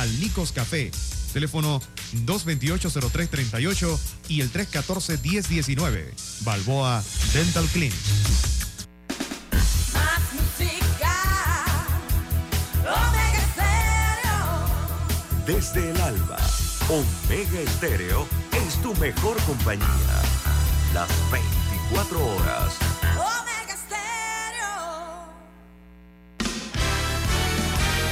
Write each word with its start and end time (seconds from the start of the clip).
al 0.00 0.20
Nicos 0.20 0.52
Café. 0.52 0.90
Teléfono 1.32 1.80
228-0338 2.24 3.98
y 4.28 4.40
el 4.40 4.50
314-1019. 4.52 6.12
Balboa 6.40 7.04
Dental 7.32 7.66
Clinic. 7.66 7.94
Desde 15.46 15.90
el 15.90 16.00
alba, 16.00 16.38
Omega 16.88 17.60
Estéreo 17.60 18.26
es 18.52 18.80
tu 18.82 18.94
mejor 18.96 19.36
compañía. 19.42 19.86
Las 20.94 21.08
24 21.30 22.24
horas. 22.24 22.89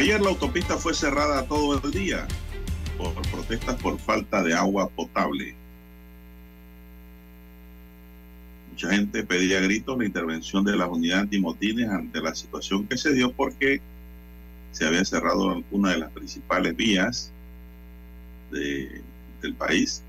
Ayer 0.00 0.18
la 0.18 0.30
autopista 0.30 0.78
fue 0.78 0.94
cerrada 0.94 1.44
todo 1.44 1.78
el 1.78 1.90
día 1.90 2.26
por 2.96 3.12
protestas 3.30 3.76
por 3.82 3.98
falta 3.98 4.42
de 4.42 4.54
agua 4.54 4.88
potable. 4.88 5.54
mucha 8.70 8.88
gente 8.96 9.22
pedía 9.24 9.60
gritos 9.60 9.98
la 9.98 10.06
intervención 10.06 10.64
de 10.64 10.74
las 10.74 10.88
unidades 10.88 11.24
antimotines 11.24 11.86
ante 11.90 12.22
la 12.22 12.34
situación 12.34 12.86
que 12.86 12.96
se 12.96 13.12
dio 13.12 13.30
porque 13.30 13.82
se 14.72 14.86
había 14.86 15.04
cerrado 15.04 15.62
una 15.70 15.90
de 15.90 15.98
las 15.98 16.10
principales 16.12 16.74
vías 16.74 17.30
del 18.50 19.54
país, 19.58 20.02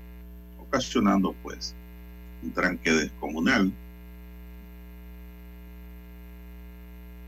ocasionando 0.58 1.34
pues 1.42 1.74
un 2.42 2.50
tranque 2.52 2.92
descomunal. 2.92 3.70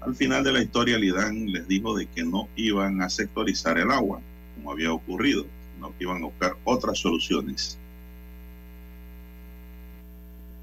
Al 0.04 0.14
final 0.14 0.44
de 0.44 0.52
la 0.52 0.62
historia, 0.62 0.98
Lidán 0.98 1.50
les 1.50 1.66
dijo 1.66 1.96
de 1.96 2.06
que 2.06 2.24
no 2.24 2.48
iban 2.56 3.00
a 3.00 3.08
sectorizar 3.08 3.78
el 3.78 3.90
agua, 3.90 4.20
como 4.54 4.70
había 4.70 4.92
ocurrido, 4.92 5.46
sino 5.74 5.96
que 5.96 6.04
iban 6.04 6.18
a 6.18 6.26
buscar 6.26 6.56
otras 6.64 6.98
soluciones. 6.98 7.78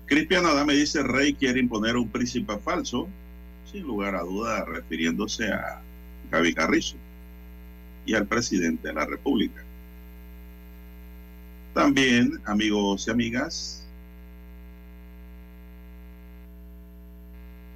Cristian 0.05 0.43
me 0.67 0.73
dice, 0.73 1.01
Rey 1.01 1.33
quiere 1.33 1.59
imponer 1.59 1.95
un 1.95 2.09
príncipe 2.09 2.55
falso, 2.59 3.07
sin 3.71 3.83
lugar 3.83 4.15
a 4.15 4.21
duda 4.21 4.63
refiriéndose 4.65 5.47
a 5.51 5.81
Gaby 6.29 6.53
Carrizo 6.53 6.97
y 8.05 8.13
al 8.13 8.27
presidente 8.27 8.89
de 8.89 8.93
la 8.93 9.05
República. 9.05 9.63
También, 11.73 12.39
amigos 12.45 13.07
y 13.07 13.11
amigas, 13.11 13.80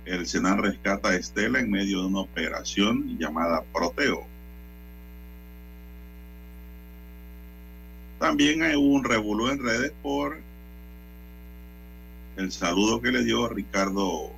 el 0.05 0.27
Senado 0.27 0.61
rescata 0.61 1.09
a 1.09 1.15
Estela 1.15 1.59
en 1.59 1.71
medio 1.71 2.01
de 2.01 2.07
una 2.07 2.19
operación 2.19 3.17
llamada 3.17 3.63
Proteo. 3.73 4.23
También 8.19 8.63
hay 8.63 8.75
un 8.75 9.03
revuelo 9.03 9.51
en 9.51 9.63
redes 9.63 9.93
por 10.01 10.37
el 12.37 12.51
saludo 12.51 13.01
que 13.01 13.11
le 13.11 13.23
dio 13.23 13.47
Ricardo 13.49 14.29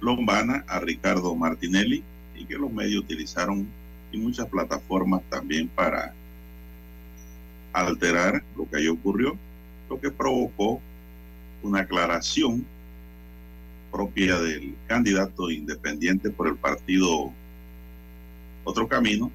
Lombana 0.00 0.64
a 0.68 0.80
Ricardo 0.80 1.34
Martinelli 1.34 2.02
y 2.34 2.44
que 2.44 2.58
los 2.58 2.70
medios 2.70 3.04
utilizaron 3.04 3.66
y 4.10 4.18
muchas 4.18 4.46
plataformas 4.46 5.22
también 5.30 5.68
para 5.68 6.12
alterar 7.72 8.42
lo 8.56 8.68
que 8.68 8.76
ahí 8.76 8.88
ocurrió, 8.88 9.38
lo 9.88 10.00
que 10.00 10.10
provocó 10.10 10.82
una 11.62 11.80
aclaración 11.80 12.64
propia 13.90 14.38
del 14.38 14.74
candidato 14.86 15.50
independiente 15.50 16.30
por 16.30 16.48
el 16.48 16.56
partido 16.56 17.32
Otro 18.64 18.88
Camino, 18.88 19.30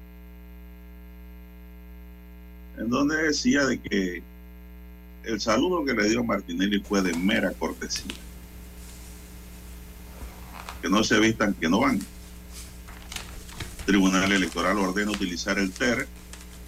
en 2.76 2.90
donde 2.90 3.16
decía 3.22 3.64
de 3.66 3.78
que 3.78 4.22
el 5.24 5.40
saludo 5.40 5.84
que 5.84 5.94
le 5.94 6.08
dio 6.08 6.24
Martinelli 6.24 6.80
fue 6.80 7.02
de 7.02 7.12
mera 7.14 7.52
cortesía. 7.52 8.14
Que 10.80 10.88
no 10.88 11.02
se 11.04 11.18
vistan 11.18 11.54
que 11.54 11.68
no 11.68 11.80
van. 11.80 12.00
Tribunal 13.84 14.30
Electoral 14.30 14.78
ordena 14.78 15.10
utilizar 15.10 15.58
el 15.58 15.72
TER 15.72 16.06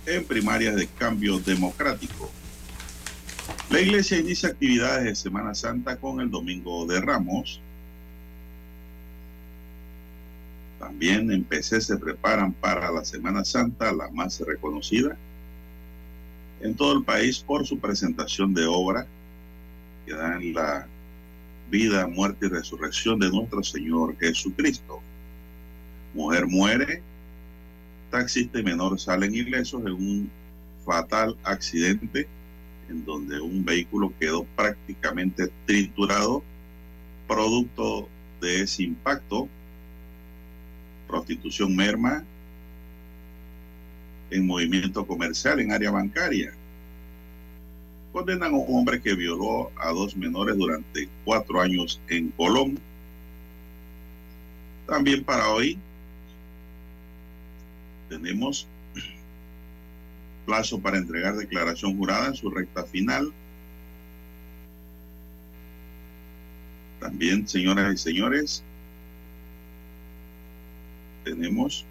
en 0.07 0.25
primarias 0.25 0.75
de 0.77 0.87
cambio 0.87 1.39
democrático. 1.39 2.31
La 3.71 3.81
iglesia 3.81 4.19
inicia 4.19 4.49
actividades 4.49 5.05
de 5.05 5.15
Semana 5.15 5.55
Santa 5.55 5.97
con 5.97 6.21
el 6.21 6.29
Domingo 6.29 6.87
de 6.87 7.01
Ramos. 7.01 7.61
También 10.81 11.31
en 11.31 11.45
PC 11.45 11.81
se 11.81 11.97
preparan 11.97 12.53
para 12.53 12.91
la 12.91 13.05
Semana 13.05 13.45
Santa, 13.45 13.93
la 13.93 14.11
más 14.11 14.41
reconocida, 14.41 15.17
en 16.61 16.75
todo 16.75 16.95
el 16.95 17.05
país 17.05 17.39
por 17.39 17.65
su 17.65 17.79
presentación 17.79 18.53
de 18.55 18.67
obra 18.67 19.07
que 20.05 20.15
dan 20.15 20.53
la 20.53 20.89
vida, 21.71 22.09
muerte 22.09 22.47
y 22.47 22.49
resurrección 22.49 23.21
de 23.21 23.31
nuestro 23.31 23.63
Señor 23.63 24.17
Jesucristo. 24.19 25.01
Mujer 26.13 26.49
muere, 26.49 27.03
taxista 28.11 28.59
y 28.59 28.65
menor 28.65 28.99
salen 28.99 29.33
ilesos 29.33 29.81
en 29.83 29.93
un 29.93 30.31
fatal 30.85 31.37
accidente 31.45 32.27
en 32.91 33.05
donde 33.05 33.41
un 33.41 33.65
vehículo 33.65 34.13
quedó 34.19 34.45
prácticamente 34.57 35.49
triturado 35.65 36.43
producto 37.29 38.09
de 38.41 38.63
ese 38.63 38.83
impacto. 38.83 39.49
Prostitución 41.07 41.75
merma, 41.75 42.25
en 44.31 44.47
movimiento 44.47 45.07
comercial 45.07 45.61
en 45.61 45.73
área 45.73 45.91
bancaria. 45.91 46.53
Condenan 48.13 48.55
a 48.55 48.57
un 48.57 48.77
hombre 48.77 49.01
que 49.01 49.15
violó 49.15 49.71
a 49.77 49.91
dos 49.91 50.17
menores 50.17 50.57
durante 50.57 51.09
cuatro 51.25 51.61
años 51.61 52.01
en 52.09 52.31
Colón. 52.31 52.79
También 54.87 55.23
para 55.23 55.49
hoy 55.51 55.79
tenemos 58.09 58.67
plazo 60.47 60.81
para 60.81 60.99
entregar 60.99 61.37
declaración 61.37 61.97
jurada 61.97 62.29
en 62.29 62.35
su 62.35 62.51
recta 62.51 62.85
final. 62.85 63.33
También, 67.01 67.49
señoras 67.49 67.95
y 67.95 67.99
señores, 67.99 68.63
tenemos 71.25 71.85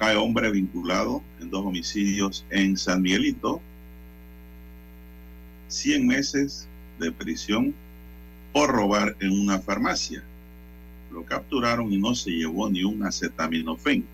cae 0.00 0.16
hombre 0.16 0.50
vinculado 0.50 1.22
en 1.40 1.50
dos 1.50 1.64
homicidios 1.66 2.46
en 2.48 2.78
San 2.78 3.02
Miguelito, 3.02 3.60
100 5.68 6.06
meses 6.06 6.66
de 6.98 7.12
prisión 7.12 7.74
por 8.54 8.70
robar 8.70 9.14
en 9.20 9.38
una 9.38 9.58
farmacia. 9.58 10.22
Lo 11.12 11.24
capturaron 11.26 11.92
y 11.92 11.98
no 11.98 12.14
se 12.14 12.30
llevó 12.30 12.70
ni 12.70 12.82
un 12.82 13.04
acetaminofén. 13.04 14.06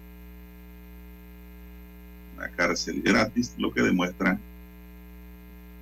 Una 2.36 2.48
cárcel 2.50 3.02
gratis, 3.02 3.54
lo 3.58 3.72
que 3.72 3.82
demuestra 3.82 4.38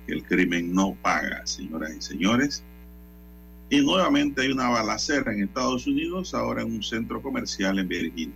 que 0.07 0.13
el 0.13 0.23
crimen 0.23 0.73
no 0.73 0.95
paga, 1.01 1.45
señoras 1.45 1.91
y 1.97 2.01
señores. 2.01 2.63
Y 3.69 3.81
nuevamente 3.81 4.41
hay 4.41 4.51
una 4.51 4.69
balacera 4.69 5.33
en 5.33 5.43
Estados 5.43 5.87
Unidos, 5.87 6.33
ahora 6.33 6.61
en 6.61 6.71
un 6.71 6.83
centro 6.83 7.21
comercial 7.21 7.79
en 7.79 7.87
Virginia. 7.87 8.33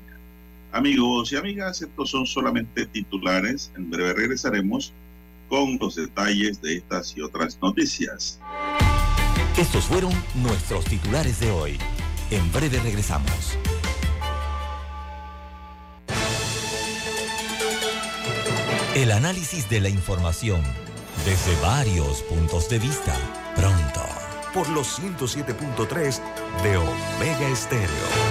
Amigos 0.72 1.32
y 1.32 1.36
amigas, 1.36 1.82
estos 1.82 2.10
son 2.10 2.26
solamente 2.26 2.86
titulares. 2.86 3.72
En 3.76 3.90
breve 3.90 4.14
regresaremos 4.14 4.94
con 5.48 5.78
los 5.80 5.96
detalles 5.96 6.62
de 6.62 6.78
estas 6.78 7.16
y 7.18 7.22
otras 7.22 7.58
noticias. 7.62 8.40
Estos 9.58 9.86
fueron 9.86 10.14
nuestros 10.36 10.86
titulares 10.86 11.40
de 11.40 11.52
hoy. 11.52 11.78
En 12.32 12.52
breve 12.52 12.80
regresamos. 12.80 13.58
El 19.00 19.14
análisis 19.14 19.70
de 19.70 19.80
la 19.80 19.88
información 19.88 20.62
desde 21.24 21.56
varios 21.62 22.22
puntos 22.24 22.68
de 22.68 22.80
vista. 22.80 23.16
Pronto. 23.56 24.02
Por 24.54 24.68
los 24.68 25.00
107.3 25.00 26.20
de 26.64 26.76
Omega 26.76 27.48
Estéreo. 27.48 28.29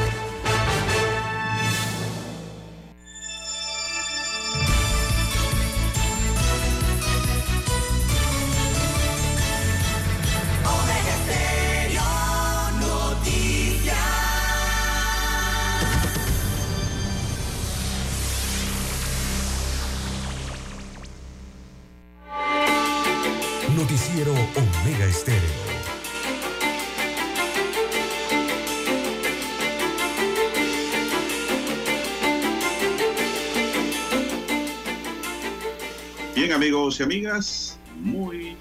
Amigos 37.01 37.01
y 37.01 37.03
amigas, 37.03 37.79
muy 38.01 38.57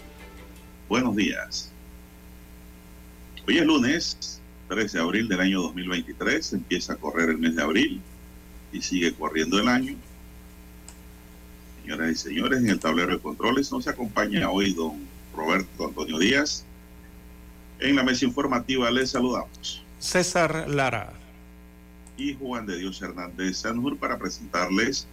buenos 0.89 1.15
días. 1.15 1.71
Hoy 3.47 3.57
es 3.57 3.65
lunes 3.65 4.41
13 4.69 4.97
de 4.97 5.03
abril 5.03 5.27
del 5.27 5.39
año 5.39 5.61
2023, 5.61 6.53
empieza 6.53 6.93
a 6.93 6.95
correr 6.97 7.29
el 7.29 7.37
mes 7.37 7.55
de 7.55 7.63
abril 7.63 8.01
y 8.71 8.81
sigue 8.81 9.13
corriendo 9.13 9.59
el 9.59 9.67
año. 9.67 9.95
Señoras 11.81 12.11
y 12.11 12.15
señores, 12.15 12.59
en 12.59 12.69
el 12.69 12.79
tablero 12.79 13.13
de 13.13 13.19
controles 13.19 13.71
nos 13.71 13.87
acompaña 13.87 14.49
hoy 14.49 14.73
don 14.73 15.07
Roberto 15.35 15.87
Antonio 15.87 16.19
Díaz. 16.19 16.65
En 17.79 17.95
la 17.95 18.03
mesa 18.03 18.25
informativa 18.25 18.91
les 18.91 19.11
saludamos. 19.11 19.83
César 19.99 20.67
Lara. 20.67 21.13
Y 22.17 22.35
Juan 22.35 22.65
de 22.65 22.77
Dios 22.77 23.01
Hernández 23.01 23.57
Sanjur 23.57 23.97
para 23.97 24.17
presentarles 24.17 25.07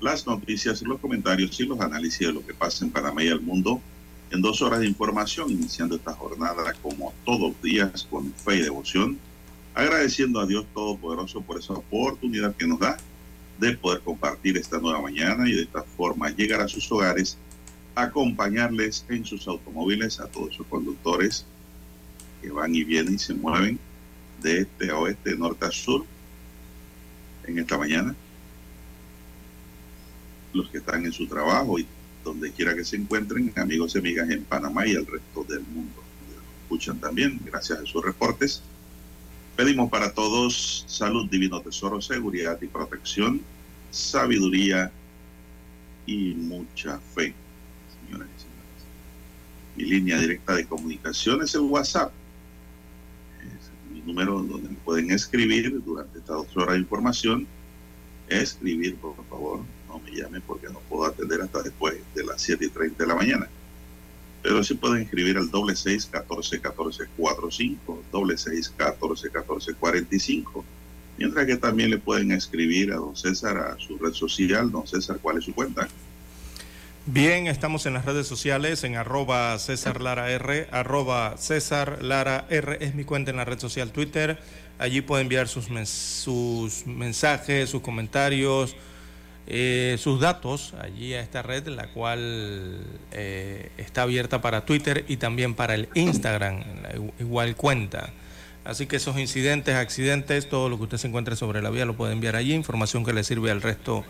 las 0.00 0.26
noticias, 0.26 0.82
los 0.82 1.00
comentarios 1.00 1.58
y 1.60 1.66
los 1.66 1.80
análisis 1.80 2.26
de 2.26 2.32
lo 2.32 2.46
que 2.46 2.54
pasa 2.54 2.84
en 2.84 2.90
Panamá 2.90 3.22
y 3.22 3.28
el 3.28 3.40
mundo 3.40 3.80
en 4.30 4.42
dos 4.42 4.60
horas 4.62 4.80
de 4.80 4.86
información, 4.86 5.50
iniciando 5.50 5.96
esta 5.96 6.12
jornada 6.12 6.74
como 6.82 7.14
todos 7.24 7.52
los 7.52 7.62
días 7.62 8.06
con 8.10 8.32
fe 8.34 8.56
y 8.56 8.62
devoción, 8.62 9.18
agradeciendo 9.74 10.40
a 10.40 10.46
Dios 10.46 10.66
Todopoderoso 10.74 11.40
por 11.40 11.58
esa 11.58 11.72
oportunidad 11.72 12.54
que 12.54 12.66
nos 12.66 12.78
da 12.78 12.96
de 13.58 13.76
poder 13.76 14.00
compartir 14.00 14.56
esta 14.56 14.78
nueva 14.78 15.00
mañana 15.00 15.48
y 15.48 15.52
de 15.52 15.62
esta 15.62 15.82
forma 15.82 16.30
llegar 16.30 16.60
a 16.60 16.68
sus 16.68 16.90
hogares, 16.92 17.38
acompañarles 17.94 19.04
en 19.08 19.24
sus 19.24 19.48
automóviles 19.48 20.20
a 20.20 20.28
todos 20.28 20.54
sus 20.54 20.66
conductores 20.66 21.44
que 22.40 22.50
van 22.50 22.74
y 22.74 22.84
vienen 22.84 23.14
y 23.14 23.18
se 23.18 23.34
mueven 23.34 23.78
de 24.42 24.60
este 24.60 24.90
a 24.90 24.98
oeste, 24.98 25.30
de 25.30 25.36
norte 25.36 25.64
a 25.66 25.70
sur 25.72 26.04
en 27.44 27.58
esta 27.58 27.76
mañana 27.76 28.14
los 30.52 30.68
que 30.70 30.78
están 30.78 31.04
en 31.04 31.12
su 31.12 31.26
trabajo 31.26 31.78
y 31.78 31.86
donde 32.24 32.52
quiera 32.52 32.74
que 32.74 32.84
se 32.84 32.96
encuentren, 32.96 33.52
amigos 33.56 33.94
y 33.94 33.98
amigas 33.98 34.28
en 34.30 34.44
Panamá 34.44 34.86
y 34.86 34.92
el 34.92 35.06
resto 35.06 35.44
del 35.44 35.62
mundo. 35.62 36.02
Escuchan 36.62 36.98
también, 37.00 37.40
gracias 37.44 37.78
a 37.78 37.86
sus 37.86 38.04
reportes. 38.04 38.62
Pedimos 39.56 39.90
para 39.90 40.12
todos 40.12 40.84
salud, 40.86 41.28
divino 41.30 41.60
tesoro, 41.60 42.00
seguridad 42.00 42.58
y 42.60 42.66
protección, 42.66 43.40
sabiduría 43.90 44.92
y 46.06 46.34
mucha 46.34 46.98
fe, 46.98 47.34
señoras 48.06 48.28
y 48.36 48.40
señores. 48.40 49.76
Mi 49.76 49.84
línea 49.84 50.18
directa 50.18 50.54
de 50.54 50.66
comunicación 50.66 51.42
es 51.42 51.54
el 51.54 51.62
WhatsApp. 51.62 52.12
Es 53.40 53.70
mi 53.92 54.00
número 54.02 54.42
donde 54.42 54.68
me 54.68 54.76
pueden 54.76 55.10
escribir 55.10 55.82
durante 55.84 56.18
estas 56.18 56.36
dos 56.36 56.56
horas 56.56 56.74
de 56.74 56.80
información. 56.80 57.46
Escribir, 58.28 58.96
por 58.96 59.16
favor, 59.28 59.62
no 59.88 59.98
me 59.98 60.10
llamen 60.10 60.42
porque 60.46 60.68
no 60.68 60.80
puedo 60.80 61.06
atender 61.06 61.40
hasta 61.40 61.62
después 61.62 61.96
de 62.14 62.24
las 62.24 62.40
7 62.42 62.64
y 62.64 62.68
30 62.68 63.02
de 63.02 63.08
la 63.08 63.14
mañana. 63.14 63.48
Pero 64.42 64.62
sí 64.62 64.74
pueden 64.74 65.02
escribir 65.02 65.36
al 65.36 65.50
doble 65.50 65.74
seis 65.74 66.06
catorce 66.06 66.60
catorce 66.60 67.04
cuatro 67.16 67.50
cinco, 67.50 68.02
doble 68.12 68.38
seis 68.38 68.72
catorce 68.76 69.30
catorce 69.30 69.74
cuarenta 69.74 70.14
y 70.14 70.20
cinco. 70.20 70.64
Mientras 71.16 71.46
que 71.46 71.56
también 71.56 71.90
le 71.90 71.98
pueden 71.98 72.30
escribir 72.30 72.92
a 72.92 72.96
don 72.96 73.16
César 73.16 73.58
a 73.58 73.76
su 73.78 73.98
red 73.98 74.12
social. 74.12 74.70
Don 74.70 74.86
César, 74.86 75.18
¿cuál 75.20 75.38
es 75.38 75.44
su 75.44 75.52
cuenta? 75.52 75.88
Bien, 77.06 77.46
estamos 77.46 77.86
en 77.86 77.94
las 77.94 78.04
redes 78.04 78.26
sociales 78.26 78.84
en 78.84 78.94
arroba 78.94 79.58
César 79.58 80.00
Lara 80.00 80.30
R, 80.30 80.68
arroba 80.70 81.36
César 81.38 82.02
Lara 82.02 82.46
R 82.50 82.78
es 82.80 82.94
mi 82.94 83.04
cuenta 83.04 83.30
en 83.30 83.38
la 83.38 83.44
red 83.44 83.58
social 83.58 83.92
Twitter. 83.92 84.38
Allí 84.78 85.00
puede 85.00 85.22
enviar 85.22 85.48
sus 85.48 85.68
mensajes, 86.86 87.70
sus 87.70 87.80
comentarios, 87.80 88.76
eh, 89.50 89.96
sus 89.98 90.20
datos 90.20 90.74
allí 90.78 91.14
a 91.14 91.20
esta 91.20 91.40
red, 91.40 91.66
la 91.68 91.86
cual 91.88 92.80
eh, 93.12 93.70
está 93.78 94.02
abierta 94.02 94.42
para 94.42 94.66
Twitter 94.66 95.06
y 95.08 95.16
también 95.16 95.54
para 95.54 95.74
el 95.74 95.88
Instagram, 95.94 96.64
igual 97.18 97.56
cuenta. 97.56 98.10
Así 98.64 98.86
que 98.86 98.96
esos 98.96 99.18
incidentes, 99.18 99.74
accidentes, 99.74 100.50
todo 100.50 100.68
lo 100.68 100.76
que 100.76 100.82
usted 100.82 100.98
se 100.98 101.08
encuentre 101.08 101.34
sobre 101.34 101.62
la 101.62 101.70
vía 101.70 101.86
lo 101.86 101.96
puede 101.96 102.12
enviar 102.12 102.36
allí, 102.36 102.52
información 102.52 103.06
que 103.06 103.14
le 103.14 103.24
sirve 103.24 103.50
al 103.50 103.62
resto 103.62 104.04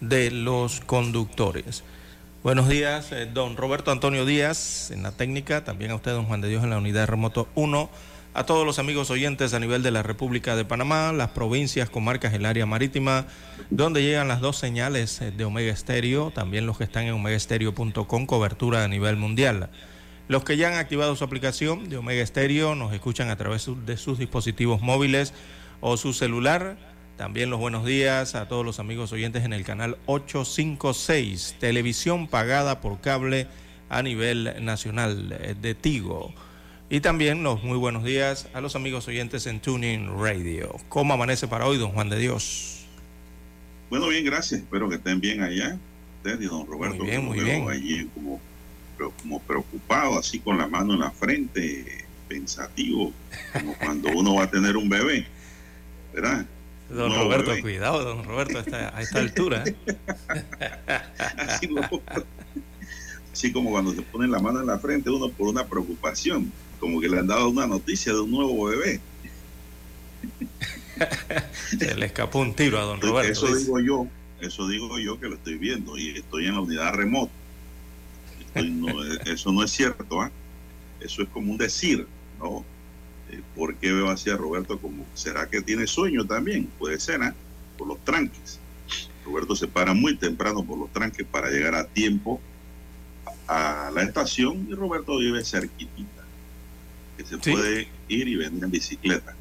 de 0.00 0.30
los 0.30 0.80
conductores. 0.80 1.84
Buenos 2.42 2.70
días, 2.70 3.12
eh, 3.12 3.26
don 3.26 3.58
Roberto 3.58 3.90
Antonio 3.90 4.24
Díaz 4.24 4.90
en 4.90 5.02
la 5.02 5.12
técnica, 5.12 5.64
también 5.64 5.90
a 5.90 5.96
usted, 5.96 6.12
don 6.12 6.24
Juan 6.24 6.40
de 6.40 6.48
Dios 6.48 6.64
en 6.64 6.70
la 6.70 6.78
unidad 6.78 7.06
remoto 7.08 7.46
1 7.56 7.90
a 8.38 8.46
todos 8.46 8.64
los 8.64 8.78
amigos 8.78 9.10
oyentes 9.10 9.52
a 9.52 9.58
nivel 9.58 9.82
de 9.82 9.90
la 9.90 10.04
República 10.04 10.54
de 10.54 10.64
Panamá, 10.64 11.12
las 11.12 11.30
provincias, 11.30 11.90
comarcas, 11.90 12.32
el 12.34 12.46
área 12.46 12.66
marítima, 12.66 13.26
donde 13.68 14.00
llegan 14.00 14.28
las 14.28 14.40
dos 14.40 14.56
señales 14.56 15.20
eh, 15.20 15.32
de 15.32 15.44
Omega 15.44 15.72
Estéreo, 15.72 16.30
también 16.30 16.64
los 16.64 16.78
que 16.78 16.84
están 16.84 17.06
en 17.06 17.14
omegaestereo.com, 17.14 18.26
cobertura 18.26 18.84
a 18.84 18.88
nivel 18.88 19.16
mundial. 19.16 19.70
Los 20.28 20.44
que 20.44 20.56
ya 20.56 20.68
han 20.68 20.74
activado 20.74 21.16
su 21.16 21.24
aplicación 21.24 21.88
de 21.88 21.96
Omega 21.96 22.22
Estéreo 22.22 22.76
nos 22.76 22.92
escuchan 22.92 23.28
a 23.28 23.34
través 23.34 23.68
de 23.84 23.96
sus 23.96 24.20
dispositivos 24.20 24.80
móviles 24.80 25.34
o 25.80 25.96
su 25.96 26.12
celular. 26.12 26.76
También 27.16 27.50
los 27.50 27.58
buenos 27.58 27.84
días 27.84 28.36
a 28.36 28.46
todos 28.46 28.64
los 28.64 28.78
amigos 28.78 29.10
oyentes 29.10 29.44
en 29.44 29.52
el 29.52 29.64
canal 29.64 29.98
856, 30.06 31.56
televisión 31.58 32.28
pagada 32.28 32.80
por 32.80 33.00
cable 33.00 33.48
a 33.88 34.00
nivel 34.04 34.64
nacional 34.64 35.36
eh, 35.40 35.56
de 35.60 35.74
Tigo. 35.74 36.32
Y 36.90 37.00
también 37.00 37.42
los 37.42 37.62
muy 37.62 37.76
buenos 37.76 38.02
días 38.02 38.48
a 38.54 38.62
los 38.62 38.74
amigos 38.74 39.06
oyentes 39.08 39.46
en 39.46 39.60
Tuning 39.60 40.08
Radio. 40.18 40.74
¿Cómo 40.88 41.12
amanece 41.12 41.46
para 41.46 41.66
hoy, 41.66 41.76
don 41.76 41.92
Juan 41.92 42.08
de 42.08 42.18
Dios? 42.18 42.86
Bueno, 43.90 44.08
bien, 44.08 44.24
gracias. 44.24 44.62
Espero 44.62 44.88
que 44.88 44.94
estén 44.94 45.20
bien 45.20 45.42
allá. 45.42 45.78
Usted 46.16 46.40
y 46.40 46.46
don 46.46 46.66
Roberto. 46.66 46.96
Muy 46.96 47.06
bien, 47.06 47.24
muy 47.26 47.40
bien. 47.40 47.68
Allí 47.68 48.08
como, 48.14 48.40
como 49.20 49.38
preocupado, 49.40 50.18
así 50.18 50.38
con 50.38 50.56
la 50.56 50.66
mano 50.66 50.94
en 50.94 51.00
la 51.00 51.10
frente, 51.10 52.06
pensativo, 52.26 53.12
como 53.52 53.74
cuando 53.74 54.08
uno 54.08 54.36
va 54.36 54.44
a 54.44 54.50
tener 54.50 54.78
un 54.78 54.88
bebé. 54.88 55.26
¿Verdad? 56.14 56.46
Don 56.88 57.14
Roberto, 57.14 57.52
cuidado, 57.60 58.02
don 58.02 58.24
Roberto, 58.24 58.56
a 58.56 58.60
esta, 58.62 58.96
a 58.96 59.02
esta 59.02 59.18
altura. 59.18 59.62
así 63.30 63.52
como 63.52 63.70
cuando 63.72 63.92
se 63.92 64.00
pone 64.00 64.26
la 64.26 64.38
mano 64.38 64.60
en 64.60 64.66
la 64.66 64.78
frente 64.78 65.10
uno 65.10 65.28
por 65.28 65.48
una 65.48 65.66
preocupación 65.66 66.50
como 66.78 67.00
que 67.00 67.08
le 67.08 67.18
han 67.18 67.26
dado 67.26 67.48
una 67.48 67.66
noticia 67.66 68.12
de 68.12 68.20
un 68.20 68.30
nuevo 68.30 68.66
bebé. 68.66 69.00
Se 71.78 71.94
le 71.94 72.06
escapó 72.06 72.40
un 72.40 72.54
tiro 72.54 72.78
a 72.78 72.82
don 72.82 73.00
Roberto. 73.00 73.32
Eso 73.32 73.54
digo 73.54 73.80
yo, 73.80 74.06
eso 74.40 74.68
digo 74.68 74.98
yo 74.98 75.18
que 75.18 75.28
lo 75.28 75.36
estoy 75.36 75.58
viendo 75.58 75.96
y 75.96 76.10
estoy 76.10 76.46
en 76.46 76.54
la 76.54 76.60
unidad 76.60 76.94
remota. 76.94 77.32
eso 79.26 79.52
no 79.52 79.62
es 79.62 79.70
cierto, 79.70 80.20
¿ah? 80.20 80.30
eso 81.00 81.22
es 81.22 81.28
como 81.28 81.52
un 81.52 81.58
decir, 81.58 82.06
¿no? 82.40 82.64
Eh, 83.30 83.42
¿Por 83.54 83.74
qué 83.76 83.92
veo 83.92 84.08
así 84.08 84.30
a 84.30 84.36
Roberto 84.36 84.78
como, 84.78 85.04
será 85.14 85.48
que 85.48 85.60
tiene 85.60 85.86
sueño 85.86 86.24
también? 86.24 86.66
Puede 86.78 86.98
ser, 86.98 87.22
¿ah? 87.22 87.34
Por 87.76 87.88
los 87.88 87.98
tranques. 88.04 88.58
Roberto 89.24 89.54
se 89.54 89.68
para 89.68 89.92
muy 89.92 90.16
temprano 90.16 90.64
por 90.64 90.78
los 90.78 90.90
tranques 90.90 91.26
para 91.26 91.50
llegar 91.50 91.74
a 91.74 91.86
tiempo 91.86 92.40
a 93.46 93.90
la 93.94 94.02
estación 94.02 94.66
y 94.70 94.74
Roberto 94.74 95.18
vive 95.18 95.44
cerquitita 95.44 96.17
que 97.18 97.24
se 97.24 97.36
puede 97.36 97.88
ir 98.08 98.28
y 98.28 98.36
venir 98.36 98.64
en 98.64 98.70
bicicleta. 98.70 99.34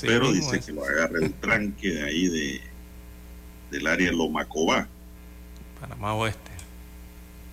Pero 0.00 0.32
dice 0.32 0.60
que 0.60 0.72
lo 0.72 0.84
agarre 0.84 1.26
el 1.26 1.34
tranque 1.34 1.90
de 1.90 2.02
ahí 2.02 2.28
de 2.28 2.60
del 3.70 3.86
área 3.86 4.10
Lomacobá. 4.12 4.88
Panamá 5.80 6.14
Oeste. 6.14 6.50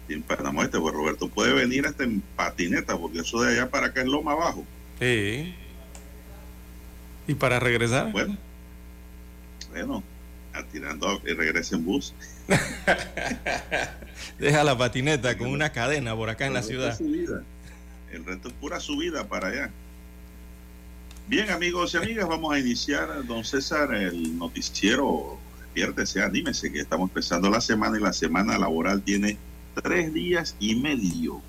en 0.08 0.22
Panamá 0.22 0.62
Oeste, 0.62 0.80
pues 0.80 0.94
Roberto 0.94 1.28
puede 1.28 1.54
venir 1.54 1.86
hasta 1.86 2.04
en 2.04 2.22
patineta, 2.36 2.98
porque 2.98 3.20
eso 3.20 3.42
de 3.42 3.54
allá 3.54 3.70
para 3.70 3.88
acá 3.88 4.02
es 4.02 4.08
Loma 4.08 4.32
abajo. 4.32 4.66
Sí. 5.00 5.54
¿Y 7.28 7.34
para 7.34 7.60
regresar? 7.60 8.12
Bueno, 8.12 8.38
bueno, 9.72 10.04
Atirando 10.54 11.20
y 11.26 11.34
regresa 11.34 11.76
en 11.76 11.84
bus. 11.84 12.14
Deja 14.40 14.64
la 14.64 14.78
patineta 14.78 15.36
con 15.36 15.48
una 15.48 15.72
cadena 15.72 16.16
por 16.16 16.30
acá 16.30 16.46
en 16.46 16.54
la 16.54 16.62
ciudad. 16.62 16.96
El 18.14 18.24
resto 18.26 18.48
es 18.48 18.54
pura 18.54 18.80
subida 18.80 19.28
para 19.28 19.48
allá. 19.48 19.72
Bien, 21.28 21.50
amigos 21.50 21.94
y 21.94 21.98
amigas, 21.98 22.28
vamos 22.28 22.54
a 22.54 22.60
iniciar, 22.60 23.26
don 23.26 23.44
César, 23.44 23.94
el 23.96 24.38
noticiero. 24.38 25.40
Despiértese, 25.64 26.22
anímese, 26.22 26.72
que 26.72 26.80
estamos 26.80 27.10
empezando 27.10 27.50
la 27.50 27.60
semana 27.60 27.98
y 27.98 28.02
la 28.02 28.14
semana 28.14 28.60
laboral 28.60 29.02
tiene 29.02 29.40
tres 29.82 30.14
días 30.14 30.56
y 30.60 30.76
medio. 30.76 31.42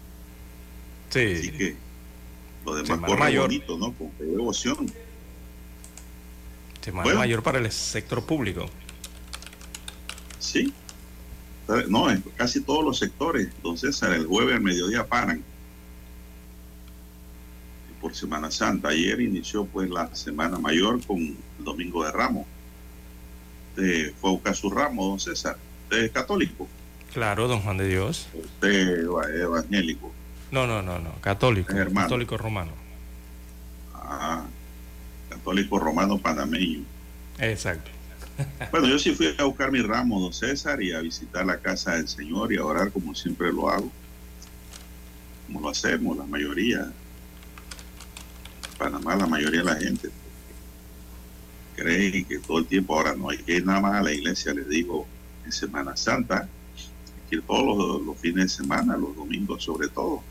Sí. 1.11 1.35
Así 1.38 1.50
que 1.50 1.76
lo 2.64 2.75
demás 2.76 2.99
corre 3.00 3.21
mayor. 3.21 3.42
bonito, 3.42 3.76
¿no? 3.76 3.92
Con 3.92 4.11
devoción. 4.18 4.90
Semana 6.80 7.14
mayor 7.14 7.42
para 7.42 7.59
el 7.59 7.71
sector 7.71 8.25
público. 8.25 8.71
Sí. 10.38 10.73
No, 11.88 12.11
en 12.11 12.23
casi 12.37 12.62
todos 12.62 12.83
los 12.83 12.99
sectores, 12.99 13.49
don 13.62 13.76
César, 13.76 14.14
el 14.14 14.26
jueves 14.26 14.54
al 14.54 14.62
mediodía 14.62 15.06
paran 15.06 15.44
por 18.04 18.14
Semana 18.14 18.50
Santa. 18.50 18.88
Ayer 18.88 19.18
inició 19.23 19.64
pues 19.64 19.88
la 19.88 20.14
Semana 20.14 20.58
Mayor 20.58 21.02
con 21.06 21.20
el 21.20 21.64
Domingo 21.64 22.04
de 22.04 22.12
Ramos. 22.12 22.44
Usted 23.70 24.12
fue 24.20 24.28
a 24.28 24.32
buscar 24.34 24.54
su 24.54 24.68
ramo, 24.68 25.08
don 25.08 25.18
César. 25.18 25.56
Usted 25.84 26.04
es 26.04 26.12
católico. 26.12 26.68
Claro, 27.14 27.49
don 27.49 27.61
Juan 27.61 27.78
de 27.78 27.88
Dios. 27.88 28.28
Usted 28.34 29.06
es 29.06 29.40
evangélico. 29.40 30.12
No, 30.50 30.66
no, 30.66 30.82
no, 30.82 30.99
no. 30.99 31.14
Católico. 31.23 31.73
Católico 31.94 32.37
romano. 32.37 32.73
Ah, 33.94 34.44
católico 35.30 35.78
romano 35.78 36.18
panameño. 36.18 36.84
Exacto. 37.38 37.90
Bueno, 38.70 38.87
yo 38.87 38.99
sí 38.99 39.14
fui 39.14 39.34
a 39.38 39.44
buscar 39.44 39.73
mi 39.73 39.80
ramo, 39.80 40.20
don 40.20 40.34
César, 40.34 40.82
y 40.82 40.92
a 40.92 41.00
visitar 41.00 41.46
la 41.46 41.56
casa 41.56 41.96
del 41.96 42.06
Señor 42.06 42.52
y 42.52 42.58
a 42.58 42.64
orar 42.66 42.92
como 42.92 43.14
siempre 43.14 43.50
lo 43.50 43.70
hago. 43.70 43.90
Como 45.46 45.62
lo 45.62 45.70
hacemos 45.70 46.18
la 46.18 46.25
mayoría. 46.25 46.92
Panamá 48.75 49.16
la 49.16 49.26
mayoría 49.26 49.61
de 49.61 49.64
la 49.64 49.76
gente 49.76 50.11
cree 51.75 52.25
que 52.25 52.38
todo 52.38 52.59
el 52.59 52.66
tiempo 52.66 52.97
ahora 52.97 53.14
no 53.14 53.31
hay 53.31 53.38
que 53.38 53.61
nada 53.61 53.81
más 53.81 53.95
a 53.95 54.02
la 54.02 54.12
iglesia, 54.12 54.54
les 54.54 54.69
digo, 54.69 55.07
en 55.45 55.52
Semana 55.52 55.97
Santa, 55.97 56.49
que 57.28 57.40
todos 57.40 58.02
los, 58.02 58.19
fines 58.19 58.45
de 58.45 58.49
semana, 58.49 58.97
los 58.97 59.14
domingos 59.16 59.64
sobre 59.64 59.88
todo. 59.88 60.23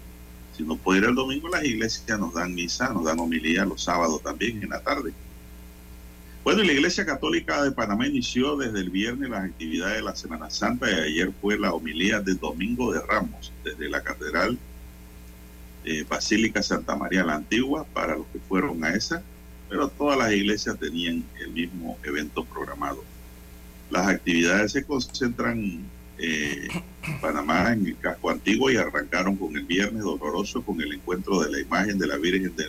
Si 0.56 0.64
no 0.64 0.76
puede 0.76 1.00
ir 1.00 1.06
el 1.06 1.16
domingo, 1.16 1.50
las 1.50 1.64
iglesias 1.64 2.20
nos 2.20 2.34
dan 2.34 2.54
misa, 2.54 2.90
nos 2.90 3.04
dan 3.04 3.20
homilía 3.20 3.66
los 3.66 3.84
sábados 3.84 4.22
también 4.22 4.62
en 4.62 4.70
la 4.70 4.82
tarde. 4.82 5.14
Bueno, 6.44 6.62
la 6.62 6.74
Iglesia 6.74 7.06
Católica 7.06 7.64
de 7.64 7.72
Panamá 7.72 8.06
inició 8.06 8.58
desde 8.58 8.82
el 8.82 8.90
viernes 8.90 9.30
las 9.30 9.46
actividades 9.46 9.96
de 9.98 10.02
la 10.04 10.16
Semana 10.16 10.50
Santa 10.50 10.92
y 10.92 10.94
ayer 10.94 11.32
fue 11.42 11.58
la 11.58 11.74
homilía 11.74 12.20
del 12.20 12.38
Domingo 12.38 12.92
de 12.92 13.00
Ramos 13.00 13.52
desde 13.64 13.90
la 13.90 14.04
Catedral 14.04 14.60
eh, 15.86 16.06
Basílica 16.08 16.64
Santa 16.64 16.96
María 16.96 17.24
la 17.24 17.36
Antigua 17.36 17.86
para 17.94 18.16
los 18.16 18.28
que 18.28 18.40
fueron 18.40 18.84
a 18.84 18.94
esa, 18.94 19.24
pero 19.70 19.90
todas 19.90 20.18
las 20.18 20.32
iglesias 20.32 20.78
tenían 20.80 21.24
el 21.40 21.52
mismo 21.52 21.98
evento 22.04 22.46
programado. 22.46 23.04
Las 23.90 24.08
actividades 24.08 24.72
se 24.72 24.84
concentran 24.84 25.82
eh, 26.18 26.68
en 27.04 27.22
Panamá, 27.22 27.74
en 27.74 27.88
el 27.88 27.98
casco 27.98 28.30
antiguo, 28.30 28.70
y 28.70 28.78
arrancaron 28.78 29.36
con 29.36 29.56
el 29.56 29.66
Viernes 29.66 30.04
Doloroso, 30.04 30.64
con 30.64 30.80
el 30.82 30.94
encuentro 30.94 31.42
de 31.42 31.52
la 31.52 31.60
imagen 31.60 31.98
de 31.98 32.08
la 32.08 32.18
Virgen 32.18 32.56
de 32.56 32.66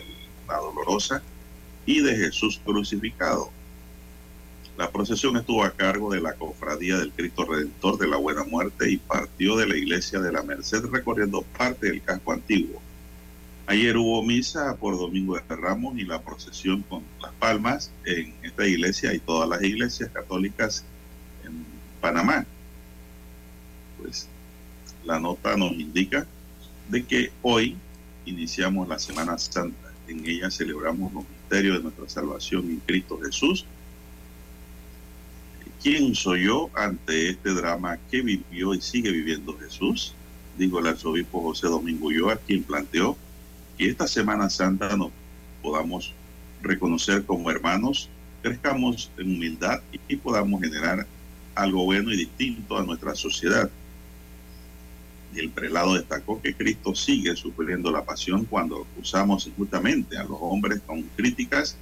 la 0.47 0.57
Dolorosa 0.57 1.21
y 1.85 2.01
de 2.01 2.15
Jesús 2.15 2.59
crucificado. 2.63 3.49
La 4.77 4.91
procesión 4.91 5.37
estuvo 5.37 5.63
a 5.63 5.71
cargo 5.71 6.11
de 6.11 6.19
la 6.19 6.33
Cofradía 6.33 6.97
del 6.97 7.11
Cristo 7.11 7.45
Redentor 7.45 7.97
de 7.97 8.07
la 8.07 8.17
Buena 8.17 8.43
Muerte 8.43 8.91
y 8.91 8.97
partió 8.97 9.55
de 9.55 9.67
la 9.67 9.77
iglesia 9.77 10.19
de 10.19 10.33
la 10.33 10.43
Merced 10.43 10.83
recorriendo 10.91 11.43
parte 11.57 11.87
del 11.87 12.01
casco 12.01 12.33
antiguo. 12.33 12.81
Ayer 13.67 13.97
hubo 13.97 14.21
misa 14.21 14.77
por 14.77 14.95
Domingo 14.95 15.35
de 15.35 15.55
Ramos 15.55 15.97
y 15.97 16.03
la 16.03 16.21
procesión 16.21 16.83
con 16.83 17.01
las 17.19 17.31
palmas 17.33 17.91
en 18.05 18.31
esta 18.43 18.67
iglesia 18.67 19.11
y 19.11 19.19
todas 19.19 19.49
las 19.49 19.63
iglesias 19.63 20.11
católicas 20.13 20.85
en 21.43 21.65
Panamá. 21.99 22.45
Pues 23.99 24.27
la 25.03 25.19
nota 25.19 25.57
nos 25.57 25.71
indica 25.71 26.27
de 26.89 27.05
que 27.05 27.31
hoy 27.41 27.75
iniciamos 28.25 28.87
la 28.87 28.99
Semana 28.99 29.35
Santa. 29.39 29.91
En 30.07 30.23
ella 30.27 30.51
celebramos 30.51 31.11
los 31.11 31.27
misterios 31.27 31.77
de 31.77 31.83
nuestra 31.83 32.07
salvación 32.07 32.69
en 32.69 32.79
Cristo 32.85 33.19
Jesús. 33.19 33.65
¿Quién 35.81 36.13
soy 36.13 36.45
yo 36.45 36.69
ante 36.75 37.31
este 37.31 37.49
drama 37.49 37.97
que 38.11 38.21
vivió 38.21 38.75
y 38.75 38.81
sigue 38.81 39.09
viviendo 39.09 39.57
Jesús? 39.57 40.13
Dijo 40.55 40.77
el 40.77 40.87
arzobispo 40.87 41.41
José 41.41 41.65
Domingo 41.65 42.07
Ulloa, 42.07 42.37
quien 42.37 42.61
planteó 42.61 43.17
que 43.77 43.89
esta 43.89 44.07
Semana 44.07 44.49
Santa 44.49 44.95
nos 44.95 45.11
podamos 45.61 46.13
reconocer 46.61 47.25
como 47.25 47.49
hermanos, 47.51 48.09
crezcamos 48.41 49.11
en 49.17 49.35
humildad 49.35 49.81
y, 50.07 50.15
podamos 50.17 50.61
generar 50.61 51.05
algo 51.53 51.85
bueno 51.85 52.11
y 52.11 52.17
distinto 52.17 52.77
a 52.77 52.83
nuestra 52.83 53.15
sociedad. 53.15 53.69
el 55.35 55.49
prelado 55.49 55.95
destacó 55.95 56.41
que 56.41 56.53
Cristo 56.53 56.95
sigue 56.95 57.35
sufriendo 57.35 57.91
la 57.91 58.05
pasión 58.05 58.45
cuando 58.45 58.87
usamos 58.97 59.47
injustamente 59.47 60.17
a 60.17 60.23
los 60.23 60.37
hombres 60.39 60.81
con 60.85 61.01
críticas, 61.17 61.75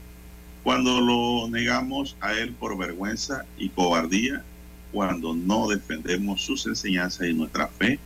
cuando 0.63 1.01
lo 1.01 1.47
negamos 1.49 2.15
a 2.19 2.33
Él 2.33 2.53
por 2.53 2.75
vergüenza 2.77 3.45
y 3.57 3.69
cobardía, 3.69 4.43
cuando 4.91 5.35
no 5.35 5.67
defendemos 5.67 6.41
sus 6.41 6.65
enseñanzas 6.65 7.27
y 7.27 7.33
nuestra 7.33 7.67
fe, 7.67 7.99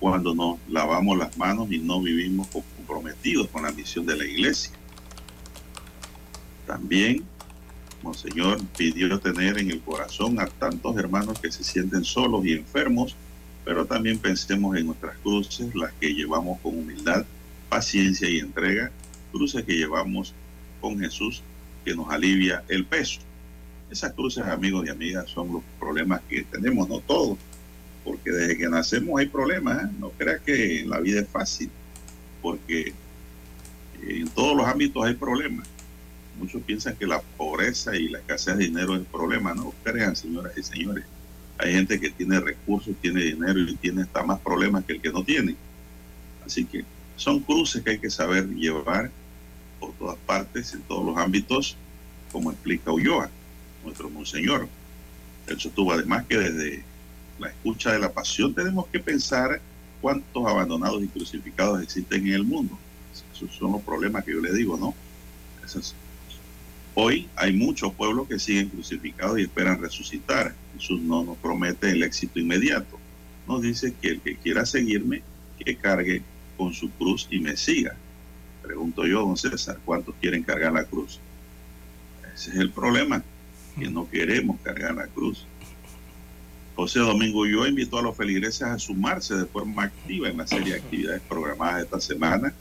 cuando 0.00 0.34
nos 0.34 0.58
lavamos 0.68 1.16
las 1.16 1.36
manos 1.38 1.70
y 1.70 1.78
no 1.78 2.00
vivimos 2.00 2.48
comprometidos 2.90 3.48
con 3.48 3.62
la 3.62 3.70
misión 3.70 4.04
de 4.04 4.16
la 4.16 4.24
iglesia. 4.24 4.72
También, 6.66 7.24
Monseñor 8.02 8.60
pidió 8.76 9.20
tener 9.20 9.58
en 9.58 9.70
el 9.70 9.80
corazón 9.80 10.40
a 10.40 10.46
tantos 10.46 10.96
hermanos 10.96 11.38
que 11.38 11.52
se 11.52 11.62
sienten 11.62 12.04
solos 12.04 12.44
y 12.44 12.52
enfermos, 12.52 13.14
pero 13.64 13.84
también 13.84 14.18
pensemos 14.18 14.76
en 14.76 14.86
nuestras 14.86 15.16
cruces, 15.18 15.72
las 15.74 15.92
que 15.94 16.12
llevamos 16.12 16.58
con 16.60 16.76
humildad, 16.76 17.24
paciencia 17.68 18.28
y 18.28 18.38
entrega, 18.38 18.90
cruces 19.30 19.64
que 19.64 19.74
llevamos 19.74 20.34
con 20.80 20.98
Jesús, 20.98 21.42
que 21.84 21.94
nos 21.94 22.10
alivia 22.10 22.64
el 22.68 22.84
peso. 22.86 23.20
Esas 23.88 24.12
cruces, 24.14 24.44
amigos 24.44 24.86
y 24.86 24.90
amigas, 24.90 25.28
son 25.28 25.52
los 25.52 25.62
problemas 25.78 26.22
que 26.28 26.42
tenemos, 26.42 26.88
no 26.88 26.98
todos, 27.00 27.38
porque 28.04 28.30
desde 28.30 28.56
que 28.56 28.68
nacemos 28.68 29.20
hay 29.20 29.26
problemas, 29.26 29.84
¿eh? 29.84 29.88
no 30.00 30.10
creas 30.10 30.40
que 30.40 30.84
la 30.86 30.98
vida 31.00 31.20
es 31.20 31.28
fácil, 31.28 31.70
porque 32.40 32.88
eh, 32.88 32.92
en 34.02 34.28
todos 34.28 34.56
los 34.56 34.66
ámbitos 34.66 35.04
hay 35.04 35.14
problemas. 35.14 35.68
Muchos 36.38 36.62
piensan 36.62 36.96
que 36.96 37.06
la 37.06 37.20
pobreza 37.36 37.94
y 37.96 38.08
la 38.08 38.18
escasez 38.18 38.56
de 38.56 38.64
dinero 38.64 38.96
es 38.96 39.02
problema, 39.06 39.54
no 39.54 39.74
crean, 39.82 40.16
señoras 40.16 40.56
y 40.56 40.62
señores. 40.62 41.04
Hay 41.58 41.72
gente 41.72 42.00
que 42.00 42.10
tiene 42.10 42.40
recursos, 42.40 42.94
tiene 43.02 43.22
dinero 43.22 43.60
y 43.60 43.76
tiene 43.76 44.02
hasta 44.02 44.22
más 44.22 44.40
problemas 44.40 44.84
que 44.84 44.94
el 44.94 45.00
que 45.02 45.10
no 45.10 45.22
tiene. 45.22 45.56
Así 46.46 46.64
que 46.64 46.84
son 47.16 47.40
cruces 47.40 47.82
que 47.82 47.90
hay 47.90 47.98
que 47.98 48.10
saber 48.10 48.48
llevar 48.48 49.10
por 49.78 49.92
todas 49.94 50.16
partes, 50.26 50.72
en 50.72 50.80
todos 50.82 51.04
los 51.04 51.16
ámbitos, 51.18 51.76
como 52.32 52.50
explica 52.50 52.90
Ulloa, 52.90 53.28
nuestro 53.84 54.08
monseñor. 54.08 54.68
Él 55.46 55.60
sostuvo 55.60 55.92
además 55.92 56.24
que 56.26 56.38
desde 56.38 56.84
la 57.38 57.48
escucha 57.48 57.92
de 57.92 57.98
la 57.98 58.12
pasión, 58.12 58.54
tenemos 58.54 58.86
que 58.86 59.00
pensar 59.00 59.60
cuántos 60.00 60.46
abandonados 60.46 61.02
y 61.02 61.08
crucificados 61.08 61.82
existen 61.82 62.26
en 62.26 62.34
el 62.34 62.44
mundo. 62.44 62.78
Esos 63.32 63.52
son 63.54 63.72
los 63.72 63.82
problemas 63.82 64.24
que 64.24 64.32
yo 64.32 64.40
le 64.40 64.52
digo, 64.52 64.76
¿no? 64.76 64.94
Hoy 66.94 67.28
hay 67.36 67.52
muchos 67.52 67.94
pueblos 67.94 68.28
que 68.28 68.38
siguen 68.38 68.68
crucificados 68.68 69.38
y 69.38 69.42
esperan 69.42 69.80
resucitar. 69.80 70.54
Jesús 70.74 71.00
no 71.00 71.24
nos 71.24 71.36
promete 71.38 71.90
el 71.90 72.02
éxito 72.02 72.40
inmediato. 72.40 72.98
Nos 73.46 73.62
dice 73.62 73.94
que 74.00 74.08
el 74.08 74.20
que 74.20 74.36
quiera 74.36 74.66
seguirme, 74.66 75.22
que 75.58 75.76
cargue 75.76 76.22
con 76.56 76.74
su 76.74 76.90
cruz 76.90 77.28
y 77.30 77.38
me 77.38 77.56
siga. 77.56 77.96
Pregunto 78.62 79.06
yo, 79.06 79.20
don 79.20 79.36
César, 79.36 79.78
¿cuántos 79.84 80.14
quieren 80.20 80.42
cargar 80.42 80.72
la 80.72 80.84
cruz? 80.84 81.20
Ese 82.34 82.50
es 82.50 82.56
el 82.56 82.70
problema, 82.70 83.22
que 83.78 83.88
no 83.88 84.08
queremos 84.08 84.60
cargar 84.60 84.94
la 84.94 85.06
cruz. 85.06 85.46
José 86.80 87.00
Domingo 87.00 87.44
yo 87.44 87.66
invito 87.66 87.98
a 87.98 88.02
los 88.02 88.16
feligreses 88.16 88.62
a 88.62 88.78
sumarse 88.78 89.34
de 89.34 89.44
forma 89.44 89.82
activa 89.82 90.30
en 90.30 90.38
la 90.38 90.46
serie 90.46 90.72
de 90.72 90.78
actividades 90.78 91.20
programadas 91.28 91.82
esta 91.82 92.00
semana. 92.00 92.54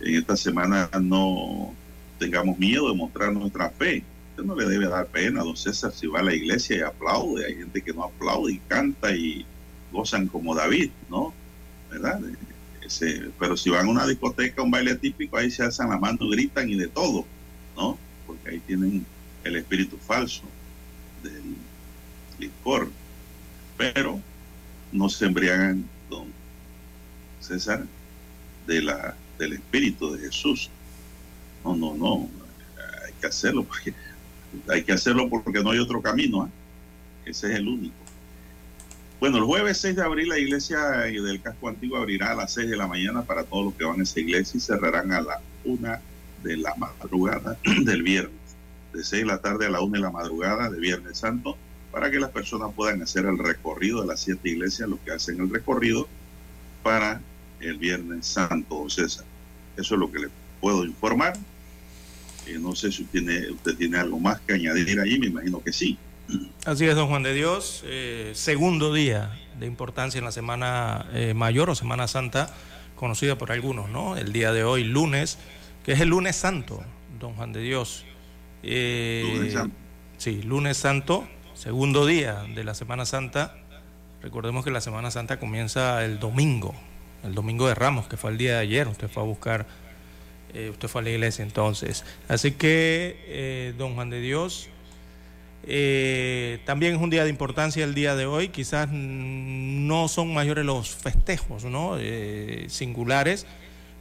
En 0.00 0.14
esta 0.14 0.36
semana 0.36 0.88
no 1.00 1.74
tengamos 2.20 2.56
miedo 2.56 2.88
de 2.88 2.94
mostrar 2.94 3.32
nuestra 3.32 3.68
fe. 3.70 4.04
Usted 4.30 4.44
no 4.44 4.54
le 4.54 4.66
debe 4.66 4.86
dar 4.86 5.08
pena 5.08 5.40
a 5.40 5.44
don 5.44 5.56
César 5.56 5.92
si 5.92 6.06
va 6.06 6.20
a 6.20 6.22
la 6.22 6.32
iglesia 6.32 6.76
y 6.76 6.80
aplaude. 6.82 7.46
Hay 7.46 7.56
gente 7.56 7.82
que 7.82 7.92
no 7.92 8.04
aplaude 8.04 8.52
y 8.52 8.58
canta 8.68 9.10
y 9.12 9.44
gozan 9.90 10.28
como 10.28 10.54
David, 10.54 10.90
¿no? 11.10 11.34
¿Verdad? 11.90 12.20
Ese, 12.80 13.32
pero 13.40 13.56
si 13.56 13.70
van 13.70 13.86
a 13.86 13.90
una 13.90 14.06
discoteca, 14.06 14.62
un 14.62 14.70
baile 14.70 14.94
típico, 14.94 15.36
ahí 15.36 15.50
se 15.50 15.64
alzan 15.64 15.90
la 15.90 15.98
mano, 15.98 16.28
gritan 16.28 16.70
y 16.70 16.76
de 16.76 16.86
todo, 16.86 17.26
¿no? 17.76 17.98
Porque 18.24 18.50
ahí 18.50 18.60
tienen 18.60 19.04
el 19.42 19.56
espíritu 19.56 19.96
falso 19.96 20.44
licor, 22.38 22.90
pero 23.76 24.20
no 24.92 25.08
se 25.08 25.26
embriagan, 25.26 25.84
don 26.08 26.26
César, 27.40 27.84
de 28.66 28.82
la, 28.82 29.14
del 29.38 29.54
Espíritu 29.54 30.12
de 30.12 30.20
Jesús. 30.20 30.70
No, 31.64 31.76
no, 31.76 31.94
no, 31.94 32.28
hay 33.04 33.12
que 33.20 33.26
hacerlo 33.26 33.64
porque 33.64 33.94
hay 34.68 34.82
que 34.82 34.92
hacerlo 34.92 35.28
porque 35.28 35.62
no 35.62 35.70
hay 35.70 35.78
otro 35.78 36.00
camino. 36.00 36.46
¿eh? 36.46 37.30
Ese 37.30 37.52
es 37.52 37.58
el 37.58 37.68
único. 37.68 37.96
Bueno, 39.20 39.38
el 39.38 39.44
jueves 39.44 39.78
6 39.78 39.96
de 39.96 40.02
abril 40.02 40.28
la 40.28 40.38
iglesia 40.38 40.80
del 40.80 41.42
casco 41.42 41.68
antiguo 41.68 41.98
abrirá 41.98 42.32
a 42.32 42.34
las 42.36 42.52
6 42.54 42.70
de 42.70 42.76
la 42.76 42.86
mañana 42.86 43.22
para 43.22 43.42
todos 43.42 43.64
los 43.64 43.74
que 43.74 43.84
van 43.84 43.98
a 43.98 44.04
esa 44.04 44.20
iglesia 44.20 44.58
y 44.58 44.60
cerrarán 44.60 45.12
a 45.12 45.20
la 45.20 45.40
1 45.64 45.98
de 46.44 46.56
la 46.56 46.74
madrugada 46.76 47.58
del 47.64 48.02
viernes. 48.02 48.38
De 48.92 49.02
6 49.02 49.22
de 49.22 49.26
la 49.26 49.40
tarde 49.40 49.66
a 49.66 49.70
la 49.70 49.80
1 49.80 49.92
de 49.92 49.98
la 49.98 50.10
madrugada 50.10 50.70
de 50.70 50.78
Viernes 50.78 51.18
Santo 51.18 51.56
para 51.90 52.10
que 52.10 52.18
las 52.18 52.30
personas 52.30 52.70
puedan 52.74 53.02
hacer 53.02 53.24
el 53.24 53.38
recorrido 53.38 54.02
de 54.02 54.08
las 54.08 54.20
siete 54.20 54.50
iglesias, 54.50 54.88
los 54.88 55.00
que 55.00 55.12
hacen 55.12 55.40
el 55.40 55.50
recorrido 55.50 56.08
para 56.82 57.20
el 57.60 57.78
Viernes 57.78 58.26
Santo, 58.26 58.88
César. 58.88 59.24
Eso 59.76 59.94
es 59.94 60.00
lo 60.00 60.10
que 60.10 60.20
le 60.20 60.28
puedo 60.60 60.84
informar. 60.84 61.34
Eh, 62.46 62.58
no 62.58 62.74
sé 62.74 62.92
si 62.92 63.02
usted 63.02 63.20
tiene, 63.20 63.50
usted 63.50 63.76
tiene 63.76 63.98
algo 63.98 64.18
más 64.18 64.40
que 64.40 64.54
añadir 64.54 65.00
ahí, 65.00 65.18
me 65.18 65.26
imagino 65.26 65.62
que 65.62 65.72
sí. 65.72 65.98
Así 66.64 66.84
es, 66.86 66.94
don 66.94 67.08
Juan 67.08 67.22
de 67.22 67.32
Dios. 67.32 67.82
Eh, 67.86 68.32
segundo 68.34 68.92
día 68.92 69.38
de 69.58 69.66
importancia 69.66 70.18
en 70.18 70.24
la 70.24 70.32
Semana 70.32 71.06
eh, 71.12 71.34
Mayor 71.34 71.70
o 71.70 71.74
Semana 71.74 72.06
Santa, 72.06 72.54
conocida 72.96 73.38
por 73.38 73.50
algunos, 73.52 73.88
¿no? 73.88 74.16
El 74.16 74.32
día 74.32 74.52
de 74.52 74.64
hoy, 74.64 74.84
lunes, 74.84 75.38
que 75.84 75.92
es 75.92 76.00
el 76.00 76.08
lunes 76.10 76.36
santo, 76.36 76.82
don 77.18 77.34
Juan 77.34 77.52
de 77.52 77.60
Dios. 77.60 78.04
lunes 78.62 79.52
santo. 79.52 79.76
Sí, 80.18 80.42
lunes 80.42 80.76
santo, 80.76 81.28
segundo 81.58 82.06
día 82.06 82.44
de 82.54 82.62
la 82.62 82.72
Semana 82.74 83.04
Santa. 83.04 83.56
Recordemos 84.22 84.64
que 84.64 84.70
la 84.70 84.80
Semana 84.80 85.10
Santa 85.10 85.40
comienza 85.40 86.04
el 86.04 86.20
domingo, 86.20 86.72
el 87.24 87.34
domingo 87.34 87.66
de 87.66 87.74
Ramos, 87.74 88.06
que 88.06 88.16
fue 88.16 88.30
el 88.30 88.38
día 88.38 88.54
de 88.54 88.58
ayer. 88.60 88.86
Usted 88.86 89.08
fue 89.08 89.24
a 89.24 89.26
buscar, 89.26 89.66
eh, 90.54 90.70
usted 90.70 90.86
fue 90.86 91.00
a 91.00 91.04
la 91.04 91.10
iglesia 91.10 91.42
entonces. 91.42 92.04
Así 92.28 92.52
que, 92.52 93.74
don 93.76 93.94
Juan 93.96 94.08
de 94.08 94.20
Dios, 94.20 94.70
eh, 95.64 96.60
también 96.64 96.94
es 96.94 97.00
un 97.00 97.10
día 97.10 97.24
de 97.24 97.30
importancia 97.30 97.82
el 97.84 97.94
día 97.94 98.14
de 98.14 98.26
hoy, 98.26 98.48
quizás 98.48 98.88
no 98.92 100.06
son 100.08 100.32
mayores 100.32 100.64
los 100.64 100.94
festejos 100.94 101.64
¿no? 101.64 101.96
Eh, 101.98 102.66
singulares, 102.68 103.46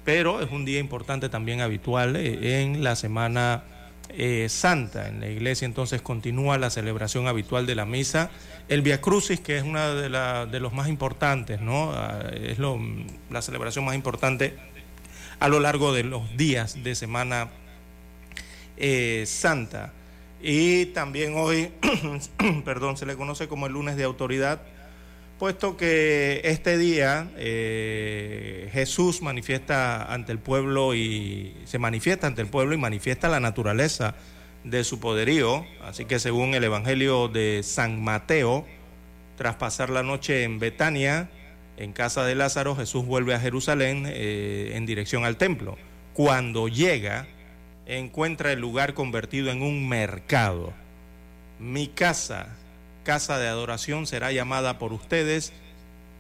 pero 0.05 0.41
es 0.41 0.51
un 0.51 0.63
día 0.63 0.79
importante 0.79 1.27
también 1.27 1.61
habitual 1.61 2.15
eh, 2.15 2.61
en 2.61 2.83
la 2.83 2.95
Semana 2.95 3.63
Santa. 3.63 3.76
En 4.09 5.19
la 5.19 5.27
iglesia 5.27 5.65
entonces 5.65 6.01
continúa 6.01 6.57
la 6.57 6.69
celebración 6.69 7.27
habitual 7.27 7.65
de 7.65 7.75
la 7.75 7.85
misa, 7.85 8.29
el 8.67 8.81
Via 8.81 9.01
Crucis, 9.01 9.39
que 9.39 9.57
es 9.57 9.63
una 9.63 9.93
de, 9.93 10.59
los 10.59 10.73
más 10.73 10.87
importantes, 10.87 11.61
¿no? 11.61 11.91
Ah, 11.93 12.23
es 12.33 12.57
la 13.29 13.41
celebración 13.41 13.85
más 13.85 13.95
importante 13.95 14.55
a 15.39 15.47
lo 15.49 15.59
largo 15.59 15.93
de 15.93 16.03
los 16.03 16.35
días 16.35 16.83
de 16.83 16.95
Semana 16.95 17.49
Santa. 19.25 19.93
Y 20.41 20.87
también 20.87 21.33
hoy, 21.35 21.71
perdón, 22.65 22.97
se 22.97 23.05
le 23.05 23.15
conoce 23.15 23.47
como 23.47 23.67
el 23.67 23.73
lunes 23.73 23.97
de 23.97 24.03
autoridad, 24.03 24.61
puesto 25.37 25.77
que 25.77 26.41
este 26.43 26.77
día 26.77 27.29
eh, 27.37 28.69
Jesús 28.73 29.21
manifiesta 29.21 30.11
ante 30.11 30.31
el 30.31 30.39
pueblo 30.39 30.95
y 30.95 31.55
se 31.65 31.79
manifiesta 31.79 32.27
ante 32.27 32.41
el 32.41 32.47
pueblo 32.47 32.73
y 32.73 32.77
manifiesta 32.77 33.29
la 33.29 33.39
naturaleza 33.39 34.15
de 34.63 34.83
su 34.83 34.99
poderío. 34.99 35.65
Así 35.83 36.05
que 36.05 36.19
según 36.19 36.53
el 36.55 36.63
Evangelio 36.63 37.27
de 37.27 37.61
San 37.63 38.03
Mateo, 38.03 38.65
tras 39.35 39.55
pasar 39.55 39.89
la 39.89 40.03
noche 40.03 40.43
en 40.43 40.59
Betania, 40.59 41.29
en 41.77 41.93
casa 41.93 42.25
de 42.25 42.33
Lázaro, 42.33 42.75
Jesús 42.75 43.05
vuelve 43.05 43.35
a 43.35 43.39
Jerusalén 43.39 44.05
eh, 44.07 44.71
en 44.73 44.85
dirección 44.87 45.25
al 45.25 45.37
templo. 45.37 45.77
Cuando 46.13 46.67
llega, 46.67 47.27
encuentra 47.85 48.51
el 48.51 48.59
lugar 48.59 48.95
convertido 48.95 49.51
en 49.51 49.61
un 49.61 49.87
mercado. 49.87 50.73
Mi 51.59 51.87
casa, 51.87 52.56
casa 53.07 53.39
de 53.39 53.47
adoración, 53.47 54.05
será 54.05 54.33
llamada 54.33 54.79
por 54.79 54.91
ustedes, 54.91 55.53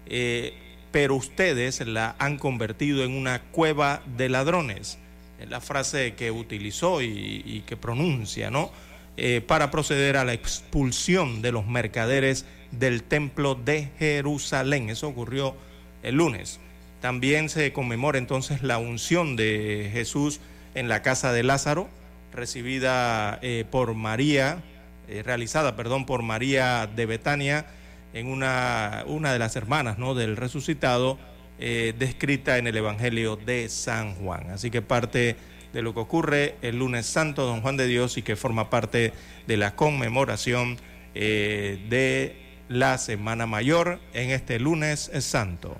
eh, 0.05 0.53
pero 0.93 1.15
ustedes 1.15 1.85
la 1.85 2.15
han 2.17 2.37
convertido 2.37 3.03
en 3.03 3.11
una 3.11 3.41
cueva 3.41 4.01
de 4.15 4.29
ladrones. 4.29 4.97
Es 5.37 5.49
la 5.49 5.59
frase 5.59 6.13
que 6.13 6.31
utilizó 6.31 7.01
y, 7.01 7.61
que 7.67 7.75
pronuncia, 7.75 8.49
¿no? 8.49 8.71
Eh, 9.17 9.41
para 9.45 9.69
proceder 9.69 10.15
a 10.15 10.23
la 10.23 10.31
expulsión 10.31 11.41
de 11.41 11.51
los 11.51 11.67
mercaderes 11.67 12.45
del 12.71 13.03
templo 13.03 13.55
de 13.55 13.89
Jerusalén. 13.99 14.89
Eso 14.89 15.09
ocurrió 15.09 15.57
el 16.03 16.15
lunes. 16.15 16.61
También 17.01 17.49
se 17.49 17.73
conmemora 17.73 18.17
entonces 18.17 18.63
la 18.63 18.77
unción 18.77 19.35
de 19.35 19.89
Jesús 19.91 20.39
en 20.73 20.87
la 20.87 21.01
casa 21.01 21.33
de 21.33 21.43
Lázaro, 21.43 21.89
recibida 22.31 23.39
eh, 23.41 23.65
por 23.69 23.93
María, 23.93 24.63
eh, 25.07 25.23
realizada, 25.23 25.75
perdón, 25.75 26.05
por 26.05 26.23
María 26.23 26.87
de 26.87 27.05
Betania, 27.05 27.65
en 28.13 28.27
una, 28.27 29.03
una 29.07 29.33
de 29.33 29.39
las 29.39 29.55
hermanas 29.55 29.97
¿no? 29.97 30.15
del 30.15 30.37
resucitado, 30.37 31.17
eh, 31.59 31.93
descrita 31.97 32.57
en 32.57 32.67
el 32.67 32.77
Evangelio 32.77 33.35
de 33.35 33.69
San 33.69 34.15
Juan. 34.15 34.49
Así 34.51 34.71
que 34.71 34.81
parte 34.81 35.35
de 35.73 35.81
lo 35.81 35.93
que 35.93 35.99
ocurre 35.99 36.55
el 36.61 36.79
lunes 36.79 37.05
santo, 37.05 37.45
don 37.45 37.61
Juan 37.61 37.77
de 37.77 37.87
Dios, 37.87 38.17
y 38.17 38.21
que 38.21 38.35
forma 38.35 38.69
parte 38.69 39.13
de 39.47 39.57
la 39.57 39.75
conmemoración 39.75 40.77
de 41.13 42.35
la 42.69 42.99
Semana 42.99 43.47
Mayor 43.47 43.99
en 44.13 44.29
este 44.29 44.59
lunes 44.59 45.11
santo. 45.19 45.75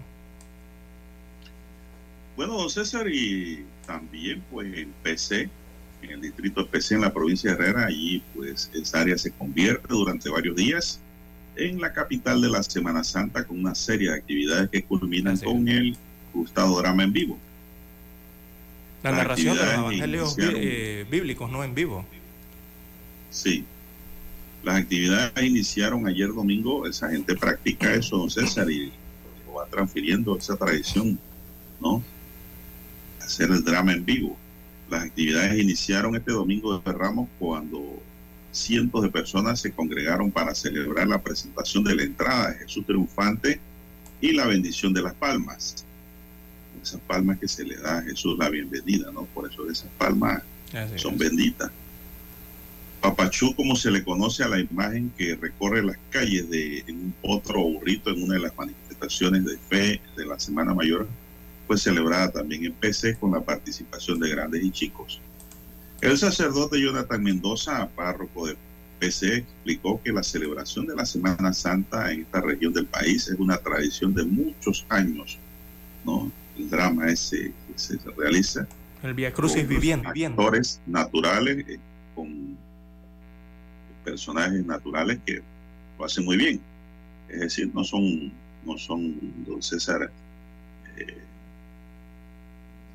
Bueno, 2.38 2.54
don 2.54 2.70
César, 2.70 3.08
y 3.08 3.66
también 3.88 4.44
pues 4.52 4.72
en 4.78 4.94
PC, 5.02 5.50
en 6.02 6.12
el 6.12 6.22
distrito 6.22 6.64
de 6.64 6.70
PC 6.70 6.96
en 6.96 7.02
la 7.02 7.14
provincia 7.14 7.52
de 7.52 7.56
Herrera, 7.56 7.86
allí 7.86 8.22
pues 8.36 8.70
esa 8.74 9.02
área 9.02 9.18
se 9.18 9.32
convierte 9.32 9.88
durante 9.90 10.30
varios 10.30 10.56
días 10.56 11.00
en 11.56 11.82
la 11.82 11.92
capital 11.92 12.42
de 12.42 12.50
la 12.50 12.64
Semana 12.64 13.04
Santa 13.04 13.46
con 13.46 13.60
una 13.60 13.76
serie 13.76 14.10
de 14.10 14.16
actividades 14.16 14.70
que 14.70 14.84
culminan 14.84 15.38
con 15.38 15.68
el 15.68 15.98
gustado 16.34 16.78
drama 16.78 17.04
en 17.04 17.14
vivo. 17.14 17.38
La 19.04 19.12
narración 19.12 19.58
de 19.58 19.64
los 19.64 19.74
evangelios 19.74 20.36
bíblicos, 21.10 21.50
no 21.50 21.64
en 21.64 21.74
vivo. 21.74 22.06
Sí. 23.30 23.66
Las 24.64 24.78
actividades 24.78 25.44
iniciaron 25.44 26.08
ayer 26.08 26.30
domingo, 26.30 26.88
esa 26.88 27.10
gente 27.10 27.36
practica 27.36 27.94
eso, 27.94 28.18
don 28.18 28.30
César, 28.30 28.70
y 28.70 28.92
lo 29.46 29.54
va 29.56 29.66
transfiriendo 29.68 30.38
esa 30.38 30.56
tradición, 30.58 31.18
¿no? 31.80 32.04
hacer 33.28 33.52
el 33.52 33.64
drama 33.64 33.94
en 33.94 34.06
vivo. 34.06 34.38
Las 34.90 35.04
actividades 35.04 35.62
iniciaron 35.62 36.16
este 36.16 36.32
domingo 36.32 36.78
de 36.80 36.92
Ramos 36.94 37.28
cuando 37.40 38.02
cientos 38.52 39.04
de 39.04 39.10
personas 39.10 39.60
se 39.60 39.72
congregaron 39.72 40.32
para 40.32 40.56
celebrar 40.56 41.08
la 41.08 41.22
presentación 41.22 41.84
de 41.84 41.96
la 41.96 42.04
entrada 42.04 42.52
de 42.52 42.60
Jesús 42.60 42.86
triunfante 42.86 43.60
y 44.22 44.32
la 44.32 44.48
bendición 44.48 44.94
de 44.94 45.02
las 45.02 45.14
palmas. 45.14 45.86
Esas 46.82 47.02
palmas 47.02 47.38
que 47.40 47.48
se 47.48 47.66
le 47.66 47.76
da 47.78 48.00
a 48.00 48.02
Jesús 48.02 48.38
la 48.38 48.50
bienvenida, 48.50 49.12
¿no? 49.12 49.26
Por 49.26 49.52
eso 49.52 49.70
esas 49.70 49.90
palmas 49.98 50.42
son 50.96 51.18
benditas. 51.18 51.72
Papachú, 53.02 53.56
como 53.56 53.76
se 53.76 53.92
le 53.92 54.04
conoce 54.04 54.44
a 54.44 54.48
la 54.48 54.60
imagen 54.60 55.12
que 55.18 55.36
recorre 55.36 55.84
las 55.84 55.98
calles 56.10 56.50
de 56.50 56.80
en 56.88 56.96
un 56.96 57.16
otro 57.22 57.62
burrito 57.62 58.10
en 58.10 58.24
una 58.24 58.36
de 58.36 58.42
las 58.42 58.58
manifestaciones 58.58 59.46
de 59.46 59.58
fe 59.58 60.02
de 60.16 60.26
la 60.26 60.40
Semana 60.40 60.74
Mayor, 60.74 61.08
fue 61.68 61.78
celebrada 61.78 62.32
también 62.32 62.66
en 62.66 62.74
PC 62.74 63.18
con 63.18 63.34
la 63.34 63.42
participación 63.42 64.20
de 64.20 64.30
grandes 64.30 64.64
y 64.64 64.72
chicos. 64.72 65.22
El 66.02 66.18
sacerdote 66.18 66.80
Jonathan 66.82 67.22
Mendoza, 67.22 67.90
párroco 67.96 68.48
de 68.48 68.56
PC, 69.00 69.38
explicó 69.38 70.02
que 70.02 70.12
la 70.12 70.24
celebración 70.24 70.88
de 70.88 70.96
la 70.96 71.06
Semana 71.06 71.54
Santa 71.54 72.12
en 72.12 72.22
esta 72.22 72.42
región 72.42 72.72
del 72.72 72.86
país 72.86 73.28
es 73.28 73.38
una 73.38 73.58
tradición 73.58 74.14
de 74.14 74.24
muchos 74.24 74.86
años, 74.90 75.38
¿no? 76.06 76.32
El 76.58 76.70
drama 76.70 77.10
ese 77.10 77.52
que 77.68 77.78
se 77.78 77.98
realiza. 78.16 78.68
El 79.04 79.14
Via 79.14 79.34
Crucis 79.34 79.68
viviendo. 79.68 80.10
Actores 80.10 80.80
naturales, 80.88 81.68
eh, 81.68 81.80
con 82.16 82.58
personajes 84.04 84.66
naturales 84.66 85.20
que 85.26 85.42
lo 86.00 86.06
hacen 86.06 86.26
muy 86.26 86.38
bien. 86.38 86.62
Es 87.30 87.40
decir, 87.42 87.70
no 87.74 87.84
son, 87.84 88.32
no 88.66 88.78
son, 88.78 89.16
don 89.46 89.62
César, 89.62 90.10
eh, 90.96 91.18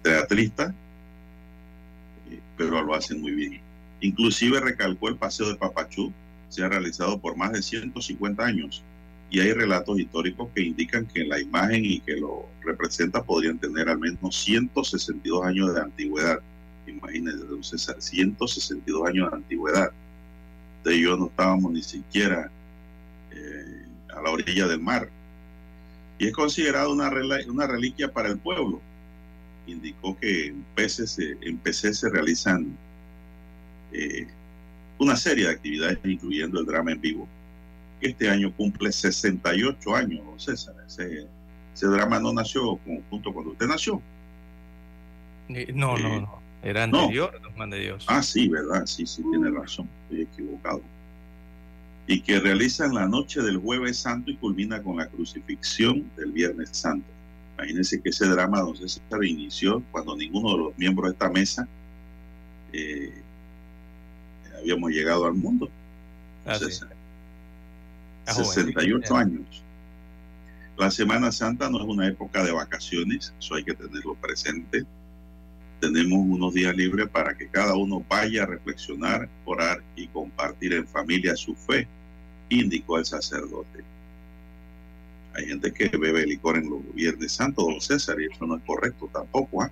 teatrista, 0.03 0.75
pero 2.57 2.83
lo 2.83 2.95
hacen 2.95 3.21
muy 3.21 3.33
bien. 3.33 3.61
Inclusive 4.01 4.61
recalcó 4.61 5.09
el 5.09 5.17
paseo 5.17 5.49
de 5.49 5.55
Papachú, 5.57 6.13
se 6.49 6.63
ha 6.63 6.69
realizado 6.69 7.19
por 7.19 7.37
más 7.37 7.53
de 7.53 7.63
150 7.63 8.45
años 8.45 8.83
y 9.33 9.41
hay 9.41 9.53
relatos 9.53 9.99
históricos 9.99 10.51
que 10.55 10.61
indican 10.61 11.07
que 11.07 11.25
la 11.25 11.41
imagen 11.41 11.83
y 11.87 12.01
que 12.01 12.17
lo 12.17 12.47
representa 12.63 13.23
podrían 13.23 13.59
tener 13.59 13.89
al 13.89 13.99
menos 13.99 14.37
162 14.37 15.47
años 15.47 15.75
de 15.75 15.81
antigüedad. 15.81 16.39
Imagínense, 16.87 17.47
César, 17.63 17.97
162 17.99 19.09
años 19.09 19.31
de 19.31 19.37
antigüedad. 19.37 19.91
De 20.85 21.01
yo 21.01 21.17
no 21.17 21.29
estábamos 21.29 21.73
ni 21.73 21.83
siquiera 21.83 22.51
eh, 23.31 23.87
a 24.15 24.21
la 24.21 24.31
orilla 24.31 24.67
del 24.67 24.81
mar. 24.81 25.09
Y 26.19 26.27
es 26.27 26.33
considerado 26.35 26.93
una, 26.93 27.11
una 27.49 27.67
reliquia 27.67 28.13
para 28.13 28.29
el 28.29 28.39
pueblo. 28.39 28.83
Indicó 29.67 30.19
que 30.19 30.47
en 30.47 30.65
PC 30.75 31.07
se, 31.07 31.37
en 31.41 31.59
PC 31.59 31.95
se 31.95 32.09
realizan 32.09 32.77
eh, 33.93 34.27
una 34.99 35.17
serie 35.17 35.47
de 35.47 35.53
actividades, 35.53 35.99
incluyendo 36.05 36.61
el 36.61 36.67
drama 36.67 36.93
en 36.93 37.01
vivo, 37.01 37.29
este 38.01 38.29
año 38.29 38.53
cumple 38.53 38.91
68 38.91 39.95
años, 39.95 40.23
César. 40.37 40.75
Ese, 40.87 41.27
ese 41.75 41.87
drama 41.87 42.19
no 42.19 42.33
nació 42.33 42.79
junto 43.09 43.33
cuando 43.33 43.53
usted 43.53 43.67
nació. 43.67 44.03
No, 45.49 45.97
no, 45.97 46.09
eh, 46.09 46.21
no. 46.21 46.43
Era 46.63 46.85
anterior, 46.85 47.41
no. 47.57 47.67
de 47.67 47.81
Dios. 47.81 48.05
Ah, 48.09 48.23
sí, 48.23 48.49
verdad, 48.49 48.87
sí, 48.87 49.05
sí, 49.05 49.23
tiene 49.31 49.51
razón, 49.51 49.89
estoy 50.05 50.23
equivocado. 50.23 50.81
Y 52.07 52.21
que 52.21 52.39
realiza 52.39 52.87
en 52.87 52.95
la 52.95 53.09
noche 53.09 53.43
del 53.43 53.59
jueves 53.59 53.99
santo 53.99 54.31
y 54.31 54.37
culmina 54.37 54.81
con 54.83 54.97
la 54.97 55.07
crucifixión 55.07 56.09
del 56.17 56.33
viernes 56.33 56.71
santo. 56.73 57.07
Imagínense 57.57 58.01
que 58.01 58.09
ese 58.09 58.27
drama, 58.27 58.61
don 58.61 58.77
César, 58.77 59.25
inició 59.25 59.83
cuando 59.93 60.17
ninguno 60.17 60.53
de 60.53 60.59
los 60.59 60.79
miembros 60.79 61.11
de 61.11 61.13
esta 61.13 61.29
mesa 61.31 61.69
eh, 62.73 63.13
habíamos 64.59 64.91
llegado 64.91 65.27
al 65.27 65.35
mundo. 65.35 65.71
Ah, 66.47 66.59
68 68.33 69.17
años. 69.17 69.63
La 70.79 70.91
Semana 70.91 71.31
Santa 71.31 71.69
no 71.69 71.79
es 71.79 71.85
una 71.85 72.09
época 72.09 72.43
de 72.43 72.53
vacaciones, 72.53 73.35
eso 73.39 73.55
hay 73.55 73.65
que 73.65 73.75
tenerlo 73.75 74.15
presente. 74.15 74.85
Tenemos 75.81 76.21
unos 76.21 76.55
días 76.55 76.75
libres 76.75 77.09
para 77.09 77.37
que 77.37 77.49
cada 77.49 77.75
uno 77.75 78.05
vaya 78.09 78.45
a 78.45 78.47
reflexionar, 78.47 79.29
orar 79.45 79.83
y 79.97 80.07
compartir 80.09 80.73
en 80.73 80.87
familia 80.87 81.37
su 81.37 81.55
fe, 81.55 81.87
indicó 82.49 82.99
el 82.99 83.05
sacerdote. 83.05 83.85
Hay 85.35 85.47
gente 85.47 85.73
que 85.73 85.89
bebe 85.97 86.27
licor 86.27 86.57
en 86.57 86.69
los 86.69 86.95
Viernes 86.95 87.33
Santos, 87.33 87.65
don 87.65 87.81
César, 87.81 88.21
y 88.21 88.27
eso 88.27 88.47
no 88.47 88.57
es 88.57 88.63
correcto 88.65 89.09
tampoco. 89.13 89.63
¿ah? 89.63 89.71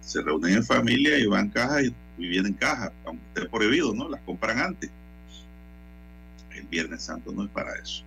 Se 0.00 0.22
reúnen 0.22 0.54
en 0.54 0.64
familia 0.64 1.18
y 1.18 1.26
van 1.26 1.48
caja 1.48 1.82
y 1.82 1.94
viven 2.16 2.46
en 2.46 2.54
caja, 2.54 2.92
aunque 3.04 3.22
esté 3.34 3.48
prohibido, 3.48 3.94
¿no? 3.94 4.08
Las 4.08 4.20
compran 4.22 4.58
antes. 4.58 4.90
El 6.54 6.62
Viernes 6.64 7.02
Santo 7.02 7.32
no 7.32 7.44
es 7.44 7.50
para 7.50 7.74
eso. 7.76 8.04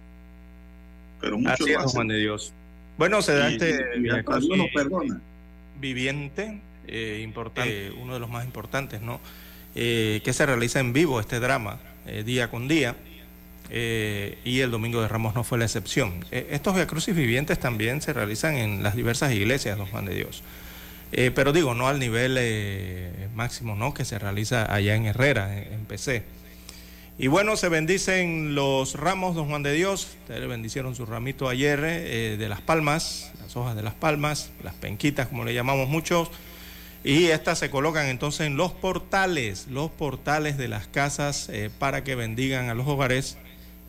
Pero 1.20 1.38
muchos 1.38 1.68
lo 1.68 1.90
Juan 1.90 2.08
de 2.08 2.18
Dios. 2.18 2.54
Bueno, 2.98 3.22
se 3.22 3.34
da 3.34 3.50
este 3.50 3.86
perdona. 4.74 5.20
viviente, 5.80 6.62
eh, 6.88 7.22
importante, 7.24 7.92
uno 7.92 8.14
de 8.14 8.20
los 8.20 8.30
más 8.30 8.46
importantes, 8.46 9.02
¿no? 9.02 9.20
Eh, 9.76 10.22
que 10.24 10.34
se 10.34 10.46
realiza 10.46 10.80
en 10.80 10.94
vivo 10.94 11.20
este 11.20 11.40
drama, 11.40 11.80
eh, 12.06 12.24
día 12.24 12.52
con 12.52 12.68
día. 12.68 12.96
Y 13.70 14.60
el 14.60 14.72
Domingo 14.72 15.02
de 15.02 15.08
Ramos 15.08 15.36
no 15.36 15.44
fue 15.44 15.58
la 15.58 15.66
excepción. 15.66 16.26
estos 16.32 16.86
Crucis 16.86 17.16
vivientes 17.16 17.60
también 17.60 18.02
se 18.02 18.14
realizan 18.14 18.56
en 18.56 18.84
las 18.84 18.96
diversas 18.96 19.34
iglesias, 19.34 19.78
don 19.78 19.88
Juan 19.88 20.06
de 20.06 20.16
Dios. 20.16 20.44
pero 21.34 21.54
digo, 21.54 21.74
no 21.74 21.88
al 21.88 22.00
nivel 22.00 22.38
máximo 23.34 23.76
¿no? 23.76 23.94
que 23.94 24.06
se 24.06 24.20
realiza 24.20 24.72
allá 24.72 24.96
en 24.96 25.06
Herrera, 25.06 25.58
en 25.58 25.86
PC. 25.86 26.24
Y 27.16 27.28
bueno, 27.28 27.56
se 27.58 27.70
bendicen 27.70 28.56
los 28.56 28.96
ramos, 28.96 29.36
don 29.36 29.48
Juan 29.48 29.62
de 29.62 29.72
Dios. 29.72 30.18
Ustedes 30.22 30.48
bendicieron 30.48 30.96
su 30.96 31.06
ramito 31.06 31.48
ayer 31.48 31.80
eh, 31.84 32.38
de 32.40 32.50
las 32.50 32.62
palmas, 32.62 33.32
las 33.40 33.56
hojas 33.56 33.76
de 33.76 33.84
las 33.84 33.94
palmas, 33.94 34.50
las 34.64 34.74
penquitas, 34.74 35.28
como 35.28 35.46
le 35.46 35.54
llamamos 35.54 35.88
muchos. 35.88 36.32
Y 37.04 37.26
estas 37.26 37.60
se 37.60 37.70
colocan 37.70 38.08
entonces 38.08 38.48
en 38.48 38.58
los 38.58 38.72
portales, 38.72 39.68
los 39.68 39.92
portales 39.92 40.58
de 40.58 40.68
las 40.68 40.88
casas 40.88 41.50
eh, 41.50 41.70
para 41.78 42.04
que 42.04 42.16
bendigan 42.16 42.70
a 42.70 42.74
los 42.74 42.88
hogares 42.88 43.38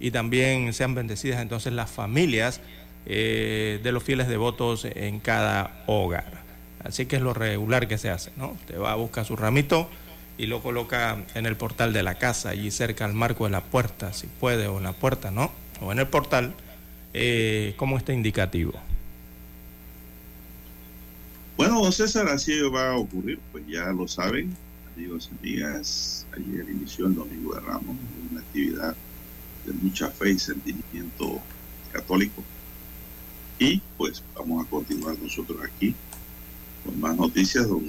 y 0.00 0.11
también 0.11 0.72
sean 0.72 0.94
bendecidas 0.94 1.40
entonces 1.40 1.72
las 1.72 1.90
familias 1.90 2.61
eh, 3.07 3.80
de 3.83 3.92
los 3.92 4.02
fieles 4.02 4.28
devotos 4.28 4.85
en 4.85 5.20
cada 5.20 5.83
hogar. 5.87 6.42
Así 6.83 7.07
que 7.07 7.16
es 7.16 7.22
lo 7.22 7.35
regular 7.35 7.88
que 7.88 7.98
se 7.98 8.11
hace, 8.11 8.30
¿no? 8.37 8.52
Usted 8.52 8.78
va 8.78 8.92
a 8.92 8.96
buscar 8.96 9.24
su 9.24 9.37
ramito 9.37 9.88
y 10.37 10.46
lo 10.46 10.62
coloca 10.62 11.24
en 11.35 11.46
el 11.46 11.57
portal 11.57 11.92
de 11.92 12.02
la 12.02 12.16
casa, 12.16 12.50
allí 12.50 12.70
cerca 12.70 13.04
al 13.04 13.14
marco 13.14 13.44
de 13.44 13.50
la 13.50 13.62
puerta, 13.62 14.12
si 14.12 14.26
puede, 14.26 14.66
o 14.66 14.78
en 14.78 14.85
la 14.85 14.92
puerta, 14.92 15.30
¿no? 15.30 15.52
O 15.80 15.92
en 15.92 15.98
el 15.98 16.07
portal, 16.07 16.54
eh, 17.12 17.74
como 17.76 17.96
está 17.96 18.12
indicativo. 18.12 18.72
Bueno, 21.57 21.90
César, 21.92 22.28
así 22.28 22.61
va 22.62 22.90
a 22.90 22.96
ocurrir, 22.96 23.38
pues 23.52 23.64
ya 23.66 23.87
lo 23.92 24.09
saben, 24.09 24.57
amigos 24.94 25.30
y 25.30 25.38
amigas, 25.38 26.26
ayer 26.33 26.68
inició 26.68 27.07
el 27.07 27.14
Domingo 27.14 27.54
de 27.54 27.61
Ramos, 27.61 27.96
una 28.30 28.40
actividad 28.40 28.96
de 29.66 29.72
mucha 29.72 30.09
fe 30.11 30.33
y 30.33 30.38
sentimiento 30.38 31.40
católico. 31.92 32.42
Y 33.59 33.81
pues 33.96 34.22
vamos 34.37 34.66
a 34.66 34.68
continuar 34.68 35.16
nosotros 35.18 35.59
aquí 35.64 35.94
con 36.85 37.00
más 37.00 37.16
noticias, 37.16 37.66
don 37.68 37.83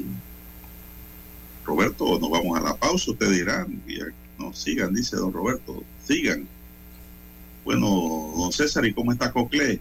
Roberto, 1.65 2.19
nos 2.19 2.29
vamos 2.29 2.57
a 2.57 2.61
la 2.61 2.75
pausa, 2.75 3.11
usted 3.11 3.31
dirán, 3.31 3.81
no, 4.37 4.53
sigan, 4.53 4.93
dice 4.93 5.17
don 5.17 5.33
Roberto, 5.33 5.83
sigan. 6.03 6.47
Bueno, 7.63 8.31
don 8.37 8.51
César, 8.51 8.85
¿y 8.85 8.93
cómo 8.93 9.11
está 9.11 9.31
Cocle? 9.31 9.79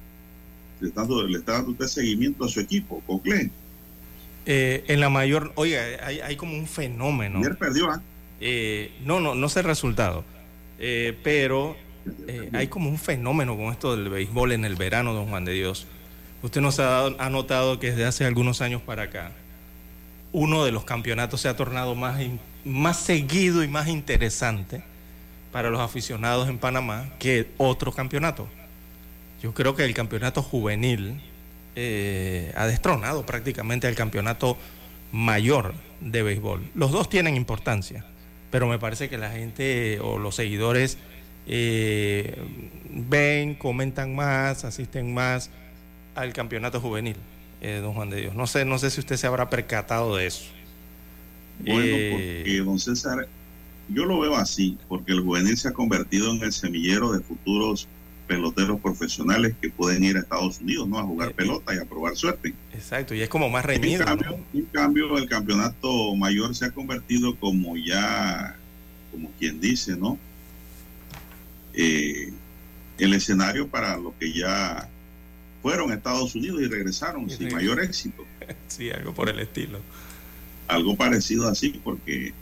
Le 0.81 0.89
está, 0.89 1.03
dando, 1.05 1.71
usted 1.71 1.87
seguimiento 1.87 2.45
a 2.45 2.49
su 2.49 2.61
equipo, 2.61 3.03
Cocle. 3.07 3.51
Eh, 4.47 4.85
en 4.89 5.01
la 5.01 5.11
mayor, 5.11 5.53
oiga, 5.55 5.81
hay, 6.03 6.37
como 6.37 6.57
un 6.57 6.67
fenómeno. 6.67 7.39
Ayer 7.39 7.57
perdió, 7.57 7.91
¿ah? 7.91 8.03
¿eh? 8.41 8.93
no, 9.05 9.21
no, 9.21 9.35
no 9.35 9.49
sé 9.49 9.61
el 9.61 9.67
resultado, 9.67 10.25
eh, 10.79 11.19
pero 11.23 11.77
eh, 12.27 12.51
hay 12.53 12.69
como 12.69 12.89
un 12.89 12.99
fenómeno 12.99 13.57
con 13.57 13.67
esto 13.67 13.97
del 13.97 14.09
béisbol 14.09 14.53
en 14.53 14.65
el 14.65 14.77
verano, 14.77 15.13
don 15.13 15.29
Juan 15.29 15.45
de 15.45 15.53
Dios. 15.53 15.87
Usted 16.43 16.61
nos 16.61 16.79
ha, 16.81 17.07
ha 17.07 17.31
notado 17.31 17.79
que 17.79 17.91
desde 17.91 18.05
hace 18.05 18.25
algunos 18.25 18.61
años 18.61 18.83
para 18.83 19.05
acá, 19.05 19.33
uno 20.33 20.65
de 20.65 20.73
los 20.73 20.85
campeonatos 20.85 21.41
se 21.41 21.49
ha 21.49 21.57
tornado 21.57 21.95
más, 21.95 22.21
más 22.65 22.99
seguido 22.99 23.63
y 23.63 23.69
más 23.69 23.89
interesante 23.89 24.83
para 25.53 25.71
los 25.71 25.81
aficionados 25.81 26.49
en 26.49 26.59
Panamá 26.59 27.11
que 27.19 27.47
otro 27.59 27.93
campeonato. 27.93 28.49
Yo 29.41 29.55
creo 29.55 29.77
que 29.77 29.85
el 29.85 29.95
campeonato 29.95 30.43
juvenil 30.43 31.21
eh, 31.77 32.53
ha 32.57 32.67
destronado 32.67 33.25
prácticamente 33.25 33.87
al 33.87 33.95
campeonato 33.95 34.59
mayor 35.13 35.75
de 36.01 36.23
béisbol. 36.25 36.63
Los 36.75 36.91
dos 36.91 37.09
tienen 37.09 37.37
importancia, 37.37 38.05
pero 38.51 38.67
me 38.67 38.81
parece 38.81 39.09
que 39.09 39.17
la 39.17 39.31
gente 39.31 40.01
o 40.01 40.19
los 40.19 40.35
seguidores 40.35 40.99
eh, 41.47 42.37
ven, 42.91 43.55
comentan 43.55 44.15
más, 44.15 44.65
asisten 44.65 45.15
más 45.15 45.51
al 46.15 46.33
campeonato 46.33 46.81
juvenil. 46.81 47.17
Eh, 47.61 47.81
don 47.81 47.95
Juan 47.95 48.11
de 48.11 48.21
Dios. 48.21 48.35
No 48.35 48.47
sé, 48.47 48.67
no 48.67 48.79
sé 48.79 48.91
si 48.91 49.01
usted 49.01 49.17
se 49.17 49.27
habrá 49.27 49.49
percatado 49.49 50.17
de 50.17 50.27
eso. 50.27 50.45
Bueno, 51.61 51.81
eh, 51.83 52.43
porque 52.43 52.59
don 52.59 52.79
César, 52.79 53.27
yo 53.89 54.05
lo 54.05 54.21
veo 54.21 54.37
así, 54.37 54.77
porque 54.87 55.13
el 55.13 55.21
juvenil 55.21 55.57
se 55.57 55.69
ha 55.69 55.73
convertido 55.73 56.31
en 56.31 56.43
el 56.43 56.53
semillero 56.53 57.13
de 57.13 57.21
futuros 57.21 57.89
peloteros 58.27 58.81
profesionales 58.81 59.55
que 59.61 59.71
pueden 59.71 60.05
ir 60.05 60.17
a 60.17 60.21
Estados 60.21 60.61
Unidos, 60.61 60.89
¿no? 60.89 60.99
A 60.99 61.05
jugar 61.05 61.31
eh, 61.31 61.35
pelota 61.35 61.75
y 61.75 61.79
a 61.79 61.85
probar 61.85 62.17
suerte. 62.17 62.55
Exacto, 62.73 63.15
y 63.15 63.23
es 63.23 63.29
como 63.29 63.49
más 63.49 63.65
reñido. 63.65 64.01
En 64.01 64.07
cambio, 64.07 64.39
en 64.53 64.65
cambio, 64.67 65.19
el 65.19 65.29
campeonato 65.29 66.15
mayor 66.17 66.55
se 66.55 66.67
ha 66.67 66.71
convertido 66.71 67.37
como 67.37 67.77
ya, 67.77 68.57
como 69.11 69.31
quien 69.39 69.59
dice, 69.61 69.97
¿no? 69.97 70.19
El 71.75 73.15
escenario 73.15 73.69
para 73.69 73.97
lo 73.97 74.17
que 74.19 74.33
ya 74.33 74.89
fueron 75.65 75.91
a 75.91 75.95
Estados 75.95 76.35
Unidos 76.35 76.61
y 76.61 76.67
regresaron 76.67 77.31
sin 77.31 77.53
mayor 77.53 77.81
éxito. 77.81 78.25
Sí, 78.69 78.91
algo 78.91 79.15
por 79.15 79.31
el 79.31 79.39
estilo. 79.39 79.79
Algo 80.69 80.97
parecido 80.97 81.49
así, 81.49 81.81
porque 81.83 82.27
eh, 82.27 82.33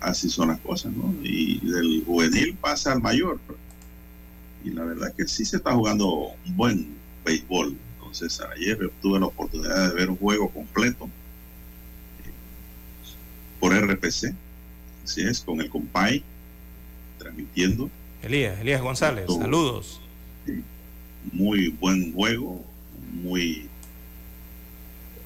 así 0.00 0.28
son 0.28 0.48
las 0.48 0.60
cosas, 0.60 0.92
¿no? 0.92 1.14
Y 1.22 1.60
del 1.60 2.04
juvenil 2.04 2.54
pasa 2.60 2.92
al 2.92 3.00
mayor. 3.00 3.38
Y 4.62 4.70
la 4.70 4.84
verdad 4.84 5.14
que 5.16 5.26
sí 5.26 5.44
se 5.46 5.56
está 5.56 5.72
jugando 5.72 6.34
un 6.46 6.56
buen 6.56 6.88
béisbol. 7.24 7.74
Entonces, 7.94 8.40
ayer 8.54 8.90
tuve 9.00 9.20
la 9.20 9.26
oportunidad 9.26 9.88
de 9.88 9.94
ver 9.94 10.10
un 10.10 10.16
juego 10.16 10.50
completo 10.50 11.08
eh, 12.26 12.30
por 13.60 13.72
RPC. 13.72 14.34
Así 15.04 15.22
es, 15.22 15.40
con 15.40 15.60
el 15.60 15.70
compay 15.70 16.22
transmitiendo. 17.18 17.88
Elías, 18.22 18.60
Elías 18.60 18.82
González, 18.82 19.26
saludos 19.26 20.00
muy 21.32 21.68
buen 21.68 22.12
juego, 22.12 22.64
muy 23.22 23.68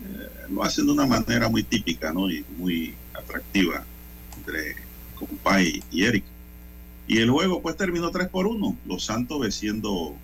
eh, 0.04 0.28
lo 0.50 0.62
hacen 0.62 0.87
de 0.87 0.92
una 0.92 1.07
manera 1.07 1.48
muy 1.48 1.62
típica, 1.62 2.12
¿no? 2.12 2.30
Y 2.30 2.44
muy 2.59 2.94
atractiva 3.14 3.85
entre 4.37 4.76
Compay 5.18 5.83
y 5.90 6.04
Eric. 6.04 6.24
Y 7.07 7.18
el 7.18 7.30
juego 7.30 7.61
pues 7.62 7.76
terminó 7.76 8.11
3 8.11 8.28
por 8.28 8.46
1. 8.46 8.76
Los 8.87 9.04
Santos 9.04 9.40
venciendo, 9.40 10.14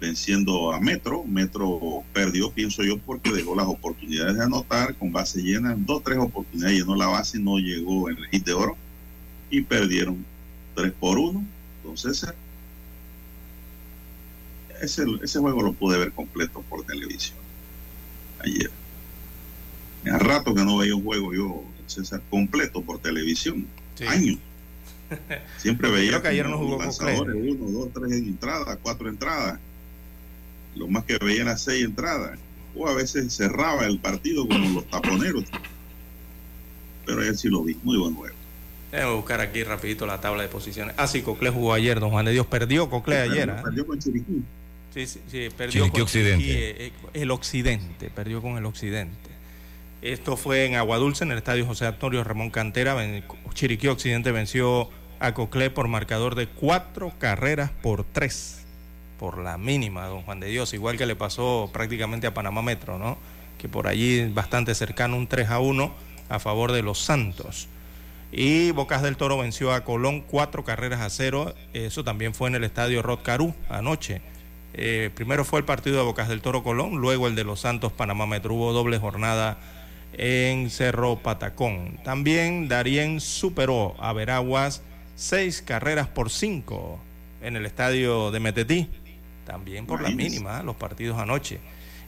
venciendo 0.00 0.72
a 0.72 0.80
Metro. 0.80 1.24
Metro 1.24 2.04
perdió, 2.12 2.50
pienso 2.50 2.82
yo, 2.82 2.98
porque 2.98 3.32
dejó 3.32 3.54
las 3.54 3.66
oportunidades 3.66 4.36
de 4.36 4.44
anotar 4.44 4.94
con 4.96 5.12
base 5.12 5.40
llena. 5.40 5.74
Dos, 5.78 6.02
tres 6.02 6.18
oportunidades 6.18 6.78
llenó 6.78 6.96
la 6.96 7.06
base, 7.06 7.38
no 7.38 7.58
llegó 7.58 8.10
en 8.10 8.18
el 8.18 8.26
hit 8.26 8.44
de 8.44 8.52
oro. 8.52 8.76
Y 9.50 9.62
perdieron 9.62 10.24
3 10.74 10.92
por 10.92 11.18
1. 11.18 11.44
Entonces 11.82 12.32
ese, 14.80 15.04
ese 15.22 15.38
juego 15.38 15.62
lo 15.62 15.72
pude 15.72 15.98
ver 15.98 16.12
completo 16.12 16.62
por 16.68 16.84
televisión 16.84 17.38
ayer. 18.42 18.70
Hace 20.04 20.18
rato 20.18 20.54
que 20.54 20.64
no 20.64 20.78
veía 20.78 20.94
un 20.94 21.04
juego 21.04 21.34
yo, 21.34 21.62
César, 21.86 22.22
completo 22.30 22.82
por 22.82 22.98
televisión. 23.00 23.66
Años. 24.08 24.38
Siempre 25.58 25.90
veía 25.90 26.10
Creo 26.10 26.22
que 26.22 26.28
ayer 26.28 26.48
no 26.48 26.56
jugó 26.56 26.78
lanzadores, 26.78 27.36
uno, 27.36 27.70
dos, 27.70 27.92
tres 27.92 28.12
entradas, 28.12 28.78
cuatro 28.80 29.08
entradas. 29.08 29.58
Lo 30.74 30.88
más 30.88 31.04
que 31.04 31.18
veía 31.18 31.42
era 31.42 31.58
seis 31.58 31.84
entradas. 31.84 32.38
O 32.74 32.88
a 32.88 32.94
veces 32.94 33.34
cerraba 33.34 33.84
el 33.86 33.98
partido 33.98 34.46
como 34.46 34.70
los 34.70 34.88
taponeros. 34.88 35.44
Pero 37.04 37.20
ayer 37.20 37.36
sí 37.36 37.48
lo 37.48 37.64
vi, 37.64 37.76
muy 37.82 37.98
buen 37.98 38.14
juego. 38.14 38.36
Déjame 38.90 39.14
buscar 39.14 39.40
aquí 39.40 39.62
rapidito 39.62 40.06
la 40.06 40.20
tabla 40.20 40.42
de 40.42 40.48
posiciones. 40.48 40.94
Ah, 40.98 41.06
sí, 41.06 41.22
Cocle 41.22 41.50
jugó 41.50 41.72
ayer, 41.74 42.00
don 42.00 42.10
Juan 42.10 42.24
de 42.24 42.32
Dios. 42.32 42.46
Perdió 42.46 42.90
Cocle 42.90 43.18
ayer. 43.18 43.46
Perdió, 43.46 43.58
¿eh? 43.58 43.62
perdió 43.62 43.86
con 43.86 43.98
Chiriquí. 43.98 44.42
Sí, 44.92 45.06
sí, 45.06 45.20
sí, 45.30 45.48
perdió 45.56 45.72
Chiriquí 45.84 45.90
con 45.92 46.02
Occidente. 46.02 46.44
Chiriquí, 46.44 46.58
eh, 46.60 46.74
eh, 46.86 46.92
el 47.14 47.30
Occidente, 47.30 48.10
perdió 48.10 48.42
con 48.42 48.56
el 48.58 48.64
Occidente. 48.66 49.30
Esto 50.02 50.36
fue 50.36 50.64
en 50.64 50.74
Aguadulce, 50.74 51.24
en 51.24 51.30
el 51.32 51.38
estadio 51.38 51.66
José 51.66 51.86
Antonio 51.86 52.24
Ramón 52.24 52.50
Cantera. 52.50 52.94
Ven- 52.94 53.22
Chiriquí 53.54 53.86
Occidente 53.86 54.32
venció 54.32 54.88
a 55.20 55.34
Coclé 55.34 55.70
por 55.70 55.86
marcador 55.86 56.34
de 56.34 56.48
cuatro 56.48 57.12
carreras 57.18 57.70
por 57.82 58.04
tres, 58.04 58.64
por 59.20 59.38
la 59.38 59.56
mínima, 59.58 60.06
don 60.06 60.22
Juan 60.22 60.40
de 60.40 60.48
Dios, 60.48 60.72
igual 60.74 60.96
que 60.96 61.06
le 61.06 61.14
pasó 61.14 61.68
prácticamente 61.72 62.26
a 62.26 62.34
Panamá 62.34 62.62
Metro, 62.62 62.98
¿no? 62.98 63.18
Que 63.58 63.68
por 63.68 63.86
allí 63.86 64.26
bastante 64.32 64.74
cercano, 64.74 65.16
un 65.18 65.26
3 65.26 65.50
a 65.50 65.60
1 65.60 65.94
a 66.30 66.38
favor 66.38 66.72
de 66.72 66.82
los 66.82 66.98
Santos. 66.98 67.68
Y 68.32 68.70
Bocas 68.70 69.02
del 69.02 69.16
Toro 69.16 69.38
venció 69.38 69.72
a 69.72 69.82
Colón 69.82 70.20
cuatro 70.20 70.64
carreras 70.64 71.00
a 71.00 71.10
cero. 71.10 71.54
Eso 71.72 72.04
también 72.04 72.34
fue 72.34 72.48
en 72.48 72.54
el 72.54 72.64
estadio 72.64 73.02
Rod 73.02 73.20
Caru 73.22 73.54
anoche. 73.68 74.22
Eh, 74.72 75.10
primero 75.14 75.44
fue 75.44 75.58
el 75.58 75.64
partido 75.64 75.96
de 75.96 76.04
Bocas 76.04 76.28
del 76.28 76.42
Toro 76.42 76.62
Colón, 76.62 76.96
luego 76.96 77.26
el 77.26 77.34
de 77.34 77.44
los 77.44 77.60
Santos 77.60 77.92
Panamá 77.92 78.26
Metro. 78.26 78.54
Hubo 78.54 78.72
doble 78.72 78.98
jornada 78.98 79.58
en 80.12 80.70
Cerro 80.70 81.16
Patacón. 81.16 81.98
También 82.04 82.68
Darien 82.68 83.20
superó 83.20 83.96
a 83.98 84.12
Veraguas 84.12 84.82
seis 85.16 85.60
carreras 85.60 86.06
por 86.06 86.30
cinco 86.30 87.00
en 87.42 87.56
el 87.56 87.66
estadio 87.66 88.30
de 88.30 88.40
Metetí. 88.40 88.88
También 89.44 89.86
por 89.86 90.00
la 90.00 90.10
mínima, 90.10 90.62
los 90.62 90.76
partidos 90.76 91.18
anoche. 91.18 91.58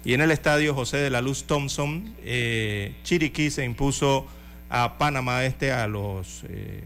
Y 0.05 0.15
en 0.15 0.21
el 0.21 0.31
estadio 0.31 0.75
José 0.75 0.99
de 0.99 1.11
la 1.11 1.21
Luz 1.21 1.45
Thompson, 1.45 2.15
eh, 2.23 2.95
Chiriquí 3.03 3.51
se 3.51 3.65
impuso 3.65 4.27
a 4.75 4.97
Panamá 4.97 5.45
Este, 5.45 5.71
a 5.71 5.87
los 5.87 6.45
eh, 6.49 6.81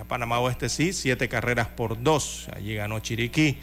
a 0.00 0.04
Panamá 0.04 0.40
Oeste 0.40 0.70
sí, 0.70 0.94
siete 0.94 1.28
carreras 1.28 1.68
por 1.68 2.02
dos. 2.02 2.48
Allí 2.56 2.74
ganó 2.74 3.00
Chiriquí. 3.00 3.58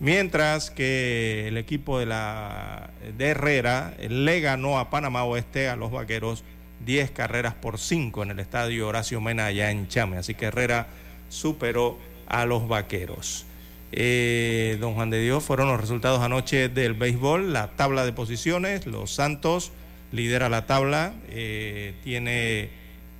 Mientras 0.00 0.70
que 0.70 1.48
el 1.48 1.56
equipo 1.56 1.98
de 1.98 2.04
la 2.04 2.90
de 3.16 3.28
Herrera 3.28 3.94
le 4.06 4.40
ganó 4.40 4.78
a 4.78 4.90
Panamá 4.90 5.24
Oeste 5.24 5.68
a 5.68 5.76
los 5.76 5.90
vaqueros 5.90 6.44
10 6.84 7.10
carreras 7.10 7.54
por 7.54 7.78
5 7.78 8.22
en 8.22 8.30
el 8.32 8.40
estadio 8.40 8.88
Horacio 8.88 9.20
Mena 9.22 9.46
allá 9.46 9.70
en 9.70 9.88
Chame. 9.88 10.18
Así 10.18 10.34
que 10.34 10.46
Herrera 10.46 10.86
superó 11.30 11.98
a 12.26 12.44
los 12.44 12.68
vaqueros. 12.68 13.46
Eh, 13.92 14.76
don 14.78 14.94
Juan 14.94 15.08
de 15.08 15.20
Dios, 15.22 15.42
fueron 15.42 15.68
los 15.68 15.80
resultados 15.80 16.20
anoche 16.20 16.68
del 16.68 16.94
béisbol, 16.94 17.52
la 17.52 17.68
tabla 17.72 18.04
de 18.04 18.12
posiciones, 18.12 18.86
los 18.86 19.10
Santos 19.10 19.72
lidera 20.12 20.48
la 20.48 20.66
tabla, 20.66 21.14
eh, 21.28 21.94
tiene, 22.04 22.70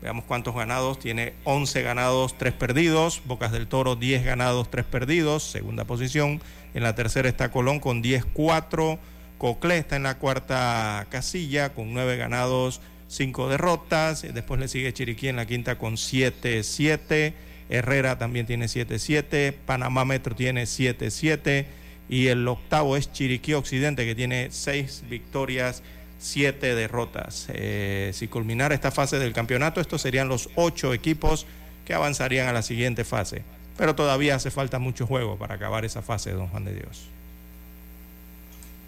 veamos 0.03 0.25
cuántos 0.25 0.55
ganados, 0.55 0.99
tiene 0.99 1.35
11 1.45 1.83
ganados, 1.83 2.37
3 2.39 2.55
perdidos, 2.55 3.23
Bocas 3.27 3.53
del 3.53 3.67
Toro 3.67 3.97
10 3.97 4.25
ganados, 4.25 4.71
3 4.71 4.85
perdidos, 4.87 5.43
segunda 5.43 5.85
posición, 5.85 6.41
en 6.75 6.83
la 6.83 6.95
tercera 6.95 7.29
está 7.29 7.51
Colón 7.51 7.81
con 7.81 8.03
10-4, 8.03 8.99
Coclé 9.39 9.79
está 9.79 9.97
en 9.97 10.05
la 10.05 10.19
cuarta 10.19 11.07
casilla 11.11 11.75
con 11.75 11.93
9 11.93 12.17
ganados, 12.17 12.81
5 13.09 13.49
derrotas, 13.49 14.23
después 14.23 14.61
le 14.61 14.69
sigue 14.69 14.93
Chiriquí 14.93 15.29
en 15.29 15.37
la 15.37 15.47
quinta 15.47 15.79
con 15.79 15.95
7-7, 15.95 17.35
Herrera 17.69 18.19
también 18.19 18.47
tiene 18.47 18.67
7-7, 18.67 19.55
Panamá 19.67 20.05
Metro 20.05 20.35
tiene 20.35 20.65
7-7 20.65 21.67
y 22.09 22.27
el 22.27 22.47
octavo 22.49 22.97
es 22.97 23.13
Chiriquí 23.13 23.55
Occidente 23.55 24.05
que 24.05 24.15
tiene 24.15 24.49
6 24.51 25.05
victorias, 25.09 25.83
7 26.21 26.75
derrotas. 26.75 27.47
Eh, 27.49 28.13
si 28.15 28.29
culminara 28.29 28.75
esta 28.75 28.91
fase 28.91 29.19
del 29.19 29.33
campeonato, 29.33 29.81
estos 29.81 30.03
serían 30.03 30.29
los 30.29 30.51
8 30.55 30.95
equipos 30.95 31.47
que 31.85 31.95
avanzarían 31.95 32.47
a 32.47 32.53
la 32.53 32.63
siguiente 32.63 33.05
fase. 33.05 33.43
Pero 33.77 33.95
todavía 33.95 34.37
hace 34.37 34.51
falta 34.51 34.79
mucho 34.79 35.07
juego 35.07 35.37
para 35.39 35.55
acabar 35.57 35.85
esa 35.85 36.03
fase, 36.03 36.33
don 36.33 36.49
Juan 36.49 36.67
de 36.67 36.75
Dios. 36.75 37.09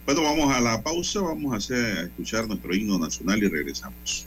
Bueno, 0.04 0.22
vamos 0.22 0.54
a 0.54 0.60
la 0.60 0.82
pausa, 0.82 1.20
vamos 1.20 1.70
a 1.70 2.02
escuchar 2.02 2.46
nuestro 2.46 2.74
himno 2.74 2.98
nacional 2.98 3.42
y 3.42 3.48
regresamos. 3.48 4.26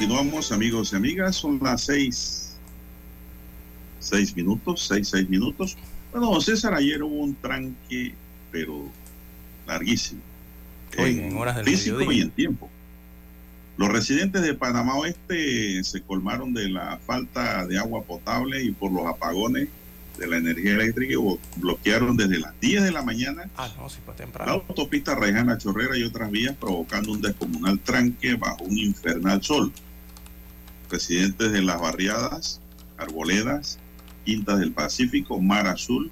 Continuamos 0.00 0.50
amigos 0.50 0.94
y 0.94 0.96
amigas. 0.96 1.36
Son 1.36 1.60
las 1.62 1.82
seis, 1.82 2.56
seis 3.98 4.34
minutos, 4.34 4.86
seis, 4.88 5.08
seis 5.08 5.28
minutos. 5.28 5.76
Bueno, 6.10 6.30
don 6.30 6.40
César, 6.40 6.72
ayer 6.72 7.02
hubo 7.02 7.16
un 7.16 7.34
tranque, 7.34 8.14
pero 8.50 8.86
larguísimo. 9.66 10.22
Hoy, 10.96 11.18
en 11.18 11.36
horas 11.36 11.56
del 11.56 11.66
físico 11.66 11.98
mediodía. 11.98 12.18
y 12.18 12.22
en 12.22 12.30
tiempo. 12.30 12.70
Los 13.76 13.90
residentes 13.90 14.40
de 14.40 14.54
Panamá 14.54 14.94
Oeste 14.94 15.84
se 15.84 16.00
colmaron 16.00 16.54
de 16.54 16.70
la 16.70 16.98
falta 17.04 17.66
de 17.66 17.78
agua 17.78 18.02
potable 18.02 18.64
y 18.64 18.70
por 18.70 18.90
los 18.92 19.06
apagones 19.06 19.68
de 20.16 20.26
la 20.26 20.38
energía 20.38 20.72
eléctrica 20.72 21.12
y 21.12 21.60
bloquearon 21.60 22.16
desde 22.16 22.38
las 22.38 22.58
10 22.58 22.84
de 22.84 22.90
la 22.90 23.02
mañana 23.02 23.50
Ah, 23.56 23.70
no, 23.78 23.88
sí, 23.90 23.98
la 24.46 24.52
autopista 24.52 25.14
Rejana 25.14 25.58
Chorrera 25.58 25.96
y 25.98 26.04
otras 26.04 26.30
vías 26.30 26.56
provocando 26.58 27.12
un 27.12 27.20
descomunal 27.20 27.78
tranque 27.80 28.34
bajo 28.36 28.64
un 28.64 28.78
infernal 28.78 29.42
sol. 29.42 29.70
Residentes 30.90 31.52
de 31.52 31.62
las 31.62 31.80
barriadas, 31.80 32.60
Arboledas, 32.98 33.78
Quintas 34.24 34.58
del 34.58 34.72
Pacífico, 34.72 35.40
Mar 35.40 35.68
Azul, 35.68 36.10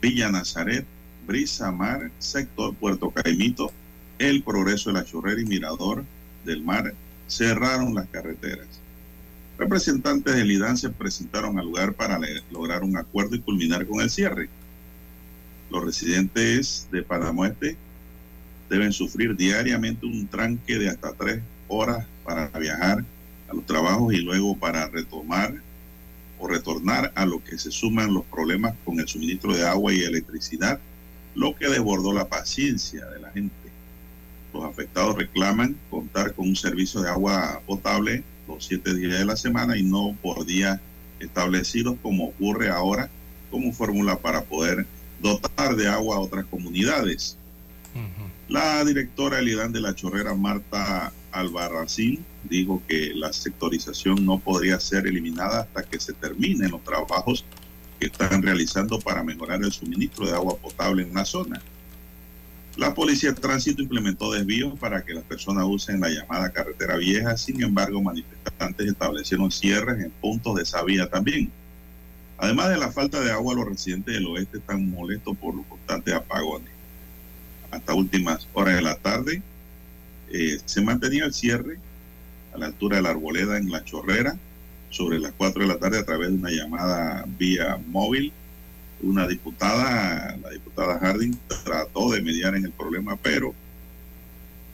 Villa 0.00 0.30
Nazaret, 0.30 0.86
Brisa 1.26 1.70
Mar, 1.70 2.10
sector 2.18 2.74
Puerto 2.74 3.10
Caimito, 3.10 3.70
El 4.18 4.42
Progreso 4.42 4.90
de 4.90 5.00
la 5.00 5.04
Chorrera 5.04 5.40
y 5.40 5.44
Mirador 5.44 6.04
del 6.46 6.62
Mar 6.62 6.94
cerraron 7.26 7.94
las 7.94 8.08
carreteras. 8.08 8.66
Representantes 9.58 10.34
del 10.34 10.50
IDAN 10.50 10.78
se 10.78 10.90
presentaron 10.90 11.58
al 11.58 11.66
lugar 11.66 11.92
para 11.92 12.18
lograr 12.50 12.84
un 12.84 12.96
acuerdo 12.96 13.36
y 13.36 13.40
culminar 13.40 13.86
con 13.86 14.00
el 14.00 14.08
cierre. 14.08 14.48
Los 15.70 15.84
residentes 15.84 16.88
de 16.90 17.02
Panamá 17.02 17.48
Este 17.48 17.76
deben 18.70 18.92
sufrir 18.92 19.36
diariamente 19.36 20.06
un 20.06 20.26
tranque 20.26 20.78
de 20.78 20.88
hasta 20.88 21.12
tres 21.12 21.42
horas 21.68 22.06
para 22.24 22.48
viajar 22.58 23.04
a 23.48 23.54
los 23.54 23.66
trabajos 23.66 24.12
y 24.14 24.18
luego 24.18 24.56
para 24.56 24.88
retomar 24.88 25.54
o 26.38 26.48
retornar 26.48 27.12
a 27.14 27.24
lo 27.24 27.42
que 27.42 27.58
se 27.58 27.70
suman 27.70 28.12
los 28.12 28.24
problemas 28.24 28.74
con 28.84 29.00
el 29.00 29.08
suministro 29.08 29.54
de 29.54 29.66
agua 29.66 29.92
y 29.92 30.02
electricidad, 30.02 30.78
lo 31.34 31.54
que 31.56 31.68
desbordó 31.68 32.12
la 32.12 32.28
paciencia 32.28 33.06
de 33.06 33.20
la 33.20 33.30
gente. 33.30 33.54
Los 34.52 34.64
afectados 34.64 35.16
reclaman 35.16 35.76
contar 35.90 36.34
con 36.34 36.48
un 36.48 36.56
servicio 36.56 37.00
de 37.00 37.10
agua 37.10 37.60
potable 37.66 38.22
los 38.48 38.64
siete 38.64 38.94
días 38.94 39.18
de 39.18 39.24
la 39.24 39.36
semana 39.36 39.76
y 39.76 39.82
no 39.82 40.16
por 40.22 40.44
días 40.44 40.80
establecidos 41.20 41.96
como 42.02 42.26
ocurre 42.28 42.68
ahora 42.68 43.10
como 43.50 43.72
fórmula 43.72 44.18
para 44.18 44.44
poder 44.44 44.86
dotar 45.20 45.76
de 45.76 45.88
agua 45.88 46.16
a 46.16 46.20
otras 46.20 46.44
comunidades. 46.46 47.38
La 48.48 48.84
directora 48.84 49.38
del 49.38 49.48
IDAN 49.48 49.72
de 49.72 49.80
la 49.80 49.94
Chorrera, 49.94 50.34
Marta 50.34 51.12
Albarracín, 51.32 52.24
dijo 52.48 52.82
que 52.88 53.12
la 53.14 53.32
sectorización 53.32 54.24
no 54.24 54.38
podría 54.38 54.80
ser 54.80 55.06
eliminada 55.06 55.60
hasta 55.60 55.82
que 55.82 56.00
se 56.00 56.12
terminen 56.12 56.70
los 56.70 56.82
trabajos 56.84 57.44
que 57.98 58.06
están 58.06 58.42
realizando 58.42 58.98
para 58.98 59.22
mejorar 59.22 59.62
el 59.62 59.72
suministro 59.72 60.26
de 60.26 60.32
agua 60.32 60.56
potable 60.56 61.02
en 61.02 61.14
la 61.14 61.24
zona. 61.24 61.60
La 62.76 62.92
Policía 62.92 63.32
de 63.32 63.40
Tránsito 63.40 63.80
implementó 63.80 64.30
desvíos 64.32 64.78
para 64.78 65.02
que 65.02 65.14
las 65.14 65.24
personas 65.24 65.64
usen 65.66 66.00
la 66.00 66.10
llamada 66.10 66.50
carretera 66.50 66.96
vieja, 66.96 67.36
sin 67.38 67.62
embargo, 67.62 68.02
manifestantes 68.02 68.88
establecieron 68.88 69.50
cierres 69.50 70.04
en 70.04 70.10
puntos 70.10 70.56
de 70.56 70.62
esa 70.62 70.82
vía 70.82 71.08
también. 71.08 71.50
Además 72.36 72.68
de 72.68 72.76
la 72.76 72.92
falta 72.92 73.20
de 73.20 73.32
agua, 73.32 73.54
los 73.54 73.66
residentes 73.66 74.14
del 74.14 74.26
oeste 74.26 74.58
están 74.58 74.90
molestos 74.90 75.34
por 75.38 75.54
los 75.54 75.64
constantes 75.66 76.12
apagones 76.12 76.76
hasta 77.70 77.94
últimas 77.94 78.46
horas 78.52 78.76
de 78.76 78.82
la 78.82 78.96
tarde. 78.96 79.42
Eh, 80.30 80.58
se 80.64 80.82
mantenía 80.82 81.24
el 81.24 81.32
cierre 81.32 81.78
a 82.56 82.58
la 82.58 82.66
altura 82.66 82.96
de 82.96 83.02
la 83.02 83.10
arboleda 83.10 83.58
en 83.58 83.70
la 83.70 83.84
chorrera 83.84 84.36
sobre 84.90 85.18
las 85.18 85.32
4 85.36 85.62
de 85.62 85.68
la 85.68 85.78
tarde 85.78 85.98
a 85.98 86.04
través 86.04 86.30
de 86.30 86.36
una 86.36 86.50
llamada 86.50 87.24
vía 87.38 87.78
móvil. 87.86 88.32
Una 89.02 89.28
diputada, 89.28 90.36
la 90.42 90.50
diputada 90.50 90.98
Harding, 90.98 91.36
trató 91.64 92.10
de 92.12 92.22
mediar 92.22 92.54
en 92.54 92.64
el 92.64 92.72
problema, 92.72 93.16
pero 93.16 93.54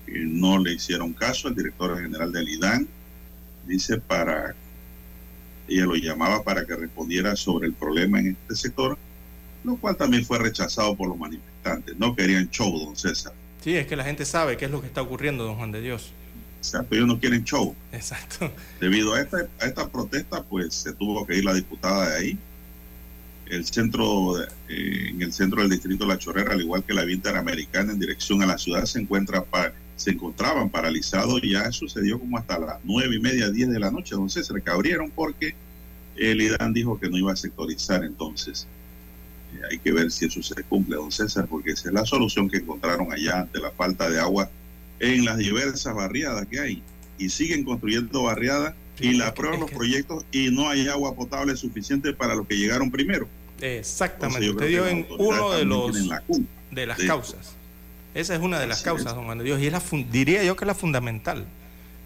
eh, 0.07 0.23
no 0.25 0.59
le 0.59 0.75
hicieron 0.75 1.13
caso. 1.13 1.49
El 1.49 1.57
director 1.57 2.01
general 2.01 2.31
del 2.31 2.49
IDAN 2.49 2.87
dice 3.67 3.99
para, 3.99 4.55
ella 5.67 5.87
lo 5.87 5.97
llamaba 5.97 6.45
para 6.45 6.65
que 6.65 6.77
respondiera 6.77 7.35
sobre 7.35 7.67
el 7.67 7.73
problema 7.73 8.21
en 8.21 8.29
este 8.29 8.55
sector, 8.55 8.97
lo 9.65 9.77
cual 9.77 9.97
también 9.97 10.25
fue 10.25 10.39
rechazado 10.39 10.95
por 10.95 11.09
los 11.09 11.19
manifestantes. 11.19 11.97
No 11.99 12.15
querían 12.15 12.49
show, 12.49 12.79
don 12.79 12.95
César. 12.95 13.33
Sí, 13.61 13.77
es 13.77 13.89
que 13.89 13.97
la 13.97 14.05
gente 14.05 14.25
sabe 14.25 14.57
qué 14.57 14.67
es 14.67 14.71
lo 14.71 14.81
que 14.81 14.87
está 14.87 15.03
ocurriendo, 15.03 15.45
don 15.45 15.57
Juan 15.57 15.73
de 15.73 15.81
Dios. 15.81 16.13
O 16.63 16.65
sea, 16.65 16.83
pero 16.85 17.03
ellos 17.03 17.15
no 17.17 17.21
quieren 17.21 17.43
show. 17.43 17.75
Exacto. 17.91 18.51
Debido 18.81 19.15
a 19.15 19.21
esta, 19.21 19.49
a 19.61 19.67
esta 19.67 19.89
protesta, 19.89 20.45
pues 20.45 20.73
se 20.75 20.93
tuvo 20.93 21.27
que 21.27 21.37
ir 21.37 21.45
la 21.45 21.55
diputada 21.55 22.09
de 22.11 22.17
ahí. 22.17 22.39
El 23.47 23.67
centro, 23.67 24.41
eh, 24.41 25.09
en 25.11 25.21
el 25.21 25.33
centro 25.33 25.61
del 25.61 25.71
distrito 25.71 26.05
de 26.07 26.15
La 26.15 26.19
Chorrera, 26.19 26.53
al 26.53 26.61
igual 26.61 26.85
que 26.85 26.95
la 26.95 27.05
vía 27.05 27.17
interamericana 27.17 27.93
en 27.93 27.99
dirección 27.99 28.43
a 28.43 28.47
la 28.47 28.57
ciudad, 28.59 28.85
se 28.85 29.01
encuentra 29.01 29.45
pa- 29.45 29.73
se 29.97 30.13
encontraban 30.13 30.71
paralizados. 30.71 31.43
Ya 31.43 31.71
sucedió 31.73 32.19
como 32.21 32.39
hasta 32.39 32.59
las 32.61 32.77
nueve 32.85 33.17
y 33.17 33.21
media, 33.21 33.51
diez 33.51 33.69
de 33.69 33.81
la 33.81 33.91
noche. 33.91 34.15
Entonces 34.15 34.47
se 34.47 34.53
recabrieron 34.53 35.11
porque 35.11 35.55
el 36.17 36.41
IDAN 36.41 36.73
dijo 36.73 36.99
que 37.01 37.11
no 37.11 37.19
iba 37.19 37.33
a 37.33 37.37
sectorizar. 37.37 38.05
Entonces 38.05 38.69
eh, 39.57 39.61
hay 39.69 39.79
que 39.81 39.91
ver 39.91 40.13
si 40.13 40.27
eso 40.27 40.41
se 40.45 40.63
cumple, 40.63 40.95
don 40.95 41.11
César, 41.11 41.47
porque 41.49 41.73
esa 41.73 41.89
es 41.89 41.95
la 41.95 42.07
solución 42.07 42.49
que 42.49 42.59
encontraron 42.59 43.13
allá 43.13 43.41
ante 43.41 43.59
la 43.59 43.73
falta 43.73 44.09
de 44.09 44.21
agua 44.21 44.49
en 45.03 45.25
las 45.25 45.37
diversas 45.37 45.95
barriadas 45.95 46.47
que 46.47 46.59
hay. 46.61 46.83
Y 47.19 47.29
siguen 47.29 47.65
construyendo 47.65 48.23
barriadas 48.23 48.75
Sí, 48.99 49.09
y 49.09 49.13
la 49.15 49.29
aprueban 49.29 49.61
los 49.61 49.71
que- 49.71 49.77
proyectos 49.77 50.25
y 50.33 50.51
no 50.51 50.69
hay 50.69 50.87
agua 50.89 51.15
potable 51.15 51.57
suficiente 51.57 52.13
para 52.13 52.35
los 52.35 52.47
que 52.47 52.57
llegaron 52.57 52.91
primero. 52.91 53.27
Exactamente. 53.61 54.51
Usted 54.51 54.69
dio 54.69 54.87
en 54.87 55.07
uno 55.19 55.51
de 55.53 55.65
los 55.65 55.97
la 56.07 56.23
de 56.71 56.87
las 56.87 56.99
de- 56.99 57.07
causas. 57.07 57.55
Esa 58.15 58.35
es 58.35 58.41
una 58.41 58.61
de 58.61 58.67
las 58.67 58.83
causas, 58.83 59.09
es. 59.09 59.15
don 59.15 59.25
Juan 59.25 59.39
de 59.39 59.45
Dios, 59.45 59.61
y 59.61 59.67
es 59.67 59.73
la 59.73 59.83
diría 60.11 60.45
yo 60.45 60.55
que 60.57 60.65
es 60.65 60.67
la 60.67 60.75
fundamental. 60.75 61.47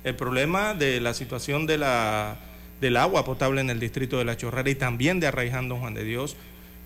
El 0.05 0.15
problema 0.15 0.75
de 0.75 1.01
la 1.01 1.15
situación 1.15 1.67
de 1.67 1.79
la, 1.79 2.37
del 2.81 2.97
agua 2.97 3.25
potable 3.25 3.61
en 3.61 3.71
el 3.71 3.81
distrito 3.81 4.19
de 4.19 4.25
La 4.25 4.37
Chorrera 4.37 4.71
y 4.71 4.77
también 4.77 5.19
de 5.19 5.27
Arraiján, 5.27 5.69
don 5.69 5.81
Juan 5.81 5.95
de 5.95 6.05
Dios, 6.05 6.37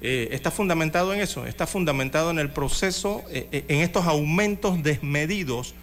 eh, 0.01 0.29
está 0.33 0.51
fundamentado 0.51 1.13
en 1.13 1.21
eso, 1.21 1.45
está 1.47 1.67
fundamentado 1.67 2.31
en 2.31 2.39
el 2.39 2.49
proceso, 2.49 3.23
eh, 3.31 3.47
eh, 3.53 3.65
en 3.69 3.81
estos 3.81 4.07
aumentos 4.07 4.83
desmedidos 4.83 5.75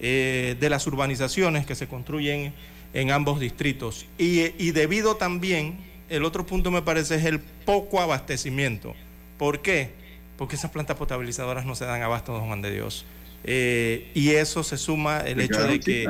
eh, 0.00 0.56
de 0.58 0.70
las 0.70 0.86
urbanizaciones 0.86 1.66
que 1.66 1.74
se 1.74 1.86
construyen 1.86 2.52
en 2.94 3.10
ambos 3.10 3.40
distritos. 3.40 4.06
Y, 4.18 4.52
y 4.58 4.70
debido 4.72 5.16
también 5.16 5.78
el 6.08 6.24
otro 6.24 6.46
punto 6.46 6.70
me 6.70 6.82
parece 6.82 7.16
es 7.16 7.24
el 7.24 7.40
poco 7.40 8.00
abastecimiento. 8.00 8.94
¿Por 9.38 9.60
qué? 9.60 9.90
Porque 10.38 10.56
esas 10.56 10.70
plantas 10.70 10.96
potabilizadoras 10.96 11.66
no 11.66 11.74
se 11.74 11.84
dan 11.84 12.02
abasto, 12.02 12.32
don 12.32 12.46
Juan 12.46 12.62
de 12.62 12.72
Dios. 12.72 13.04
Eh, 13.44 14.10
y 14.14 14.30
eso 14.30 14.64
se 14.64 14.76
suma 14.76 15.20
el 15.20 15.40
hecho 15.40 15.66
de 15.66 15.80
que 15.80 16.08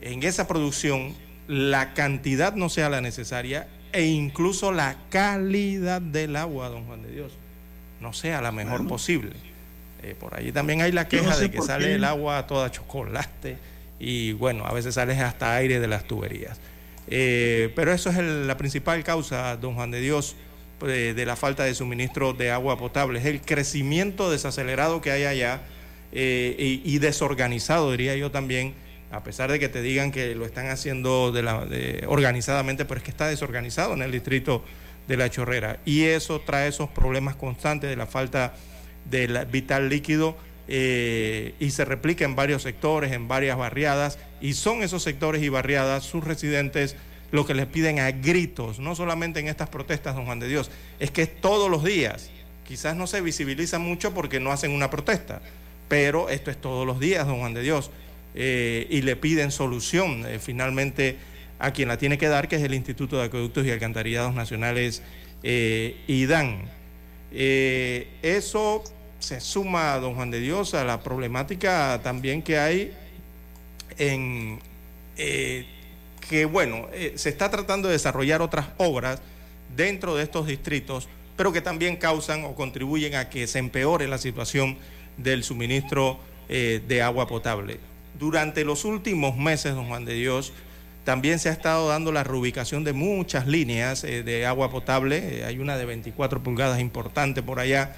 en 0.00 0.22
esa 0.22 0.48
producción 0.48 1.14
la 1.48 1.92
cantidad 1.94 2.54
no 2.54 2.68
sea 2.68 2.88
la 2.88 3.00
necesaria 3.00 3.68
e 3.92 4.06
incluso 4.06 4.72
la 4.72 4.96
calidad 5.10 6.00
del 6.00 6.36
agua, 6.36 6.68
don 6.68 6.86
Juan 6.86 7.02
de 7.02 7.12
Dios, 7.12 7.32
no 8.00 8.12
sea 8.12 8.40
la 8.40 8.52
mejor 8.52 8.86
posible. 8.86 9.32
Eh, 10.02 10.16
por 10.18 10.34
ahí 10.36 10.50
también 10.50 10.80
hay 10.80 10.90
la 10.90 11.06
queja 11.06 11.36
de 11.36 11.50
que 11.50 11.62
sale 11.62 11.94
el 11.94 12.04
agua 12.04 12.46
toda 12.46 12.70
chocolate 12.70 13.56
y 14.00 14.32
bueno, 14.32 14.66
a 14.66 14.72
veces 14.72 14.96
sale 14.96 15.14
hasta 15.20 15.54
aire 15.54 15.78
de 15.78 15.86
las 15.86 16.04
tuberías. 16.04 16.58
Eh, 17.06 17.72
pero 17.76 17.92
eso 17.92 18.10
es 18.10 18.18
la 18.18 18.56
principal 18.56 19.04
causa, 19.04 19.56
don 19.56 19.74
Juan 19.74 19.92
de 19.92 20.00
Dios, 20.00 20.34
de, 20.80 21.24
la 21.24 21.36
falta 21.36 21.62
de 21.62 21.74
suministro 21.74 22.32
de 22.32 22.50
agua 22.50 22.76
potable. 22.78 23.20
Es 23.20 23.26
el 23.26 23.40
crecimiento 23.40 24.28
desacelerado 24.28 25.00
que 25.00 25.12
hay 25.12 25.24
allá 25.24 25.60
eh, 26.10 26.80
y, 26.84 26.98
desorganizado, 26.98 27.92
diría 27.92 28.16
yo 28.16 28.32
también, 28.32 28.74
a 29.12 29.22
pesar 29.22 29.52
de 29.52 29.60
que 29.60 29.68
te 29.68 29.82
digan 29.82 30.10
que 30.10 30.34
lo 30.34 30.46
están 30.46 30.68
haciendo 30.68 31.30
de 31.30 31.42
la, 31.42 31.68
organizadamente, 32.08 32.84
pero 32.84 32.98
es 32.98 33.04
que 33.04 33.12
está 33.12 33.28
desorganizado 33.28 33.94
en 33.94 34.02
el 34.02 34.10
distrito 34.10 34.64
de 35.06 35.16
La 35.16 35.30
Chorrera. 35.30 35.78
Y 35.84 36.02
eso 36.04 36.40
trae 36.40 36.68
esos 36.68 36.90
problemas 36.90 37.36
constantes 37.36 37.88
de 37.88 37.94
la 37.96 38.06
falta 38.06 38.48
de 38.48 38.71
vital 39.04 39.88
líquido 39.88 40.36
eh, 40.68 41.54
y 41.58 41.70
se 41.70 41.84
replica 41.84 42.24
en 42.24 42.36
varios 42.36 42.62
sectores, 42.62 43.12
en 43.12 43.28
varias 43.28 43.58
barriadas, 43.58 44.18
y 44.40 44.54
son 44.54 44.82
esos 44.82 45.02
sectores 45.02 45.42
y 45.42 45.48
barriadas, 45.48 46.04
sus 46.04 46.24
residentes, 46.24 46.96
lo 47.30 47.46
que 47.46 47.54
les 47.54 47.66
piden 47.66 47.98
a 47.98 48.10
gritos, 48.10 48.78
no 48.78 48.94
solamente 48.94 49.40
en 49.40 49.48
estas 49.48 49.68
protestas, 49.68 50.14
don 50.14 50.26
Juan 50.26 50.38
de 50.38 50.48
Dios, 50.48 50.70
es 51.00 51.10
que 51.10 51.26
todos 51.26 51.70
los 51.70 51.84
días. 51.84 52.30
Quizás 52.66 52.96
no 52.96 53.06
se 53.06 53.20
visibiliza 53.20 53.78
mucho 53.78 54.14
porque 54.14 54.40
no 54.40 54.52
hacen 54.52 54.70
una 54.70 54.88
protesta, 54.88 55.42
pero 55.88 56.28
esto 56.28 56.50
es 56.50 56.58
todos 56.58 56.86
los 56.86 57.00
días, 57.00 57.26
don 57.26 57.40
Juan 57.40 57.54
de 57.54 57.62
Dios, 57.62 57.90
eh, 58.34 58.86
y 58.88 59.02
le 59.02 59.16
piden 59.16 59.50
solución 59.50 60.24
eh, 60.26 60.38
finalmente 60.38 61.18
a 61.58 61.72
quien 61.72 61.88
la 61.88 61.98
tiene 61.98 62.18
que 62.18 62.28
dar, 62.28 62.48
que 62.48 62.56
es 62.56 62.62
el 62.62 62.72
Instituto 62.72 63.18
de 63.18 63.24
Acueductos 63.24 63.66
y 63.66 63.70
Alcantarillados 63.70 64.34
Nacionales, 64.34 65.02
IDAN. 65.42 66.81
Eso 67.34 68.84
se 69.18 69.40
suma, 69.40 69.96
don 69.98 70.14
Juan 70.14 70.30
de 70.30 70.40
Dios, 70.40 70.74
a 70.74 70.84
la 70.84 71.02
problemática 71.02 72.00
también 72.02 72.42
que 72.42 72.58
hay 72.58 72.92
en 73.98 74.58
eh, 75.16 75.66
que, 76.28 76.44
bueno, 76.44 76.88
eh, 76.92 77.12
se 77.16 77.28
está 77.28 77.50
tratando 77.50 77.88
de 77.88 77.94
desarrollar 77.94 78.42
otras 78.42 78.68
obras 78.78 79.20
dentro 79.76 80.14
de 80.14 80.22
estos 80.22 80.46
distritos, 80.46 81.08
pero 81.36 81.52
que 81.52 81.60
también 81.60 81.96
causan 81.96 82.44
o 82.44 82.54
contribuyen 82.54 83.14
a 83.16 83.28
que 83.28 83.46
se 83.46 83.58
empeore 83.58 84.08
la 84.08 84.18
situación 84.18 84.78
del 85.16 85.44
suministro 85.44 86.18
eh, 86.48 86.82
de 86.86 87.02
agua 87.02 87.26
potable. 87.26 87.80
Durante 88.18 88.64
los 88.64 88.84
últimos 88.84 89.36
meses, 89.36 89.74
don 89.74 89.88
Juan 89.88 90.04
de 90.04 90.14
Dios, 90.14 90.52
también 91.04 91.38
se 91.38 91.48
ha 91.48 91.52
estado 91.52 91.88
dando 91.88 92.12
la 92.12 92.24
reubicación 92.24 92.84
de 92.84 92.92
muchas 92.92 93.46
líneas 93.46 94.02
de 94.02 94.46
agua 94.46 94.70
potable. 94.70 95.44
hay 95.44 95.58
una 95.58 95.76
de 95.76 95.84
24 95.84 96.42
pulgadas 96.42 96.80
importante 96.80 97.42
por 97.42 97.58
allá 97.58 97.96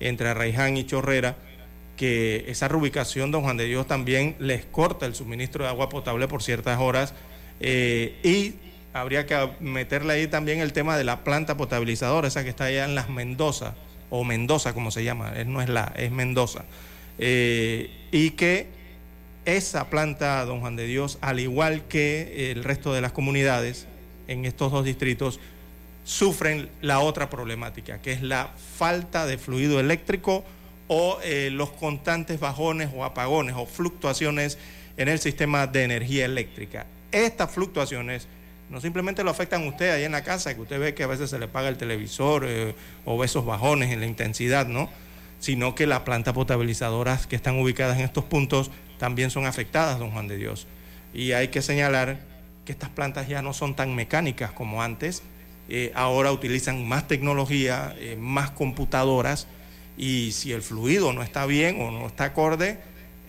entre 0.00 0.28
Arraiján 0.28 0.76
y 0.76 0.84
Chorrera, 0.84 1.36
que 1.96 2.44
esa 2.48 2.68
reubicación, 2.68 3.30
don 3.30 3.42
Juan 3.42 3.56
de 3.56 3.66
Dios, 3.66 3.86
también 3.86 4.36
les 4.38 4.64
corta 4.64 5.06
el 5.06 5.14
suministro 5.14 5.64
de 5.64 5.70
agua 5.70 5.88
potable 5.88 6.28
por 6.28 6.42
ciertas 6.42 6.78
horas 6.80 7.14
eh, 7.60 8.18
y 8.22 8.54
habría 8.92 9.26
que 9.26 9.50
meterle 9.60 10.12
ahí 10.14 10.26
también 10.26 10.60
el 10.60 10.72
tema 10.72 10.96
de 10.96 11.04
la 11.04 11.24
planta 11.24 11.56
potabilizadora, 11.56 12.28
esa 12.28 12.44
que 12.44 12.50
está 12.50 12.64
allá 12.64 12.84
en 12.84 12.94
las 12.94 13.08
Mendoza, 13.08 13.74
o 14.10 14.24
Mendoza 14.24 14.74
como 14.74 14.90
se 14.90 15.04
llama, 15.04 15.32
no 15.46 15.60
es 15.60 15.68
la, 15.68 15.92
es 15.96 16.10
Mendoza, 16.10 16.64
eh, 17.18 17.90
y 18.12 18.30
que 18.30 18.68
esa 19.44 19.90
planta, 19.90 20.44
don 20.44 20.60
Juan 20.60 20.76
de 20.76 20.86
Dios, 20.86 21.18
al 21.20 21.40
igual 21.40 21.82
que 21.88 22.50
el 22.50 22.64
resto 22.64 22.92
de 22.92 23.00
las 23.00 23.12
comunidades 23.12 23.86
en 24.28 24.44
estos 24.44 24.72
dos 24.72 24.84
distritos, 24.84 25.40
sufren 26.04 26.68
la 26.82 27.00
otra 27.00 27.30
problemática, 27.30 28.00
que 28.00 28.12
es 28.12 28.22
la 28.22 28.50
falta 28.76 29.26
de 29.26 29.38
fluido 29.38 29.80
eléctrico 29.80 30.44
o 30.86 31.18
eh, 31.22 31.50
los 31.50 31.70
constantes 31.70 32.38
bajones 32.40 32.90
o 32.94 33.04
apagones 33.04 33.54
o 33.56 33.66
fluctuaciones 33.66 34.58
en 34.96 35.08
el 35.08 35.18
sistema 35.18 35.66
de 35.66 35.84
energía 35.84 36.26
eléctrica. 36.26 36.86
Estas 37.10 37.50
fluctuaciones 37.50 38.28
no 38.70 38.80
simplemente 38.80 39.24
lo 39.24 39.30
afectan 39.30 39.64
a 39.64 39.68
usted 39.68 39.90
ahí 39.90 40.04
en 40.04 40.12
la 40.12 40.24
casa, 40.24 40.54
que 40.54 40.60
usted 40.60 40.78
ve 40.78 40.94
que 40.94 41.04
a 41.04 41.06
veces 41.06 41.30
se 41.30 41.38
le 41.38 41.48
paga 41.48 41.68
el 41.68 41.76
televisor 41.76 42.44
eh, 42.46 42.74
o 43.04 43.18
ve 43.18 43.26
esos 43.26 43.44
bajones 43.44 43.90
en 43.90 44.00
la 44.00 44.06
intensidad, 44.06 44.66
¿no? 44.66 44.90
Sino 45.38 45.74
que 45.74 45.86
las 45.86 46.00
plantas 46.00 46.34
potabilizadoras 46.34 47.26
que 47.26 47.36
están 47.36 47.58
ubicadas 47.58 47.98
en 47.98 48.04
estos 48.04 48.24
puntos 48.24 48.70
también 48.98 49.30
son 49.30 49.46
afectadas, 49.46 49.98
don 49.98 50.10
Juan 50.10 50.28
de 50.28 50.36
Dios. 50.36 50.66
Y 51.12 51.32
hay 51.32 51.48
que 51.48 51.62
señalar 51.62 52.18
que 52.64 52.72
estas 52.72 52.90
plantas 52.90 53.28
ya 53.28 53.42
no 53.42 53.52
son 53.52 53.74
tan 53.74 53.94
mecánicas 53.94 54.52
como 54.52 54.82
antes, 54.82 55.22
eh, 55.68 55.92
ahora 55.94 56.30
utilizan 56.32 56.86
más 56.86 57.08
tecnología, 57.08 57.94
eh, 57.98 58.16
más 58.18 58.50
computadoras, 58.50 59.46
y 59.96 60.32
si 60.32 60.52
el 60.52 60.62
fluido 60.62 61.12
no 61.12 61.22
está 61.22 61.46
bien 61.46 61.80
o 61.80 61.90
no 61.90 62.06
está 62.06 62.24
acorde, 62.24 62.78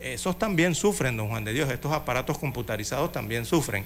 esos 0.02 0.38
también 0.38 0.76
sufren, 0.76 1.16
don 1.16 1.30
Juan 1.30 1.46
de 1.46 1.54
Dios, 1.54 1.72
estos 1.72 1.92
aparatos 1.92 2.38
computarizados 2.38 3.12
también 3.12 3.46
sufren. 3.46 3.86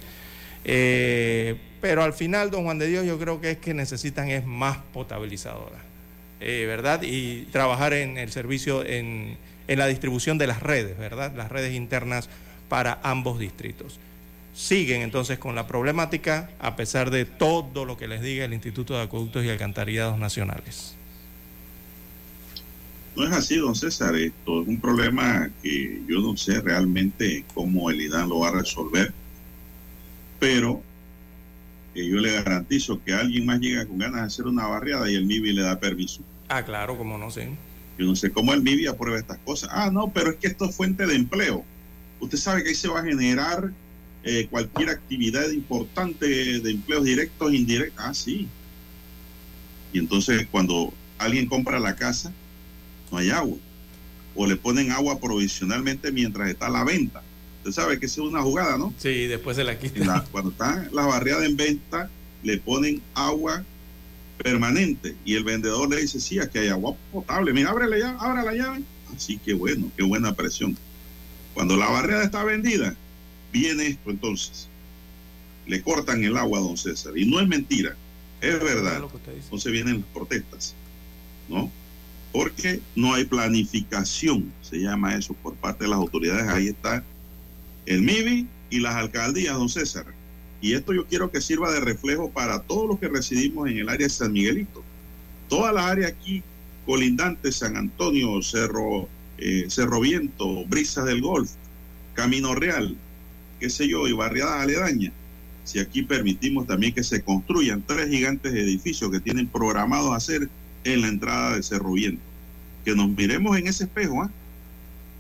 Eh, 0.66 1.56
pero 1.82 2.04
al 2.04 2.14
final, 2.14 2.52
don 2.52 2.64
Juan 2.64 2.80
de 2.80 2.88
Dios, 2.88 3.06
yo 3.06 3.20
creo 3.20 3.40
que 3.40 3.52
es 3.52 3.58
que 3.58 3.74
necesitan 3.74 4.30
es 4.30 4.46
más 4.46 4.78
potabilizadoras, 4.94 5.82
¿verdad? 6.40 7.02
Y 7.04 7.44
trabajar 7.52 7.94
en 7.94 8.18
el 8.18 8.32
servicio, 8.32 8.84
en, 8.84 9.38
en 9.70 9.78
la 9.78 9.86
distribución 9.86 10.38
de 10.40 10.48
las 10.48 10.62
redes, 10.62 10.98
¿verdad? 10.98 11.32
Las 11.36 11.50
redes 11.52 11.76
internas 11.76 12.28
para 12.68 13.00
ambos 13.04 13.40
distritos 13.40 14.00
siguen 14.56 15.04
entonces 15.04 15.38
con 15.38 15.54
la 15.54 15.68
problemática 15.68 16.50
a 16.60 16.76
pesar 16.76 17.12
de 17.12 17.26
todo 17.26 17.86
lo 17.86 17.96
que 17.96 18.08
les 18.08 18.22
diga 18.22 18.44
el 18.46 18.54
Instituto 18.54 18.96
de 18.96 19.04
Acueductos 19.04 19.46
y 19.46 19.50
Alcantarillados 19.50 20.18
Nacionales. 20.18 20.96
No 23.16 23.26
es 23.26 23.32
así, 23.32 23.58
don 23.58 23.76
César. 23.76 24.16
Esto 24.16 24.64
es 24.64 24.68
un 24.68 24.82
problema 24.82 25.50
que 25.62 26.02
yo 26.08 26.20
no 26.20 26.36
sé 26.36 26.62
realmente 26.62 27.46
cómo 27.54 27.92
el 27.92 28.02
IDAN 28.02 28.28
lo 28.28 28.40
va 28.40 28.50
a 28.50 28.54
resolver, 28.54 29.14
pero 30.40 30.82
yo 31.94 32.18
le 32.18 32.34
garantizo 32.34 33.04
que 33.04 33.14
alguien 33.14 33.46
más 33.46 33.60
llega 33.60 33.86
con 33.86 34.00
ganas 34.00 34.22
de 34.22 34.28
hacer 34.28 34.48
una 34.48 34.66
barriada 34.66 35.12
y 35.12 35.16
el 35.16 35.26
MIBI 35.26 35.54
le 35.54 35.62
da 35.62 35.80
permiso. 35.80 36.22
Ah, 36.48 36.64
claro, 36.64 36.98
como 36.98 37.18
no 37.18 37.30
sé. 37.30 37.50
Yo 38.00 38.06
no 38.06 38.16
sé 38.16 38.32
cómo 38.32 38.54
el 38.54 38.62
MIBI 38.62 38.88
aprueba 38.88 39.20
estas 39.20 39.40
cosas. 39.40 39.70
Ah, 39.74 39.92
no, 39.92 40.10
pero 40.14 40.32
es 40.32 40.38
que 40.38 40.48
esto 40.48 40.64
es 40.64 40.76
fuente 40.76 41.06
de 41.06 41.16
empleo. 41.16 41.66
Usted 42.22 42.38
sabe 42.38 42.64
que 42.64 42.70
ahí 42.70 42.76
se 42.76 42.88
va 42.88 43.02
a 43.02 43.04
generar 43.04 43.74
eh, 44.24 44.48
cualquier 44.50 44.90
actividad 44.90 45.50
importante 45.50 46.26
de 46.62 46.72
empleos 46.72 47.04
directos 47.04 47.52
e 47.52 47.58
indirectos. 47.58 48.06
Ah, 48.06 48.14
sí. 48.14 48.48
Y 49.92 50.00
entonces 50.00 50.48
cuando 50.50 50.94
alguien 51.18 51.48
compra 51.48 51.78
la 51.78 51.98
casa, 51.98 52.32
no 53.12 53.18
hay 53.18 53.32
agua. 53.32 53.58
O 54.34 54.48
le 54.48 54.56
ponen 54.56 54.94
agua 54.94 55.20
provisionalmente 55.20 56.14
mientras 56.14 56.50
está 56.50 56.70
la 56.70 56.86
venta. 56.86 57.22
Usted 57.58 57.72
sabe 57.72 58.00
que 58.00 58.06
es 58.06 58.18
una 58.18 58.42
jugada, 58.42 58.78
¿no? 58.78 58.94
Sí, 58.98 59.28
después 59.28 59.58
de 59.58 59.66
la 59.66 59.78
quita. 59.78 60.26
cuando 60.32 60.52
está 60.52 60.88
la 60.94 61.06
barriada 61.06 61.46
en 61.46 61.58
venta, 61.58 62.10
le 62.44 62.60
ponen 62.60 63.02
agua 63.14 63.66
permanente 64.44 65.16
y 65.26 65.36
el 65.36 65.44
vendedor 65.44 65.90
le 65.90 66.02
dice, 66.02 66.20
sí, 66.20 66.40
aquí 66.40 66.60
hay 66.60 66.70
agua 66.70 66.96
potable, 67.12 67.54
mira, 67.54 67.70
ábrele 67.72 68.00
ya, 68.00 68.18
abra 68.20 68.44
la 68.44 68.54
llave. 68.54 68.82
Así 69.16 69.38
que 69.38 69.54
bueno, 69.54 69.92
qué 69.96 70.04
buena 70.04 70.34
presión. 70.34 70.78
Cuando 71.54 71.76
la 71.76 71.90
barriada 71.90 72.24
está 72.24 72.44
vendida, 72.44 72.96
viene 73.52 73.88
esto 73.88 74.10
entonces. 74.10 74.68
Le 75.68 75.82
cortan 75.82 76.24
el 76.24 76.38
agua 76.38 76.60
a 76.60 76.62
don 76.62 76.78
César. 76.78 77.18
Y 77.18 77.26
no 77.26 77.40
es 77.40 77.48
mentira, 77.48 77.96
es 78.42 78.60
verdad. 78.60 79.04
Entonces 79.28 79.72
vienen 79.72 79.98
las 79.98 80.10
protestas, 80.14 80.74
¿no? 81.48 81.72
Porque 82.32 82.80
no 82.96 83.14
hay 83.14 83.26
planificación, 83.26 84.54
se 84.62 84.78
llama 84.78 85.16
eso, 85.16 85.34
por 85.34 85.56
parte 85.56 85.84
de 85.84 85.90
las 85.90 85.98
autoridades. 85.98 86.48
Ahí 86.48 86.68
está 86.68 87.04
el 87.86 88.04
MIBI 88.04 88.48
y 88.70 88.80
las 88.80 88.96
alcaldías, 88.96 89.56
don 89.56 89.70
César. 89.70 90.06
Y 90.62 90.74
esto 90.74 90.94
yo 90.94 91.06
quiero 91.06 91.32
que 91.32 91.42
sirva 91.42 91.72
de 91.72 91.80
reflejo 91.80 92.30
para 92.32 92.60
todos 92.62 92.88
los 92.88 93.00
que 93.00 93.08
residimos 93.08 93.70
en 93.70 93.78
el 93.78 93.90
área 93.90 94.08
de 94.08 94.14
San 94.14 94.32
Miguelito. 94.32 94.84
Toda 95.48 95.72
la 95.72 95.88
área 95.88 96.08
aquí 96.08 96.44
colindante, 96.86 97.52
San 97.52 97.78
Antonio, 97.78 98.42
Cerro, 98.42 99.08
eh, 99.38 99.66
Cerro 99.70 100.00
Viento, 100.00 100.66
Brisas 100.66 101.06
del 101.06 101.22
Golf, 101.22 101.52
Camino 102.14 102.56
Real, 102.56 102.98
qué 103.60 103.70
sé 103.70 103.88
yo, 103.88 104.08
y 104.08 104.14
barriadas 104.14 104.62
aledañas, 104.62 105.14
si 105.64 105.80
aquí 105.80 106.02
permitimos 106.02 106.68
también 106.68 106.94
que 106.94 107.04
se 107.04 107.22
construyan 107.22 107.84
tres 107.86 108.10
gigantes 108.10 108.54
edificios 108.54 109.12
que 109.12 109.20
tienen 109.20 109.48
programados 109.48 110.16
hacer 110.16 110.50
en 110.84 111.02
la 111.02 111.08
entrada 111.08 111.56
de 111.56 111.64
Cerro 111.64 111.92
Viento. 111.92 112.22
Que 112.84 112.96
nos 112.96 113.10
miremos 113.10 113.58
en 113.58 113.68
ese 113.68 113.84
espejo, 113.84 114.24
¿ah? 114.24 114.32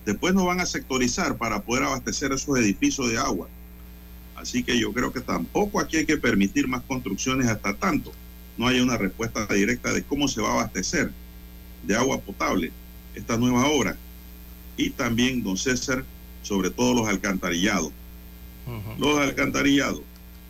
Después 0.05 0.33
nos 0.33 0.45
van 0.45 0.59
a 0.59 0.65
sectorizar 0.65 1.37
para 1.37 1.61
poder 1.61 1.83
abastecer 1.83 2.31
esos 2.31 2.57
edificios 2.57 3.09
de 3.11 3.17
agua. 3.17 3.47
Así 4.39 4.63
que 4.63 4.79
yo 4.79 4.93
creo 4.93 5.11
que 5.11 5.21
tampoco 5.21 5.79
aquí 5.79 5.97
hay 5.97 6.05
que 6.05 6.17
permitir 6.17 6.67
más 6.67 6.81
construcciones 6.83 7.47
hasta 7.47 7.73
tanto 7.75 8.11
no 8.59 8.67
haya 8.67 8.83
una 8.83 8.97
respuesta 8.97 9.47
directa 9.47 9.93
de 9.93 10.03
cómo 10.03 10.27
se 10.27 10.41
va 10.41 10.49
a 10.49 10.53
abastecer 10.55 11.11
de 11.83 11.95
agua 11.95 12.19
potable 12.19 12.73
esta 13.15 13.37
nueva 13.37 13.65
obra. 13.67 13.95
Y 14.75 14.89
también, 14.89 15.41
don 15.41 15.57
César, 15.57 16.03
sobre 16.43 16.69
todo 16.69 16.93
los 16.93 17.07
alcantarillados. 17.07 17.93
Los 18.99 19.17
alcantarillados 19.17 20.01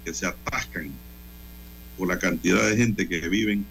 que 0.04 0.14
se 0.14 0.26
atascan 0.26 0.92
por 1.98 2.08
la 2.08 2.18
cantidad 2.18 2.68
de 2.68 2.76
gente 2.76 3.08
que 3.08 3.30
viven 3.30 3.64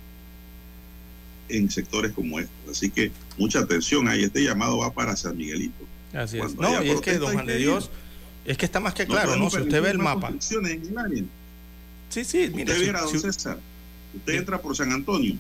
en 1.48 1.68
sectores 1.68 2.12
como 2.12 2.38
estos. 2.38 2.70
Así 2.70 2.90
que 2.90 3.10
mucha 3.36 3.58
atención 3.58 4.06
ahí. 4.06 4.22
Este 4.22 4.42
llamado 4.42 4.78
va 4.78 4.92
para 4.92 5.16
San 5.16 5.36
Miguelito. 5.36 5.84
Así 6.12 6.38
es. 6.38 6.54
No, 6.54 6.82
y 6.82 6.90
es 6.90 7.00
que, 7.00 7.18
don 7.18 7.32
Juan 7.32 7.46
de 7.46 7.58
Dios, 7.58 7.90
es 8.45 8.57
que 8.57 8.64
está 8.64 8.80
más 8.80 8.95
que 8.95 9.07
claro, 9.07 9.36
¿no? 9.36 9.51
Si 9.51 9.59
usted 9.59 9.82
ve 9.82 9.91
el 9.91 9.99
mapa. 9.99 10.32
Sí, 12.09 12.24
sí, 12.24 12.51
mire. 12.55 12.72
Usted 12.72 12.82
viera, 12.82 13.01
don 13.03 13.18
César, 13.18 13.59
usted 14.14 14.34
entra 14.34 14.61
por 14.61 14.74
San 14.74 14.93
Antonio, 14.93 15.34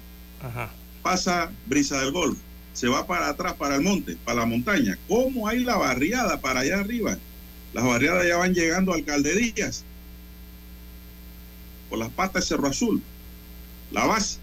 pasa 1.02 1.50
Brisa 1.66 2.00
del 2.00 2.12
Golf, 2.12 2.38
se 2.74 2.88
va 2.88 3.06
para 3.06 3.28
atrás, 3.28 3.54
para 3.54 3.76
el 3.76 3.82
monte, 3.82 4.16
para 4.24 4.40
la 4.40 4.46
montaña. 4.46 4.98
¿Cómo 5.08 5.48
hay 5.48 5.60
la 5.64 5.76
barriada 5.76 6.40
para 6.40 6.60
allá 6.60 6.80
arriba? 6.80 7.16
Las 7.72 7.84
barriadas 7.84 8.26
ya 8.26 8.36
van 8.36 8.54
llegando 8.54 8.92
a 8.92 8.96
alcalderías 8.96 9.84
por 11.88 11.98
las 11.98 12.10
patas 12.10 12.44
de 12.44 12.48
Cerro 12.48 12.68
Azul, 12.68 13.02
la 13.90 14.04
base, 14.04 14.38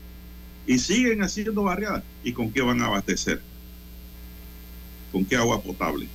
y 0.66 0.80
siguen 0.80 1.22
haciendo 1.22 1.62
barriadas. 1.64 2.04
¿Y 2.24 2.34
con 2.34 2.52
qué 2.52 2.62
van 2.62 2.82
a 2.82 2.88
abastecer? 2.88 3.42
¿Con 5.12 5.24
qué 5.26 5.36
agua 5.36 5.62
potable? 5.62 6.08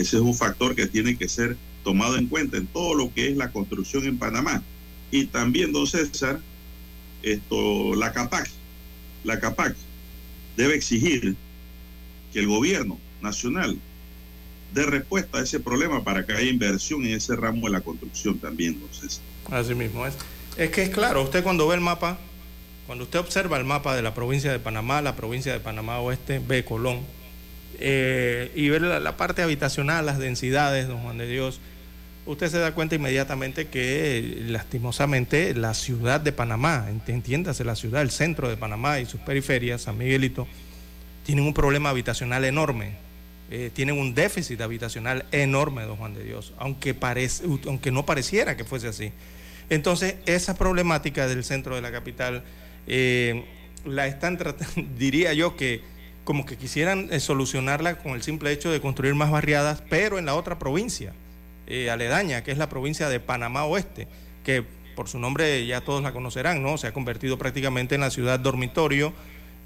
Ese 0.00 0.16
es 0.16 0.22
un 0.22 0.34
factor 0.34 0.74
que 0.74 0.86
tiene 0.86 1.16
que 1.16 1.28
ser 1.28 1.56
tomado 1.84 2.16
en 2.16 2.26
cuenta 2.26 2.56
en 2.56 2.66
todo 2.66 2.94
lo 2.94 3.12
que 3.12 3.28
es 3.28 3.36
la 3.36 3.50
construcción 3.50 4.04
en 4.04 4.18
Panamá. 4.18 4.62
Y 5.10 5.26
también, 5.26 5.72
don 5.72 5.86
César, 5.86 6.40
esto, 7.22 7.94
la 7.94 8.12
CAPAC, 8.12 8.48
la 9.24 9.40
CAPAC 9.40 9.76
debe 10.56 10.74
exigir 10.74 11.36
que 12.32 12.38
el 12.38 12.46
gobierno 12.46 12.98
nacional 13.20 13.78
dé 14.72 14.86
respuesta 14.86 15.38
a 15.38 15.42
ese 15.42 15.58
problema 15.58 16.04
para 16.04 16.24
que 16.24 16.32
haya 16.32 16.48
inversión 16.48 17.04
en 17.04 17.14
ese 17.14 17.34
ramo 17.34 17.66
de 17.66 17.72
la 17.72 17.80
construcción 17.80 18.38
también, 18.38 18.78
don 18.78 18.88
César. 18.92 19.22
Así 19.50 19.74
mismo 19.74 20.06
es. 20.06 20.14
Es 20.56 20.70
que 20.70 20.82
es 20.82 20.90
claro, 20.90 21.22
usted 21.22 21.42
cuando 21.42 21.66
ve 21.66 21.74
el 21.74 21.80
mapa, 21.80 22.18
cuando 22.86 23.04
usted 23.04 23.18
observa 23.18 23.56
el 23.56 23.64
mapa 23.64 23.96
de 23.96 24.02
la 24.02 24.14
provincia 24.14 24.52
de 24.52 24.58
Panamá, 24.58 25.02
la 25.02 25.16
provincia 25.16 25.52
de 25.52 25.60
Panamá 25.60 26.00
Oeste, 26.00 26.40
ve 26.46 26.64
Colón, 26.64 27.00
eh, 27.78 28.50
y 28.54 28.68
ver 28.68 28.82
la, 28.82 29.16
parte 29.16 29.42
habitacional, 29.42 30.06
las 30.06 30.18
densidades, 30.18 30.88
don 30.88 30.98
Juan 30.98 31.18
de 31.18 31.26
Dios, 31.26 31.60
usted 32.26 32.48
se 32.48 32.58
da 32.58 32.74
cuenta 32.74 32.94
inmediatamente 32.94 33.68
que 33.68 34.44
lastimosamente 34.48 35.54
la 35.54 35.74
ciudad 35.74 36.20
de 36.20 36.32
Panamá, 36.32 36.88
entiéndase 37.06 37.64
la 37.64 37.76
ciudad, 37.76 38.02
el 38.02 38.10
centro 38.10 38.48
de 38.48 38.56
Panamá 38.56 39.00
y 39.00 39.06
sus 39.06 39.20
periferias, 39.20 39.82
San 39.82 39.98
Miguelito, 39.98 40.46
tienen 41.24 41.44
un 41.44 41.54
problema 41.54 41.90
habitacional 41.90 42.44
enorme. 42.44 43.10
Eh, 43.52 43.70
tienen 43.72 43.98
un 43.98 44.14
déficit 44.14 44.60
habitacional 44.60 45.24
enorme, 45.32 45.82
don 45.82 45.96
Juan 45.96 46.14
de 46.14 46.22
Dios, 46.22 46.52
aunque, 46.56 46.94
parece, 46.94 47.44
aunque 47.66 47.90
no 47.90 48.06
pareciera 48.06 48.56
que 48.56 48.62
fuese 48.62 48.86
así. 48.86 49.12
Entonces, 49.70 50.16
esa 50.26 50.56
problemática 50.56 51.26
del 51.26 51.42
centro 51.42 51.74
de 51.74 51.82
la 51.82 51.90
capital 51.90 52.44
eh, 52.86 53.44
la 53.84 54.06
están 54.06 54.38
tratando, 54.38 54.72
diría 54.98 55.32
yo 55.32 55.56
que 55.56 55.80
como 56.24 56.46
que 56.46 56.56
quisieran 56.56 57.08
eh, 57.10 57.20
solucionarla 57.20 57.98
con 57.98 58.12
el 58.12 58.22
simple 58.22 58.52
hecho 58.52 58.70
de 58.70 58.80
construir 58.80 59.14
más 59.14 59.30
barriadas, 59.30 59.82
pero 59.88 60.18
en 60.18 60.26
la 60.26 60.34
otra 60.34 60.58
provincia 60.58 61.12
eh, 61.66 61.90
aledaña, 61.90 62.42
que 62.42 62.52
es 62.52 62.58
la 62.58 62.68
provincia 62.68 63.08
de 63.08 63.20
Panamá 63.20 63.64
Oeste, 63.64 64.08
que 64.44 64.64
por 64.94 65.08
su 65.08 65.18
nombre 65.18 65.66
ya 65.66 65.80
todos 65.80 66.02
la 66.02 66.12
conocerán, 66.12 66.62
¿no? 66.62 66.78
Se 66.78 66.86
ha 66.86 66.92
convertido 66.92 67.38
prácticamente 67.38 67.94
en 67.94 68.02
la 68.02 68.10
ciudad 68.10 68.38
dormitorio, 68.38 69.12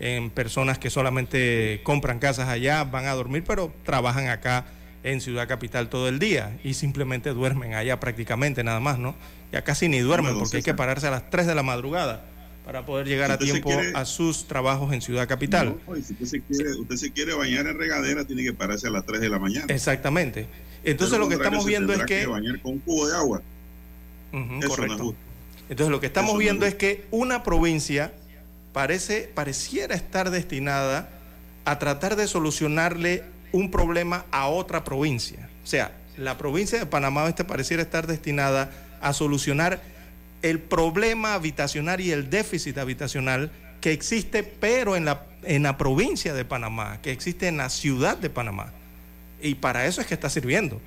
en 0.01 0.31
personas 0.31 0.79
que 0.79 0.91
solamente 0.91 1.81
compran 1.83 2.19
casas 2.19 2.49
allá, 2.49 2.85
van 2.85 3.07
a 3.07 3.15
dormir, 3.15 3.45
pero 3.47 3.73
trabajan 3.85 4.29
acá 4.29 4.67
en 5.03 5.21
Ciudad 5.21 5.47
Capital 5.47 5.89
todo 5.89 6.09
el 6.09 6.19
día 6.19 6.59
y 6.65 6.75
simplemente 6.75 7.31
duermen 7.31 7.75
allá 7.75 8.01
prácticamente 8.01 8.65
nada 8.65 8.81
más, 8.81 8.99
¿no? 8.99 9.15
Ya 9.53 9.63
casi 9.63 9.89
ni 9.89 10.01
duermen 10.01 10.39
porque 10.39 10.59
hay 10.59 10.63
que 10.63 10.75
pararse 10.75 11.07
a 11.07 11.11
las 11.11 11.31
3 11.31 11.47
de 11.47 11.55
la 11.55 11.63
madrugada 11.63 12.25
para 12.65 12.87
poder 12.87 13.07
llegar 13.07 13.31
a 13.31 13.39
tiempo 13.39 13.71
a 13.95 14.05
sus 14.05 14.47
trabajos 14.47 14.93
en 14.93 15.03
Ciudad 15.03 15.29
Capital. 15.29 15.77
si 16.03 16.15
usted 16.15 16.97
se, 16.97 17.13
quiere, 17.13 17.35
bañar 17.35 17.67
en 17.67 17.79
regadera, 17.79 18.25
tiene 18.25 18.43
que 18.43 18.55
pararse 18.55 18.89
a 18.89 18.91
las 18.91 19.05
3 19.05 19.21
de 19.21 19.29
la 19.29 19.39
mañana. 19.39 19.67
Exactamente. 19.69 20.47
Entonces 20.83 21.19
lo 21.19 21.29
que 21.29 21.35
estamos 21.35 21.65
viendo 21.67 21.93
es 21.93 22.05
que... 22.05 22.27
bañar 22.27 22.61
con 22.61 22.73
un 22.73 22.79
cubo 22.81 23.07
de 23.07 23.17
agua. 23.17 23.43
correcto. 24.67 25.15
Entonces 25.69 25.91
lo 25.91 26.01
que 26.01 26.07
estamos 26.07 26.39
viendo 26.39 26.67
es 26.67 26.75
que 26.75 27.07
una 27.11 27.43
provincia 27.43 28.13
parece, 28.73 29.31
pareciera 29.35 29.95
estar 29.95 30.31
destinada 30.31 31.09
a 31.65 31.79
tratar 31.79 32.17
de 32.17 32.27
solucionarle 32.27 33.23
un 33.53 33.71
problema 33.71 34.27
a 34.31 34.49
otra 34.49 34.85
provincia. 34.85 35.49
O 35.63 35.67
sea, 35.67 35.93
la 36.17 36.37
provincia 36.37 36.79
de 36.79 36.87
Panamá 36.87 37.25
Oeste 37.25 37.45
pareciera 37.45 37.83
estar 37.83 38.07
destinada 38.07 38.71
a 39.01 39.13
solucionar 39.13 39.81
el 40.45 40.61
problema 40.61 41.33
habitacional 41.33 42.03
y 42.03 42.13
el 42.13 42.29
déficit 42.29 42.77
habitacional 42.77 43.51
que 43.81 43.93
existe, 43.93 44.43
pero 44.43 44.95
en 44.95 45.07
la, 45.07 45.25
en 45.43 45.63
la 45.63 45.79
provincia 45.79 46.35
de 46.35 46.45
Panamá, 46.45 47.01
que 47.01 47.13
existe 47.13 47.49
en 47.49 47.57
la 47.57 47.71
ciudad 47.71 48.19
de 48.19 48.29
Panamá. 48.29 48.71
Y 49.41 49.55
para 49.55 49.87
eso 49.87 50.03
es 50.03 50.07
que 50.07 50.13
está 50.13 50.29
sirviendo. 50.29 50.83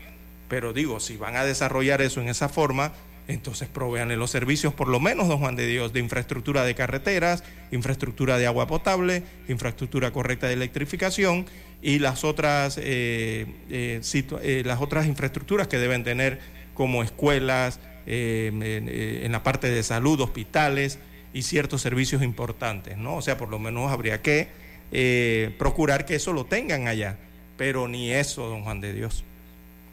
Pero 0.47 0.73
digo, 0.73 0.99
si 0.99 1.17
van 1.17 1.35
a 1.35 1.43
desarrollar 1.43 2.03
eso 2.03 2.21
en 2.21 2.29
esa 2.29 2.49
forma, 2.49 2.93
entonces 3.27 3.67
proveanle 3.67 4.15
los 4.15 4.29
servicios, 4.29 4.75
por 4.75 4.89
lo 4.89 4.99
menos, 4.99 5.27
don 5.27 5.39
Juan 5.39 5.55
de 5.55 5.65
Dios, 5.65 5.91
de 5.91 6.01
infraestructura 6.01 6.63
de 6.63 6.75
carreteras, 6.75 7.43
infraestructura 7.71 8.37
de 8.37 8.45
agua 8.45 8.67
potable, 8.67 9.23
infraestructura 9.47 10.11
correcta 10.11 10.45
de 10.45 10.53
electrificación 10.53 11.47
y 11.81 11.97
las 11.97 12.23
otras, 12.23 12.77
eh, 12.77 13.47
eh, 13.71 14.01
eh, 14.03 14.63
las 14.63 14.81
otras 14.81 15.07
infraestructuras 15.07 15.67
que 15.67 15.79
deben 15.79 16.03
tener 16.03 16.39
como 16.75 17.01
escuelas, 17.01 17.79
eh, 18.09 18.51
eh, 18.61 19.21
en, 19.25 19.31
la 19.33 19.43
parte 19.43 19.69
de 19.69 19.83
salud, 19.83 20.21
hospitales 20.21 20.97
y 21.33 21.41
ciertos 21.41 21.81
servicios 21.81 22.23
importantes, 22.23 22.97
¿no? 22.97 23.17
O 23.17 23.21
sea, 23.21 23.37
por 23.37 23.49
lo 23.49 23.59
menos 23.59 23.91
habría 23.91 24.21
que 24.21 24.47
eh, 24.93 25.53
procurar 25.59 26.05
que 26.05 26.15
eso 26.15 26.31
lo 26.31 26.45
tengan 26.45 26.87
allá, 26.87 27.17
pero 27.57 27.89
ni 27.89 28.13
eso, 28.13 28.47
don 28.47 28.63
Juan 28.63 28.79
de 28.79 28.93
Dios. 28.93 29.25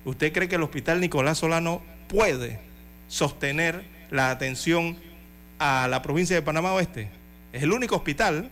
¿Usted 0.05 0.33
cree 0.33 0.49
que 0.49 0.55
el 0.55 0.63
Hospital 0.63 1.01
Nicolás 1.01 1.39
Solano 1.39 1.83
puede 2.07 2.61
sostener 3.09 3.83
la 4.13 4.31
atención 4.31 4.97
a 5.59 5.89
la 5.89 6.01
provincia 6.01 6.37
de 6.37 6.43
Panamá 6.43 6.73
Oeste? 6.73 7.09
Es 7.53 7.65
el 7.65 7.73
único 7.73 7.97
hospital 7.97 8.49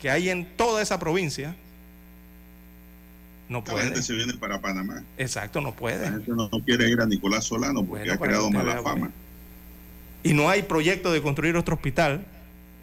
que 0.00 0.08
hay 0.08 0.28
en 0.28 0.46
toda 0.56 0.80
esa 0.82 1.00
provincia 1.00 1.56
no 3.54 3.64
puede. 3.64 3.78
La 3.78 3.84
gente 3.84 4.02
se 4.02 4.12
viene 4.12 4.34
para 4.34 4.60
Panamá. 4.60 5.02
Exacto, 5.16 5.60
no 5.60 5.74
puede. 5.74 6.04
La 6.04 6.10
gente 6.10 6.32
no, 6.32 6.50
quiere 6.64 6.90
ir 6.90 7.00
a 7.00 7.06
Nicolás 7.06 7.44
Solano 7.44 7.84
porque 7.84 8.10
ha 8.10 8.18
creado 8.18 8.50
mala 8.50 8.82
fama. 8.82 9.10
Y 10.22 10.34
no 10.34 10.50
hay 10.50 10.62
proyecto 10.62 11.12
de 11.12 11.22
construir 11.22 11.56
otro 11.56 11.76
hospital, 11.76 12.24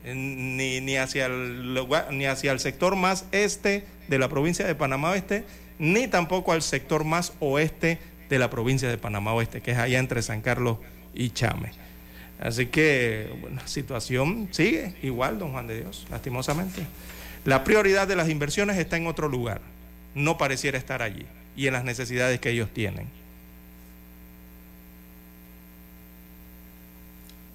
ni, 0.05 0.80
ni, 0.80 0.95
hacia 0.95 1.26
el, 1.26 1.78
ni 2.11 2.26
hacia 2.26 2.51
el 2.51 2.59
sector 2.59 2.95
más 2.95 3.26
este 3.32 3.86
de 4.07 4.17
la 4.17 4.30
provincia 4.30 4.65
de 4.65 4.74
Panamá 4.74 5.11
Oeste, 5.11 5.43
ni 5.78 6.07
tampoco 6.07 6.53
al 6.53 6.61
sector 6.61 7.03
más 7.03 7.34
oeste 7.39 7.99
de 8.30 8.39
la 8.39 8.49
provincia 8.49 8.88
de 8.88 8.97
Panamá 8.97 9.34
Oeste, 9.34 9.61
que 9.61 9.72
es 9.72 9.78
allá 9.78 9.99
entre 9.99 10.22
San 10.22 10.41
Carlos 10.41 10.78
y 11.13 11.32
Chame. 11.32 11.72
Así 12.39 12.67
que 12.67 13.30
la 13.53 13.67
situación 13.67 14.47
sigue 14.51 14.95
igual, 15.03 15.38
don 15.38 15.51
Juan 15.51 15.67
de 15.67 15.82
Dios, 15.82 16.07
lastimosamente. 16.09 16.84
La 17.43 17.63
prioridad 17.63 18.07
de 18.07 18.15
las 18.15 18.30
inversiones 18.30 18.78
está 18.78 18.97
en 18.97 19.07
otro 19.07 19.28
lugar 19.28 19.61
no 20.16 20.38
pareciera 20.38 20.78
estar 20.78 21.01
allí 21.01 21.26
y 21.55 21.68
en 21.68 21.74
las 21.74 21.84
necesidades 21.84 22.39
que 22.39 22.49
ellos 22.49 22.70
tienen. 22.74 23.09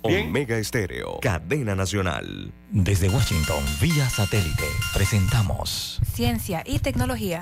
Omega 0.02 0.56
Estéreo, 0.56 1.18
cadena 1.20 1.74
nacional. 1.74 2.52
Desde 2.70 3.08
Washington, 3.08 3.64
vía 3.80 4.08
satélite, 4.08 4.64
presentamos 4.94 6.00
Ciencia 6.14 6.62
y 6.64 6.78
tecnología. 6.78 7.40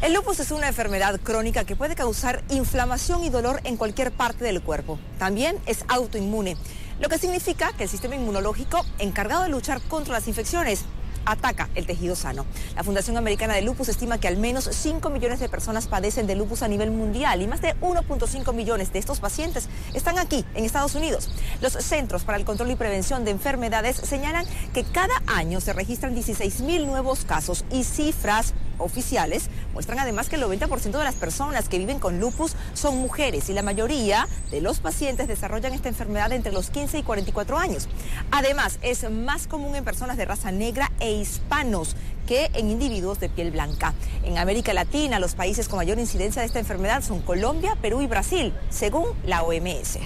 El 0.00 0.14
lupus 0.14 0.40
es 0.40 0.50
una 0.50 0.68
enfermedad 0.68 1.20
crónica 1.20 1.64
que 1.64 1.76
puede 1.76 1.94
causar 1.94 2.42
inflamación 2.48 3.22
y 3.22 3.28
dolor 3.28 3.60
en 3.64 3.76
cualquier 3.76 4.10
parte 4.10 4.44
del 4.44 4.62
cuerpo. 4.62 4.98
También 5.18 5.58
es 5.66 5.84
autoinmune, 5.88 6.56
lo 7.00 7.10
que 7.10 7.18
significa 7.18 7.72
que 7.74 7.82
el 7.82 7.88
sistema 7.90 8.14
inmunológico 8.14 8.86
encargado 8.98 9.42
de 9.42 9.50
luchar 9.50 9.82
contra 9.82 10.14
las 10.14 10.26
infecciones 10.26 10.86
ataca 11.24 11.68
el 11.74 11.86
tejido 11.86 12.16
sano. 12.16 12.46
La 12.74 12.84
Fundación 12.84 13.16
Americana 13.16 13.54
de 13.54 13.62
Lupus 13.62 13.88
estima 13.88 14.18
que 14.18 14.28
al 14.28 14.36
menos 14.36 14.68
5 14.70 15.10
millones 15.10 15.40
de 15.40 15.48
personas 15.48 15.86
padecen 15.86 16.26
de 16.26 16.36
lupus 16.36 16.62
a 16.62 16.68
nivel 16.68 16.90
mundial 16.90 17.42
y 17.42 17.46
más 17.46 17.60
de 17.60 17.74
1.5 17.80 18.52
millones 18.52 18.92
de 18.92 18.98
estos 18.98 19.20
pacientes 19.20 19.68
están 19.94 20.18
aquí, 20.18 20.44
en 20.54 20.64
Estados 20.64 20.94
Unidos. 20.94 21.30
Los 21.60 21.72
Centros 21.72 22.24
para 22.24 22.38
el 22.38 22.44
Control 22.44 22.70
y 22.70 22.76
Prevención 22.76 23.24
de 23.24 23.30
Enfermedades 23.30 23.96
señalan 23.96 24.46
que 24.72 24.84
cada 24.84 25.14
año 25.26 25.60
se 25.60 25.72
registran 25.72 26.14
16 26.14 26.60
mil 26.60 26.86
nuevos 26.86 27.24
casos 27.24 27.64
y 27.70 27.84
cifras 27.84 28.54
oficiales 28.80 29.48
muestran 29.74 29.98
además 29.98 30.28
que 30.28 30.36
el 30.36 30.42
90% 30.42 30.90
de 30.90 31.04
las 31.04 31.14
personas 31.14 31.68
que 31.68 31.78
viven 31.78 31.98
con 31.98 32.18
lupus 32.18 32.54
son 32.74 32.98
mujeres 32.98 33.48
y 33.48 33.52
la 33.52 33.62
mayoría 33.62 34.26
de 34.50 34.60
los 34.60 34.80
pacientes 34.80 35.28
desarrollan 35.28 35.72
esta 35.72 35.88
enfermedad 35.88 36.32
entre 36.32 36.52
los 36.52 36.70
15 36.70 36.98
y 36.98 37.02
44 37.02 37.58
años. 37.58 37.88
Además, 38.30 38.78
es 38.82 39.08
más 39.10 39.46
común 39.46 39.76
en 39.76 39.84
personas 39.84 40.16
de 40.16 40.24
raza 40.24 40.50
negra 40.50 40.90
e 41.00 41.09
hispanos 41.12 41.96
que 42.26 42.50
en 42.54 42.70
individuos 42.70 43.20
de 43.20 43.28
piel 43.28 43.50
blanca. 43.50 43.94
En 44.22 44.38
América 44.38 44.72
Latina, 44.72 45.18
los 45.18 45.34
países 45.34 45.68
con 45.68 45.78
mayor 45.78 45.98
incidencia 45.98 46.42
de 46.42 46.46
esta 46.46 46.58
enfermedad 46.58 47.02
son 47.02 47.20
Colombia, 47.22 47.76
Perú 47.80 48.02
y 48.02 48.06
Brasil, 48.06 48.52
según 48.68 49.06
la 49.24 49.42
OMS 49.42 49.98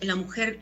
la 0.00 0.16
mujer 0.16 0.58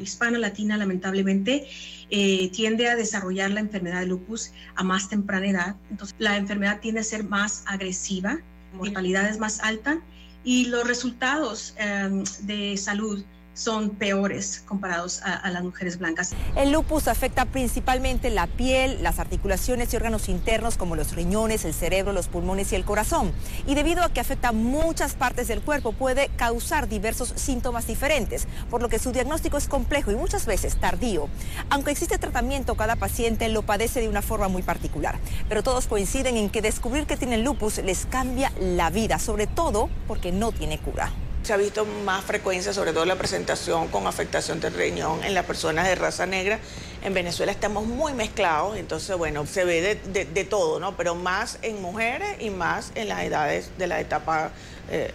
hispana 0.00 0.38
latina 0.38 0.76
lamentablemente 0.76 1.68
eh, 2.10 2.50
tiende 2.50 2.88
a 2.88 2.96
desarrollar 2.96 3.50
la 3.50 3.60
enfermedad 3.60 4.00
de 4.00 4.06
lupus 4.06 4.52
a 4.74 4.84
más 4.84 5.08
temprana 5.08 5.48
edad. 5.48 5.76
Entonces 5.90 6.16
la 6.18 6.36
enfermedad 6.36 6.80
tiende 6.80 7.00
a 7.00 7.04
ser 7.04 7.24
más 7.24 7.64
agresiva, 7.66 8.38
mortalidad 8.74 9.28
es 9.28 9.38
más 9.38 9.60
alta 9.60 10.00
y 10.44 10.66
los 10.66 10.86
resultados 10.86 11.74
em, 11.78 12.24
de 12.42 12.76
salud 12.76 13.24
son 13.58 13.90
peores 13.90 14.62
comparados 14.66 15.20
a, 15.24 15.50
las 15.50 15.64
mujeres 15.64 15.98
blancas. 15.98 16.30
El 16.54 16.70
lupus 16.70 17.08
afecta 17.08 17.44
principalmente 17.44 18.30
la 18.30 18.46
piel, 18.46 19.02
las 19.02 19.18
articulaciones 19.18 19.92
y 19.92 19.96
órganos 19.96 20.28
internos 20.28 20.76
como 20.76 20.94
los 20.94 21.14
riñones, 21.16 21.64
el 21.64 21.74
cerebro, 21.74 22.12
los 22.12 22.28
pulmones 22.28 22.72
y 22.72 22.76
el 22.76 22.84
corazón. 22.84 23.32
Y 23.66 23.74
debido 23.74 24.04
a 24.04 24.12
que 24.12 24.20
afecta 24.20 24.52
muchas 24.52 25.14
partes 25.14 25.48
del 25.48 25.60
cuerpo 25.60 25.92
puede 25.92 26.28
causar 26.36 26.88
diversos 26.88 27.32
síntomas 27.34 27.86
diferentes, 27.86 28.46
por 28.70 28.80
lo 28.80 28.88
que 28.88 29.00
su 29.00 29.10
diagnóstico 29.10 29.56
es 29.56 29.66
complejo 29.66 30.12
y 30.12 30.16
muchas 30.16 30.46
veces 30.46 30.76
tardío. 30.76 31.28
Aunque 31.68 31.90
existe 31.90 32.18
tratamiento, 32.18 32.76
cada 32.76 32.94
paciente 32.94 33.48
lo 33.48 33.62
padece 33.62 34.00
de 34.00 34.08
una 34.08 34.22
forma 34.22 34.46
muy 34.46 34.62
particular. 34.62 35.18
Pero 35.48 35.64
todos 35.64 35.88
coinciden 35.88 36.36
en 36.36 36.48
que 36.48 36.62
descubrir 36.62 37.06
que 37.06 37.16
tienen 37.16 37.42
lupus 37.42 37.78
les 37.78 38.06
cambia 38.06 38.52
la 38.60 38.90
vida, 38.90 39.18
sobre 39.18 39.48
todo 39.48 39.88
porque 40.06 40.30
no 40.30 40.52
tiene 40.52 40.78
cura 40.78 41.10
se 41.48 41.54
ha 41.54 41.56
visto 41.56 41.86
más 41.86 42.26
frecuencia, 42.26 42.74
sobre 42.74 42.92
todo 42.92 43.06
la 43.06 43.16
presentación 43.16 43.88
con 43.88 44.06
afectación 44.06 44.60
del 44.60 44.74
riñón 44.74 45.24
en 45.24 45.32
las 45.32 45.46
personas 45.46 45.86
de 45.86 45.94
raza 45.94 46.26
negra. 46.26 46.58
En 47.02 47.14
Venezuela 47.14 47.50
estamos 47.50 47.86
muy 47.86 48.12
mezclados, 48.12 48.76
entonces, 48.76 49.16
bueno, 49.16 49.46
se 49.46 49.64
ve 49.64 49.98
de, 50.04 50.44
todo, 50.44 50.78
¿no? 50.78 50.94
Pero 50.98 51.14
más 51.14 51.58
en 51.62 51.80
mujeres 51.80 52.36
y 52.40 52.50
más 52.50 52.92
en 52.96 53.08
las 53.08 53.22
edades 53.22 53.70
de 53.78 53.86
la 53.86 53.98
etapa 53.98 54.50
eh, 54.90 55.10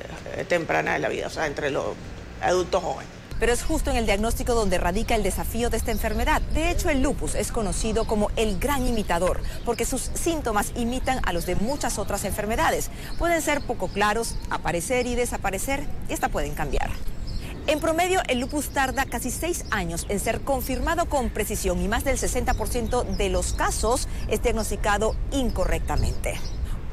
temprana 0.50 0.94
de 0.94 1.00
la 1.02 1.10
vida, 1.10 1.28
o 1.28 1.30
sea, 1.30 1.46
entre 1.46 1.70
los 1.70 1.86
adultos 2.42 2.82
jóvenes 2.82 3.23
pero 3.40 3.54
es 3.54 3.64
justo 3.64 3.92
en 3.92 3.98
el 3.98 4.06
diagnóstico 4.06 4.54
donde 4.54 4.78
radica 4.78 5.16
el 5.16 5.24
desafío 5.24 5.70
de 5.70 5.78
esta 5.78 5.92
enfermedad. 5.92 6.42
De 6.54 6.70
hecho, 6.70 6.90
el 6.90 7.02
lupus 7.02 7.36
es 7.36 7.52
conocido 7.52 8.06
como 8.06 8.30
el 8.36 8.60
gran 8.60 8.88
imitador, 8.88 9.42
porque 9.66 9.86
sus 9.86 10.12
síntomas 10.14 10.72
imitan 10.76 11.20
a 11.26 11.34
los 11.34 11.46
de 11.46 11.56
muchas 11.56 12.00
otras 12.00 12.26
enfermedades. 12.26 12.90
Pueden 13.18 13.42
ser 13.42 13.62
poco 13.62 13.88
claros, 13.88 14.36
aparecer 14.50 15.08
y 15.08 15.16
desaparecer, 15.16 15.86
y 16.10 16.14
esta 16.14 16.30
pueden 16.30 16.54
cambiar. 16.54 16.90
En 17.66 17.80
promedio, 17.80 18.22
el 18.28 18.40
lupus 18.40 18.70
tarda 18.70 19.06
casi 19.06 19.32
seis 19.32 19.64
años 19.72 20.06
en 20.10 20.20
ser 20.20 20.42
confirmado 20.42 21.06
con 21.06 21.30
precisión 21.30 21.82
y 21.82 21.88
más 21.88 22.04
del 22.04 22.18
60% 22.18 23.06
de 23.16 23.30
los 23.30 23.54
casos 23.54 24.10
es 24.28 24.44
diagnosticado 24.44 25.16
incorrectamente. 25.32 26.40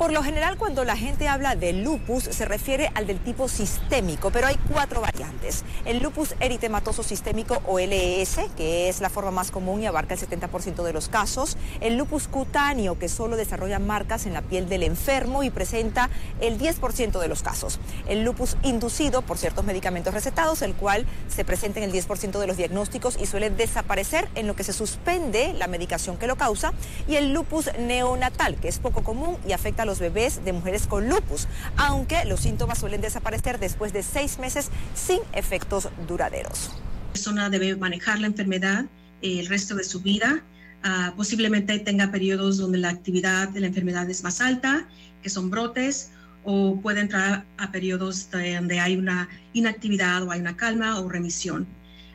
Por 0.00 0.12
lo 0.12 0.22
general, 0.22 0.56
cuando 0.56 0.82
la 0.84 0.96
gente 0.96 1.28
habla 1.28 1.56
de 1.56 1.74
lupus, 1.74 2.24
se 2.24 2.46
refiere 2.46 2.90
al 2.94 3.06
del 3.06 3.18
tipo 3.22 3.48
sistémico, 3.48 4.30
pero 4.30 4.46
hay 4.46 4.56
cuatro 4.72 5.02
variantes. 5.02 5.62
El 5.84 6.02
lupus 6.02 6.34
eritematoso 6.40 7.02
sistémico 7.02 7.60
o 7.66 7.78
LES, 7.78 8.38
que 8.56 8.88
es 8.88 9.02
la 9.02 9.10
forma 9.10 9.30
más 9.30 9.50
común 9.50 9.82
y 9.82 9.86
abarca 9.86 10.14
el 10.14 10.20
70% 10.20 10.84
de 10.84 10.94
los 10.94 11.10
casos. 11.10 11.58
El 11.82 11.98
lupus 11.98 12.28
cutáneo, 12.28 12.98
que 12.98 13.10
solo 13.10 13.36
desarrolla 13.36 13.78
marcas 13.78 14.24
en 14.24 14.32
la 14.32 14.40
piel 14.40 14.70
del 14.70 14.84
enfermo 14.84 15.42
y 15.42 15.50
presenta 15.50 16.08
el 16.40 16.58
10% 16.58 17.18
de 17.18 17.28
los 17.28 17.42
casos. 17.42 17.78
El 18.08 18.24
lupus 18.24 18.56
inducido 18.62 19.20
por 19.20 19.36
ciertos 19.36 19.66
medicamentos 19.66 20.14
recetados, 20.14 20.62
el 20.62 20.72
cual 20.72 21.04
se 21.28 21.44
presenta 21.44 21.78
en 21.78 21.84
el 21.84 21.92
10% 21.92 22.38
de 22.38 22.46
los 22.46 22.56
diagnósticos 22.56 23.18
y 23.20 23.26
suele 23.26 23.50
desaparecer 23.50 24.30
en 24.34 24.46
lo 24.46 24.56
que 24.56 24.64
se 24.64 24.72
suspende 24.72 25.52
la 25.52 25.66
medicación 25.66 26.16
que 26.16 26.26
lo 26.26 26.36
causa. 26.36 26.72
Y 27.06 27.16
el 27.16 27.34
lupus 27.34 27.68
neonatal, 27.78 28.56
que 28.56 28.68
es 28.68 28.78
poco 28.78 29.04
común 29.04 29.36
y 29.46 29.52
afecta 29.52 29.82
a 29.82 29.89
los 29.89 29.89
bebés 29.98 30.44
de 30.44 30.52
mujeres 30.52 30.86
con 30.86 31.08
lupus, 31.08 31.48
aunque 31.76 32.24
los 32.24 32.40
síntomas 32.40 32.78
suelen 32.78 33.00
desaparecer 33.00 33.58
después 33.58 33.92
de 33.92 34.02
seis 34.02 34.38
meses 34.38 34.70
sin 34.94 35.20
efectos 35.32 35.88
duraderos. 36.06 36.70
La 37.08 37.12
persona 37.12 37.50
debe 37.50 37.76
manejar 37.76 38.20
la 38.20 38.28
enfermedad 38.28 38.84
eh, 39.22 39.40
el 39.40 39.46
resto 39.46 39.74
de 39.74 39.84
su 39.84 40.00
vida. 40.00 40.42
Ah, 40.82 41.12
posiblemente 41.16 41.78
tenga 41.80 42.10
periodos 42.10 42.56
donde 42.56 42.78
la 42.78 42.88
actividad 42.88 43.48
de 43.48 43.60
la 43.60 43.66
enfermedad 43.66 44.08
es 44.08 44.22
más 44.22 44.40
alta, 44.40 44.88
que 45.22 45.28
son 45.28 45.50
brotes, 45.50 46.12
o 46.44 46.80
puede 46.80 47.00
entrar 47.00 47.44
a 47.58 47.70
periodos 47.70 48.30
donde 48.30 48.80
hay 48.80 48.96
una 48.96 49.28
inactividad 49.52 50.22
o 50.22 50.30
hay 50.30 50.40
una 50.40 50.56
calma 50.56 50.98
o 51.00 51.08
remisión. 51.08 51.66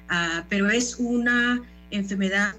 Ah, 0.10 0.46
pero 0.50 0.70
es 0.70 0.96
una 0.98 1.62
enfermedad 1.92 2.56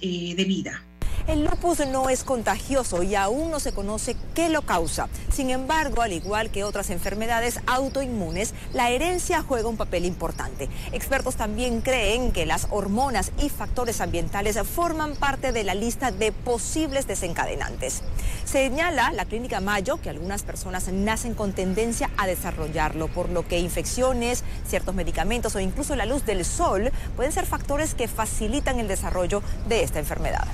eh, 0.00 0.34
de 0.36 0.44
vida. 0.44 0.82
El 1.28 1.44
lupus 1.44 1.86
no 1.86 2.08
es 2.08 2.24
contagioso 2.24 3.02
y 3.02 3.14
aún 3.14 3.50
no 3.50 3.60
se 3.60 3.72
conoce 3.72 4.16
qué 4.34 4.48
lo 4.48 4.62
causa. 4.62 5.10
Sin 5.30 5.50
embargo, 5.50 6.00
al 6.00 6.14
igual 6.14 6.48
que 6.48 6.64
otras 6.64 6.88
enfermedades 6.88 7.60
autoinmunes, 7.66 8.54
la 8.72 8.88
herencia 8.88 9.42
juega 9.42 9.68
un 9.68 9.76
papel 9.76 10.06
importante. 10.06 10.70
Expertos 10.90 11.36
también 11.36 11.82
creen 11.82 12.32
que 12.32 12.46
las 12.46 12.68
hormonas 12.70 13.32
y 13.42 13.50
factores 13.50 14.00
ambientales 14.00 14.58
forman 14.66 15.16
parte 15.16 15.52
de 15.52 15.64
la 15.64 15.74
lista 15.74 16.12
de 16.12 16.32
posibles 16.32 17.06
desencadenantes. 17.06 18.00
Señala 18.46 19.12
la 19.12 19.26
clínica 19.26 19.60
Mayo 19.60 20.00
que 20.00 20.08
algunas 20.08 20.44
personas 20.44 20.88
nacen 20.88 21.34
con 21.34 21.52
tendencia 21.52 22.08
a 22.16 22.26
desarrollarlo, 22.26 23.08
por 23.08 23.28
lo 23.28 23.46
que 23.46 23.58
infecciones, 23.58 24.44
ciertos 24.66 24.94
medicamentos 24.94 25.54
o 25.54 25.60
incluso 25.60 25.94
la 25.94 26.06
luz 26.06 26.24
del 26.24 26.46
sol 26.46 26.90
pueden 27.16 27.32
ser 27.32 27.44
factores 27.44 27.94
que 27.94 28.08
facilitan 28.08 28.78
el 28.80 28.88
desarrollo 28.88 29.42
de 29.68 29.82
esta 29.82 29.98
enfermedad. 29.98 30.48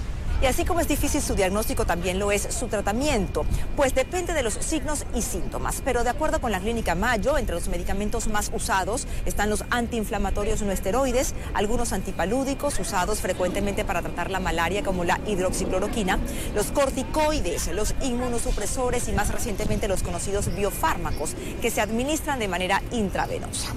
Y 0.45 0.47
así 0.47 0.67
como 0.67 0.81
es 0.81 0.89
difícil 0.89 1.23
su 1.23 1.35
diagnóstico, 1.35 1.87
también 1.87 2.19
lo 2.19 2.31
es 2.31 2.43
su 2.43 2.67
tratamiento, 2.67 3.47
pues 3.77 3.95
depende 3.95 4.35
de 4.35 4.43
los 4.43 4.53
signos 4.53 5.07
y 5.15 5.23
síntomas. 5.23 5.81
Pero 5.83 6.05
de 6.05 6.11
acuerdo 6.11 6.39
con 6.39 6.53
la 6.53 6.61
clínica 6.61 6.95
Mayo, 6.95 7.39
entre 7.39 7.55
los 7.55 7.69
medicamentos 7.69 8.29
más 8.29 8.51
usados 8.53 9.07
están 9.25 9.49
los 9.49 9.65
antiinflamatorios 9.71 10.61
no 10.61 10.71
esteroides, 10.71 11.35
algunos 11.55 11.95
antipalúdicos 11.95 12.79
usados 12.79 13.21
frecuentemente 13.21 13.87
para 13.87 14.03
tratar 14.03 14.31
la 14.31 14.39
malaria 14.39 14.83
como 14.83 15.05
la 15.05 15.19
hidroxicloroquina, 15.27 16.19
los 16.55 16.67
corticoides, 16.73 17.69
los 17.69 17.95
inmunosupresores 18.03 19.09
y 19.09 19.13
más 19.13 19.33
recientemente 19.33 19.89
los 19.89 20.03
conocidos 20.03 20.55
biofármacos 20.55 21.37
que 21.63 21.71
se 21.71 21.81
administran 21.81 22.39
de 22.39 22.49
manera 22.49 22.83
intravenosa. 22.91 23.73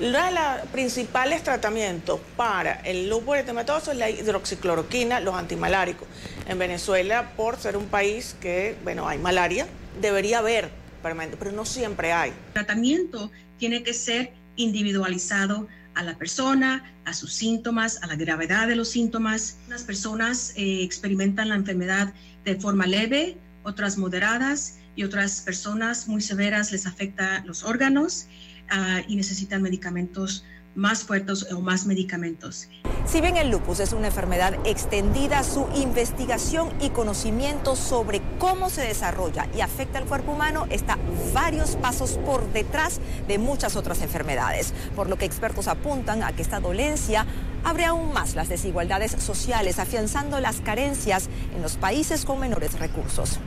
Uno 0.00 0.24
de 0.24 0.30
los 0.30 0.70
principales 0.70 1.42
tratamientos 1.42 2.20
para 2.36 2.74
el 2.82 3.08
lupus 3.08 3.36
eritematoso 3.36 3.90
es 3.90 3.98
la 3.98 4.08
hidroxicloroquina, 4.08 5.18
los 5.18 5.34
antimaláricos. 5.34 6.06
En 6.46 6.58
Venezuela, 6.58 7.32
por 7.36 7.56
ser 7.56 7.76
un 7.76 7.86
país 7.86 8.36
que, 8.40 8.76
bueno, 8.84 9.08
hay 9.08 9.18
malaria, 9.18 9.66
debería 10.00 10.38
haber 10.38 10.70
pero 11.02 11.52
no 11.52 11.64
siempre 11.64 12.12
hay. 12.12 12.30
El 12.30 12.52
tratamiento 12.52 13.30
tiene 13.58 13.82
que 13.82 13.94
ser 13.94 14.32
individualizado 14.56 15.68
a 15.94 16.02
la 16.02 16.16
persona, 16.16 16.92
a 17.04 17.14
sus 17.14 17.32
síntomas, 17.32 18.02
a 18.02 18.06
la 18.06 18.16
gravedad 18.16 18.68
de 18.68 18.76
los 18.76 18.88
síntomas. 18.88 19.58
Unas 19.66 19.82
personas 19.82 20.52
eh, 20.56 20.82
experimentan 20.82 21.48
la 21.48 21.56
enfermedad 21.56 22.12
de 22.44 22.56
forma 22.56 22.86
leve, 22.86 23.36
otras 23.62 23.98
moderadas 23.98 24.78
y 24.96 25.04
otras 25.04 25.40
personas 25.40 26.08
muy 26.08 26.20
severas 26.20 26.72
les 26.72 26.86
afecta 26.86 27.42
los 27.46 27.64
órganos 27.64 28.26
Ah, 28.70 29.00
y 29.06 29.16
necesitan 29.16 29.62
medicamentos 29.62 30.44
más 30.74 31.02
fuertes 31.02 31.50
o 31.52 31.60
más 31.60 31.86
medicamentos. 31.86 32.68
Si 33.06 33.20
bien 33.20 33.36
el 33.36 33.50
lupus 33.50 33.80
es 33.80 33.92
una 33.92 34.08
enfermedad 34.08 34.54
extendida, 34.64 35.42
su 35.42 35.66
investigación 35.74 36.70
y 36.80 36.90
conocimiento 36.90 37.74
sobre 37.74 38.20
cómo 38.38 38.68
se 38.68 38.82
desarrolla 38.82 39.48
y 39.56 39.62
afecta 39.62 39.98
al 39.98 40.04
cuerpo 40.04 40.32
humano 40.32 40.66
está 40.70 40.98
varios 41.32 41.76
pasos 41.76 42.18
por 42.24 42.52
detrás 42.52 43.00
de 43.26 43.38
muchas 43.38 43.74
otras 43.74 44.02
enfermedades, 44.02 44.74
por 44.94 45.08
lo 45.08 45.16
que 45.16 45.24
expertos 45.24 45.66
apuntan 45.66 46.22
a 46.22 46.32
que 46.32 46.42
esta 46.42 46.60
dolencia 46.60 47.26
abre 47.64 47.86
aún 47.86 48.12
más 48.12 48.34
las 48.34 48.48
desigualdades 48.48 49.12
sociales, 49.12 49.78
afianzando 49.78 50.38
las 50.40 50.60
carencias 50.60 51.28
en 51.56 51.62
los 51.62 51.76
países 51.76 52.24
con 52.24 52.38
menores 52.38 52.78
recursos. 52.78 53.40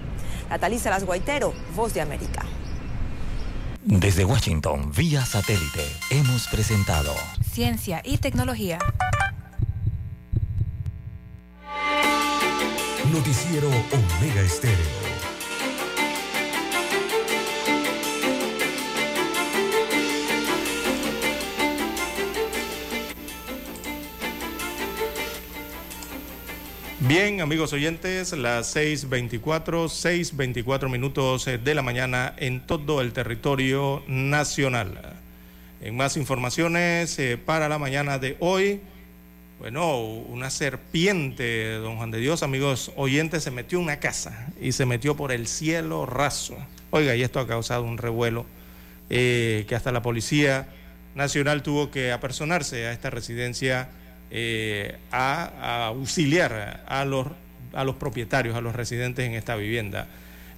Natalisa 0.49 0.89
Las 0.89 1.05
Guaitero, 1.05 1.53
Voz 1.76 1.93
de 1.93 2.01
América. 2.01 2.43
Desde 3.84 4.26
Washington, 4.26 4.92
vía 4.96 5.26
satélite, 5.26 5.84
hemos 6.12 6.48
presentado 6.48 7.16
Ciencia 7.52 8.02
y 8.06 8.18
Tecnología. 8.18 8.78
Noticiero 13.12 13.70
Omega 13.70 14.42
Estéreo. 14.42 15.01
Bien, 27.14 27.41
amigos 27.41 27.74
oyentes, 27.74 28.32
las 28.32 28.74
6.24, 28.74 29.41
6.24 29.41 30.89
minutos 30.89 31.45
eh, 31.45 31.57
de 31.57 31.76
la 31.76 31.82
mañana 31.82 32.34
en 32.38 32.66
todo 32.66 33.01
el 33.01 33.12
territorio 33.12 34.01
nacional. 34.07 35.18
En 35.82 35.97
más 35.97 36.16
informaciones 36.16 37.20
eh, 37.20 37.38
para 37.38 37.68
la 37.68 37.78
mañana 37.78 38.18
de 38.18 38.38
hoy, 38.39 38.80
bueno, 39.59 39.99
una 39.99 40.49
serpiente, 40.49 41.74
don 41.74 41.97
Juan 41.97 42.12
de 42.12 42.20
Dios, 42.20 42.43
amigos 42.43 42.93
oyentes, 42.95 43.43
se 43.43 43.51
metió 43.51 43.80
en 43.80 43.84
una 43.84 43.99
casa 43.99 44.47
y 44.62 44.72
se 44.72 44.86
metió 44.86 45.18
por 45.18 45.34
el 45.34 45.47
cielo 45.47 46.05
raso. 46.05 46.55
Oiga, 46.91 47.14
y 47.14 47.24
esto 47.24 47.41
ha 47.41 47.47
causado 47.47 47.84
un 47.84 47.97
revuelo 47.97 48.45
eh, 49.09 49.66
que 49.68 49.76
hasta 49.76 49.91
la 49.91 50.01
Policía 50.01 50.70
Nacional 51.14 51.62
tuvo 51.62 51.91
que 51.91 52.14
apersonarse 52.14 52.88
a 52.88 52.93
esta 52.93 53.09
residencia 53.09 53.89
eh, 54.32 54.96
a, 55.12 55.88
auxiliar 55.88 56.84
a 56.88 57.06
los, 57.06 57.28
a 57.74 57.84
los 57.84 57.96
propietarios, 57.96 58.56
a 58.56 58.62
los 58.62 58.74
residentes 58.74 59.28
en 59.28 59.34
esta 59.34 59.56
vivienda, 59.56 60.08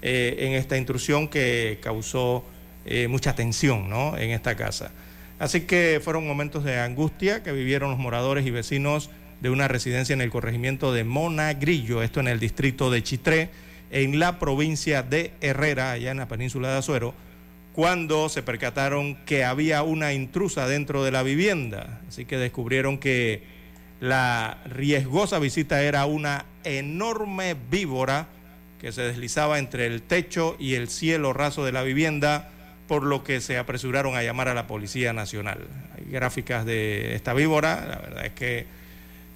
eh, 0.01 0.35
en 0.39 0.53
esta 0.53 0.77
intrusión 0.77 1.27
que 1.27 1.79
causó 1.81 2.45
eh, 2.85 3.07
mucha 3.07 3.35
tensión 3.35 3.89
¿no? 3.89 4.15
en 4.17 4.29
esta 4.29 4.55
casa. 4.55 4.91
Así 5.39 5.61
que 5.61 5.99
fueron 6.03 6.27
momentos 6.27 6.63
de 6.63 6.79
angustia 6.79 7.41
que 7.41 7.51
vivieron 7.51 7.89
los 7.89 7.99
moradores 7.99 8.45
y 8.45 8.51
vecinos 8.51 9.09
de 9.41 9.49
una 9.49 9.67
residencia 9.67 10.13
en 10.13 10.21
el 10.21 10.29
corregimiento 10.29 10.93
de 10.93 11.03
Monagrillo, 11.03 12.03
esto 12.03 12.19
en 12.19 12.27
el 12.27 12.39
distrito 12.39 12.91
de 12.91 13.01
Chitré, 13.01 13.49
en 13.89 14.19
la 14.19 14.39
provincia 14.39 15.03
de 15.03 15.31
Herrera, 15.41 15.91
allá 15.91 16.11
en 16.11 16.17
la 16.17 16.27
península 16.27 16.71
de 16.71 16.77
Azuero, 16.77 17.13
cuando 17.73 18.29
se 18.29 18.43
percataron 18.43 19.15
que 19.25 19.43
había 19.43 19.81
una 19.81 20.13
intrusa 20.13 20.67
dentro 20.67 21.03
de 21.03 21.11
la 21.11 21.23
vivienda. 21.23 22.01
Así 22.07 22.25
que 22.25 22.37
descubrieron 22.37 22.99
que 22.99 23.62
la 24.03 24.57
riesgosa 24.65 25.39
visita 25.39 25.81
era 25.81 26.05
una 26.05 26.43
enorme 26.65 27.55
víbora 27.71 28.27
que 28.81 28.91
se 28.91 29.01
deslizaba 29.01 29.59
entre 29.59 29.85
el 29.85 30.01
techo 30.01 30.57
y 30.59 30.73
el 30.73 30.89
cielo 30.89 31.31
raso 31.31 31.63
de 31.63 31.71
la 31.71 31.83
vivienda, 31.83 32.49
por 32.89 33.03
lo 33.03 33.23
que 33.23 33.39
se 33.39 33.57
apresuraron 33.57 34.17
a 34.17 34.23
llamar 34.23 34.49
a 34.49 34.53
la 34.53 34.67
Policía 34.67 35.13
Nacional. 35.13 35.59
Hay 35.95 36.11
gráficas 36.11 36.65
de 36.65 37.15
esta 37.15 37.33
víbora, 37.33 37.85
la 37.87 37.95
verdad 37.95 38.25
es 38.25 38.33
que 38.33 38.65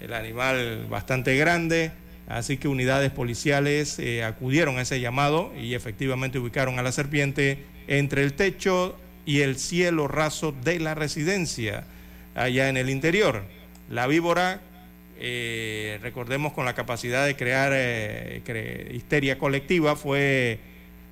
el 0.01 0.11
animal 0.11 0.86
bastante 0.89 1.38
grande, 1.38 1.93
así 2.28 2.57
que 2.57 2.68
unidades 2.68 3.09
policiales 3.11 3.97
eh, 3.99 4.26
acudieron 4.26 4.80
a 4.80 4.82
ese 4.82 4.99
llamado 4.99 5.53
y 5.57 5.76
efectivamente 5.76 6.39
ubicaron 6.39 6.78
a 6.78 6.84
la 6.84 6.91
serpiente 6.91 7.63
entre 7.88 8.22
el 8.22 8.34
techo 8.34 8.99
y 9.26 9.43
el 9.43 9.57
cielo 9.57 10.09
raso 10.09 10.51
de 10.51 10.82
la 10.82 10.93
residencia, 10.93 11.86
allá 12.36 12.68
en 12.68 12.76
el 12.76 12.89
interior. 12.89 13.55
La 13.90 14.06
víbora, 14.06 14.60
eh, 15.18 15.98
recordemos 16.02 16.52
con 16.52 16.66
la 16.66 16.74
capacidad 16.74 17.26
de 17.26 17.38
crear 17.38 17.72
eh, 17.74 18.92
histeria 18.94 19.38
colectiva, 19.38 19.96
fue 19.96 20.60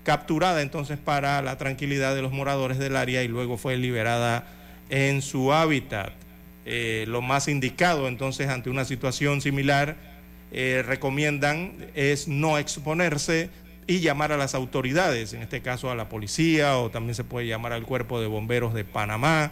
capturada 0.03 0.61
entonces 0.61 0.97
para 0.97 1.41
la 1.41 1.57
tranquilidad 1.57 2.13
de 2.15 2.21
los 2.21 2.33
moradores 2.33 2.77
del 2.77 2.97
área 2.97 3.23
y 3.23 3.29
luego 3.29 3.57
fue 3.57 3.77
liberada 3.77 4.45
en 4.89 5.21
su 5.21 5.53
hábitat. 5.53 6.11
Eh, 6.65 7.05
lo 7.07 7.21
más 7.21 7.47
indicado 7.47 8.07
entonces 8.07 8.49
ante 8.49 8.69
una 8.69 8.85
situación 8.85 9.41
similar, 9.41 10.15
recomiendan 10.51 11.73
es 11.95 12.29
no 12.29 12.57
exponerse 12.57 13.49
y 13.87 13.99
llamar 13.99 14.31
a 14.31 14.37
las 14.37 14.55
autoridades, 14.55 15.33
en 15.33 15.41
este 15.41 15.61
caso 15.61 15.91
a 15.91 15.95
la 15.95 16.07
policía 16.07 16.77
o 16.77 16.89
también 16.89 17.13
se 17.13 17.25
puede 17.25 17.45
llamar 17.45 17.73
al 17.73 17.83
cuerpo 17.83 18.21
de 18.21 18.27
bomberos 18.27 18.73
de 18.73 18.85
Panamá 18.85 19.51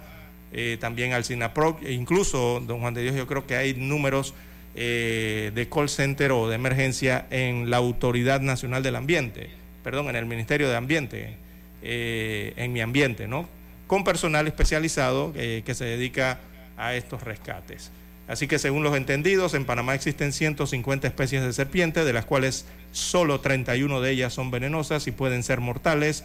eh, 0.54 0.78
también 0.80 1.14
al 1.14 1.26
SINAPROC, 1.26 1.84
e 1.84 1.94
incluso, 1.94 2.62
don 2.66 2.80
Juan 2.80 2.94
de 2.94 3.02
Dios, 3.02 3.16
yo 3.16 3.26
creo 3.26 3.48
que 3.48 3.56
hay 3.56 3.74
números 3.74 4.36
eh, 4.76 5.52
de 5.54 5.68
call 5.68 5.90
center 5.90 6.32
o 6.32 6.48
de 6.48 6.56
emergencia 6.56 7.26
en 7.32 7.70
la 7.70 7.78
Autoridad 7.78 8.40
Nacional 8.40 8.84
del 8.84 8.96
Ambiente, 8.96 9.50
perdón, 9.84 10.10
en 10.10 10.16
el 10.16 10.26
Ministerio 10.26 10.70
de 10.70 10.76
Ambiente, 10.76 11.38
eh, 11.82 12.54
en 12.56 12.72
mi 12.72 12.82
ambiente, 12.82 13.28
¿no? 13.28 13.50
Con 13.88 14.04
personal 14.04 14.48
especializado 14.48 15.34
que 15.34 15.76
se 15.76 15.86
dedica 15.86 16.40
a 16.78 16.96
estos 16.96 17.22
rescates. 17.24 17.92
Así 18.28 18.48
que 18.48 18.58
según 18.58 18.84
los 18.84 18.96
entendidos, 18.96 19.54
en 19.54 19.66
Panamá 19.66 19.96
existen 19.96 20.32
150 20.32 21.08
especies 21.08 21.44
de 21.44 21.52
serpientes, 21.52 22.06
de 22.06 22.14
las 22.14 22.26
cuales 22.26 22.66
solo 22.92 23.42
31 23.42 24.02
de 24.02 24.12
ellas 24.12 24.34
son 24.34 24.50
venenosas 24.50 25.08
y 25.08 25.12
pueden 25.12 25.44
ser 25.44 25.60
mortales. 25.60 26.24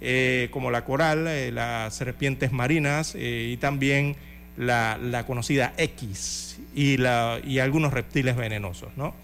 Eh, 0.00 0.48
como 0.50 0.70
la 0.70 0.84
coral, 0.84 1.26
eh, 1.28 1.50
las 1.50 1.94
serpientes 1.94 2.52
marinas 2.52 3.14
eh, 3.14 3.48
y 3.52 3.56
también 3.56 4.16
la, 4.56 5.24
conocida 5.26 5.72
X 5.78 6.58
y, 6.74 7.02
algunos 7.58 7.92
reptiles 7.92 8.36
venenosos. 8.36 8.90
¿no? 8.96 9.14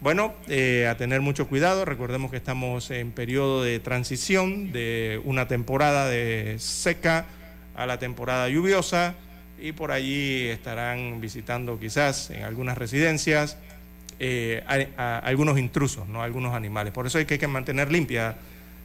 Bueno, 0.00 0.34
a 0.46 0.94
tener 0.96 1.22
mucho 1.22 1.48
cuidado, 1.48 1.84
recordemos 1.84 2.30
que 2.30 2.36
estamos 2.36 2.90
en 2.90 3.10
periodo 3.10 3.62
de 3.62 3.80
transición 3.80 4.70
de 4.70 5.20
una 5.24 5.48
temporada 5.48 6.08
de 6.08 6.56
seca 6.58 7.24
a 7.74 7.86
la 7.86 7.98
temporada 7.98 8.48
lluviosa 8.48 9.14
y 9.60 9.72
por 9.72 9.90
allí 9.90 10.46
estarán 10.46 11.20
visitando 11.20 11.80
quizás 11.80 12.30
en 12.30 12.44
algunas 12.44 12.78
residencias 12.78 13.56
algunos 14.96 15.58
intrusos, 15.58 16.06
¿no? 16.06 16.22
algunos 16.22 16.54
animales. 16.54 16.92
Por 16.92 17.06
eso 17.06 17.18
hay 17.18 17.26
que 17.26 17.46
mantener 17.48 17.90
limpia 17.90 18.36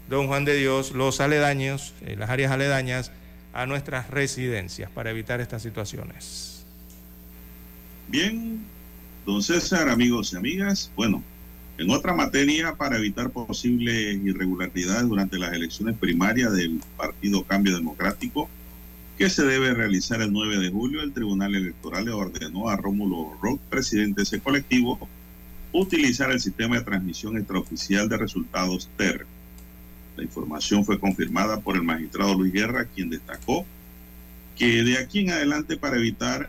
don 0.09 0.27
Juan 0.27 0.45
de 0.45 0.55
Dios 0.55 0.91
los 0.91 1.21
aledaños, 1.21 1.93
eh, 2.01 2.15
las 2.17 2.29
áreas 2.29 2.51
aledañas 2.51 3.11
a 3.53 3.65
nuestras 3.65 4.09
residencias 4.09 4.89
para 4.89 5.11
evitar 5.11 5.41
estas 5.41 5.61
situaciones. 5.61 6.65
Bien, 8.07 8.59
don 9.25 9.41
César, 9.41 9.89
amigos 9.89 10.33
y 10.33 10.37
amigas, 10.37 10.91
bueno, 10.95 11.23
en 11.77 11.89
otra 11.89 12.13
materia 12.13 12.75
para 12.75 12.97
evitar 12.97 13.29
posibles 13.31 14.17
irregularidades 14.23 15.07
durante 15.07 15.37
las 15.37 15.53
elecciones 15.53 15.97
primarias 15.97 16.53
del 16.53 16.81
Partido 16.97 17.43
Cambio 17.43 17.75
Democrático, 17.75 18.49
que 19.17 19.29
se 19.29 19.43
debe 19.43 19.73
realizar 19.73 20.21
el 20.21 20.31
9 20.31 20.59
de 20.59 20.69
julio, 20.69 21.01
el 21.01 21.13
Tribunal 21.13 21.55
Electoral 21.55 22.05
le 22.05 22.11
ordenó 22.11 22.69
a 22.69 22.75
Rómulo 22.75 23.37
Rock, 23.41 23.61
presidente 23.69 24.21
de 24.21 24.23
ese 24.23 24.39
colectivo, 24.39 25.07
utilizar 25.73 26.31
el 26.31 26.41
sistema 26.41 26.77
de 26.77 26.83
transmisión 26.83 27.37
extraoficial 27.37 28.09
de 28.09 28.17
resultados 28.17 28.89
TER 28.97 29.25
la 30.21 30.25
información 30.25 30.85
fue 30.85 30.99
confirmada 30.99 31.61
por 31.61 31.75
el 31.75 31.81
magistrado 31.81 32.35
Luis 32.35 32.53
Guerra, 32.53 32.85
quien 32.85 33.09
destacó 33.09 33.65
que 34.55 34.83
de 34.83 34.99
aquí 34.99 35.21
en 35.21 35.31
adelante 35.31 35.77
para 35.77 35.97
evitar 35.97 36.47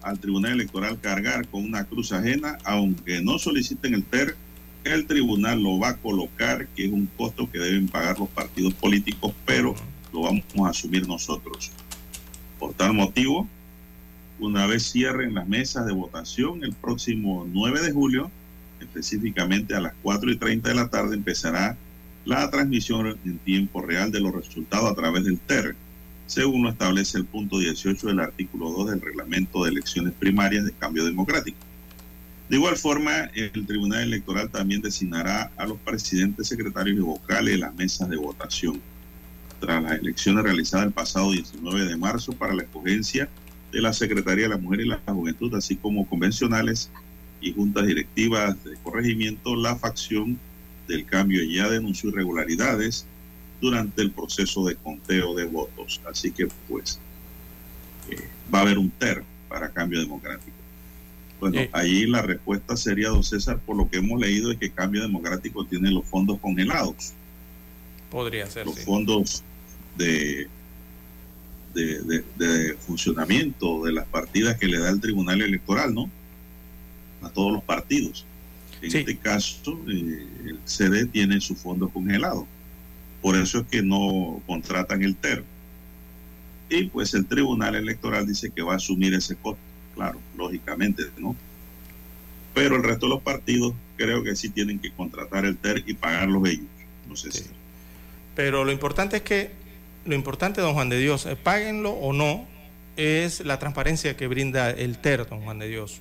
al 0.00 0.18
Tribunal 0.18 0.52
Electoral 0.52 0.98
cargar 0.98 1.46
con 1.48 1.62
una 1.62 1.84
cruz 1.84 2.12
ajena, 2.12 2.56
aunque 2.64 3.20
no 3.20 3.38
soliciten 3.38 3.92
el 3.92 4.02
TER, 4.02 4.34
el 4.84 5.06
tribunal 5.06 5.62
lo 5.62 5.78
va 5.78 5.90
a 5.90 5.96
colocar, 5.96 6.66
que 6.68 6.86
es 6.86 6.90
un 6.90 7.06
costo 7.18 7.50
que 7.50 7.58
deben 7.58 7.86
pagar 7.88 8.18
los 8.18 8.30
partidos 8.30 8.72
políticos, 8.72 9.34
pero 9.44 9.74
lo 10.10 10.22
vamos 10.22 10.44
a 10.64 10.70
asumir 10.70 11.06
nosotros. 11.06 11.70
Por 12.58 12.72
tal 12.72 12.94
motivo, 12.94 13.46
una 14.40 14.66
vez 14.66 14.90
cierren 14.90 15.34
las 15.34 15.46
mesas 15.46 15.84
de 15.84 15.92
votación 15.92 16.64
el 16.64 16.72
próximo 16.72 17.46
9 17.46 17.82
de 17.82 17.92
julio, 17.92 18.30
específicamente 18.80 19.74
a 19.74 19.80
las 19.80 19.92
4 20.02 20.30
y 20.30 20.36
30 20.36 20.70
de 20.70 20.74
la 20.74 20.88
tarde, 20.88 21.14
empezará 21.14 21.76
la 22.24 22.50
transmisión 22.50 23.18
en 23.24 23.38
tiempo 23.38 23.82
real 23.82 24.10
de 24.10 24.20
los 24.20 24.34
resultados 24.34 24.90
a 24.90 24.94
través 24.94 25.24
del 25.24 25.38
TER, 25.38 25.76
según 26.26 26.62
lo 26.62 26.70
establece 26.70 27.18
el 27.18 27.26
punto 27.26 27.58
18 27.58 28.06
del 28.06 28.20
artículo 28.20 28.70
2 28.70 28.90
del 28.90 29.00
reglamento 29.00 29.64
de 29.64 29.70
elecciones 29.70 30.14
primarias 30.14 30.64
de 30.64 30.72
cambio 30.72 31.04
democrático. 31.04 31.58
De 32.48 32.56
igual 32.56 32.76
forma, 32.76 33.30
el 33.34 33.66
Tribunal 33.66 34.02
Electoral 34.02 34.50
también 34.50 34.82
designará 34.82 35.50
a 35.56 35.66
los 35.66 35.78
presidentes, 35.78 36.48
secretarios 36.48 36.98
y 36.98 37.00
vocales 37.00 37.54
de 37.54 37.58
las 37.58 37.74
mesas 37.74 38.08
de 38.08 38.16
votación. 38.16 38.80
Tras 39.60 39.82
las 39.82 39.98
elecciones 39.98 40.44
realizadas 40.44 40.86
el 40.86 40.92
pasado 40.92 41.32
19 41.32 41.86
de 41.86 41.96
marzo 41.96 42.32
para 42.32 42.54
la 42.54 42.62
escogencia 42.62 43.28
de 43.72 43.80
la 43.80 43.92
Secretaría 43.92 44.44
de 44.44 44.50
la 44.50 44.58
Mujer 44.58 44.80
y 44.80 44.88
la 44.88 45.00
Juventud, 45.06 45.54
así 45.54 45.76
como 45.76 46.06
convencionales 46.06 46.90
y 47.40 47.52
juntas 47.52 47.86
directivas 47.86 48.62
de 48.62 48.76
corregimiento, 48.82 49.56
la 49.56 49.76
facción 49.76 50.38
del 50.88 51.06
cambio 51.06 51.42
ya 51.44 51.68
denunció 51.68 52.10
irregularidades 52.10 53.06
durante 53.60 54.02
el 54.02 54.10
proceso 54.10 54.66
de 54.66 54.76
conteo 54.76 55.34
de 55.34 55.44
votos. 55.44 56.00
Así 56.08 56.30
que 56.30 56.48
pues 56.68 56.98
eh, 58.10 58.28
va 58.52 58.58
a 58.58 58.62
haber 58.62 58.78
un 58.78 58.90
TER 58.90 59.22
para 59.48 59.70
cambio 59.70 60.00
democrático. 60.00 60.56
Bueno, 61.40 61.60
eh. 61.60 61.70
ahí 61.72 62.06
la 62.06 62.22
respuesta 62.22 62.76
sería, 62.76 63.08
don 63.08 63.22
César, 63.22 63.58
por 63.58 63.76
lo 63.76 63.88
que 63.88 63.98
hemos 63.98 64.20
leído 64.20 64.50
es 64.50 64.58
que 64.58 64.70
Cambio 64.70 65.02
Democrático 65.02 65.64
tiene 65.66 65.90
los 65.90 66.06
fondos 66.06 66.38
congelados. 66.40 67.12
Podría 68.10 68.46
ser. 68.46 68.66
Los 68.66 68.80
fondos 68.80 69.42
de, 69.96 70.48
de, 71.74 72.24
de, 72.36 72.74
funcionamiento 72.74 73.84
de 73.84 73.92
las 73.92 74.06
partidas 74.06 74.56
que 74.56 74.66
le 74.66 74.78
da 74.78 74.90
el 74.90 75.00
Tribunal 75.00 75.42
Electoral, 75.42 75.92
¿no? 75.92 76.08
A 77.22 77.28
todos 77.30 77.52
los 77.52 77.62
partidos. 77.62 78.24
En 78.86 78.96
este 78.96 79.16
caso, 79.16 79.80
eh, 79.88 80.26
el 80.46 80.58
CD 80.64 81.06
tiene 81.06 81.40
su 81.40 81.54
fondo 81.54 81.88
congelado. 81.88 82.46
Por 83.22 83.36
eso 83.36 83.60
es 83.60 83.66
que 83.66 83.82
no 83.82 84.42
contratan 84.46 85.02
el 85.02 85.16
TER. 85.16 85.44
Y 86.68 86.84
pues 86.84 87.14
el 87.14 87.26
Tribunal 87.26 87.74
Electoral 87.74 88.26
dice 88.26 88.50
que 88.50 88.62
va 88.62 88.74
a 88.74 88.76
asumir 88.76 89.14
ese 89.14 89.36
costo. 89.36 89.60
Claro, 89.94 90.20
lógicamente, 90.36 91.04
¿no? 91.18 91.36
Pero 92.52 92.76
el 92.76 92.82
resto 92.82 93.06
de 93.06 93.14
los 93.14 93.22
partidos 93.22 93.74
creo 93.96 94.22
que 94.22 94.36
sí 94.36 94.48
tienen 94.48 94.78
que 94.78 94.90
contratar 94.92 95.44
el 95.44 95.56
TER 95.56 95.82
y 95.86 95.94
pagarlos 95.94 96.48
ellos. 96.48 96.66
No 97.08 97.16
sé 97.16 97.32
si. 97.32 97.44
Pero 98.34 98.64
lo 98.64 98.72
importante 98.72 99.16
es 99.16 99.22
que, 99.22 99.50
lo 100.04 100.14
importante, 100.14 100.60
don 100.60 100.74
Juan 100.74 100.88
de 100.88 100.98
Dios, 100.98 101.26
eh, 101.26 101.36
páguenlo 101.36 101.90
o 101.90 102.12
no, 102.12 102.46
es 102.96 103.40
la 103.40 103.58
transparencia 103.58 104.16
que 104.16 104.26
brinda 104.26 104.70
el 104.70 104.98
TER, 104.98 105.28
don 105.28 105.40
Juan 105.42 105.58
de 105.58 105.68
Dios. 105.68 106.00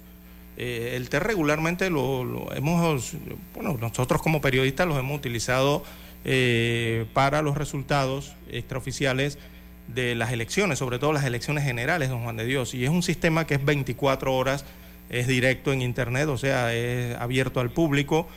Eh, 0.58 0.94
el 0.96 1.10
TER 1.10 1.24
regularmente 1.24 1.90
lo, 1.90 2.52
hemos, 2.54 3.14
bueno, 3.54 3.78
nosotros 3.80 4.22
como 4.22 4.42
periodistas 4.42 4.88
los 4.88 4.98
hemos 4.98 5.18
utilizado 5.18 5.84
eh, 6.26 7.06
para 7.14 7.42
los 7.42 7.58
resultados 7.58 8.34
extraoficiales 8.50 9.38
de 9.88 10.16
las 10.16 10.32
elecciones, 10.32 10.80
sobre 10.80 11.00
todo 11.00 11.12
las 11.12 11.26
elecciones 11.26 11.64
generales, 11.64 12.10
don 12.10 12.24
Juan 12.24 12.38
de 12.38 12.46
Dios. 12.46 12.74
Y 12.74 12.84
es 12.84 12.90
un 12.90 13.04
sistema 13.04 13.46
que 13.46 13.56
es 13.56 13.66
24 13.66 14.34
horas, 14.34 14.66
es 15.10 15.28
directo 15.28 15.74
en 15.74 15.82
Internet, 15.82 16.28
o 16.30 16.38
sea, 16.38 16.74
es 16.74 17.16
abierto 17.18 17.60
al 17.60 17.72
público 17.72 18.28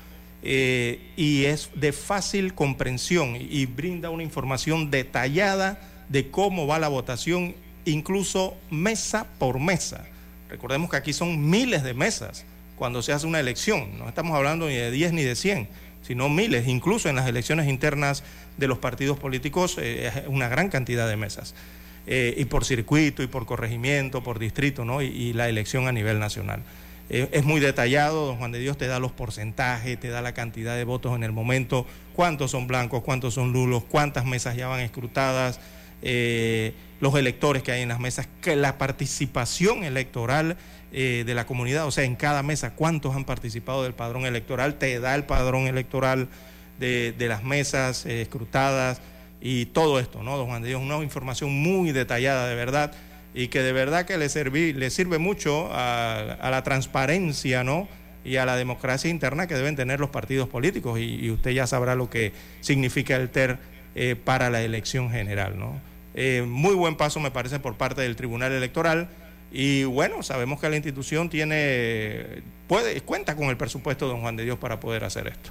eh, 0.42 1.00
y 1.16 1.44
es 1.44 1.70
de 1.74 1.92
fácil 1.92 2.54
comprensión 2.54 3.36
y 3.36 3.66
brinda 3.66 4.10
una 4.10 4.22
información 4.22 4.90
detallada 4.90 5.80
de 6.08 6.30
cómo 6.30 6.66
va 6.66 6.78
la 6.78 6.88
votación, 6.88 7.54
incluso 7.84 8.56
mesa 8.70 9.26
por 9.38 9.58
mesa. 9.58 10.06
Recordemos 10.50 10.90
que 10.90 10.96
aquí 10.96 11.12
son 11.12 11.48
miles 11.48 11.82
de 11.82 11.94
mesas 11.94 12.44
cuando 12.76 13.02
se 13.02 13.12
hace 13.12 13.26
una 13.26 13.40
elección, 13.40 13.98
no 13.98 14.08
estamos 14.08 14.36
hablando 14.36 14.68
ni 14.68 14.74
de 14.74 14.90
10 14.90 15.12
ni 15.12 15.22
de 15.22 15.34
100, 15.34 15.68
sino 16.02 16.28
miles, 16.28 16.68
incluso 16.68 17.08
en 17.08 17.16
las 17.16 17.26
elecciones 17.26 17.68
internas 17.68 18.22
de 18.58 18.68
los 18.68 18.78
partidos 18.78 19.18
políticos, 19.18 19.76
eh, 19.80 20.24
una 20.28 20.48
gran 20.48 20.68
cantidad 20.68 21.08
de 21.08 21.16
mesas. 21.16 21.54
Eh, 22.06 22.34
y 22.36 22.44
por 22.44 22.64
circuito, 22.64 23.22
y 23.22 23.26
por 23.26 23.46
corregimiento, 23.46 24.22
por 24.22 24.38
distrito, 24.38 24.84
¿no? 24.84 25.02
y 25.02 25.32
la 25.32 25.48
elección 25.48 25.88
a 25.88 25.92
nivel 25.92 26.20
nacional. 26.20 26.62
Eh, 27.08 27.28
es 27.32 27.44
muy 27.44 27.60
detallado, 27.60 28.26
don 28.26 28.36
Juan 28.36 28.50
de 28.50 28.58
Dios 28.58 28.76
te 28.76 28.88
da 28.88 28.98
los 28.98 29.12
porcentajes, 29.12 29.98
te 30.00 30.08
da 30.08 30.22
la 30.22 30.34
cantidad 30.34 30.74
de 30.74 30.84
votos 30.84 31.14
en 31.14 31.22
el 31.22 31.30
momento, 31.30 31.86
cuántos 32.14 32.50
son 32.50 32.66
blancos, 32.66 33.02
cuántos 33.04 33.34
son 33.34 33.52
nulos, 33.52 33.84
cuántas 33.84 34.24
mesas 34.24 34.56
ya 34.56 34.66
van 34.66 34.80
escrutadas, 34.80 35.60
eh, 36.02 36.72
los 37.00 37.14
electores 37.14 37.62
que 37.62 37.72
hay 37.72 37.82
en 37.82 37.88
las 37.88 38.00
mesas, 38.00 38.28
que 38.40 38.56
la 38.56 38.78
participación 38.78 39.84
electoral 39.84 40.56
eh, 40.92 41.24
de 41.26 41.34
la 41.34 41.46
comunidad, 41.46 41.86
o 41.86 41.90
sea, 41.90 42.04
en 42.04 42.16
cada 42.16 42.42
mesa, 42.42 42.74
cuántos 42.74 43.14
han 43.14 43.24
participado 43.24 43.82
del 43.82 43.94
padrón 43.94 44.26
electoral, 44.26 44.74
te 44.74 44.98
da 45.00 45.14
el 45.14 45.24
padrón 45.24 45.66
electoral 45.66 46.28
de, 46.78 47.12
de 47.12 47.28
las 47.28 47.44
mesas 47.44 48.06
escrutadas 48.06 49.00
y 49.40 49.66
todo 49.66 50.00
esto, 50.00 50.22
¿no, 50.22 50.36
don 50.36 50.46
Juan 50.46 50.62
de 50.62 50.68
Dios? 50.68 50.80
Una 50.80 51.02
información 51.02 51.50
muy 51.50 51.92
detallada, 51.92 52.48
de 52.48 52.54
verdad 52.54 52.92
y 53.36 53.48
que 53.48 53.62
de 53.62 53.72
verdad 53.72 54.06
que 54.06 54.16
le, 54.16 54.72
le 54.72 54.90
sirve 54.90 55.18
mucho 55.18 55.68
a, 55.70 56.48
la 56.50 56.62
transparencia, 56.62 57.62
¿no? 57.62 57.86
Y 58.24 58.36
a 58.36 58.46
la 58.46 58.56
democracia 58.56 59.10
interna 59.10 59.46
que 59.46 59.54
deben 59.54 59.76
tener 59.76 60.00
los 60.00 60.08
partidos 60.08 60.48
políticos. 60.48 60.98
Y, 60.98 61.30
usted 61.30 61.50
ya 61.50 61.66
sabrá 61.66 61.94
lo 61.94 62.08
que 62.08 62.32
significa 62.60 63.14
el 63.14 63.28
TER 63.28 63.58
eh, 63.98 64.14
para 64.14 64.50
la 64.50 64.60
elección 64.60 65.10
general, 65.10 65.58
¿no? 65.58 65.80
Eh, 66.12 66.44
muy 66.46 66.74
buen 66.74 66.96
paso 66.96 67.18
me 67.18 67.30
parece 67.30 67.60
por 67.60 67.76
parte 67.76 68.02
del 68.02 68.14
Tribunal 68.14 68.52
Electoral. 68.52 69.08
Y 69.50 69.84
bueno, 69.84 70.22
sabemos 70.22 70.60
que 70.60 70.68
la 70.68 70.76
institución 70.76 71.30
tiene, 71.30 72.42
puede, 72.68 73.00
cuenta 73.00 73.36
con 73.36 73.48
el 73.48 73.56
presupuesto 73.56 74.04
de 74.04 74.12
don 74.12 74.20
Juan 74.20 74.36
de 74.36 74.44
Dios 74.44 74.58
para 74.58 74.80
poder 74.80 75.02
hacer 75.02 75.28
esto. 75.28 75.48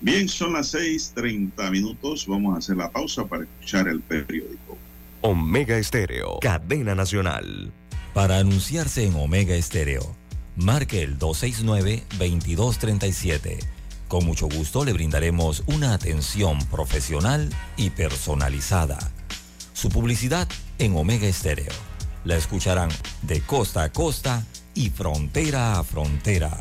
Bien, 0.00 0.28
son 0.28 0.54
las 0.54 0.74
6:30 0.74 1.70
minutos. 1.70 2.26
Vamos 2.26 2.56
a 2.56 2.58
hacer 2.58 2.76
la 2.76 2.90
pausa 2.90 3.24
para 3.24 3.44
escuchar 3.44 3.86
el 3.86 4.00
periódico. 4.00 4.76
Omega 5.20 5.78
Estéreo, 5.78 6.40
cadena 6.40 6.96
nacional. 6.96 7.70
Para 8.14 8.38
anunciarse 8.38 9.06
en 9.06 9.14
Omega 9.14 9.54
Estéreo, 9.54 10.16
marque 10.56 11.04
el 11.04 11.20
269-2237. 11.20 13.75
Con 14.08 14.24
mucho 14.24 14.48
gusto 14.48 14.84
le 14.84 14.92
brindaremos 14.92 15.64
una 15.66 15.92
atención 15.92 16.58
profesional 16.66 17.50
y 17.76 17.90
personalizada. 17.90 18.98
Su 19.72 19.88
publicidad 19.88 20.46
en 20.78 20.96
Omega 20.96 21.26
Estéreo. 21.26 21.72
La 22.24 22.36
escucharán 22.36 22.90
de 23.22 23.40
costa 23.40 23.82
a 23.82 23.92
costa 23.92 24.46
y 24.74 24.90
frontera 24.90 25.78
a 25.78 25.84
frontera. 25.84 26.60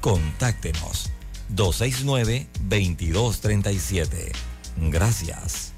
Contáctenos 0.00 1.10
269-2237. 1.54 4.32
Gracias. 4.90 5.72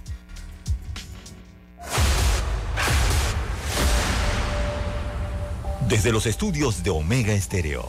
Desde 5.88 6.12
los 6.12 6.26
estudios 6.26 6.82
de 6.82 6.90
Omega 6.90 7.32
Estéreo, 7.32 7.88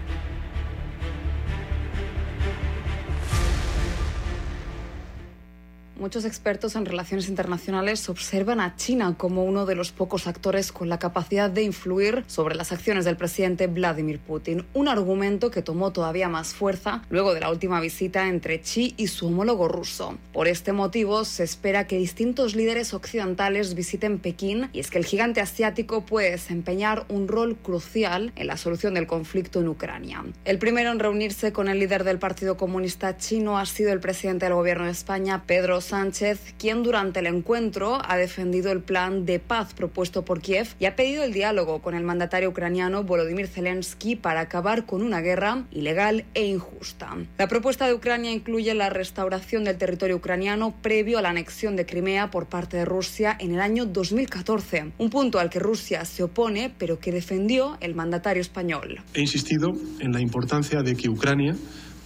Muchos 6.01 6.25
expertos 6.25 6.75
en 6.75 6.87
relaciones 6.87 7.29
internacionales 7.29 8.09
observan 8.09 8.59
a 8.59 8.75
China 8.75 9.13
como 9.19 9.45
uno 9.45 9.67
de 9.67 9.75
los 9.75 9.91
pocos 9.91 10.25
actores 10.25 10.71
con 10.71 10.89
la 10.89 10.97
capacidad 10.97 11.47
de 11.47 11.61
influir 11.61 12.23
sobre 12.25 12.55
las 12.55 12.71
acciones 12.71 13.05
del 13.05 13.17
presidente 13.17 13.67
Vladimir 13.67 14.17
Putin, 14.17 14.65
un 14.73 14.87
argumento 14.87 15.51
que 15.51 15.61
tomó 15.61 15.91
todavía 15.91 16.27
más 16.27 16.55
fuerza 16.55 17.03
luego 17.11 17.35
de 17.35 17.41
la 17.41 17.51
última 17.51 17.79
visita 17.79 18.27
entre 18.29 18.61
Xi 18.61 18.95
y 18.97 19.09
su 19.09 19.27
homólogo 19.27 19.67
ruso. 19.67 20.17
Por 20.33 20.47
este 20.47 20.73
motivo, 20.73 21.23
se 21.23 21.43
espera 21.43 21.85
que 21.85 21.99
distintos 21.99 22.55
líderes 22.55 22.95
occidentales 22.95 23.75
visiten 23.75 24.17
Pekín 24.17 24.71
y 24.73 24.79
es 24.79 24.89
que 24.89 24.97
el 24.97 25.05
gigante 25.05 25.39
asiático 25.39 26.03
puede 26.03 26.31
desempeñar 26.31 27.05
un 27.09 27.27
rol 27.27 27.57
crucial 27.57 28.33
en 28.35 28.47
la 28.47 28.57
solución 28.57 28.95
del 28.95 29.05
conflicto 29.05 29.59
en 29.59 29.67
Ucrania. 29.67 30.23
El 30.45 30.57
primero 30.57 30.89
en 30.91 30.97
reunirse 30.97 31.53
con 31.53 31.67
el 31.67 31.77
líder 31.77 32.05
del 32.05 32.17
Partido 32.17 32.57
Comunista 32.57 33.17
chino 33.17 33.59
ha 33.59 33.67
sido 33.67 33.93
el 33.93 33.99
presidente 33.99 34.47
del 34.47 34.55
gobierno 34.55 34.85
de 34.85 34.91
España, 34.91 35.43
Pedro 35.45 35.79
Sánchez, 35.91 36.53
quien 36.57 36.83
durante 36.83 37.19
el 37.19 37.27
encuentro 37.27 37.99
ha 38.01 38.15
defendido 38.15 38.71
el 38.71 38.81
plan 38.81 39.25
de 39.25 39.39
paz 39.39 39.73
propuesto 39.73 40.23
por 40.23 40.39
Kiev 40.39 40.69
y 40.79 40.85
ha 40.85 40.95
pedido 40.95 41.21
el 41.21 41.33
diálogo 41.33 41.81
con 41.81 41.95
el 41.95 42.05
mandatario 42.05 42.47
ucraniano 42.47 43.03
Volodymyr 43.03 43.49
Zelensky 43.49 44.15
para 44.15 44.39
acabar 44.39 44.85
con 44.85 45.01
una 45.01 45.19
guerra 45.19 45.65
ilegal 45.69 46.23
e 46.33 46.45
injusta. 46.45 47.17
La 47.37 47.49
propuesta 47.49 47.87
de 47.87 47.93
Ucrania 47.93 48.31
incluye 48.31 48.73
la 48.73 48.89
restauración 48.89 49.65
del 49.65 49.77
territorio 49.77 50.15
ucraniano 50.15 50.73
previo 50.81 51.19
a 51.19 51.21
la 51.21 51.31
anexión 51.31 51.75
de 51.75 51.85
Crimea 51.85 52.31
por 52.31 52.45
parte 52.45 52.77
de 52.77 52.85
Rusia 52.85 53.35
en 53.37 53.51
el 53.51 53.59
año 53.59 53.85
2014, 53.85 54.93
un 54.97 55.09
punto 55.09 55.39
al 55.39 55.49
que 55.49 55.59
Rusia 55.59 56.05
se 56.05 56.23
opone 56.23 56.73
pero 56.77 56.99
que 56.99 57.11
defendió 57.11 57.77
el 57.81 57.95
mandatario 57.95 58.39
español. 58.39 59.01
He 59.13 59.19
insistido 59.19 59.67
en 59.99 60.13
la 60.13 60.21
importancia 60.21 60.83
de 60.83 60.95
que 60.95 61.09
Ucrania, 61.09 61.53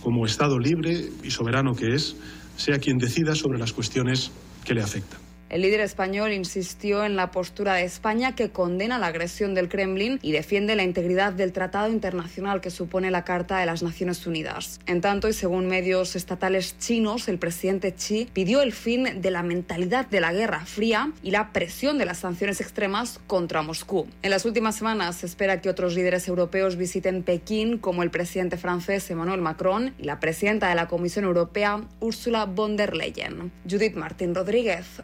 como 0.01 0.25
Estado 0.25 0.57
libre 0.57 1.07
y 1.21 1.29
soberano 1.29 1.75
que 1.75 1.93
es, 1.93 2.15
sea 2.58 2.80
quien 2.80 2.97
decida 2.97 3.36
sobre 3.36 3.60
las 3.60 3.74
cuestiones 3.74 4.32
que 4.64 4.74
le 4.74 4.82
afectan. 4.82 5.24
El 5.48 5.62
líder 5.62 5.82
español 5.82 6.34
insistió 6.34 7.06
en 7.06 7.16
la 7.16 7.30
postura 7.30 7.76
de 7.76 7.84
España 7.84 8.36
que 8.36 8.50
condena 8.50 8.98
la 8.98 9.08
agresión 9.08 9.54
del 9.54 9.70
Kremlin 9.70 10.20
y 10.24 10.32
defiende 10.32 10.76
la 10.76 10.84
integridad 10.84 11.34
del 11.34 11.54
tratado 11.54 11.91
internacional 11.91 12.62
que 12.62 12.72
supone 12.72 13.12
la 13.12 13.24
Carta 13.24 13.60
de 13.60 13.68
las 13.68 13.84
Naciones 13.84 14.26
Unidas. 14.26 14.80
En 14.88 15.02
tanto, 15.02 15.30
y 15.30 15.34
según 15.34 15.68
medios 15.68 16.16
estatales 16.16 16.80
chinos, 16.80 17.28
el 17.28 17.38
presidente 17.38 17.93
Xi 17.93 18.28
pidió 18.34 18.62
el 18.62 18.74
fin 18.74 19.22
de 19.22 19.32
la 19.32 19.43
mentalidad 19.43 20.08
de 20.08 20.20
la 20.20 20.34
Guerra 20.34 20.66
Fría 20.66 21.12
y 21.22 21.30
la 21.30 21.54
presión 21.54 22.00
de 22.00 22.06
las 22.06 22.18
sanciones 22.20 22.60
extremas 22.60 23.20
contra 23.28 23.62
Moscú. 23.62 24.08
En 24.24 24.32
las 24.32 24.46
últimas 24.46 24.76
semanas 24.76 25.18
se 25.18 25.28
espera 25.28 25.62
que 25.62 25.70
otros 25.70 25.93
líderes 25.93 26.28
europeos 26.28 26.76
visiten 26.76 27.22
Pekín, 27.22 27.78
como 27.78 28.02
el 28.02 28.10
presidente 28.10 28.58
francés 28.58 29.10
Emmanuel 29.12 29.41
Macron 29.41 29.93
y 30.00 30.06
la 30.06 30.20
presidenta 30.20 30.70
de 30.70 30.76
la 30.76 30.88
Comisión 30.88 31.26
Europea, 31.26 31.84
Ursula 32.00 32.46
von 32.46 32.78
der 32.78 32.96
Leyen. 32.96 33.52
Judith 33.70 33.96
Martín 33.96 34.34
Rodríguez, 34.34 35.04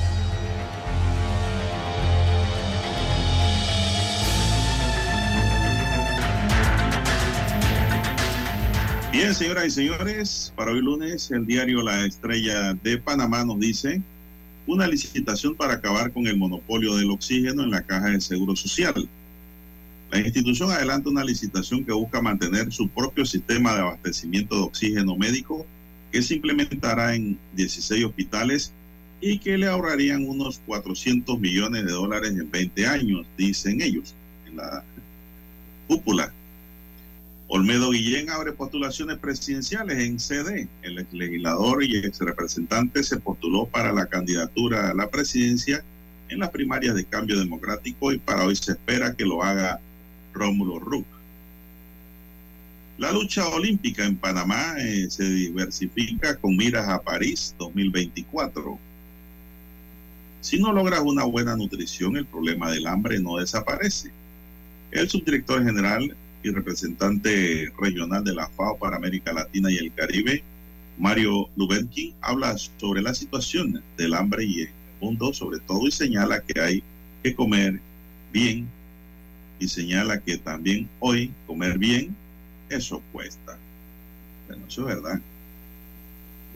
Bien, 9.11 9.35
señoras 9.35 9.65
y 9.65 9.71
señores, 9.71 10.53
para 10.55 10.71
hoy 10.71 10.79
lunes 10.79 11.31
el 11.31 11.45
diario 11.45 11.81
La 11.81 12.05
Estrella 12.05 12.73
de 12.75 12.97
Panamá 12.97 13.43
nos 13.43 13.59
dice, 13.59 14.01
una 14.65 14.87
licitación 14.87 15.53
para 15.53 15.73
acabar 15.73 16.13
con 16.13 16.27
el 16.27 16.37
monopolio 16.37 16.95
del 16.95 17.11
oxígeno 17.11 17.63
en 17.63 17.71
la 17.71 17.81
caja 17.81 18.11
de 18.11 18.21
seguro 18.21 18.55
social. 18.55 19.09
La 20.11 20.19
institución 20.21 20.71
adelanta 20.71 21.09
una 21.09 21.25
licitación 21.25 21.83
que 21.83 21.91
busca 21.91 22.21
mantener 22.21 22.71
su 22.71 22.87
propio 22.87 23.25
sistema 23.25 23.73
de 23.73 23.81
abastecimiento 23.81 24.55
de 24.55 24.61
oxígeno 24.61 25.17
médico 25.17 25.65
que 26.09 26.21
se 26.21 26.35
implementará 26.35 27.13
en 27.13 27.37
16 27.57 28.05
hospitales 28.05 28.71
y 29.19 29.39
que 29.39 29.57
le 29.57 29.67
ahorrarían 29.67 30.25
unos 30.25 30.61
400 30.65 31.37
millones 31.37 31.83
de 31.85 31.91
dólares 31.91 32.31
en 32.31 32.49
20 32.49 32.87
años, 32.87 33.25
dicen 33.37 33.81
ellos, 33.81 34.15
en 34.47 34.55
la 34.55 34.85
cúpula. 35.89 36.31
Olmedo 37.53 37.91
Guillén 37.91 38.29
abre 38.29 38.53
postulaciones 38.53 39.17
presidenciales 39.17 39.99
en 39.99 40.21
CD. 40.21 40.69
El 40.83 40.99
ex 40.99 41.11
legislador 41.11 41.83
y 41.83 41.97
ex 41.97 42.19
representante 42.19 43.03
se 43.03 43.19
postuló 43.19 43.65
para 43.65 43.91
la 43.91 44.05
candidatura 44.05 44.89
a 44.89 44.93
la 44.93 45.09
presidencia 45.09 45.83
en 46.29 46.39
las 46.39 46.51
primarias 46.51 46.95
de 46.95 47.03
cambio 47.03 47.37
democrático 47.37 48.13
y 48.13 48.19
para 48.19 48.45
hoy 48.45 48.55
se 48.55 48.71
espera 48.71 49.15
que 49.15 49.25
lo 49.25 49.43
haga 49.43 49.81
Rómulo 50.33 50.79
Ruc. 50.79 51.05
La 52.97 53.11
lucha 53.11 53.45
olímpica 53.49 54.05
en 54.05 54.15
Panamá 54.15 54.75
eh, 54.77 55.07
se 55.09 55.25
diversifica 55.25 56.37
con 56.37 56.55
miras 56.55 56.87
a 56.87 57.01
París 57.01 57.53
2024. 57.59 58.79
Si 60.39 60.57
no 60.57 60.71
logras 60.71 61.01
una 61.01 61.25
buena 61.25 61.57
nutrición, 61.57 62.15
el 62.15 62.25
problema 62.25 62.71
del 62.71 62.87
hambre 62.87 63.19
no 63.19 63.39
desaparece. 63.39 64.09
El 64.91 65.09
subdirector 65.09 65.65
general 65.65 66.15
y 66.43 66.49
representante 66.49 67.71
regional 67.79 68.23
de 68.23 68.33
la 68.33 68.47
FAO 68.47 68.77
para 68.77 68.97
América 68.97 69.33
Latina 69.33 69.71
y 69.71 69.77
el 69.77 69.93
Caribe, 69.93 70.43
Mario 70.97 71.49
Lubensky, 71.55 72.13
habla 72.21 72.57
sobre 72.57 73.01
la 73.01 73.13
situación 73.13 73.81
del 73.97 74.13
hambre 74.13 74.45
y 74.45 74.61
el 74.61 74.69
mundo, 74.99 75.33
sobre 75.33 75.59
todo, 75.59 75.87
y 75.87 75.91
señala 75.91 76.41
que 76.41 76.59
hay 76.59 76.83
que 77.23 77.33
comer 77.33 77.79
bien 78.31 78.67
y 79.59 79.67
señala 79.67 80.19
que 80.19 80.37
también 80.37 80.89
hoy 80.99 81.31
comer 81.45 81.77
bien, 81.77 82.15
eso 82.69 83.01
cuesta. 83.11 83.57
Bueno, 84.47 84.65
eso 84.67 84.81
es 84.81 84.95
verdad. 84.95 85.21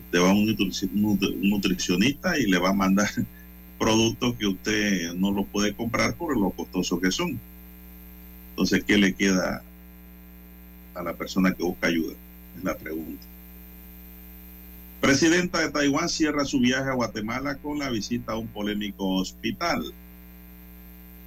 Usted 0.05 0.19
va 0.19 0.31
a 0.31 0.33
un 0.33 1.49
nutricionista 1.49 2.37
y 2.39 2.47
le 2.47 2.57
va 2.57 2.69
a 2.69 2.73
mandar 2.73 3.09
productos 3.79 4.35
que 4.35 4.47
usted 4.47 5.13
no 5.13 5.31
lo 5.31 5.45
puede 5.45 5.73
comprar 5.73 6.15
por 6.15 6.35
lo 6.37 6.49
costoso 6.51 6.99
que 6.99 7.11
son. 7.11 7.39
Entonces, 8.51 8.83
¿qué 8.85 8.97
le 8.97 9.13
queda 9.13 9.63
a 10.95 11.03
la 11.03 11.13
persona 11.13 11.53
que 11.53 11.63
busca 11.63 11.87
ayuda? 11.87 12.13
Es 12.57 12.63
la 12.63 12.77
pregunta. 12.77 13.23
Presidenta 15.01 15.59
de 15.59 15.69
Taiwán 15.69 16.09
cierra 16.09 16.45
su 16.45 16.59
viaje 16.59 16.89
a 16.89 16.93
Guatemala 16.93 17.57
con 17.57 17.77
la 17.77 17.89
visita 17.89 18.31
a 18.31 18.37
un 18.37 18.47
polémico 18.47 19.07
hospital. 19.17 19.93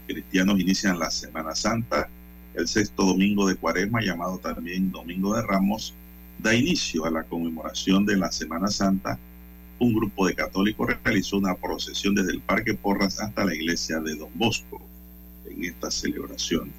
Cristianos 0.08 0.58
inician 0.58 0.98
la 0.98 1.10
Semana 1.10 1.54
Santa, 1.54 2.08
el 2.54 2.66
sexto 2.66 3.04
domingo 3.04 3.46
de 3.46 3.54
Cuaresma, 3.54 4.00
llamado 4.00 4.38
también 4.38 4.90
Domingo 4.90 5.36
de 5.36 5.42
Ramos, 5.42 5.94
da 6.38 6.54
inicio 6.54 7.04
a 7.04 7.10
la 7.10 7.22
conmemoración 7.22 8.04
de 8.04 8.16
la 8.16 8.32
Semana 8.32 8.68
Santa. 8.68 9.18
Un 9.78 9.94
grupo 9.94 10.26
de 10.26 10.34
católicos 10.34 10.88
realizó 11.04 11.36
una 11.36 11.54
procesión 11.54 12.14
desde 12.16 12.32
el 12.32 12.40
Parque 12.40 12.74
Porras 12.74 13.20
hasta 13.20 13.44
la 13.44 13.54
iglesia 13.54 14.00
de 14.00 14.16
Don 14.16 14.30
Bosco 14.34 14.80
en 15.48 15.64
esta 15.64 15.90
celebración. 15.90 16.72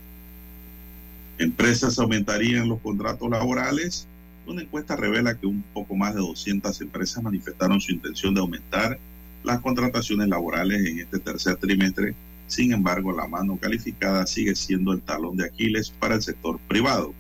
Empresas 1.39 1.97
aumentarían 1.97 2.67
los 2.67 2.81
contratos 2.81 3.29
laborales. 3.29 4.07
Una 4.45 4.61
encuesta 4.61 4.97
revela 4.97 5.35
que 5.35 5.47
un 5.47 5.63
poco 5.73 5.95
más 5.95 6.13
de 6.13 6.19
200 6.19 6.81
empresas 6.81 7.23
manifestaron 7.23 7.79
su 7.79 7.93
intención 7.93 8.33
de 8.33 8.41
aumentar 8.41 8.99
las 9.45 9.61
contrataciones 9.61 10.27
laborales 10.27 10.85
en 10.85 10.99
este 10.99 11.17
tercer 11.17 11.55
trimestre. 11.55 12.13
Sin 12.47 12.73
embargo, 12.73 13.13
la 13.13 13.25
mano 13.25 13.55
calificada 13.55 14.27
sigue 14.27 14.53
siendo 14.53 14.91
el 14.91 15.01
talón 15.01 15.37
de 15.37 15.45
Aquiles 15.45 15.91
para 15.91 16.15
el 16.15 16.21
sector 16.21 16.59
privado. 16.67 17.13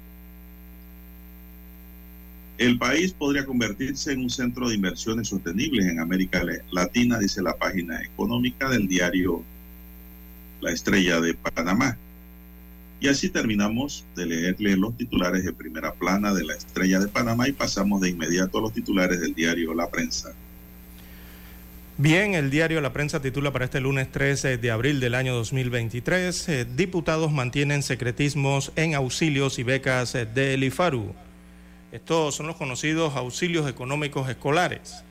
El 2.57 2.77
país 2.77 3.13
podría 3.13 3.45
convertirse 3.45 4.11
en 4.11 4.19
un 4.19 4.29
centro 4.29 4.67
de 4.67 4.75
inversiones 4.75 5.29
sostenibles 5.29 5.85
en 5.85 6.01
América 6.01 6.43
Latina, 6.71 7.17
dice 7.17 7.41
la 7.41 7.55
página 7.55 8.01
económica 8.01 8.67
del 8.67 8.85
diario 8.85 9.43
La 10.59 10.71
Estrella 10.71 11.21
de 11.21 11.35
Panamá. 11.35 11.97
Y 13.01 13.07
así 13.07 13.29
terminamos 13.29 14.03
de 14.15 14.25
leerle 14.25 14.75
los 14.75 14.95
titulares 14.97 15.45
de 15.45 15.53
primera 15.53 15.93
plana 15.93 16.33
de 16.33 16.43
la 16.43 16.53
Estrella 16.53 16.99
de 16.99 17.07
Panamá 17.07 17.47
y 17.47 17.53
pasamos 17.53 18.01
de 18.01 18.09
inmediato 18.09 18.57
a 18.57 18.61
los 18.61 18.73
titulares 18.73 19.21
del 19.21 19.33
diario 19.33 19.73
La 19.73 19.89
Prensa. 19.89 20.33
Bien, 21.97 22.33
el 22.33 22.49
diario 22.49 22.81
La 22.81 22.91
Prensa 22.91 23.21
titula 23.21 23.51
para 23.51 23.65
este 23.65 23.79
lunes 23.79 24.11
13 24.11 24.57
de 24.57 24.71
abril 24.71 24.99
del 24.99 25.15
año 25.15 25.33
2023, 25.35 26.49
eh, 26.49 26.65
diputados 26.65 27.31
mantienen 27.31 27.83
secretismos 27.83 28.71
en 28.75 28.95
auxilios 28.95 29.59
y 29.59 29.63
becas 29.63 30.15
eh, 30.15 30.25
del 30.25 30.63
IFARU. 30.63 31.13
Estos 31.91 32.35
son 32.35 32.47
los 32.47 32.55
conocidos 32.55 33.15
auxilios 33.15 33.69
económicos 33.69 34.29
escolares. 34.29 35.03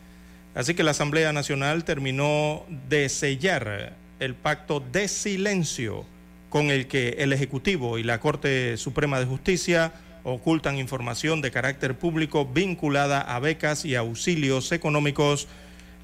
Así 0.55 0.75
que 0.75 0.83
la 0.83 0.93
Asamblea 0.93 1.33
Nacional 1.33 1.85
terminó 1.85 2.65
de 2.89 3.09
sellar 3.09 3.95
el 4.21 4.35
pacto 4.35 4.81
de 4.81 5.09
silencio 5.09 6.05
con 6.49 6.71
el 6.71 6.87
que 6.87 7.17
el 7.19 7.33
Ejecutivo 7.33 7.99
y 7.99 8.03
la 8.03 8.21
Corte 8.21 8.77
Suprema 8.77 9.21
de 9.21 9.27
Justicia 9.27 9.93
ocultan 10.25 10.79
información 10.79 11.41
de 11.41 11.51
carácter 11.51 11.97
público 11.97 12.47
vinculada 12.47 13.21
a 13.21 13.39
becas 13.39 13.85
y 13.85 13.95
auxilios 13.95 14.73
económicos 14.73 15.49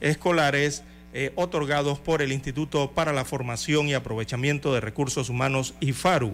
escolares 0.01 0.83
eh, 1.13 1.33
otorgados 1.37 1.99
por 1.99 2.23
el 2.23 2.33
Instituto 2.33 2.91
para 2.91 3.13
la 3.13 3.25
Formación 3.25 3.89
y 3.89 3.95
Aprovechamiento 3.95 4.75
de 4.75 4.81
Recursos 4.81 5.29
Humanos 5.29 5.75
IFARU. 5.81 6.33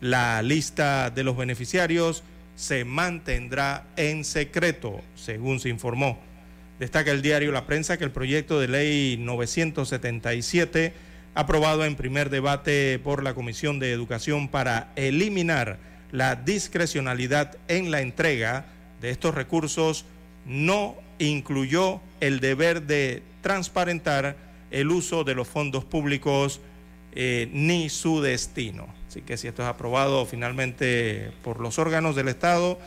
La 0.00 0.42
lista 0.42 1.10
de 1.10 1.24
los 1.24 1.36
beneficiarios 1.36 2.22
se 2.54 2.84
mantendrá 2.84 3.86
en 3.96 4.24
secreto, 4.24 5.00
según 5.14 5.60
se 5.60 5.68
informó. 5.68 6.18
Destaca 6.78 7.10
el 7.10 7.22
diario 7.22 7.52
La 7.52 7.66
Prensa 7.66 7.96
que 7.96 8.04
el 8.04 8.10
proyecto 8.10 8.60
de 8.60 8.68
ley 8.68 9.16
977 9.18 10.92
aprobado 11.36 11.84
en 11.84 11.96
primer 11.96 12.30
debate 12.30 12.98
por 12.98 13.22
la 13.22 13.34
Comisión 13.34 13.78
de 13.78 13.92
Educación 13.92 14.48
para 14.48 14.90
eliminar 14.96 15.78
la 16.10 16.34
discrecionalidad 16.34 17.58
en 17.68 17.90
la 17.90 18.00
entrega 18.00 18.64
de 19.02 19.10
estos 19.10 19.34
recursos, 19.34 20.06
no 20.46 20.96
incluyó 21.18 22.00
el 22.20 22.40
deber 22.40 22.82
de 22.82 23.22
transparentar 23.42 24.36
el 24.70 24.90
uso 24.90 25.24
de 25.24 25.34
los 25.34 25.46
fondos 25.46 25.84
públicos 25.84 26.60
eh, 27.12 27.50
ni 27.52 27.90
su 27.90 28.22
destino. 28.22 28.86
Así 29.06 29.20
que 29.20 29.36
si 29.36 29.46
esto 29.46 29.62
es 29.62 29.68
aprobado 29.68 30.24
finalmente 30.24 31.32
por 31.44 31.60
los 31.60 31.78
órganos 31.78 32.16
del 32.16 32.28
Estado, 32.28 32.78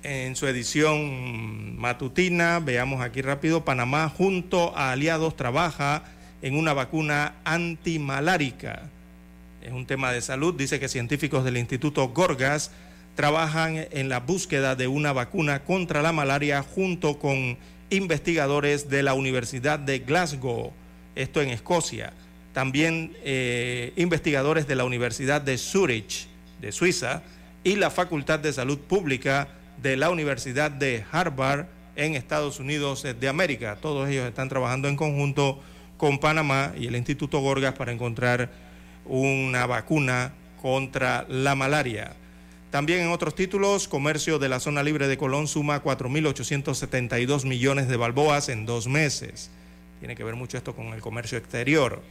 en 0.04 0.36
su 0.36 0.46
edición 0.46 1.78
matutina, 1.78 2.60
veamos 2.60 3.00
aquí 3.00 3.22
rápido, 3.22 3.64
Panamá 3.64 4.10
junto 4.10 4.76
a 4.76 4.92
aliados 4.92 5.34
trabaja 5.34 6.04
en 6.42 6.56
una 6.56 6.74
vacuna 6.74 7.36
antimalárica. 7.44 8.82
Es 9.62 9.72
un 9.72 9.86
tema 9.86 10.12
de 10.12 10.20
salud, 10.20 10.54
dice 10.54 10.78
que 10.78 10.88
científicos 10.88 11.42
del 11.42 11.56
Instituto 11.56 12.06
Gorgas 12.08 12.70
trabajan 13.14 13.86
en 13.90 14.10
la 14.10 14.20
búsqueda 14.20 14.76
de 14.76 14.88
una 14.88 15.14
vacuna 15.14 15.64
contra 15.64 16.02
la 16.02 16.12
malaria 16.12 16.62
junto 16.62 17.18
con 17.18 17.56
investigadores 17.88 18.90
de 18.90 19.02
la 19.02 19.14
Universidad 19.14 19.78
de 19.78 20.00
Glasgow, 20.00 20.72
esto 21.14 21.40
en 21.40 21.48
Escocia. 21.48 22.12
También 22.52 23.16
eh, 23.24 23.94
investigadores 23.96 24.68
de 24.68 24.76
la 24.76 24.84
Universidad 24.84 25.40
de 25.40 25.56
Zurich, 25.56 26.26
de 26.60 26.72
Suiza, 26.72 27.22
y 27.62 27.76
la 27.76 27.90
Facultad 27.90 28.38
de 28.38 28.52
Salud 28.52 28.78
Pública 28.78 29.48
de 29.84 29.98
la 29.98 30.08
Universidad 30.08 30.70
de 30.70 31.04
Harvard 31.12 31.66
en 31.94 32.14
Estados 32.14 32.58
Unidos 32.58 33.02
de 33.02 33.28
América. 33.28 33.76
Todos 33.82 34.08
ellos 34.08 34.26
están 34.26 34.48
trabajando 34.48 34.88
en 34.88 34.96
conjunto 34.96 35.60
con 35.98 36.18
Panamá 36.18 36.72
y 36.74 36.86
el 36.86 36.96
Instituto 36.96 37.40
Gorgas 37.40 37.74
para 37.74 37.92
encontrar 37.92 38.50
una 39.04 39.66
vacuna 39.66 40.32
contra 40.62 41.26
la 41.28 41.54
malaria. 41.54 42.16
También 42.70 43.00
en 43.00 43.10
otros 43.10 43.34
títulos, 43.34 43.86
comercio 43.86 44.38
de 44.38 44.48
la 44.48 44.58
zona 44.58 44.82
libre 44.82 45.06
de 45.06 45.18
Colón 45.18 45.46
suma 45.48 45.82
4.872 45.84 47.44
millones 47.44 47.86
de 47.86 47.98
balboas 47.98 48.48
en 48.48 48.64
dos 48.64 48.88
meses. 48.88 49.50
Tiene 49.98 50.16
que 50.16 50.24
ver 50.24 50.34
mucho 50.34 50.56
esto 50.56 50.74
con 50.74 50.94
el 50.94 51.02
comercio 51.02 51.36
exterior. 51.36 52.02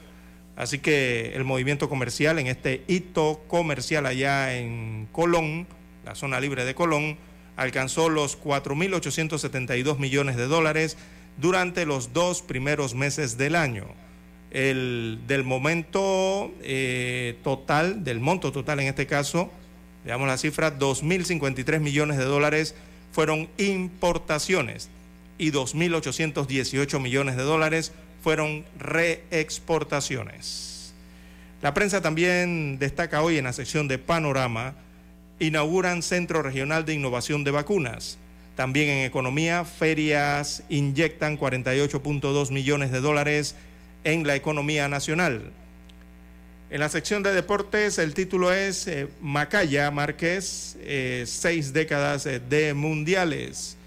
Así 0.56 0.78
que 0.78 1.34
el 1.34 1.44
movimiento 1.44 1.90
comercial 1.90 2.38
en 2.38 2.46
este 2.46 2.84
hito 2.88 3.42
comercial 3.48 4.06
allá 4.06 4.56
en 4.56 5.08
Colón, 5.12 5.66
la 6.06 6.14
zona 6.14 6.40
libre 6.40 6.66
de 6.66 6.76
Colón, 6.76 7.18
alcanzó 7.56 8.10
los 8.10 8.42
4.872 8.42 9.98
millones 9.98 10.36
de 10.36 10.48
dólares 10.48 10.98
durante 11.38 11.86
los 11.86 12.14
dos 12.14 12.42
primeros 12.42 12.96
meses 12.96 13.38
del 13.38 13.56
año. 13.56 13.86
El, 14.52 15.20
del 15.28 15.44
momento 15.44 16.54
eh, 16.62 17.38
total, 17.44 18.04
del 18.04 18.20
monto 18.20 18.52
total 18.52 18.80
en 18.80 18.88
este 18.88 19.08
caso, 19.08 19.52
veamos 20.06 20.28
la 20.28 20.38
cifra, 20.38 20.78
2.053 20.78 21.80
millones 21.80 22.18
de 22.18 22.26
dólares 22.26 22.76
fueron 23.12 23.50
importaciones 23.58 24.90
y 25.38 25.52
2.818 25.52 27.00
millones 27.00 27.36
de 27.36 27.44
dólares 27.44 27.94
fueron 28.22 28.66
reexportaciones. 28.78 30.94
La 31.62 31.74
prensa 31.74 32.02
también 32.02 32.78
destaca 32.78 33.24
hoy 33.24 33.38
en 33.38 33.46
la 33.46 33.54
sección 33.54 33.88
de 33.88 33.98
Panorama 33.98 34.76
inauguran 35.40 36.04
Centro 36.04 36.42
Regional 36.42 36.86
de 36.86 36.94
Innovación 36.94 37.44
de 37.44 37.52
Vacunas. 37.52 38.18
También 38.56 38.90
en 38.90 39.06
economía, 39.06 39.66
ferias 39.66 40.64
inyectan 40.70 41.38
48.2 41.38 42.52
millones 42.52 42.92
de 42.92 43.02
dólares 43.02 43.56
en 44.04 44.28
la 44.28 44.36
economía 44.36 44.88
nacional. 44.88 45.52
En 46.70 46.80
la 46.80 46.90
sección 46.90 47.22
de 47.22 47.34
deportes, 47.34 48.00
el 48.00 48.16
título 48.16 48.52
es 48.52 48.88
eh, 48.88 49.08
Macaya 49.22 49.92
Márquez, 49.92 50.76
eh, 50.82 51.24
seis 51.28 51.72
décadas 51.72 52.26
eh, 52.26 52.40
de 52.40 52.74
mundiales. 52.74 53.78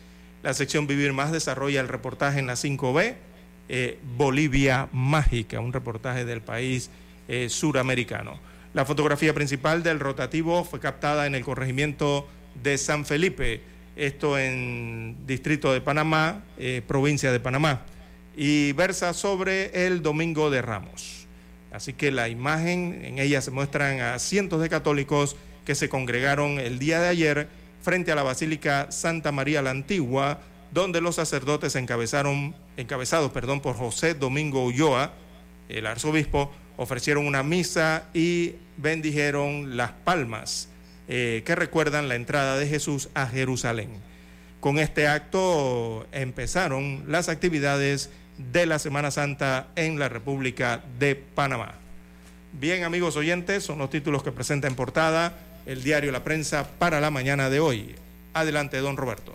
La 0.44 0.54
sección 0.54 0.86
Vivir 0.86 1.12
Más 1.12 1.32
desarrolla 1.32 1.80
el 1.80 1.88
reportaje 1.88 2.38
en 2.38 2.46
la 2.46 2.54
5B, 2.54 3.14
Bolivia 4.16 4.88
Mágica, 4.92 5.58
un 5.58 5.72
reportaje 5.72 6.24
del 6.24 6.40
país 6.40 6.88
suramericano. 7.48 8.38
La 8.76 8.84
fotografía 8.84 9.32
principal 9.32 9.82
del 9.82 10.00
rotativo 10.00 10.62
fue 10.62 10.80
captada 10.80 11.26
en 11.26 11.34
el 11.34 11.42
corregimiento 11.42 12.28
de 12.62 12.76
San 12.76 13.06
Felipe, 13.06 13.62
esto 13.96 14.38
en 14.38 15.16
Distrito 15.26 15.72
de 15.72 15.80
Panamá, 15.80 16.44
eh, 16.58 16.82
provincia 16.86 17.32
de 17.32 17.40
Panamá, 17.40 17.86
y 18.36 18.72
versa 18.72 19.14
sobre 19.14 19.86
el 19.86 20.02
Domingo 20.02 20.50
de 20.50 20.60
Ramos. 20.60 21.26
Así 21.72 21.94
que 21.94 22.10
la 22.10 22.28
imagen, 22.28 23.02
en 23.02 23.18
ella 23.18 23.40
se 23.40 23.50
muestran 23.50 24.02
a 24.02 24.18
cientos 24.18 24.60
de 24.60 24.68
católicos 24.68 25.36
que 25.64 25.74
se 25.74 25.88
congregaron 25.88 26.60
el 26.60 26.78
día 26.78 27.00
de 27.00 27.08
ayer 27.08 27.48
frente 27.80 28.12
a 28.12 28.14
la 28.14 28.24
Basílica 28.24 28.92
Santa 28.92 29.32
María 29.32 29.62
la 29.62 29.70
Antigua, 29.70 30.40
donde 30.70 31.00
los 31.00 31.14
sacerdotes 31.14 31.76
encabezaron, 31.76 32.54
encabezados 32.76 33.32
perdón, 33.32 33.62
por 33.62 33.74
José 33.74 34.12
Domingo 34.12 34.66
Ulloa, 34.66 35.14
el 35.70 35.86
arzobispo, 35.86 36.52
ofrecieron 36.76 37.26
una 37.26 37.42
misa 37.42 38.04
y 38.12 38.54
bendijeron 38.76 39.76
las 39.76 39.92
palmas 39.92 40.68
eh, 41.08 41.42
que 41.46 41.54
recuerdan 41.54 42.08
la 42.08 42.16
entrada 42.16 42.58
de 42.58 42.66
Jesús 42.66 43.08
a 43.14 43.26
Jerusalén. 43.26 43.90
Con 44.60 44.78
este 44.78 45.06
acto 45.06 46.06
empezaron 46.12 47.04
las 47.06 47.28
actividades 47.28 48.10
de 48.38 48.66
la 48.66 48.78
Semana 48.78 49.10
Santa 49.10 49.68
en 49.76 49.98
la 49.98 50.08
República 50.08 50.82
de 50.98 51.14
Panamá. 51.14 51.74
Bien, 52.52 52.84
amigos 52.84 53.16
oyentes, 53.16 53.64
son 53.64 53.78
los 53.78 53.90
títulos 53.90 54.22
que 54.22 54.32
presenta 54.32 54.66
en 54.66 54.74
portada 54.74 55.34
el 55.66 55.82
diario 55.82 56.12
La 56.12 56.24
Prensa 56.24 56.66
para 56.78 57.00
la 57.00 57.10
mañana 57.10 57.50
de 57.50 57.60
hoy. 57.60 57.94
Adelante, 58.34 58.78
don 58.78 58.96
Roberto. 58.96 59.34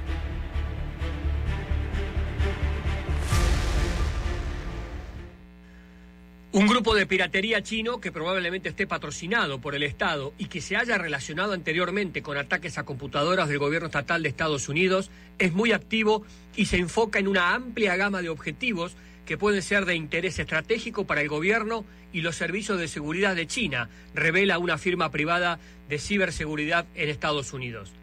Un 6.53 6.67
grupo 6.67 6.93
de 6.95 7.05
piratería 7.05 7.63
chino 7.63 8.01
que 8.01 8.11
probablemente 8.11 8.67
esté 8.67 8.85
patrocinado 8.85 9.61
por 9.61 9.73
el 9.73 9.83
Estado 9.83 10.33
y 10.37 10.47
que 10.47 10.59
se 10.59 10.75
haya 10.75 10.97
relacionado 10.97 11.53
anteriormente 11.53 12.21
con 12.21 12.37
ataques 12.37 12.77
a 12.77 12.83
computadoras 12.83 13.47
del 13.47 13.57
gobierno 13.57 13.85
estatal 13.85 14.21
de 14.21 14.27
Estados 14.27 14.67
Unidos 14.67 15.11
es 15.39 15.53
muy 15.53 15.71
activo 15.71 16.25
y 16.57 16.65
se 16.65 16.75
enfoca 16.75 17.19
en 17.19 17.29
una 17.29 17.53
amplia 17.53 17.95
gama 17.95 18.21
de 18.21 18.27
objetivos 18.27 18.97
que 19.25 19.37
pueden 19.37 19.61
ser 19.61 19.85
de 19.85 19.95
interés 19.95 20.39
estratégico 20.39 21.07
para 21.07 21.21
el 21.21 21.29
gobierno 21.29 21.85
y 22.11 22.19
los 22.19 22.35
servicios 22.35 22.77
de 22.77 22.89
seguridad 22.89 23.33
de 23.33 23.47
China, 23.47 23.89
revela 24.13 24.59
una 24.59 24.77
firma 24.77 25.09
privada 25.09 25.57
de 25.87 25.99
ciberseguridad 25.99 26.85
en 26.95 27.07
Estados 27.07 27.53
Unidos. 27.53 27.93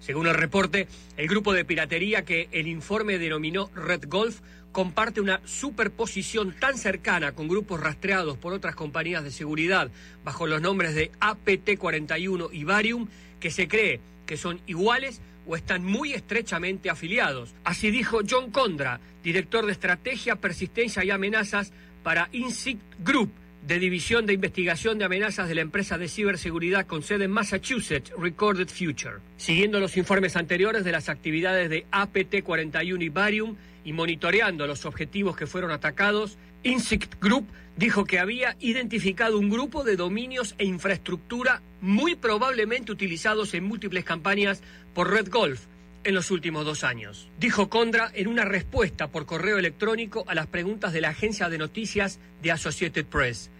Según 0.00 0.26
el 0.26 0.34
reporte, 0.34 0.88
el 1.16 1.28
grupo 1.28 1.52
de 1.52 1.64
piratería 1.64 2.24
que 2.24 2.48
el 2.50 2.66
informe 2.66 3.18
denominó 3.20 3.70
Red 3.76 4.06
Golf 4.08 4.40
comparte 4.72 5.20
una 5.20 5.40
superposición 5.44 6.54
tan 6.58 6.76
cercana 6.78 7.32
con 7.32 7.46
grupos 7.46 7.80
rastreados 7.80 8.38
por 8.38 8.52
otras 8.52 8.74
compañías 8.74 9.22
de 9.22 9.30
seguridad 9.30 9.90
bajo 10.24 10.46
los 10.46 10.60
nombres 10.60 10.94
de 10.94 11.12
APT-41 11.20 12.48
y 12.52 12.64
Varium 12.64 13.06
que 13.38 13.50
se 13.50 13.68
cree 13.68 14.00
que 14.26 14.36
son 14.36 14.60
iguales 14.66 15.20
o 15.46 15.56
están 15.56 15.84
muy 15.84 16.14
estrechamente 16.14 16.88
afiliados. 16.88 17.54
Así 17.64 17.90
dijo 17.90 18.20
John 18.28 18.50
Condra, 18.50 19.00
director 19.22 19.66
de 19.66 19.72
Estrategia, 19.72 20.36
Persistencia 20.36 21.04
y 21.04 21.10
Amenazas 21.10 21.72
para 22.02 22.28
INSICT 22.32 22.80
Group, 23.04 23.32
de 23.66 23.78
División 23.78 24.26
de 24.26 24.32
Investigación 24.32 24.98
de 24.98 25.04
Amenazas 25.04 25.48
de 25.48 25.54
la 25.54 25.60
empresa 25.60 25.96
de 25.96 26.08
ciberseguridad 26.08 26.86
con 26.86 27.02
sede 27.02 27.24
en 27.24 27.30
Massachusetts, 27.30 28.12
Recorded 28.18 28.68
Future. 28.68 29.18
Siguiendo 29.36 29.78
los 29.78 29.96
informes 29.96 30.36
anteriores 30.36 30.82
de 30.82 30.92
las 30.92 31.08
actividades 31.08 31.70
de 31.70 31.86
APT-41 31.92 33.02
y 33.02 33.08
Barium 33.08 33.56
y 33.84 33.92
monitoreando 33.92 34.66
los 34.66 34.84
objetivos 34.84 35.36
que 35.36 35.46
fueron 35.46 35.70
atacados, 35.70 36.38
Insect 36.62 37.20
Group 37.20 37.46
dijo 37.76 38.04
que 38.04 38.18
había 38.18 38.56
identificado 38.60 39.38
un 39.38 39.50
grupo 39.50 39.84
de 39.84 39.96
dominios 39.96 40.54
e 40.58 40.64
infraestructura 40.64 41.62
muy 41.80 42.14
probablemente 42.14 42.92
utilizados 42.92 43.54
en 43.54 43.64
múltiples 43.64 44.04
campañas 44.04 44.62
por 44.94 45.10
Red 45.10 45.30
Golf 45.30 45.62
en 46.04 46.14
los 46.14 46.30
últimos 46.30 46.64
dos 46.64 46.84
años. 46.84 47.28
Dijo 47.38 47.68
Condra 47.68 48.10
en 48.14 48.28
una 48.28 48.44
respuesta 48.44 49.08
por 49.08 49.26
correo 49.26 49.58
electrónico 49.58 50.24
a 50.26 50.34
las 50.34 50.46
preguntas 50.46 50.92
de 50.92 51.00
la 51.00 51.10
agencia 51.10 51.48
de 51.48 51.58
noticias 51.58 52.18
de 52.42 52.52
Associated 52.52 53.06
Press. 53.06 53.50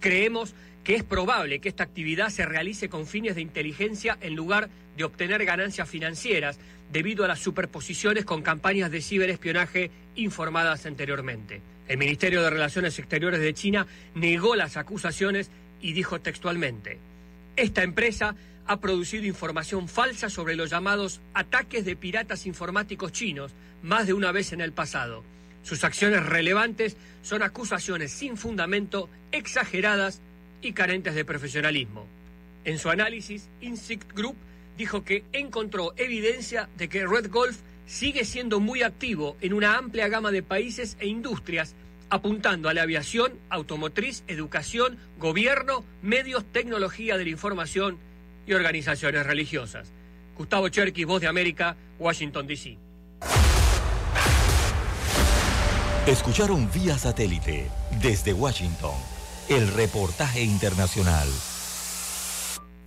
Creemos 0.00 0.54
que 0.84 0.94
es 0.94 1.02
probable 1.02 1.58
que 1.58 1.68
esta 1.68 1.84
actividad 1.84 2.30
se 2.30 2.46
realice 2.46 2.88
con 2.88 3.06
fines 3.06 3.34
de 3.34 3.42
inteligencia 3.42 4.16
en 4.20 4.34
lugar 4.34 4.68
de 4.68 4.87
obtener 5.04 5.44
ganancias 5.44 5.88
financieras 5.88 6.58
debido 6.92 7.24
a 7.24 7.28
las 7.28 7.38
superposiciones 7.38 8.24
con 8.24 8.42
campañas 8.42 8.90
de 8.90 9.00
ciberespionaje 9.00 9.90
informadas 10.16 10.86
anteriormente. 10.86 11.60
El 11.86 11.98
Ministerio 11.98 12.42
de 12.42 12.50
Relaciones 12.50 12.98
Exteriores 12.98 13.40
de 13.40 13.54
China 13.54 13.86
negó 14.14 14.56
las 14.56 14.76
acusaciones 14.76 15.50
y 15.80 15.92
dijo 15.92 16.20
textualmente, 16.20 16.98
esta 17.56 17.82
empresa 17.82 18.34
ha 18.66 18.80
producido 18.80 19.24
información 19.24 19.88
falsa 19.88 20.28
sobre 20.28 20.54
los 20.54 20.70
llamados 20.70 21.20
ataques 21.32 21.84
de 21.84 21.96
piratas 21.96 22.46
informáticos 22.46 23.12
chinos 23.12 23.52
más 23.82 24.06
de 24.06 24.12
una 24.12 24.30
vez 24.30 24.52
en 24.52 24.60
el 24.60 24.72
pasado. 24.72 25.24
Sus 25.62 25.84
acciones 25.84 26.24
relevantes 26.24 26.96
son 27.22 27.42
acusaciones 27.42 28.12
sin 28.12 28.36
fundamento, 28.36 29.08
exageradas 29.32 30.20
y 30.60 30.72
carentes 30.72 31.14
de 31.14 31.24
profesionalismo. 31.24 32.06
En 32.64 32.78
su 32.78 32.90
análisis, 32.90 33.48
Insect 33.60 34.12
Group 34.12 34.36
dijo 34.78 35.04
que 35.04 35.24
encontró 35.32 35.92
evidencia 35.96 36.70
de 36.78 36.88
que 36.88 37.06
Red 37.06 37.30
Golf 37.30 37.58
sigue 37.84 38.24
siendo 38.24 38.60
muy 38.60 38.82
activo 38.82 39.36
en 39.40 39.52
una 39.52 39.76
amplia 39.76 40.08
gama 40.08 40.30
de 40.30 40.42
países 40.42 40.96
e 41.00 41.08
industrias, 41.08 41.74
apuntando 42.10 42.68
a 42.68 42.74
la 42.74 42.82
aviación, 42.82 43.32
automotriz, 43.50 44.22
educación, 44.28 44.96
gobierno, 45.18 45.84
medios, 46.00 46.44
tecnología 46.52 47.18
de 47.18 47.24
la 47.24 47.30
información 47.30 47.98
y 48.46 48.54
organizaciones 48.54 49.26
religiosas. 49.26 49.92
Gustavo 50.36 50.68
Cherky, 50.68 51.04
Voz 51.04 51.20
de 51.20 51.26
América, 51.26 51.76
Washington, 51.98 52.46
D.C. 52.46 52.78
Escucharon 56.06 56.70
vía 56.72 56.96
satélite 56.96 57.68
desde 58.00 58.32
Washington 58.32 58.94
el 59.48 59.66
reportaje 59.72 60.42
internacional. 60.42 61.28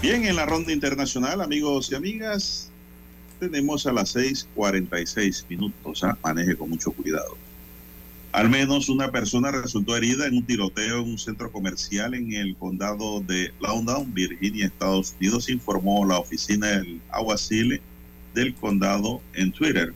Bien, 0.00 0.24
en 0.24 0.36
la 0.36 0.46
ronda 0.46 0.72
internacional, 0.72 1.40
amigos 1.40 1.90
y 1.90 1.96
amigas, 1.96 2.70
tenemos 3.40 3.84
a 3.84 3.92
las 3.92 4.14
6:46 4.14 5.44
minutos. 5.48 6.04
¿ah? 6.04 6.16
Maneje 6.22 6.56
con 6.56 6.70
mucho 6.70 6.92
cuidado. 6.92 7.36
Al 8.30 8.48
menos 8.48 8.88
una 8.88 9.10
persona 9.10 9.50
resultó 9.50 9.96
herida 9.96 10.28
en 10.28 10.36
un 10.36 10.46
tiroteo 10.46 11.00
en 11.00 11.10
un 11.10 11.18
centro 11.18 11.50
comercial 11.50 12.14
en 12.14 12.32
el 12.32 12.54
condado 12.56 13.20
de 13.22 13.52
Loudoun, 13.58 14.14
Virginia, 14.14 14.66
Estados 14.66 15.16
Unidos, 15.18 15.48
informó 15.48 16.06
la 16.06 16.18
oficina 16.18 16.68
del 16.68 17.00
aguacil 17.10 17.80
del 18.34 18.54
condado 18.54 19.20
en 19.34 19.50
Twitter. 19.50 19.94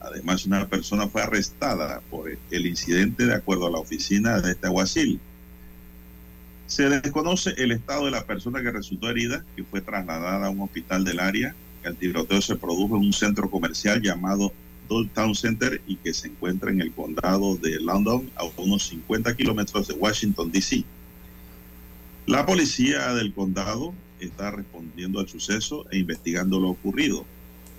Además, 0.00 0.46
una 0.46 0.66
persona 0.66 1.06
fue 1.06 1.20
arrestada 1.20 2.00
por 2.10 2.30
el 2.50 2.66
incidente 2.66 3.26
de 3.26 3.34
acuerdo 3.34 3.66
a 3.66 3.70
la 3.70 3.78
oficina 3.78 4.40
de 4.40 4.52
este 4.52 4.68
aguacil. 4.68 5.20
Se 6.66 6.88
desconoce 6.88 7.54
el 7.58 7.72
estado 7.72 8.06
de 8.06 8.10
la 8.10 8.24
persona 8.24 8.62
que 8.62 8.70
resultó 8.70 9.10
herida, 9.10 9.44
que 9.54 9.64
fue 9.64 9.80
trasladada 9.80 10.46
a 10.46 10.50
un 10.50 10.60
hospital 10.60 11.04
del 11.04 11.20
área. 11.20 11.54
El 11.82 11.96
tiroteo 11.96 12.40
se 12.40 12.56
produjo 12.56 12.96
en 12.96 13.02
un 13.02 13.12
centro 13.12 13.50
comercial 13.50 14.00
llamado 14.00 14.52
Town 15.14 15.34
Center 15.34 15.80
y 15.86 15.96
que 15.96 16.14
se 16.14 16.28
encuentra 16.28 16.70
en 16.70 16.80
el 16.80 16.92
condado 16.92 17.56
de 17.56 17.80
London, 17.80 18.30
a 18.36 18.44
unos 18.56 18.88
50 18.88 19.34
kilómetros 19.36 19.88
de 19.88 19.94
Washington, 19.94 20.50
D.C. 20.52 20.84
La 22.26 22.46
policía 22.46 23.14
del 23.14 23.32
condado 23.32 23.94
está 24.20 24.50
respondiendo 24.50 25.20
al 25.20 25.28
suceso 25.28 25.84
e 25.90 25.98
investigando 25.98 26.60
lo 26.60 26.70
ocurrido. 26.70 27.24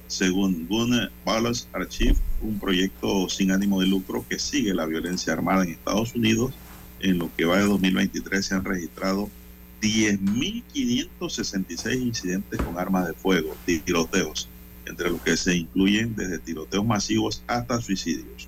Según 0.08 0.68
Gun 0.68 1.10
Palace 1.24 1.68
Archive, 1.74 2.16
un 2.42 2.60
proyecto 2.60 3.28
sin 3.28 3.52
ánimo 3.52 3.82
de 3.82 3.88
lucro 3.88 4.26
que 4.28 4.38
sigue 4.38 4.74
la 4.74 4.86
violencia 4.86 5.34
armada 5.34 5.64
en 5.64 5.72
Estados 5.72 6.14
Unidos, 6.14 6.54
en 7.06 7.20
lo 7.20 7.30
que 7.36 7.46
va 7.46 7.60
de 7.60 7.66
2023 7.66 8.44
se 8.44 8.56
han 8.56 8.66
registrado 8.66 9.30
10.566 9.82 12.02
incidentes 12.02 12.60
con 12.60 12.80
armas 12.80 13.08
de 13.08 13.14
fuego, 13.14 13.56
tiroteos, 13.64 14.50
entre 14.88 15.12
los 15.12 15.22
que 15.22 15.38
se 15.38 15.56
incluyen 15.56 16.16
desde 16.16 16.40
tiroteos 16.40 16.84
masivos 16.84 17.44
hasta 17.46 17.80
suicidios. 17.80 18.48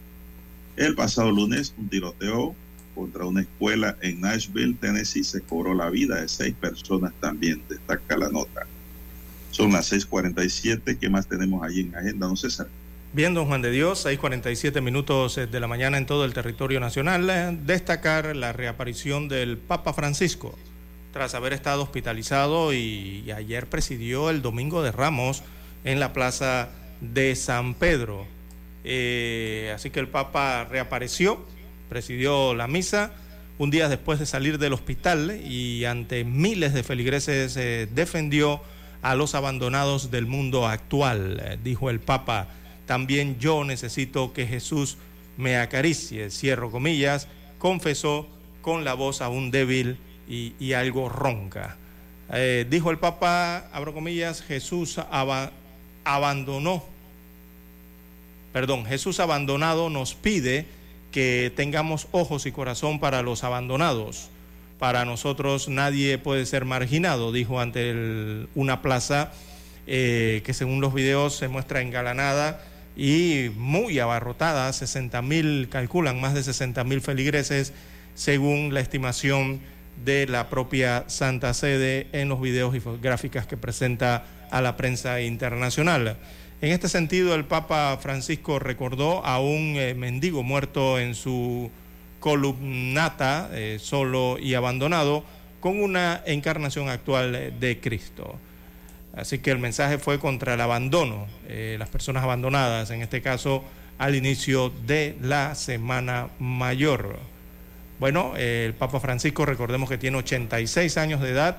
El 0.76 0.96
pasado 0.96 1.32
lunes, 1.32 1.76
un 1.78 1.88
tiroteo 1.88 2.56
contra 2.96 3.26
una 3.26 3.42
escuela 3.42 3.96
en 4.02 4.22
Nashville, 4.22 4.74
Tennessee, 4.74 5.24
se 5.24 5.42
cobró 5.42 5.76
la 5.76 5.92
vida 5.92 6.20
de 6.20 6.28
seis 6.28 6.56
personas 6.56 7.14
también, 7.20 7.62
destaca 7.70 8.18
la 8.18 8.30
nota. 8.30 8.66
Son 9.52 9.72
las 9.72 9.92
6:47, 9.92 10.98
¿qué 10.98 11.10
más 11.10 11.28
tenemos 11.28 11.64
allí 11.64 11.82
en 11.82 11.96
agenda, 11.96 12.26
don 12.26 12.38
César? 12.38 12.68
Bien, 13.18 13.34
don 13.34 13.48
Juan 13.48 13.64
de 13.64 13.72
Dios, 13.72 14.06
6:47 14.06 14.80
minutos 14.80 15.40
eh, 15.40 15.48
de 15.48 15.60
la 15.60 15.68
mañana 15.68 15.98
en 15.98 16.06
todo 16.06 16.24
el 16.24 16.36
territorio 16.36 16.80
nacional. 16.80 17.28
Eh, 17.28 17.58
destacar 17.64 18.36
la 18.36 18.54
reaparición 18.54 19.28
del 19.28 19.58
Papa 19.58 19.92
Francisco 19.94 20.56
tras 21.14 21.34
haber 21.34 21.52
estado 21.54 21.82
hospitalizado 21.82 22.76
y, 22.76 23.32
ayer 23.36 23.66
presidió 23.66 24.30
el 24.30 24.44
Domingo 24.44 24.84
de 24.84 24.92
Ramos 24.92 25.42
en 25.84 26.00
la 26.00 26.14
plaza 26.14 26.70
de 27.02 27.36
San 27.36 27.74
Pedro. 27.74 28.28
Eh, 28.84 29.72
así 29.74 29.90
que 29.90 30.00
el 30.00 30.10
Papa 30.10 30.68
reapareció, 30.70 31.44
presidió 31.90 32.54
la 32.54 32.68
misa 32.68 33.14
un 33.58 33.72
día 33.72 33.90
después 33.90 34.20
de 34.20 34.28
salir 34.28 34.60
del 34.60 34.74
hospital 34.74 35.42
y 35.44 35.86
ante 35.86 36.24
miles 36.24 36.72
de 36.72 36.84
feligreses 36.84 37.56
defendió 37.96 38.62
a 39.02 39.16
los 39.16 39.34
abandonados 39.34 40.12
del 40.12 40.28
mundo 40.28 40.68
actual, 40.68 41.58
dijo 41.64 41.90
el 41.90 42.00
Papa. 42.00 42.50
También 42.88 43.38
yo 43.38 43.64
necesito 43.66 44.34
que 44.34 44.48
Jesús 44.48 44.98
me 45.38 45.58
acaricie, 45.58 46.32
cierro 46.32 46.72
comillas, 46.72 47.28
confesó 47.60 48.28
con 48.62 48.84
la 48.84 48.96
voz 48.96 49.22
aún 49.22 49.52
débil 49.52 49.98
y, 50.28 50.74
algo 50.74 51.10
ronca. 51.10 51.78
dijo 52.70 52.90
el 52.90 52.98
Papa, 52.98 53.68
abro 53.72 53.94
comillas, 53.94 54.42
Jesús 54.42 55.00
abandonó, 56.04 56.84
perdón, 58.52 58.86
Jesús 58.86 59.20
abandonado 59.20 59.90
nos 59.90 60.16
pide 60.16 60.66
que 61.12 61.52
tengamos 61.56 62.08
ojos 62.12 62.46
y 62.46 62.52
corazón 62.52 63.00
para 63.00 63.22
los 63.22 63.44
abandonados. 63.44 64.30
Para 64.80 65.06
nosotros 65.06 65.70
nadie 65.70 66.18
puede 66.18 66.46
ser 66.46 66.64
marginado, 66.64 67.32
dijo 67.32 67.60
ante 67.60 68.48
una 68.54 68.82
plaza 68.82 69.32
eh, 69.88 70.42
que 70.46 70.54
según 70.54 70.82
los 70.82 70.94
videos 70.94 71.36
se 71.36 71.48
muestra 71.48 71.82
engalanada 71.82 72.62
y 72.98 73.52
muy 73.56 74.00
abarrotada, 74.00 74.74
60 74.74 75.22
mil, 75.22 75.70
calculan 75.70 76.20
más 76.20 76.34
de 76.34 76.42
60 76.42 76.84
mil 76.84 77.00
feligreses, 77.00 77.72
según 78.16 78.74
la 78.74 78.80
estimación 78.80 79.62
de 80.04 80.26
la 80.26 80.50
propia 80.50 81.06
Santa 81.08 81.54
Sede 81.54 82.08
en 82.12 82.28
los 82.28 82.42
videos 82.42 82.76
y 82.76 82.82
gráficas 83.00 83.46
que 83.46 83.56
presenta 83.56 84.26
a 84.50 84.62
la 84.62 84.76
prensa 84.76 85.22
internacional. 85.22 86.18
En 86.60 86.72
este 86.72 86.90
sentido, 86.90 87.36
el 87.36 87.46
Papa 87.46 88.00
Francisco 88.02 88.58
recordó 88.58 89.24
a 89.24 89.40
un 89.40 89.76
eh, 89.76 89.94
mendigo 89.94 90.42
muerto 90.42 90.98
en 90.98 91.14
su 91.14 91.70
columnata, 92.20 93.52
eh, 93.54 93.78
solo 93.80 94.40
y 94.40 94.56
abandonado, 94.56 95.24
con 95.60 95.80
una 95.80 96.24
encarnación 96.26 96.90
actual 96.90 97.54
de 97.60 97.80
Cristo. 97.80 98.40
Así 99.14 99.40
que 99.40 99.52
el 99.52 99.60
mensaje 99.60 99.98
fue 99.98 100.20
contra 100.20 100.54
el 100.54 100.62
abandono, 100.62 101.28
eh, 101.48 101.76
las 101.80 101.90
personas 101.90 102.24
abandonadas, 102.24 102.92
en 102.92 103.02
este 103.02 103.22
caso 103.22 103.64
al 103.98 104.16
inicio 104.16 104.72
de 104.86 105.18
la 105.22 105.56
Semana 105.56 106.30
Mayor. 106.38 107.18
Bueno, 108.00 108.34
eh, 108.38 108.66
el 108.68 108.76
Papa 108.76 109.00
Francisco, 109.00 109.44
recordemos 109.46 109.90
que 109.90 109.98
tiene 109.98 110.18
86 110.18 110.98
años 110.98 111.20
de 111.22 111.32
edad, 111.32 111.58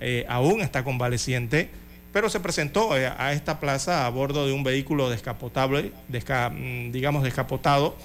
eh, 0.00 0.24
aún 0.28 0.60
está 0.60 0.84
convaleciente, 0.84 1.68
pero 2.12 2.28
se 2.28 2.38
presentó 2.38 2.92
a 2.92 3.32
esta 3.32 3.60
plaza 3.60 4.06
a 4.06 4.10
bordo 4.10 4.46
de 4.46 4.52
un 4.52 4.62
vehículo 4.62 5.10
descapotable, 5.10 5.92
mm, 6.08 6.90
digamos 6.90 7.22
descapotado, 7.22 7.96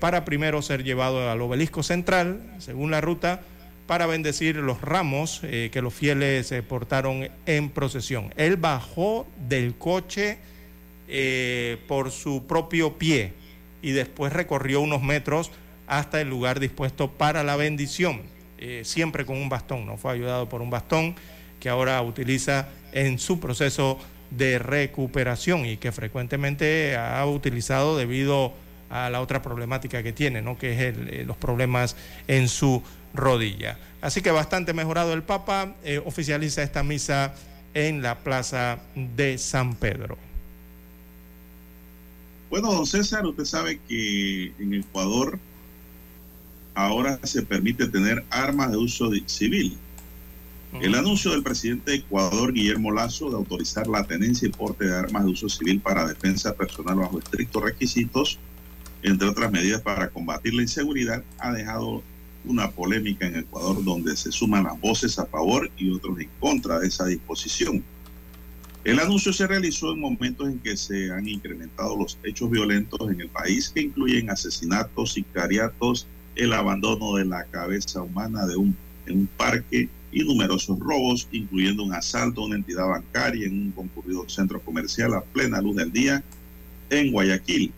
para 0.00 0.24
primero 0.24 0.60
ser 0.60 0.82
llevado 0.82 1.30
al 1.30 1.40
obelisco 1.40 1.84
central, 1.84 2.40
según 2.58 2.90
la 2.90 3.00
ruta, 3.00 3.42
para 3.86 4.06
bendecir 4.06 4.56
los 4.56 4.80
ramos 4.80 5.40
que 5.40 5.80
los 5.82 5.92
fieles 5.92 6.54
portaron 6.68 7.28
en 7.46 7.70
procesión. 7.70 8.32
Él 8.36 8.56
bajó 8.56 9.26
del 9.48 9.74
coche 9.74 10.38
por 11.88 12.10
su 12.10 12.46
propio 12.46 12.96
pie 12.96 13.32
y 13.82 13.90
después 13.90 14.32
recorrió 14.32 14.80
unos 14.80 15.02
metros 15.02 15.50
hasta 15.86 16.20
el 16.20 16.30
lugar 16.30 16.60
dispuesto 16.60 17.10
para 17.10 17.42
la 17.42 17.56
bendición, 17.56 18.22
eh, 18.58 18.82
siempre 18.84 19.26
con 19.26 19.36
un 19.36 19.48
bastón, 19.48 19.84
no 19.84 19.98
fue 19.98 20.12
ayudado 20.12 20.48
por 20.48 20.62
un 20.62 20.70
bastón 20.70 21.16
que 21.60 21.68
ahora 21.68 22.00
utiliza 22.00 22.68
en 22.92 23.18
su 23.18 23.40
proceso 23.40 23.98
de 24.30 24.58
recuperación 24.58 25.66
y 25.66 25.76
que 25.76 25.92
frecuentemente 25.92 26.96
ha 26.96 27.24
utilizado 27.26 27.98
debido 27.98 28.54
a 28.88 29.10
la 29.10 29.20
otra 29.20 29.42
problemática 29.42 30.02
que 30.02 30.12
tiene, 30.12 30.42
¿no? 30.42 30.56
que 30.56 30.72
es 30.72 30.96
eh, 30.96 31.24
los 31.26 31.36
problemas 31.36 31.96
en 32.28 32.48
su 32.48 32.82
rodilla. 33.14 33.78
Así 34.00 34.20
que 34.22 34.30
bastante 34.30 34.72
mejorado 34.72 35.12
el 35.12 35.22
Papa, 35.22 35.74
eh, 35.84 36.02
oficializa 36.04 36.62
esta 36.62 36.82
misa 36.82 37.34
en 37.74 38.02
la 38.02 38.18
Plaza 38.18 38.80
de 38.94 39.38
San 39.38 39.74
Pedro. 39.74 40.18
Bueno, 42.50 42.72
don 42.72 42.86
César, 42.86 43.24
usted 43.24 43.44
sabe 43.44 43.80
que 43.88 44.52
en 44.58 44.74
Ecuador 44.74 45.38
ahora 46.74 47.18
se 47.22 47.42
permite 47.42 47.88
tener 47.88 48.24
armas 48.30 48.70
de 48.70 48.76
uso 48.76 49.10
civil. 49.26 49.78
El 50.80 50.94
anuncio 50.94 51.32
del 51.32 51.42
presidente 51.42 51.90
de 51.90 51.96
Ecuador, 51.98 52.52
Guillermo 52.52 52.92
Lazo, 52.92 53.28
de 53.28 53.36
autorizar 53.36 53.86
la 53.86 54.04
tenencia 54.04 54.48
y 54.48 54.52
porte 54.52 54.86
de 54.86 54.96
armas 54.96 55.24
de 55.24 55.30
uso 55.30 55.48
civil 55.50 55.80
para 55.80 56.06
defensa 56.06 56.54
personal 56.54 56.96
bajo 56.96 57.18
estrictos 57.18 57.62
requisitos, 57.62 58.38
entre 59.02 59.28
otras 59.28 59.52
medidas 59.52 59.82
para 59.82 60.08
combatir 60.08 60.54
la 60.54 60.62
inseguridad, 60.62 61.22
ha 61.38 61.52
dejado 61.52 62.02
una 62.44 62.70
polémica 62.70 63.26
en 63.26 63.36
Ecuador 63.36 63.82
donde 63.84 64.16
se 64.16 64.32
suman 64.32 64.64
las 64.64 64.80
voces 64.80 65.18
a 65.18 65.26
favor 65.26 65.70
y 65.76 65.90
otros 65.90 66.18
en 66.20 66.28
contra 66.40 66.78
de 66.78 66.88
esa 66.88 67.06
disposición. 67.06 67.82
El 68.84 68.98
anuncio 68.98 69.32
se 69.32 69.46
realizó 69.46 69.92
en 69.92 70.00
momentos 70.00 70.48
en 70.48 70.58
que 70.58 70.76
se 70.76 71.12
han 71.12 71.28
incrementado 71.28 71.96
los 71.96 72.18
hechos 72.24 72.50
violentos 72.50 73.00
en 73.08 73.20
el 73.20 73.28
país 73.28 73.70
que 73.72 73.82
incluyen 73.82 74.28
asesinatos, 74.28 75.12
sicariatos, 75.12 76.08
el 76.34 76.52
abandono 76.52 77.14
de 77.14 77.24
la 77.24 77.44
cabeza 77.44 78.02
humana 78.02 78.44
de 78.46 78.56
un, 78.56 78.76
en 79.06 79.18
un 79.18 79.26
parque 79.28 79.88
y 80.10 80.24
numerosos 80.24 80.78
robos, 80.80 81.28
incluyendo 81.30 81.84
un 81.84 81.94
asalto 81.94 82.42
a 82.42 82.46
una 82.46 82.56
entidad 82.56 82.88
bancaria 82.88 83.46
en 83.46 83.66
un 83.66 83.70
concurrido 83.70 84.28
centro 84.28 84.60
comercial 84.60 85.14
a 85.14 85.22
plena 85.22 85.60
luz 85.60 85.76
del 85.76 85.92
día 85.92 86.24
en 86.90 87.12
Guayaquil. 87.12 87.72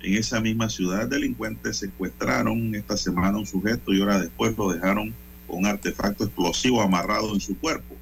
En 0.00 0.14
esa 0.14 0.40
misma 0.40 0.68
ciudad, 0.68 1.08
delincuentes 1.08 1.78
secuestraron 1.78 2.74
esta 2.74 2.96
semana 2.96 3.38
un 3.38 3.46
sujeto 3.46 3.92
y 3.92 4.00
horas 4.00 4.22
después 4.22 4.56
lo 4.56 4.72
dejaron 4.72 5.12
con 5.46 5.58
un 5.58 5.66
artefacto 5.66 6.24
explosivo 6.24 6.80
amarrado 6.80 7.34
en 7.34 7.40
su 7.40 7.58
cuerpo. 7.58 7.96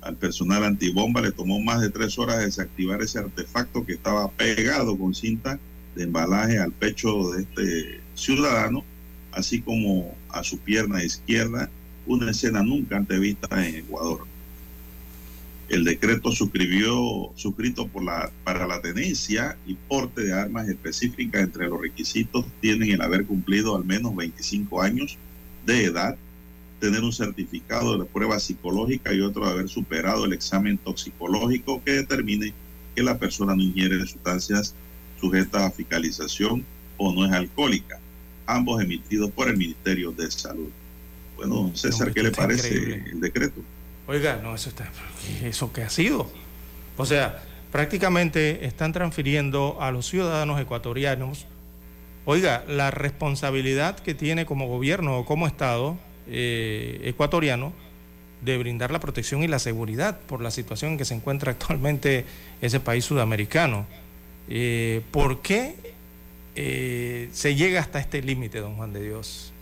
Al 0.00 0.16
personal 0.16 0.64
antibomba 0.64 1.20
le 1.20 1.32
tomó 1.32 1.60
más 1.60 1.80
de 1.80 1.90
tres 1.90 2.18
horas 2.18 2.38
desactivar 2.38 3.02
ese 3.02 3.18
artefacto 3.18 3.84
que 3.84 3.94
estaba 3.94 4.30
pegado 4.30 4.96
con 4.98 5.14
cinta 5.14 5.58
de 5.94 6.04
embalaje 6.04 6.58
al 6.58 6.72
pecho 6.72 7.30
de 7.30 7.42
este 7.42 8.00
ciudadano, 8.14 8.84
así 9.32 9.60
como 9.60 10.14
a 10.30 10.42
su 10.44 10.58
pierna 10.58 11.02
izquierda, 11.02 11.70
una 12.06 12.30
escena 12.30 12.62
nunca 12.62 12.96
antes 12.96 13.18
vista 13.18 13.66
en 13.66 13.76
Ecuador. 13.76 14.26
El 15.68 15.84
decreto 15.84 16.30
suscribió, 16.30 17.32
suscrito 17.34 17.88
por 17.88 18.04
la, 18.04 18.30
para 18.44 18.66
la 18.66 18.80
tenencia 18.80 19.56
y 19.66 19.74
porte 19.74 20.22
de 20.22 20.32
armas 20.32 20.68
específicas 20.68 21.42
entre 21.42 21.68
los 21.68 21.80
requisitos 21.80 22.44
tienen 22.60 22.92
el 22.92 23.02
haber 23.02 23.26
cumplido 23.26 23.74
al 23.74 23.84
menos 23.84 24.14
25 24.14 24.80
años 24.80 25.18
de 25.64 25.84
edad, 25.84 26.16
tener 26.78 27.02
un 27.02 27.12
certificado 27.12 27.98
de 27.98 28.04
prueba 28.04 28.38
psicológica 28.38 29.12
y 29.12 29.20
otro 29.20 29.44
de 29.44 29.52
haber 29.52 29.68
superado 29.68 30.24
el 30.24 30.34
examen 30.34 30.78
toxicológico 30.78 31.82
que 31.82 31.92
determine 31.92 32.54
que 32.94 33.02
la 33.02 33.18
persona 33.18 33.56
no 33.56 33.62
ingiere 33.62 33.98
sustancias 34.06 34.74
sujetas 35.20 35.62
a 35.62 35.70
fiscalización 35.72 36.64
o 36.96 37.12
no 37.12 37.26
es 37.26 37.32
alcohólica, 37.32 37.98
ambos 38.46 38.80
emitidos 38.80 39.30
por 39.32 39.48
el 39.48 39.56
Ministerio 39.56 40.12
de 40.12 40.30
Salud. 40.30 40.70
Bueno, 41.36 41.72
César, 41.74 42.12
¿qué 42.12 42.22
le 42.22 42.30
parece 42.30 43.02
el 43.10 43.20
decreto? 43.20 43.62
Oiga, 44.08 44.38
no, 44.40 44.54
eso 44.54 44.68
está, 44.68 44.88
¿eso 45.42 45.72
qué 45.72 45.82
ha 45.82 45.90
sido? 45.90 46.30
O 46.96 47.04
sea, 47.04 47.42
prácticamente 47.72 48.64
están 48.64 48.92
transfiriendo 48.92 49.78
a 49.80 49.90
los 49.90 50.06
ciudadanos 50.06 50.60
ecuatorianos, 50.60 51.46
oiga, 52.24 52.64
la 52.68 52.92
responsabilidad 52.92 53.98
que 53.98 54.14
tiene 54.14 54.46
como 54.46 54.68
gobierno 54.68 55.18
o 55.18 55.24
como 55.24 55.48
Estado 55.48 55.98
eh, 56.28 57.00
ecuatoriano 57.02 57.72
de 58.42 58.56
brindar 58.58 58.92
la 58.92 59.00
protección 59.00 59.42
y 59.42 59.48
la 59.48 59.58
seguridad 59.58 60.20
por 60.20 60.40
la 60.40 60.52
situación 60.52 60.92
en 60.92 60.98
que 60.98 61.04
se 61.04 61.14
encuentra 61.14 61.50
actualmente 61.50 62.26
ese 62.60 62.78
país 62.78 63.04
sudamericano. 63.04 63.86
Eh, 64.48 65.02
¿Por 65.10 65.42
qué 65.42 65.74
eh, 66.54 67.28
se 67.32 67.56
llega 67.56 67.80
hasta 67.80 67.98
este 67.98 68.22
límite, 68.22 68.60
don 68.60 68.76
Juan 68.76 68.92
de 68.92 69.02
Dios, 69.02 69.52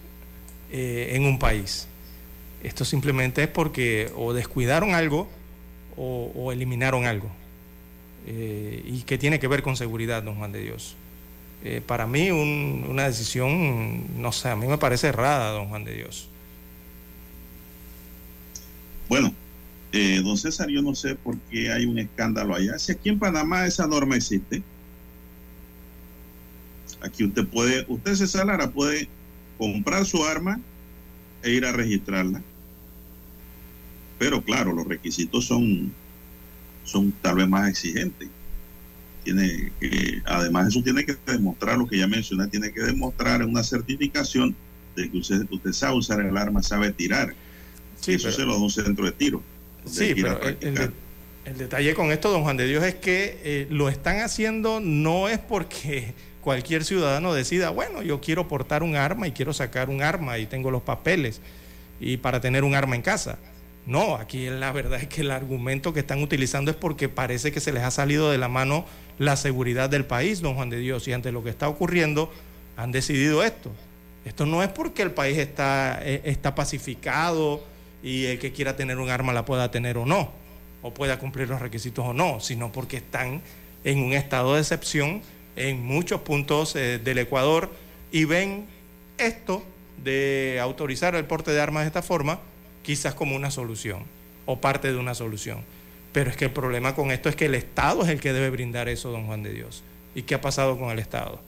en 0.70 1.24
un 1.24 1.38
país? 1.38 1.88
Esto 2.64 2.84
simplemente 2.84 3.44
es 3.44 3.48
porque 3.48 4.10
o 4.16 4.32
descuidaron 4.32 4.94
algo 4.94 5.28
o, 5.96 6.50
eliminaron 6.50 7.06
algo. 7.06 7.30
y 8.26 9.02
que 9.02 9.18
tiene 9.18 9.38
que 9.38 9.46
ver 9.46 9.62
con 9.62 9.76
seguridad, 9.76 10.22
don 10.22 10.36
Juan 10.36 10.50
de 10.50 10.62
Dios. 10.62 10.96
para 11.86 12.06
mí 12.06 12.30
una 12.30 13.04
decisión, 13.04 14.20
no 14.20 14.32
sé, 14.32 14.48
a 14.48 14.56
mí 14.56 14.66
me 14.66 14.78
parece 14.78 15.08
errada, 15.08 15.52
don 15.52 15.68
Juan 15.68 15.84
de 15.84 15.94
Dios. 15.94 16.28
Bueno, 19.08 19.32
don 19.92 20.36
César, 20.36 20.68
yo 20.68 20.82
no 20.82 20.94
sé 20.94 21.14
por 21.14 21.38
qué 21.50 21.70
hay 21.70 21.84
un 21.84 21.98
escándalo 21.98 22.56
allá. 22.56 22.76
Si 22.78 22.90
aquí 22.90 23.10
en 23.10 23.20
Panamá 23.20 23.66
esa 23.66 23.86
norma 23.86 24.16
existe, 24.16 24.62
Aquí 27.04 27.24
usted 27.24 27.46
puede, 27.46 27.84
usted 27.88 28.14
César 28.14 28.46
Lara 28.46 28.70
puede 28.70 29.08
comprar 29.58 30.06
su 30.06 30.24
arma 30.24 30.58
e 31.42 31.50
ir 31.50 31.66
a 31.66 31.72
registrarla. 31.72 32.42
Pero 34.18 34.42
claro, 34.42 34.72
los 34.72 34.86
requisitos 34.86 35.46
son, 35.46 35.92
son 36.84 37.12
tal 37.22 37.36
vez 37.36 37.48
más 37.48 37.68
exigentes. 37.68 38.28
Tiene 39.22 39.72
que, 39.80 40.22
además 40.26 40.68
eso 40.68 40.82
tiene 40.82 41.04
que 41.04 41.16
demostrar 41.26 41.78
lo 41.78 41.86
que 41.86 41.98
ya 41.98 42.06
mencioné, 42.06 42.46
tiene 42.48 42.72
que 42.72 42.82
demostrar 42.82 43.42
una 43.44 43.62
certificación 43.62 44.54
de 44.94 45.10
que 45.10 45.18
usted, 45.18 45.46
usted 45.50 45.72
sabe 45.72 45.96
usar 45.96 46.20
el 46.20 46.36
arma, 46.36 46.62
sabe 46.62 46.92
tirar. 46.92 47.34
Sí, 48.00 48.12
eso 48.12 48.30
se 48.30 48.44
lo 48.44 48.52
da 48.52 48.60
un 48.60 48.70
centro 48.70 49.04
de 49.06 49.12
tiro. 49.12 49.42
Sí, 49.86 50.14
pero 50.14 50.40
el, 50.42 51.58
detalle 51.58 51.94
con 51.94 52.10
esto, 52.10 52.30
don 52.30 52.42
Juan 52.42 52.56
de 52.56 52.66
Dios, 52.66 52.84
es 52.84 52.94
que 52.94 53.38
eh, 53.44 53.66
lo 53.70 53.88
están 53.88 54.20
haciendo 54.20 54.80
no 54.80 55.28
es 55.28 55.38
porque 55.38 56.14
cualquier 56.40 56.84
ciudadano 56.84 57.32
decida, 57.32 57.70
bueno, 57.70 58.02
yo 58.02 58.20
quiero 58.20 58.46
portar 58.48 58.82
un 58.82 58.96
arma 58.96 59.26
y 59.26 59.32
quiero 59.32 59.54
sacar 59.54 59.88
un 59.88 60.02
arma 60.02 60.38
y 60.38 60.46
tengo 60.46 60.70
los 60.70 60.82
papeles 60.82 61.40
y 62.00 62.18
para 62.18 62.40
tener 62.40 62.64
un 62.64 62.74
arma 62.74 62.96
en 62.96 63.02
casa. 63.02 63.38
No, 63.86 64.16
aquí 64.16 64.48
la 64.48 64.73
verdad 64.73 65.01
es 65.01 65.09
que 65.09 65.20
el 65.20 65.31
argumento 65.31 65.93
que 65.93 66.01
están 66.01 66.23
utilizando 66.23 66.70
es 66.70 66.77
porque 66.77 67.09
parece 67.09 67.52
que 67.52 67.61
se 67.61 67.73
les 67.73 67.82
ha 67.82 67.90
salido 67.90 68.31
de 68.31 68.39
la 68.39 68.48
mano 68.48 68.86
la 69.19 69.36
seguridad 69.36 69.90
del 69.90 70.06
país, 70.06 70.40
don 70.40 70.55
Juan 70.55 70.70
de 70.70 70.78
Dios, 70.78 71.06
y 71.06 71.12
ante 71.12 71.32
lo 71.32 71.44
que 71.44 71.51
está 71.51 71.69
ocurriendo 71.69 72.32
han 72.77 72.93
decidido 72.93 73.44
esto. 73.44 73.70
Esto 74.24 74.47
no 74.47 74.62
es 74.62 74.70
porque 74.70 75.02
el 75.02 75.11
país 75.11 75.36
está, 75.36 76.01
eh, 76.02 76.23
está 76.24 76.55
pacificado 76.55 77.62
y 78.02 78.24
el 78.27 78.39
que 78.39 78.52
quiera 78.52 78.74
tener 78.74 78.98
un 78.98 79.11
arma 79.11 79.35
la 79.35 79.44
pueda 79.44 79.70
tener 79.70 79.98
o 79.98 80.06
no, 80.06 80.32
o 80.82 80.94
pueda 80.94 81.19
cumplir 81.19 81.48
los 81.48 81.61
requisitos 81.61 82.06
o 82.06 82.15
no, 82.15 82.40
sino 82.40 82.73
porque 82.73 82.97
están 82.97 83.43
en 83.85 83.98
un 83.98 84.15
estado 84.15 84.55
de 84.55 84.61
excepción 84.61 85.20
en 85.56 85.85
muchos 85.85 86.23
puntos 86.23 86.74
eh, 86.74 86.98
del 86.98 87.19
Ecuador 87.19 87.70
y 88.11 88.24
ven 88.24 88.66
esto 89.19 89.62
de 90.02 90.59
autorizar 90.61 91.15
el 91.15 91.27
porte 91.27 91.51
de 91.51 91.61
armas 91.61 91.82
de 91.82 91.89
esta 91.89 92.02
forma 92.02 92.40
quizás 92.85 93.15
como 93.15 93.35
una 93.35 93.51
solución 93.51 94.05
o 94.47 94.61
parte 94.61 94.93
de 94.93 94.98
una 94.98 95.15
solución. 95.15 95.62
Pero 96.12 96.31
es 96.31 96.36
que 96.36 96.44
el 96.44 96.52
problema 96.52 96.94
con 96.94 97.11
esto 97.11 97.28
es 97.28 97.35
que 97.35 97.47
el 97.47 97.56
Estado 97.56 98.02
es 98.02 98.09
el 98.09 98.20
que 98.20 98.32
debe 98.32 98.51
brindar 98.51 98.89
eso, 98.89 99.11
don 99.11 99.27
Juan 99.27 99.43
de 99.43 99.52
Dios. 99.52 99.82
¿Y 100.15 100.23
qué 100.23 100.36
ha 100.36 100.40
pasado 100.40 100.78
con 100.78 100.90
el 100.90 101.01
Estado? 101.01 101.40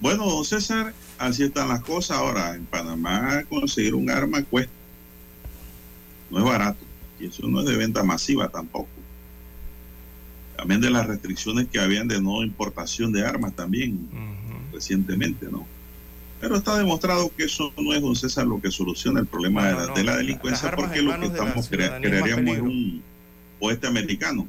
Bueno, 0.00 0.26
don 0.26 0.44
César, 0.44 0.92
así 1.18 1.44
están 1.44 1.68
las 1.68 1.82
cosas. 1.82 2.18
Ahora, 2.18 2.56
en 2.56 2.66
Panamá 2.66 3.44
conseguir 3.48 3.94
un 3.94 4.10
arma 4.10 4.42
cuesta. 4.42 4.72
No 6.28 6.38
es 6.38 6.44
barato. 6.44 6.84
Y 7.20 7.26
eso 7.26 7.46
no 7.46 7.60
es 7.60 7.66
de 7.66 7.76
venta 7.76 8.02
masiva 8.02 8.48
tampoco 8.48 8.88
también 10.62 10.80
de 10.80 10.90
las 10.90 11.08
restricciones 11.08 11.66
que 11.66 11.80
habían 11.80 12.06
de 12.06 12.20
no 12.20 12.44
importación 12.44 13.10
de 13.10 13.26
armas 13.26 13.52
también. 13.52 14.08
recientemente, 14.72 15.46
¿no? 15.50 15.66
Pero 16.42 16.56
está 16.56 16.76
demostrado 16.76 17.30
que 17.36 17.44
eso 17.44 17.72
no 17.78 17.94
es, 17.94 18.02
don 18.02 18.16
César, 18.16 18.44
lo 18.48 18.60
que 18.60 18.72
soluciona 18.72 19.20
el 19.20 19.26
problema 19.26 19.64
de, 19.64 19.74
la, 19.74 19.86
de, 19.94 20.02
la, 20.02 20.16
delincuencia, 20.16 20.74
porque 20.74 21.00
lo 21.00 21.16
que 21.20 21.26
estamos 21.26 21.68
crea, 21.68 22.00
crearíamos 22.00 22.56
es 22.56 22.60
un 22.62 23.02
oeste 23.60 23.86
americano, 23.86 24.48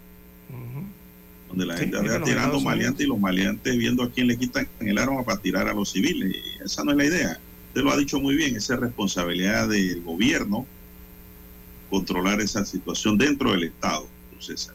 donde 1.50 1.68
la 1.68 1.78
gente 1.78 1.96
anda 1.96 2.24
tirando 2.24 2.60
maleantes 2.60 3.06
y 3.06 3.08
los 3.08 3.20
maleantes 3.20 3.78
viendo 3.78 4.02
a 4.02 4.10
quién 4.10 4.26
le 4.26 4.40
quitan 4.40 4.68
el 4.80 4.98
arma 4.98 5.24
para 5.24 5.40
tirar 5.40 5.68
a 5.68 5.74
los 5.76 5.92
civiles. 5.92 6.36
Y 6.36 6.64
esa 6.64 6.84
no 6.84 6.94
es 6.94 6.98
la 6.98 7.06
idea. 7.06 7.40
Usted 7.68 7.82
lo 7.84 7.92
ha 7.92 7.98
dicho 7.98 8.20
muy 8.20 8.36
bien, 8.36 8.56
esa 8.56 8.74
es 8.74 8.80
responsabilidad 8.80 9.70
del 9.70 10.02
gobierno 10.02 10.66
controlar 11.92 12.42
esa 12.42 12.66
situación 12.66 13.20
dentro 13.20 13.52
del 13.52 13.66
Estado, 13.66 14.08
don 14.32 14.42
César. 14.42 14.74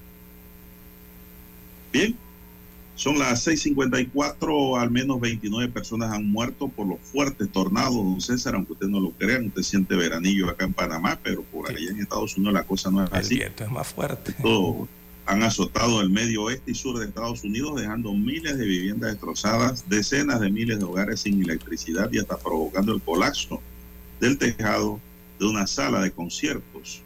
Bien, 1.93 2.17
son 2.99 3.17
las 3.17 3.47
6:54, 3.47 4.77
al 4.77 4.91
menos 4.91 5.21
29 5.21 5.71
personas 5.73 6.13
han 6.13 6.29
muerto 6.29 6.67
por 6.67 6.85
los 6.89 6.99
fuertes 6.99 7.49
tornados, 7.53 7.95
don 7.95 8.21
César, 8.21 8.57
aunque 8.57 8.73
usted 8.73 8.89
no 8.89 8.99
lo 8.99 9.13
crea, 9.13 9.39
usted 9.41 9.63
siente 9.63 9.95
veranillo 9.95 10.51
acá 10.51 10.65
en 10.65 10.73
Panamá, 10.73 11.17
pero 11.23 11.45
por 11.45 11.71
allá 11.71 11.91
en 11.91 12.01
Estados 12.01 12.37
Unidos 12.37 12.55
la 12.55 12.65
cosa 12.65 12.91
no 12.91 13.05
es 13.05 13.13
así. 13.13 13.35
El 13.35 13.39
viento 13.39 13.63
es 13.63 13.71
más 13.71 13.87
fuerte. 13.87 14.35
Todo, 14.43 14.89
han 15.27 15.45
azotado 15.45 16.01
el 16.01 16.11
medio 16.11 16.43
oeste 16.43 16.73
y 16.73 16.75
sur 16.75 16.99
de 16.99 17.07
Estados 17.07 17.45
Unidos, 17.45 17.81
dejando 17.81 18.13
miles 18.15 18.59
de 18.59 18.67
viviendas 18.67 19.13
destrozadas, 19.13 19.89
decenas 19.89 20.41
de 20.41 20.51
miles 20.51 20.81
de 20.81 20.85
hogares 20.85 21.21
sin 21.21 21.41
electricidad 21.41 22.11
y 22.13 22.19
hasta 22.19 22.37
provocando 22.37 22.93
el 22.93 23.01
colapso 23.01 23.63
del 24.19 24.39
tejado 24.39 24.99
de 25.39 25.47
una 25.47 25.69
sala 25.69 26.01
de 26.01 26.11
conciertos. 26.11 27.03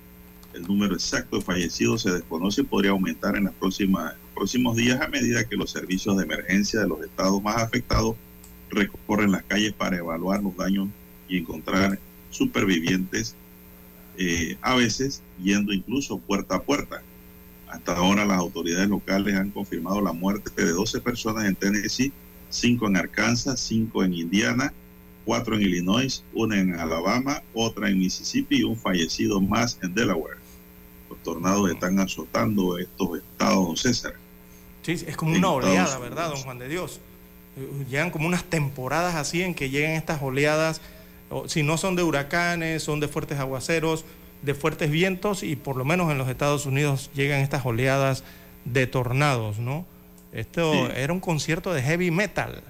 El 0.54 0.62
número 0.62 0.94
exacto 0.94 1.36
de 1.36 1.42
fallecidos 1.42 2.00
se 2.00 2.12
desconoce 2.12 2.62
y 2.62 2.64
podría 2.64 2.92
aumentar 2.92 3.36
en 3.36 3.44
las 3.44 3.54
próximas 3.54 4.14
próximos 4.42 4.74
días 4.74 5.00
a 5.00 5.06
medida 5.06 5.44
que 5.44 5.54
los 5.54 5.70
servicios 5.70 6.16
de 6.16 6.24
emergencia 6.24 6.80
de 6.80 6.88
los 6.88 7.00
estados 7.00 7.40
más 7.40 7.62
afectados 7.62 8.16
recorren 8.70 9.30
las 9.30 9.44
calles 9.44 9.72
para 9.72 9.98
evaluar 9.98 10.42
los 10.42 10.56
daños 10.56 10.88
y 11.28 11.38
encontrar 11.38 11.96
supervivientes, 12.30 13.36
eh, 14.18 14.56
a 14.60 14.74
veces 14.74 15.22
yendo 15.40 15.72
incluso 15.72 16.18
puerta 16.18 16.56
a 16.56 16.62
puerta. 16.62 17.02
Hasta 17.68 17.96
ahora 17.96 18.24
las 18.24 18.36
autoridades 18.36 18.88
locales 18.88 19.36
han 19.36 19.52
confirmado 19.52 20.00
la 20.00 20.12
muerte 20.12 20.50
de 20.60 20.72
12 20.72 21.00
personas 21.02 21.44
en 21.44 21.54
Tennessee, 21.54 22.12
5 22.50 22.88
en 22.88 22.96
Arkansas, 22.96 23.60
5 23.60 24.02
en 24.02 24.14
Indiana, 24.14 24.72
4 25.24 25.54
en 25.54 25.62
Illinois, 25.62 26.24
una 26.34 26.58
en 26.58 26.74
Alabama, 26.80 27.44
otra 27.54 27.90
en 27.90 28.00
Mississippi 28.00 28.56
y 28.56 28.64
un 28.64 28.76
fallecido 28.76 29.40
más 29.40 29.78
en 29.84 29.94
Delaware. 29.94 30.38
Los 31.08 31.22
tornados 31.22 31.70
están 31.70 32.00
azotando 32.00 32.76
estos 32.76 33.18
estados, 33.18 33.66
don 33.68 33.76
César. 33.76 34.21
Sí, 34.82 34.92
es 35.06 35.16
como 35.16 35.34
una 35.34 35.50
oleada, 35.50 35.98
¿verdad, 35.98 36.30
don 36.30 36.42
Juan 36.42 36.58
de 36.58 36.68
Dios? 36.68 37.00
Llegan 37.88 38.10
como 38.10 38.26
unas 38.26 38.44
temporadas 38.44 39.14
así 39.14 39.42
en 39.42 39.54
que 39.54 39.70
llegan 39.70 39.92
estas 39.92 40.22
oleadas, 40.22 40.80
si 41.46 41.62
no 41.62 41.78
son 41.78 41.96
de 41.96 42.02
huracanes, 42.02 42.82
son 42.82 43.00
de 43.00 43.08
fuertes 43.08 43.38
aguaceros, 43.38 44.04
de 44.42 44.54
fuertes 44.54 44.90
vientos 44.90 45.42
y 45.42 45.56
por 45.56 45.76
lo 45.76 45.84
menos 45.84 46.10
en 46.10 46.18
los 46.18 46.28
Estados 46.28 46.66
Unidos 46.66 47.10
llegan 47.14 47.40
estas 47.40 47.64
oleadas 47.64 48.24
de 48.64 48.86
tornados, 48.86 49.58
¿no? 49.58 49.86
Esto 50.32 50.90
era 50.90 51.12
un 51.12 51.20
concierto 51.20 51.72
de 51.72 51.82
heavy 51.82 52.10
metal, 52.10 52.62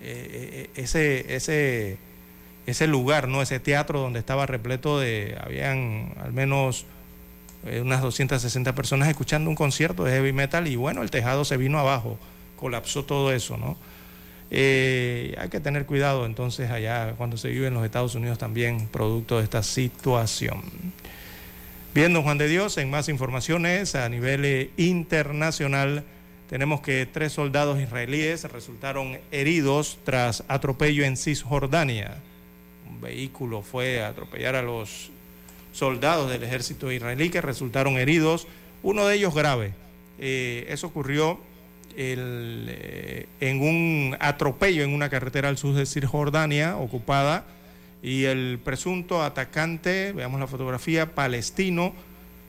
eh, 0.00 0.68
eh, 0.76 0.80
ese, 0.82 1.34
ese, 1.34 1.98
ese 2.66 2.86
lugar, 2.86 3.26
¿no? 3.26 3.42
Ese 3.42 3.58
teatro 3.58 4.00
donde 4.00 4.18
estaba 4.18 4.46
repleto 4.46 5.00
de, 5.00 5.36
habían 5.42 6.14
al 6.20 6.32
menos 6.32 6.82
eh, 6.82 6.95
unas 7.82 8.02
260 8.02 8.74
personas 8.74 9.08
escuchando 9.08 9.50
un 9.50 9.56
concierto 9.56 10.04
de 10.04 10.12
heavy 10.12 10.32
metal 10.32 10.66
y 10.68 10.76
bueno, 10.76 11.02
el 11.02 11.10
tejado 11.10 11.44
se 11.44 11.56
vino 11.56 11.78
abajo, 11.78 12.18
colapsó 12.56 13.04
todo 13.04 13.32
eso, 13.32 13.56
¿no? 13.56 13.76
Eh, 14.50 15.34
hay 15.38 15.48
que 15.48 15.58
tener 15.58 15.86
cuidado 15.86 16.24
entonces 16.24 16.70
allá 16.70 17.14
cuando 17.16 17.36
se 17.36 17.48
vive 17.48 17.66
en 17.66 17.74
los 17.74 17.84
Estados 17.84 18.14
Unidos 18.14 18.38
también 18.38 18.86
producto 18.86 19.38
de 19.38 19.44
esta 19.44 19.62
situación. 19.62 20.62
Bien, 21.94 22.12
don 22.12 22.22
Juan 22.22 22.38
de 22.38 22.46
Dios, 22.46 22.76
en 22.78 22.90
más 22.90 23.08
informaciones 23.08 23.94
a 23.94 24.08
nivel 24.08 24.44
eh, 24.44 24.70
internacional, 24.76 26.04
tenemos 26.48 26.80
que 26.80 27.06
tres 27.06 27.32
soldados 27.32 27.80
israelíes 27.80 28.44
resultaron 28.44 29.18
heridos 29.32 29.98
tras 30.04 30.44
atropello 30.46 31.04
en 31.04 31.16
Cisjordania. 31.16 32.18
Un 32.88 33.00
vehículo 33.00 33.62
fue 33.62 34.04
a 34.04 34.08
atropellar 34.08 34.54
a 34.54 34.62
los 34.62 35.10
soldados 35.76 36.30
del 36.30 36.42
ejército 36.42 36.90
israelí 36.90 37.28
que 37.28 37.42
resultaron 37.42 37.98
heridos, 37.98 38.46
uno 38.82 39.06
de 39.06 39.16
ellos 39.16 39.34
grave. 39.34 39.74
Eh, 40.18 40.66
eso 40.70 40.86
ocurrió 40.86 41.38
eh, 41.94 43.26
en 43.40 43.60
un 43.60 44.16
atropello 44.18 44.82
en 44.82 44.94
una 44.94 45.10
carretera 45.10 45.50
al 45.50 45.58
sur 45.58 45.74
de 45.74 45.84
Cisjordania 45.84 46.78
ocupada 46.78 47.44
y 48.02 48.24
el 48.24 48.58
presunto 48.64 49.22
atacante, 49.22 50.12
veamos 50.12 50.40
la 50.40 50.46
fotografía, 50.46 51.14
palestino, 51.14 51.92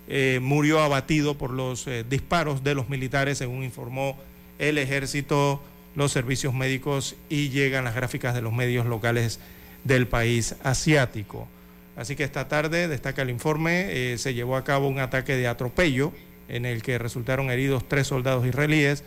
eh, 0.07 0.39
murió 0.41 0.79
abatido 0.79 1.37
por 1.37 1.51
los 1.51 1.85
disparos 2.09 2.63
de 2.63 2.75
los 2.75 2.87
militares, 2.87 3.39
según 3.39 3.63
informó 3.63 4.17
el 4.57 4.77
ejército, 4.77 5.61
los 5.95 6.13
servicios 6.13 6.53
médicos 6.53 7.15
y 7.27 7.49
llegan 7.49 7.83
las 7.83 7.95
gráficas 7.95 8.33
de 8.33 8.41
los 8.41 8.53
medios 8.53 8.85
locales 8.85 9.41
del 9.83 10.07
país 10.07 10.55
asiático. 10.63 11.49
Así 11.97 12.15
que 12.15 12.23
esta 12.23 12.47
tarde, 12.47 12.87
destaca 12.87 13.23
el 13.23 13.31
informe, 13.31 13.87
eh, 14.13 14.17
se 14.19 14.35
llevó 14.35 14.55
a 14.55 14.63
cabo 14.63 14.87
un 14.87 14.99
ataque 14.99 15.35
de 15.35 15.47
atropello 15.47 16.13
en 16.47 16.65
el 16.65 16.83
que 16.83 16.99
resultaron 16.99 17.49
heridos 17.49 17.87
tres 17.89 18.07
soldados 18.07 18.45
israelíes 18.45 19.03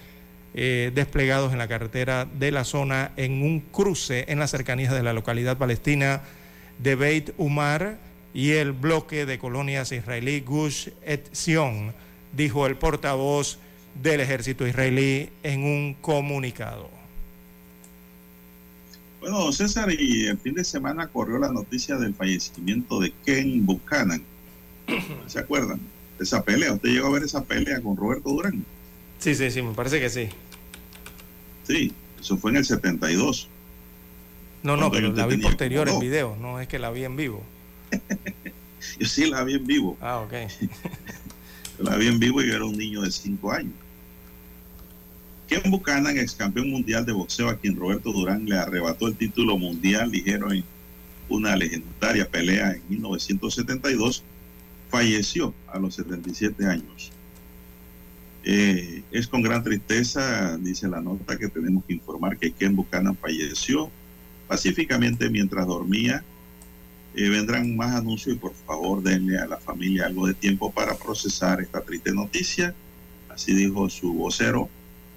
eh, 0.55 0.91
desplegados 0.93 1.53
en 1.53 1.59
la 1.59 1.69
carretera 1.69 2.27
de 2.27 2.51
la 2.51 2.65
zona 2.65 3.13
en 3.17 3.43
un 3.43 3.61
cruce 3.61 4.25
en 4.27 4.41
las 4.41 4.51
cercanías 4.51 4.93
de 4.93 5.05
la 5.05 5.13
localidad 5.13 5.57
palestina 5.57 6.23
de 6.79 6.97
Beit 6.97 7.31
Umar 7.39 7.99
y 8.35 8.53
el 8.53 8.73
bloque 8.73 9.25
de 9.25 9.39
colonias 9.39 9.93
israelí 9.93 10.41
Gush 10.41 10.89
Etzion, 11.05 11.95
dijo 12.33 12.67
el 12.67 12.77
portavoz 12.77 13.59
del 13.95 14.21
ejército 14.21 14.67
israelí 14.67 15.31
en 15.45 15.63
un 15.63 15.95
comunicado. 15.95 17.00
Bueno, 19.21 19.53
César, 19.53 19.93
y 19.93 20.27
el 20.27 20.39
fin 20.39 20.55
de 20.55 20.65
semana 20.65 21.07
corrió 21.07 21.39
la 21.39 21.53
noticia 21.53 21.97
del 21.97 22.15
fallecimiento 22.15 23.01
de 23.01 23.13
Ken 23.25 23.67
Buchanan. 23.67 24.23
¿Se 25.27 25.39
acuerdan? 25.39 25.79
Esa 26.19 26.43
pelea. 26.43 26.73
¿Usted 26.73 26.89
llegó 26.89 27.09
a 27.09 27.11
ver 27.11 27.23
esa 27.25 27.45
pelea 27.45 27.81
con 27.81 27.97
Roberto 27.97 28.31
Durán? 28.31 28.65
Sí, 29.19 29.35
sí, 29.35 29.51
sí, 29.51 29.63
me 29.63 29.75
parece 29.75 30.01
que 30.01 30.09
sí. 30.09 30.29
Sí, 31.65 31.93
eso 32.19 32.39
fue 32.39 32.51
en 32.51 32.59
el 32.59 32.65
72. 32.65 33.49
No, 34.63 34.77
no, 34.77 34.91
pero 34.91 35.13
la 35.13 35.27
vi 35.27 35.37
posterior 35.39 35.89
en 35.89 35.99
video, 36.01 36.37
no 36.41 36.61
es 36.61 36.69
que 36.69 36.79
la 36.79 36.91
vi 36.91 37.05
en 37.05 37.17
vivo. 37.17 37.43
yo 38.99 39.07
sí 39.07 39.31
la 39.31 39.45
vi 39.45 39.55
en 39.55 39.67
vivo. 39.67 39.97
Ah, 40.01 40.19
ok. 40.19 40.33
la 41.79 41.97
vi 41.97 42.09
en 42.09 42.19
vivo 42.19 42.43
y 42.43 42.49
yo 42.49 42.57
era 42.57 42.65
un 42.65 42.77
niño 42.77 43.03
de 43.03 43.11
5 43.11 43.53
años. 43.53 43.73
Ken 45.51 45.69
Buchanan, 45.69 46.17
ex 46.17 46.37
campeón 46.37 46.71
mundial 46.71 47.05
de 47.05 47.11
boxeo, 47.11 47.49
a 47.49 47.59
quien 47.59 47.75
Roberto 47.75 48.13
Durán 48.13 48.47
le 48.47 48.57
arrebató 48.57 49.09
el 49.09 49.17
título 49.17 49.59
mundial 49.59 50.13
ligero 50.13 50.53
en 50.53 50.63
una 51.29 51.57
legendaria 51.57 52.31
pelea 52.31 52.71
en 52.71 52.83
1972, 52.89 54.23
falleció 54.91 55.53
a 55.67 55.81
los 55.81 55.97
77 55.97 56.67
años. 56.67 57.11
Eh, 58.45 59.03
es 59.11 59.27
con 59.27 59.43
gran 59.43 59.65
tristeza, 59.65 60.57
dice 60.57 60.87
la 60.87 61.01
nota, 61.01 61.37
que 61.37 61.49
tenemos 61.49 61.85
que 61.85 61.95
informar 61.95 62.39
que 62.39 62.53
Ken 62.53 62.77
Buchanan 62.77 63.17
falleció 63.17 63.91
pacíficamente 64.47 65.31
mientras 65.31 65.67
dormía. 65.67 66.23
Eh, 67.17 67.29
vendrán 67.29 67.77
más 67.77 67.97
anuncios 67.97 68.37
y 68.37 68.39
por 68.39 68.55
favor 68.55 69.03
denle 69.03 69.37
a 69.37 69.49
la 69.49 69.57
familia 69.57 70.07
algo 70.07 70.29
de 70.29 70.35
tiempo 70.35 70.71
para 70.71 70.95
procesar 70.97 71.61
esta 71.61 71.81
triste 71.81 72.13
noticia. 72.13 72.73
Así 73.29 73.53
dijo 73.53 73.91
su 73.91 74.15
vocero, 74.15 74.71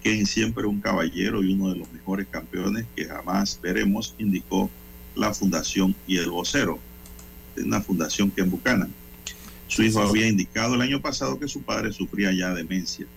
Ken 0.04 0.26
siempre 0.26 0.68
un 0.68 0.82
caballero 0.82 1.42
y 1.42 1.54
uno 1.54 1.70
de 1.70 1.78
los 1.78 1.92
mejores 1.92 2.28
campeones 2.30 2.86
que 2.96 3.06
jamás 3.06 3.60
veremos, 3.62 4.14
indicó 4.18 4.70
la 5.16 5.34
fundación 5.34 5.96
y 6.06 6.18
el 6.18 6.30
vocero 6.30 6.80
de 7.56 7.64
una 7.64 7.82
fundación 7.82 8.30
Ken 8.30 8.50
Buchanan. 8.50 8.92
Su 9.68 9.82
hijo 9.82 10.02
había 10.02 10.28
indicado 10.28 10.76
el 10.76 10.82
año 10.82 11.02
pasado 11.02 11.40
que 11.40 11.48
su 11.48 11.62
padre 11.62 11.94
sufría 11.94 12.32
ya 12.32 12.54
demencia. 12.54 13.08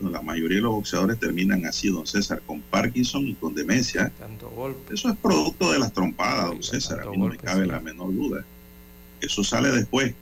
la 0.00 0.20
mayoría 0.20 0.58
de 0.58 0.62
los 0.62 0.72
boxeadores 0.72 1.18
terminan 1.18 1.66
así, 1.66 1.88
don 1.88 2.06
César, 2.06 2.42
con 2.46 2.60
Parkinson 2.60 3.26
y 3.26 3.34
con 3.34 3.54
demencia. 3.54 4.12
Eso 4.92 5.08
es 5.08 5.16
producto 5.16 5.72
de 5.72 5.78
las 5.78 5.92
trompadas, 5.92 6.46
don 6.46 6.62
César, 6.62 7.00
a 7.00 7.10
mí 7.10 7.16
no 7.16 7.26
me 7.26 7.36
cabe 7.36 7.66
la 7.66 7.80
menor 7.80 8.14
duda. 8.14 8.44
Eso 9.20 9.42
sale 9.42 9.70
después. 9.70 10.14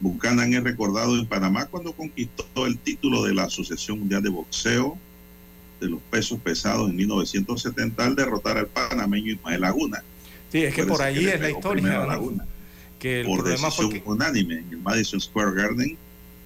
Buchanan 0.00 0.54
es 0.54 0.62
recordado 0.62 1.18
en 1.18 1.26
Panamá 1.26 1.66
cuando 1.66 1.92
conquistó 1.92 2.66
el 2.66 2.78
título 2.78 3.24
de 3.24 3.34
la 3.34 3.44
Asociación 3.44 3.98
Mundial 4.00 4.22
de 4.22 4.28
Boxeo 4.28 4.98
de 5.80 5.88
los 5.88 6.00
pesos 6.10 6.38
pesados 6.40 6.90
en 6.90 6.96
1970 6.96 8.04
al 8.04 8.16
derrotar 8.16 8.58
al 8.58 8.66
panameño 8.66 9.32
Ismael 9.32 9.60
Laguna. 9.60 10.02
Sí, 10.50 10.62
es 10.62 10.74
que 10.74 10.84
por 10.84 11.02
ahí 11.02 11.26
es 11.26 11.40
la 11.40 11.50
historia. 11.50 12.06
Laguna, 12.06 12.46
que 12.98 13.20
el 13.20 13.26
por 13.26 13.44
decisión 13.44 14.02
unánime 14.04 14.58
en 14.58 14.70
el 14.70 14.78
Madison 14.78 15.20
Square 15.20 15.52
Garden 15.52 15.96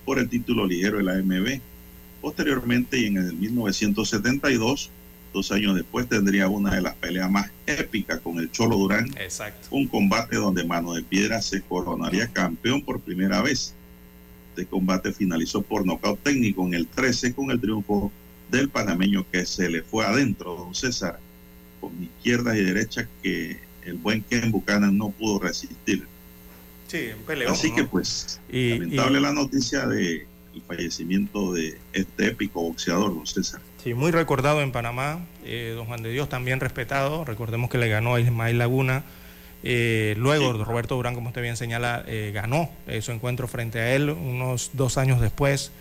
por 0.04 0.18
el 0.18 0.28
título 0.28 0.66
ligero 0.66 0.98
de 0.98 1.04
la 1.04 1.12
AMB. 1.12 1.60
Posteriormente, 2.20 2.98
y 2.98 3.06
en 3.06 3.16
el 3.16 3.32
1972, 3.34 4.90
Dos 5.32 5.50
años 5.50 5.74
después 5.74 6.08
tendría 6.08 6.48
una 6.48 6.74
de 6.74 6.82
las 6.82 6.94
peleas 6.96 7.30
más 7.30 7.50
épicas 7.66 8.20
con 8.20 8.38
el 8.38 8.50
Cholo 8.50 8.76
Durán. 8.76 9.06
Exacto. 9.18 9.68
Un 9.70 9.86
combate 9.88 10.36
donde 10.36 10.64
Mano 10.64 10.92
de 10.92 11.02
Piedra 11.02 11.40
se 11.40 11.62
coronaría 11.62 12.28
campeón 12.28 12.82
por 12.82 13.00
primera 13.00 13.40
vez. 13.40 13.74
Este 14.50 14.66
combate 14.66 15.12
finalizó 15.12 15.62
por 15.62 15.86
nocaut 15.86 16.22
técnico 16.22 16.66
en 16.66 16.74
el 16.74 16.86
13 16.86 17.32
con 17.34 17.50
el 17.50 17.58
triunfo 17.60 18.12
del 18.50 18.68
panameño 18.68 19.24
que 19.32 19.46
se 19.46 19.70
le 19.70 19.82
fue 19.82 20.04
adentro, 20.04 20.54
don 20.56 20.74
César, 20.74 21.18
con 21.80 21.90
izquierda 22.02 22.54
y 22.56 22.62
derecha 22.62 23.08
que 23.22 23.58
el 23.86 23.94
buen 23.94 24.22
Ken 24.22 24.50
Buchanan 24.52 24.96
no 24.98 25.08
pudo 25.10 25.38
resistir. 25.38 26.06
Sí, 26.88 27.06
un 27.18 27.24
peleón, 27.24 27.52
Así 27.54 27.70
¿no? 27.70 27.76
que 27.76 27.84
pues, 27.84 28.38
Y- 28.52 28.74
lamentable 28.78 29.18
y- 29.18 29.22
la 29.22 29.32
noticia 29.32 29.86
de 29.86 30.26
el 30.54 30.60
fallecimiento 30.68 31.54
de 31.54 31.78
este 31.94 32.26
épico 32.26 32.60
boxeador, 32.60 33.14
don 33.14 33.26
César. 33.26 33.62
Sí, 33.82 33.94
muy 33.94 34.12
recordado 34.12 34.62
en 34.62 34.70
Panamá. 34.70 35.18
eh, 35.44 35.72
don 35.74 35.86
Juan 35.86 36.02
de 36.02 36.10
Dios 36.10 36.28
también 36.28 36.60
respetado. 36.60 37.24
Recordemos 37.24 37.68
que 37.68 37.78
le 37.78 37.88
ganó 37.88 38.14
a 38.14 38.20
Ismael 38.20 38.56
Laguna. 38.58 39.02
Eh, 39.64 40.14
luego, 40.18 40.52
Roberto 40.52 40.94
Durán, 40.94 41.16
como 41.16 41.28
usted 41.28 41.42
bien 41.42 41.56
señala, 41.56 42.04
eh, 42.06 42.30
ganó 42.32 42.70
su 43.00 43.10
encuentro 43.10 43.48
frente 43.48 43.80
a 43.80 43.94
él 43.94 44.10
unos 44.10 44.70
dos 44.74 44.98
años 44.98 45.20
después. 45.20 45.72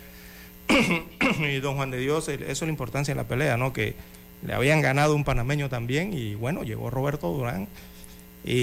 y 1.38 1.60
don 1.60 1.76
Juan 1.76 1.92
de 1.92 1.98
Dios, 1.98 2.28
eso 2.28 2.42
es 2.50 2.62
la 2.62 2.68
importancia 2.68 3.12
en 3.12 3.18
la 3.18 3.28
pelea, 3.28 3.56
¿no? 3.56 3.72
Que 3.72 3.94
le 4.44 4.52
habían 4.52 4.80
ganado 4.80 5.14
un 5.14 5.22
panameño 5.22 5.68
también 5.68 6.12
y 6.12 6.34
bueno, 6.34 6.64
llegó 6.64 6.90
Roberto 6.90 7.28
Durán 7.28 7.68
y, 8.44 8.58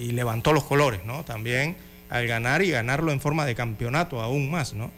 y 0.00 0.10
levantó 0.12 0.52
los 0.52 0.64
colores, 0.64 1.04
¿no? 1.04 1.24
También 1.24 1.76
al 2.10 2.26
ganar 2.26 2.62
y 2.62 2.70
ganarlo 2.70 3.12
en 3.12 3.20
forma 3.20 3.46
de 3.46 3.54
campeonato 3.54 4.20
aún 4.20 4.50
más, 4.50 4.74
¿no? 4.74 4.90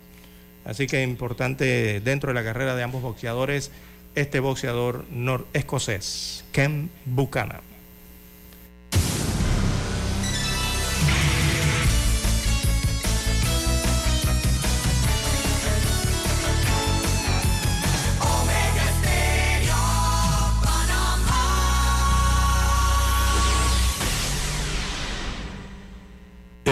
Así 0.67 0.87
que 0.87 1.03
importante 1.03 2.01
dentro 2.01 2.29
de 2.31 2.35
la 2.35 2.45
carrera 2.45 2.75
de 2.75 2.83
ambos 2.83 3.03
boxeadores, 3.03 3.71
este 4.15 4.41
boxeador 4.41 5.05
escocés, 5.53 6.45
Ken 6.53 6.91
Buchanan. 7.05 7.76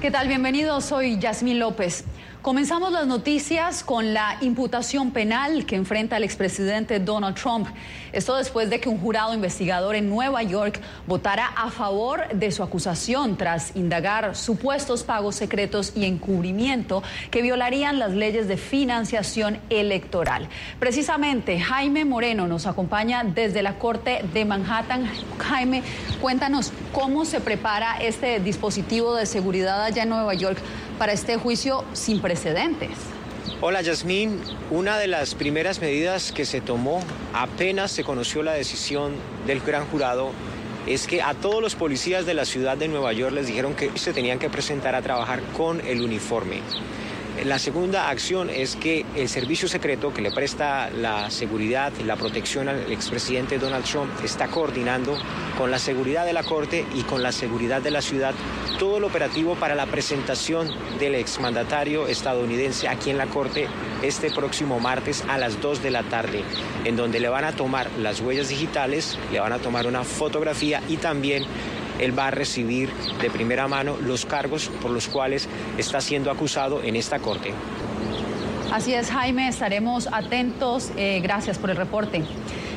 ¿Qué 0.00 0.10
tal? 0.10 0.28
Bienvenidos, 0.28 0.84
soy 0.84 1.18
Yasmín 1.18 1.58
López. 1.58 2.04
Comenzamos 2.46 2.92
las 2.92 3.08
noticias 3.08 3.82
con 3.82 4.14
la 4.14 4.36
imputación 4.40 5.10
penal 5.10 5.66
que 5.66 5.74
enfrenta 5.74 6.16
el 6.16 6.22
expresidente 6.22 7.00
Donald 7.00 7.34
Trump. 7.34 7.66
Esto 8.12 8.36
después 8.36 8.70
de 8.70 8.78
que 8.78 8.88
un 8.88 9.00
jurado 9.00 9.34
investigador 9.34 9.96
en 9.96 10.08
Nueva 10.08 10.44
York 10.44 10.80
votara 11.08 11.48
a 11.56 11.72
favor 11.72 12.28
de 12.28 12.52
su 12.52 12.62
acusación 12.62 13.36
tras 13.36 13.74
indagar 13.74 14.36
supuestos 14.36 15.02
pagos 15.02 15.34
secretos 15.34 15.92
y 15.96 16.04
encubrimiento 16.04 17.02
que 17.32 17.42
violarían 17.42 17.98
las 17.98 18.12
leyes 18.12 18.46
de 18.46 18.56
financiación 18.56 19.58
electoral. 19.68 20.48
Precisamente 20.78 21.58
Jaime 21.58 22.04
Moreno 22.04 22.46
nos 22.46 22.68
acompaña 22.68 23.24
desde 23.24 23.60
la 23.64 23.76
Corte 23.76 24.24
de 24.32 24.44
Manhattan. 24.44 25.10
Jaime, 25.38 25.82
cuéntanos 26.20 26.72
cómo 26.92 27.24
se 27.24 27.40
prepara 27.40 27.96
este 28.00 28.38
dispositivo 28.38 29.16
de 29.16 29.26
seguridad 29.26 29.82
allá 29.82 30.04
en 30.04 30.10
Nueva 30.10 30.34
York 30.34 30.58
para 30.98 31.12
este 31.12 31.36
juicio 31.36 31.84
sin 31.92 32.20
precedentes. 32.20 32.90
Hola 33.60 33.80
Yasmín, 33.80 34.40
una 34.70 34.98
de 34.98 35.06
las 35.06 35.34
primeras 35.34 35.80
medidas 35.80 36.32
que 36.32 36.44
se 36.44 36.60
tomó 36.60 37.00
apenas 37.32 37.90
se 37.90 38.04
conoció 38.04 38.42
la 38.42 38.52
decisión 38.52 39.14
del 39.46 39.60
gran 39.60 39.86
jurado 39.86 40.30
es 40.86 41.06
que 41.06 41.22
a 41.22 41.34
todos 41.34 41.60
los 41.60 41.74
policías 41.74 42.26
de 42.26 42.34
la 42.34 42.44
ciudad 42.44 42.76
de 42.76 42.88
Nueva 42.88 43.12
York 43.12 43.34
les 43.34 43.46
dijeron 43.46 43.74
que 43.74 43.90
se 43.96 44.12
tenían 44.12 44.38
que 44.38 44.50
presentar 44.50 44.94
a 44.94 45.02
trabajar 45.02 45.40
con 45.56 45.80
el 45.80 46.02
uniforme. 46.02 46.60
La 47.44 47.58
segunda 47.58 48.08
acción 48.08 48.48
es 48.48 48.76
que 48.76 49.04
el 49.14 49.28
servicio 49.28 49.68
secreto 49.68 50.12
que 50.12 50.22
le 50.22 50.30
presta 50.30 50.90
la 50.90 51.30
seguridad 51.30 51.92
y 52.00 52.04
la 52.04 52.16
protección 52.16 52.68
al 52.68 52.90
expresidente 52.90 53.58
Donald 53.58 53.84
Trump 53.84 54.10
está 54.24 54.48
coordinando 54.48 55.18
con 55.58 55.70
la 55.70 55.78
seguridad 55.78 56.24
de 56.24 56.32
la 56.32 56.42
Corte 56.42 56.86
y 56.94 57.02
con 57.02 57.22
la 57.22 57.32
seguridad 57.32 57.82
de 57.82 57.90
la 57.90 58.00
ciudad 58.00 58.34
todo 58.78 58.96
el 58.96 59.04
operativo 59.04 59.54
para 59.54 59.74
la 59.74 59.86
presentación 59.86 60.70
del 60.98 61.14
exmandatario 61.14 62.06
estadounidense 62.08 62.88
aquí 62.88 63.10
en 63.10 63.18
la 63.18 63.26
Corte 63.26 63.68
este 64.02 64.30
próximo 64.30 64.80
martes 64.80 65.22
a 65.28 65.36
las 65.36 65.60
2 65.60 65.82
de 65.82 65.90
la 65.90 66.02
tarde, 66.04 66.42
en 66.84 66.96
donde 66.96 67.20
le 67.20 67.28
van 67.28 67.44
a 67.44 67.52
tomar 67.52 67.90
las 67.98 68.20
huellas 68.20 68.48
digitales, 68.48 69.18
le 69.30 69.40
van 69.40 69.52
a 69.52 69.58
tomar 69.58 69.86
una 69.86 70.04
fotografía 70.04 70.82
y 70.88 70.96
también 70.96 71.44
él 71.98 72.18
va 72.18 72.28
a 72.28 72.30
recibir 72.30 72.90
de 73.20 73.30
primera 73.30 73.68
mano 73.68 73.96
los 74.00 74.26
cargos 74.26 74.70
por 74.82 74.90
los 74.90 75.08
cuales 75.08 75.48
está 75.78 76.00
siendo 76.00 76.30
acusado 76.30 76.82
en 76.82 76.96
esta 76.96 77.18
corte. 77.18 77.52
Así 78.72 78.92
es, 78.92 79.10
Jaime, 79.10 79.48
estaremos 79.48 80.08
atentos. 80.12 80.90
Eh, 80.96 81.20
gracias 81.22 81.58
por 81.58 81.70
el 81.70 81.76
reporte. 81.76 82.22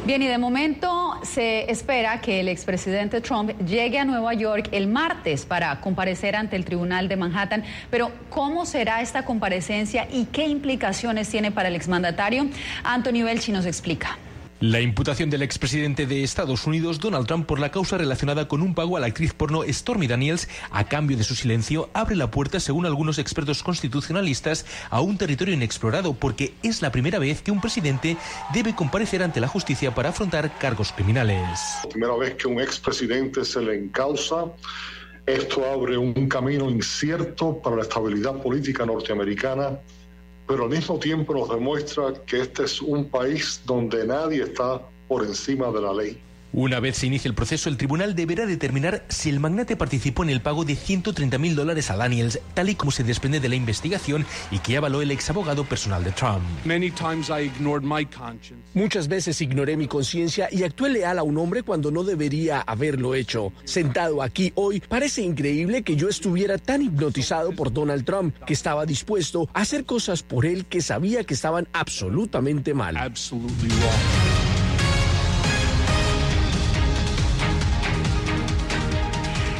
Bien, 0.05 0.21
y 0.21 0.27
de 0.27 0.37
momento 0.37 1.19
se 1.23 1.69
espera 1.69 2.21
que 2.21 2.39
el 2.39 2.47
expresidente 2.47 3.21
Trump 3.21 3.51
llegue 3.65 3.99
a 3.99 4.05
Nueva 4.05 4.33
York 4.33 4.69
el 4.71 4.87
martes 4.87 5.45
para 5.45 5.81
comparecer 5.81 6.35
ante 6.35 6.55
el 6.55 6.63
Tribunal 6.63 7.09
de 7.09 7.17
Manhattan. 7.17 7.63
Pero, 7.91 8.11
¿cómo 8.29 8.65
será 8.65 9.01
esta 9.01 9.25
comparecencia 9.25 10.07
y 10.11 10.25
qué 10.25 10.47
implicaciones 10.47 11.29
tiene 11.29 11.51
para 11.51 11.67
el 11.67 11.75
exmandatario? 11.75 12.47
Anthony 12.83 13.23
Belchi 13.23 13.51
nos 13.51 13.65
explica. 13.65 14.17
La 14.61 14.81
imputación 14.81 15.29
del 15.29 15.41
expresidente 15.41 16.05
de 16.05 16.21
Estados 16.21 16.67
Unidos, 16.67 16.99
Donald 16.99 17.27
Trump, 17.27 17.45
por 17.45 17.61
la 17.61 17.71
causa 17.71 17.97
relacionada 17.97 18.49
con 18.49 18.61
un 18.61 18.75
pago 18.75 18.97
a 18.97 18.99
la 18.99 19.07
actriz 19.07 19.33
porno 19.33 19.63
Stormy 19.65 20.05
Daniels 20.05 20.49
a 20.69 20.83
cambio 20.83 21.15
de 21.15 21.23
su 21.23 21.33
silencio 21.33 21.89
abre 21.93 22.17
la 22.17 22.29
puerta, 22.29 22.59
según 22.59 22.85
algunos 22.85 23.19
expertos 23.19 23.63
constitucionalistas, 23.63 24.65
a 24.89 24.99
un 24.99 25.17
territorio 25.17 25.53
inexplorado 25.53 26.13
porque 26.13 26.55
es 26.61 26.81
la 26.81 26.91
primera 26.91 27.19
vez 27.19 27.41
que 27.41 27.51
un 27.51 27.61
presidente 27.61 28.17
debe 28.53 28.75
comparecer 28.75 29.23
ante 29.23 29.39
la 29.39 29.47
justicia 29.47 29.95
para 29.95 30.09
afrontar 30.09 30.57
cargos 30.57 30.91
criminales. 30.91 31.77
primera 31.89 32.17
vez 32.17 32.35
que 32.35 32.49
un 32.49 32.59
expresidente 32.59 33.45
se 33.45 33.61
le 33.61 33.77
encausa. 33.77 34.43
Esto 35.25 35.63
abre 35.71 35.97
un 35.97 36.27
camino 36.27 36.69
incierto 36.69 37.61
para 37.61 37.77
la 37.77 37.83
estabilidad 37.83 38.41
política 38.41 38.85
norteamericana, 38.85 39.79
pero 40.49 40.63
al 40.63 40.71
mismo 40.71 40.97
tiempo 40.97 41.31
nos 41.35 41.47
demuestra 41.47 42.11
que 42.25 42.41
este 42.41 42.63
es 42.63 42.81
un 42.81 43.07
país 43.07 43.61
donde 43.65 44.03
nadie 44.03 44.41
está 44.41 44.81
por 45.07 45.23
encima 45.23 45.71
de 45.71 45.79
la 45.79 45.93
ley. 45.93 46.19
Una 46.51 46.79
vez 46.79 46.97
se 46.97 47.05
inicie 47.05 47.29
el 47.29 47.35
proceso, 47.35 47.69
el 47.69 47.77
tribunal 47.77 48.15
deberá 48.15 48.47
determinar 48.47 49.05
si 49.07 49.29
el 49.29 49.39
magnate 49.39 49.75
participó 49.75 50.23
en 50.23 50.31
el 50.31 50.41
pago 50.41 50.65
de 50.65 50.75
130 50.75 51.37
mil 51.37 51.55
dólares 51.55 51.91
a 51.91 51.95
Daniels, 51.95 52.39
tal 52.55 52.69
y 52.69 52.75
como 52.75 52.89
se 52.89 53.03
desprende 53.03 53.39
de 53.39 53.49
la 53.49 53.55
investigación 53.55 54.25
y 54.49 54.57
que 54.57 54.75
avaló 54.75 55.03
el 55.03 55.11
ex 55.11 55.29
abogado 55.29 55.63
personal 55.63 56.03
de 56.03 56.11
Trump. 56.11 56.41
Muchas 58.73 59.07
veces 59.07 59.39
ignoré 59.41 59.77
mi 59.77 59.87
conciencia 59.87 60.49
y 60.51 60.63
actué 60.63 60.89
leal 60.89 61.19
a 61.19 61.23
un 61.23 61.37
hombre 61.37 61.61
cuando 61.61 61.91
no 61.91 62.03
debería 62.03 62.61
haberlo 62.61 63.13
hecho. 63.13 63.53
Sentado 63.63 64.23
aquí 64.23 64.51
hoy, 64.55 64.79
parece 64.79 65.21
increíble 65.21 65.83
que 65.83 65.95
yo 65.95 66.09
estuviera 66.09 66.57
tan 66.57 66.81
hipnotizado 66.81 67.51
por 67.51 67.71
Donald 67.71 68.05
Trump 68.05 68.35
que 68.45 68.53
estaba 68.53 68.87
dispuesto 68.87 69.47
a 69.53 69.61
hacer 69.61 69.85
cosas 69.85 70.23
por 70.23 70.47
él 70.47 70.65
que 70.65 70.81
sabía 70.81 71.23
que 71.23 71.35
estaban 71.35 71.67
absolutamente 71.73 72.73
mal. 72.73 72.97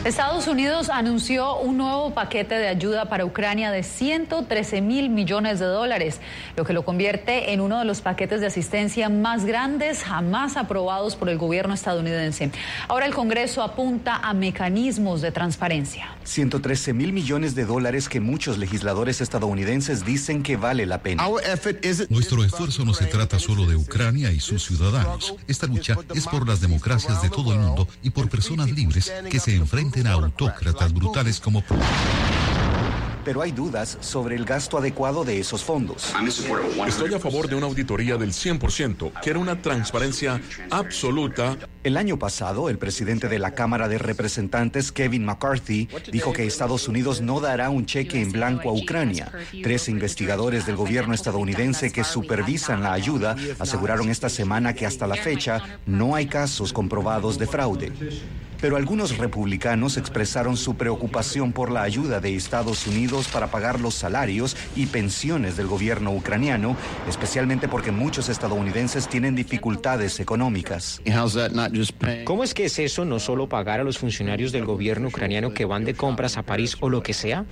Estados 0.06 0.48
Unidos 0.48 0.90
anunció 0.90 1.58
un 1.58 1.76
nuevo 1.76 2.14
paquete 2.14 2.56
de 2.56 2.70
ayuda 2.70 3.10
para 3.10 3.26
Ucrania 3.26 3.70
de 3.70 3.84
113 3.84 4.80
mil 4.80 5.10
millones 5.10 5.60
de 5.60 5.66
dólares, 5.66 6.22
lo 6.56 6.64
que 6.64 6.72
lo 6.72 6.86
convierte 6.86 7.52
en 7.52 7.60
uno 7.60 7.80
de 7.80 7.86
los 7.86 8.00
paquetes 8.00 8.40
de 8.40 8.48
asistencia 8.48 9.10
más 9.10 9.44
grandes 9.44 10.04
jamás 10.04 10.56
aprobados 10.56 11.18
por 11.18 11.28
el 11.28 11.38
gobierno 11.38 11.74
estadounidense. 11.74 12.50
Ahora 12.88 13.08
el 13.08 13.14
Congreso 13.14 13.62
apunta 13.62 14.16
a 14.16 14.34
mecanismos 14.34 15.20
de 15.20 15.34
transparencia. 15.34 16.16
113 16.24 16.94
mil 16.94 17.12
millones 17.12 17.54
de 17.54 17.66
dólares 17.66 18.08
que 18.08 18.22
muchos 18.22 18.58
legisladores 18.58 19.20
estadounidenses 19.20 20.06
dicen 20.06 20.44
que 20.44 20.56
vale 20.56 20.86
la 20.86 21.04
pena. 21.04 21.28
Nuestro 22.10 22.46
esfuerzo 22.46 22.86
no 22.86 22.94
se 22.94 23.06
trata 23.08 23.38
solo 23.38 23.66
de 23.66 23.76
Ucrania 23.76 24.32
y 24.32 24.40
sus 24.40 24.64
ciudadanos. 24.64 25.36
Esta 25.46 25.68
lucha 25.68 25.98
es 26.16 26.26
por 26.26 26.48
las 26.48 26.62
democracias 26.62 27.22
de 27.22 27.30
todo 27.30 27.52
el 27.52 27.60
mundo 27.60 27.86
y 28.02 28.12
por 28.12 28.30
personas 28.30 28.72
libres 28.72 29.12
que 29.30 29.40
se 29.42 29.56
enfrentan 29.56 29.89
a 30.06 30.12
autócratas 30.12 30.94
brutales 30.94 31.40
como... 31.40 31.64
Pero 33.26 33.42
hay 33.42 33.52
dudas 33.52 33.98
sobre 34.00 34.36
el 34.36 34.46
gasto 34.46 34.78
adecuado 34.78 35.24
de 35.26 35.40
esos 35.40 35.64
fondos. 35.64 36.14
Estoy 36.88 37.14
a 37.14 37.20
favor 37.20 37.48
de 37.48 37.56
una 37.56 37.68
auditoría 37.68 38.18
del 38.18 38.32
100%. 38.32 39.12
Quiero 39.22 39.40
una 39.40 39.62
transparencia 39.62 40.42
absoluta. 40.72 41.58
El 41.84 41.98
año 41.98 42.18
pasado, 42.18 42.70
el 42.70 42.78
presidente 42.78 43.28
de 43.28 43.38
la 43.38 43.54
Cámara 43.54 43.88
de 43.88 43.98
Representantes, 43.98 44.92
Kevin 44.92 45.26
McCarthy, 45.26 45.90
dijo 46.12 46.34
que 46.34 46.46
Estados 46.46 46.88
Unidos 46.88 47.22
no 47.22 47.40
dará 47.40 47.70
un 47.70 47.86
cheque 47.86 48.22
en 48.22 48.32
blanco 48.32 48.70
a 48.70 48.74
Ucrania. 48.74 49.32
Tres 49.62 49.90
investigadores 49.90 50.66
del 50.66 50.78
gobierno 50.78 51.14
estadounidense 51.14 51.92
que 51.92 52.04
supervisan 52.04 52.82
la 52.82 52.94
ayuda 52.94 53.36
aseguraron 53.60 54.10
esta 54.10 54.30
semana 54.30 54.74
que 54.74 54.86
hasta 54.86 55.08
la 55.08 55.16
fecha 55.16 55.62
no 55.86 56.16
hay 56.16 56.26
casos 56.26 56.74
comprobados 56.74 57.38
de 57.38 57.48
fraude 57.48 57.92
pero 58.62 58.76
algunos 58.76 59.18
republicanos 59.18 59.98
expresaron 59.98 60.58
su 60.58 60.76
preocupación 60.76 61.54
por 61.54 61.72
la 61.72 61.84
ayuda 61.84 62.20
de 62.20 62.36
Estados 62.36 62.88
Unidos 62.88 63.28
para 63.28 63.52
pagar 63.52 63.80
los 63.80 63.96
salarios 63.96 64.56
y 64.76 64.88
pensiones 64.88 65.58
del 65.58 65.68
gobierno 65.68 66.12
ucraniano, 66.12 66.76
especialmente 67.08 67.68
porque 67.68 67.92
muchos 67.92 68.30
estadounidenses 68.30 69.08
tienen 69.08 69.36
dificultades 69.36 70.20
económicas. 70.20 71.02
¿Cómo 72.26 72.44
es 72.44 72.54
que 72.54 72.66
es 72.66 72.80
eso 72.80 73.06
no 73.06 73.20
solo 73.20 73.48
pagar 73.48 73.80
a 73.80 73.84
los 73.84 73.98
funcionarios 73.98 74.52
del 74.52 74.66
gobierno 74.66 75.08
ucraniano 75.08 75.54
que 75.54 75.66
van 75.66 75.86
de 75.86 75.94
compras 75.94 76.38
a 76.38 76.44
París 76.44 76.78
o 76.80 76.90
lo 76.90 77.04
que 77.04 77.14
sea? 77.14 77.46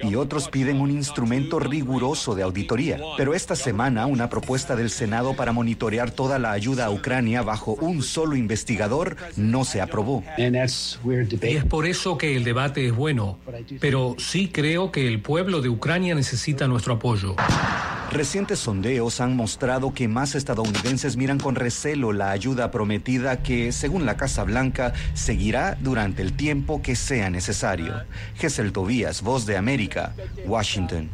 Y 0.00 0.14
otros 0.14 0.48
piden 0.48 0.80
un 0.80 0.90
instrumento 0.90 1.58
riguroso 1.58 2.34
de 2.34 2.42
auditoría. 2.42 2.98
Pero 3.16 3.34
esta 3.34 3.56
semana 3.56 4.06
una 4.06 4.28
propuesta 4.28 4.76
del 4.76 4.90
Senado 4.90 5.34
para 5.34 5.52
monitorear 5.52 6.10
toda 6.10 6.38
la 6.38 6.52
ayuda 6.52 6.86
a 6.86 6.90
Ucrania 6.90 7.42
bajo 7.42 7.74
un 7.74 8.02
solo 8.02 8.36
investigador 8.36 9.16
no 9.36 9.64
se 9.64 9.80
aprobó. 9.80 10.22
Y 10.36 10.44
es 11.56 11.64
por 11.68 11.86
eso 11.86 12.18
que 12.18 12.36
el 12.36 12.44
debate 12.44 12.86
es 12.86 12.94
bueno, 12.94 13.38
pero 13.80 14.16
sí 14.18 14.48
creo 14.48 14.90
que 14.90 15.06
el 15.08 15.20
pueblo 15.20 15.60
de 15.60 15.68
Ucrania 15.68 16.14
necesita 16.14 16.66
nuestro 16.66 16.94
apoyo. 16.94 17.36
Recientes 18.10 18.60
sondeos 18.60 19.20
han 19.20 19.36
mostrado 19.36 19.92
que 19.92 20.06
más 20.06 20.36
estadounidenses 20.36 21.16
miran 21.16 21.38
con 21.38 21.56
recelo 21.56 22.12
la 22.12 22.30
ayuda 22.30 22.70
prometida 22.70 23.42
que, 23.42 23.72
según 23.72 24.06
la 24.06 24.16
Casa 24.16 24.44
Blanca, 24.44 24.92
seguirá 25.14 25.76
durante 25.80 26.22
el 26.22 26.32
tiempo 26.32 26.80
que 26.82 26.94
sea 26.94 27.30
necesario. 27.30 28.04
Gesel 28.36 28.72
Tobías, 28.72 29.22
Voz 29.22 29.44
de 29.44 29.56
América, 29.56 29.85
Washington. 30.44 31.10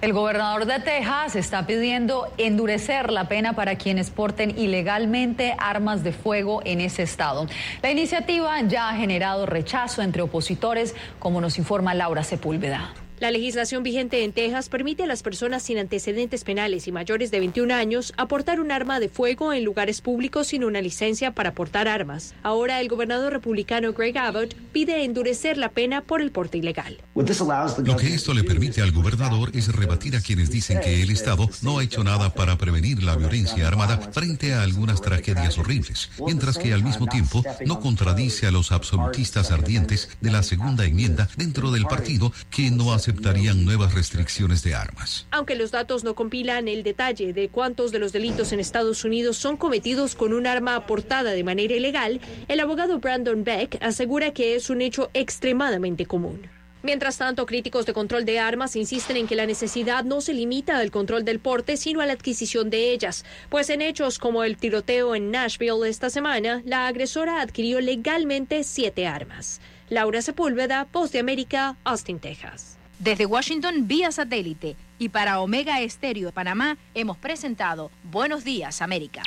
El 0.00 0.12
gobernador 0.12 0.66
de 0.66 0.80
Texas 0.80 1.34
está 1.34 1.66
pidiendo 1.66 2.30
endurecer 2.36 3.10
la 3.10 3.26
pena 3.26 3.54
para 3.54 3.76
quienes 3.76 4.10
porten 4.10 4.58
ilegalmente 4.58 5.54
armas 5.58 6.04
de 6.04 6.12
fuego 6.12 6.60
en 6.66 6.82
ese 6.82 7.02
estado. 7.02 7.46
La 7.80 7.90
iniciativa 7.90 8.60
ya 8.62 8.90
ha 8.90 8.96
generado 8.96 9.46
rechazo 9.46 10.02
entre 10.02 10.20
opositores, 10.20 10.94
como 11.18 11.40
nos 11.40 11.56
informa 11.56 11.94
Laura 11.94 12.22
Sepúlveda. 12.22 12.92
La 13.20 13.30
legislación 13.30 13.84
vigente 13.84 14.24
en 14.24 14.32
Texas 14.32 14.68
permite 14.68 15.04
a 15.04 15.06
las 15.06 15.22
personas 15.22 15.62
sin 15.62 15.78
antecedentes 15.78 16.42
penales 16.42 16.88
y 16.88 16.92
mayores 16.92 17.30
de 17.30 17.38
21 17.38 17.72
años 17.72 18.12
aportar 18.16 18.58
un 18.58 18.72
arma 18.72 18.98
de 18.98 19.08
fuego 19.08 19.52
en 19.52 19.62
lugares 19.62 20.00
públicos 20.00 20.48
sin 20.48 20.64
una 20.64 20.82
licencia 20.82 21.30
para 21.30 21.54
portar 21.54 21.86
armas. 21.86 22.34
Ahora 22.42 22.80
el 22.80 22.88
gobernador 22.88 23.32
republicano 23.32 23.92
Greg 23.92 24.18
Abbott 24.18 24.56
pide 24.72 25.04
endurecer 25.04 25.58
la 25.58 25.68
pena 25.68 26.00
por 26.00 26.22
el 26.22 26.32
porte 26.32 26.58
ilegal. 26.58 26.98
Lo 27.14 27.96
que 27.96 28.14
esto 28.14 28.34
le 28.34 28.42
permite 28.42 28.82
al 28.82 28.90
gobernador 28.90 29.52
es 29.54 29.72
rebatir 29.72 30.16
a 30.16 30.20
quienes 30.20 30.50
dicen 30.50 30.80
que 30.80 31.00
el 31.00 31.10
Estado 31.10 31.48
no 31.62 31.78
ha 31.78 31.84
hecho 31.84 32.02
nada 32.02 32.34
para 32.34 32.58
prevenir 32.58 33.00
la 33.04 33.14
violencia 33.14 33.68
armada 33.68 33.96
frente 34.12 34.54
a 34.54 34.62
algunas 34.62 35.00
tragedias 35.00 35.56
horribles, 35.56 36.10
mientras 36.26 36.58
que 36.58 36.72
al 36.72 36.82
mismo 36.82 37.06
tiempo 37.06 37.44
no 37.64 37.78
contradice 37.78 38.48
a 38.48 38.50
los 38.50 38.72
absolutistas 38.72 39.52
ardientes 39.52 40.08
de 40.20 40.32
la 40.32 40.42
segunda 40.42 40.84
enmienda 40.84 41.28
dentro 41.36 41.70
del 41.70 41.84
partido 41.84 42.32
que 42.50 42.72
no 42.72 42.92
ha 42.92 43.03
aceptarían 43.04 43.66
nuevas 43.66 43.92
restricciones 43.92 44.62
de 44.62 44.74
armas. 44.74 45.26
Aunque 45.30 45.56
los 45.56 45.70
datos 45.70 46.04
no 46.04 46.14
compilan 46.14 46.68
el 46.68 46.82
detalle 46.82 47.34
de 47.34 47.50
cuántos 47.50 47.92
de 47.92 47.98
los 47.98 48.12
delitos 48.12 48.52
en 48.52 48.60
Estados 48.60 49.04
Unidos 49.04 49.36
son 49.36 49.58
cometidos 49.58 50.14
con 50.14 50.32
un 50.32 50.46
arma 50.46 50.74
aportada 50.74 51.32
de 51.32 51.44
manera 51.44 51.74
ilegal, 51.74 52.22
el 52.48 52.60
abogado 52.60 53.00
Brandon 53.00 53.44
Beck 53.44 53.76
asegura 53.82 54.32
que 54.32 54.54
es 54.54 54.70
un 54.70 54.80
hecho 54.80 55.10
extremadamente 55.12 56.06
común. 56.06 56.48
Mientras 56.82 57.18
tanto, 57.18 57.44
críticos 57.44 57.84
de 57.84 57.92
control 57.92 58.24
de 58.24 58.38
armas 58.38 58.74
insisten 58.74 59.18
en 59.18 59.26
que 59.26 59.36
la 59.36 59.44
necesidad 59.44 60.02
no 60.04 60.22
se 60.22 60.32
limita 60.32 60.78
al 60.78 60.90
control 60.90 61.26
del 61.26 61.40
porte, 61.40 61.76
sino 61.76 62.00
a 62.00 62.06
la 62.06 62.14
adquisición 62.14 62.70
de 62.70 62.90
ellas, 62.92 63.26
pues 63.50 63.68
en 63.68 63.82
hechos 63.82 64.18
como 64.18 64.44
el 64.44 64.56
tiroteo 64.56 65.14
en 65.14 65.30
Nashville 65.30 65.86
esta 65.86 66.08
semana, 66.08 66.62
la 66.64 66.86
agresora 66.86 67.42
adquirió 67.42 67.82
legalmente 67.82 68.64
siete 68.64 69.06
armas. 69.06 69.60
Laura 69.90 70.22
Sepúlveda, 70.22 70.86
Post 70.90 71.12
de 71.12 71.18
América, 71.18 71.76
Austin, 71.84 72.18
Texas. 72.18 72.73
Desde 72.98 73.26
Washington 73.26 73.86
vía 73.88 74.12
satélite 74.12 74.76
y 74.98 75.08
para 75.08 75.40
Omega 75.40 75.80
Estéreo 75.80 76.26
de 76.26 76.32
Panamá 76.32 76.78
hemos 76.94 77.16
presentado 77.16 77.90
Buenos 78.04 78.44
Días 78.44 78.80
América. 78.82 79.22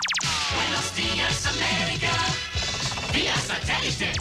Buenos 0.55 0.95
Días 0.95 1.45
América 1.45 2.11
vía 3.13 3.35
satélite 3.35 4.11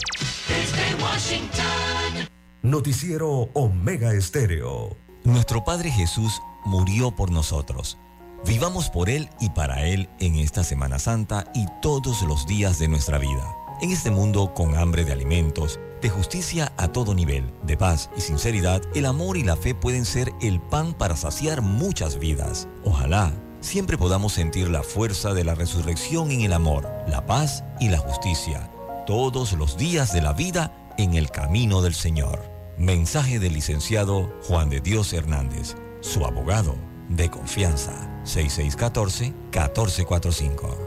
desde 0.47 1.03
Washington. 1.03 2.27
Noticiero 2.61 3.49
Omega 3.53 4.13
Estéreo. 4.13 4.97
Nuestro 5.23 5.63
Padre 5.63 5.91
Jesús 5.91 6.41
murió 6.65 7.11
por 7.11 7.31
nosotros. 7.31 7.97
Vivamos 8.45 8.89
por 8.89 9.09
Él 9.09 9.29
y 9.39 9.49
para 9.49 9.85
Él 9.85 10.09
en 10.19 10.35
esta 10.35 10.63
Semana 10.63 10.99
Santa 10.99 11.45
y 11.53 11.65
todos 11.81 12.21
los 12.23 12.47
días 12.47 12.79
de 12.79 12.87
nuestra 12.87 13.17
vida. 13.17 13.55
En 13.81 13.91
este 13.91 14.09
mundo 14.11 14.53
con 14.53 14.75
hambre 14.75 15.05
de 15.05 15.13
alimentos, 15.13 15.79
de 16.01 16.09
justicia 16.09 16.73
a 16.77 16.89
todo 16.89 17.13
nivel, 17.13 17.51
de 17.63 17.77
paz 17.77 18.09
y 18.15 18.21
sinceridad, 18.21 18.81
el 18.95 19.05
amor 19.05 19.37
y 19.37 19.43
la 19.43 19.55
fe 19.55 19.75
pueden 19.75 20.05
ser 20.05 20.31
el 20.41 20.59
pan 20.59 20.93
para 20.93 21.15
saciar 21.15 21.61
muchas 21.61 22.19
vidas. 22.19 22.67
Ojalá 22.83 23.31
siempre 23.61 23.97
podamos 23.97 24.33
sentir 24.33 24.69
la 24.69 24.83
fuerza 24.83 25.33
de 25.33 25.43
la 25.43 25.55
resurrección 25.55 26.29
en 26.31 26.41
el 26.41 26.53
amor, 26.53 26.87
la 27.07 27.25
paz 27.25 27.63
y 27.79 27.89
la 27.89 27.97
justicia, 27.97 28.69
todos 29.05 29.53
los 29.53 29.77
días 29.77 30.13
de 30.13 30.21
la 30.21 30.33
vida 30.33 30.93
en 30.97 31.15
el 31.15 31.31
camino 31.31 31.81
del 31.81 31.93
Señor. 31.93 32.41
Mensaje 32.77 33.39
del 33.39 33.53
licenciado 33.53 34.31
Juan 34.47 34.69
de 34.69 34.81
Dios 34.81 35.13
Hernández, 35.13 35.75
su 36.01 36.25
abogado 36.25 36.75
de 37.09 37.29
confianza, 37.29 37.93
6614-1445. 38.25 40.86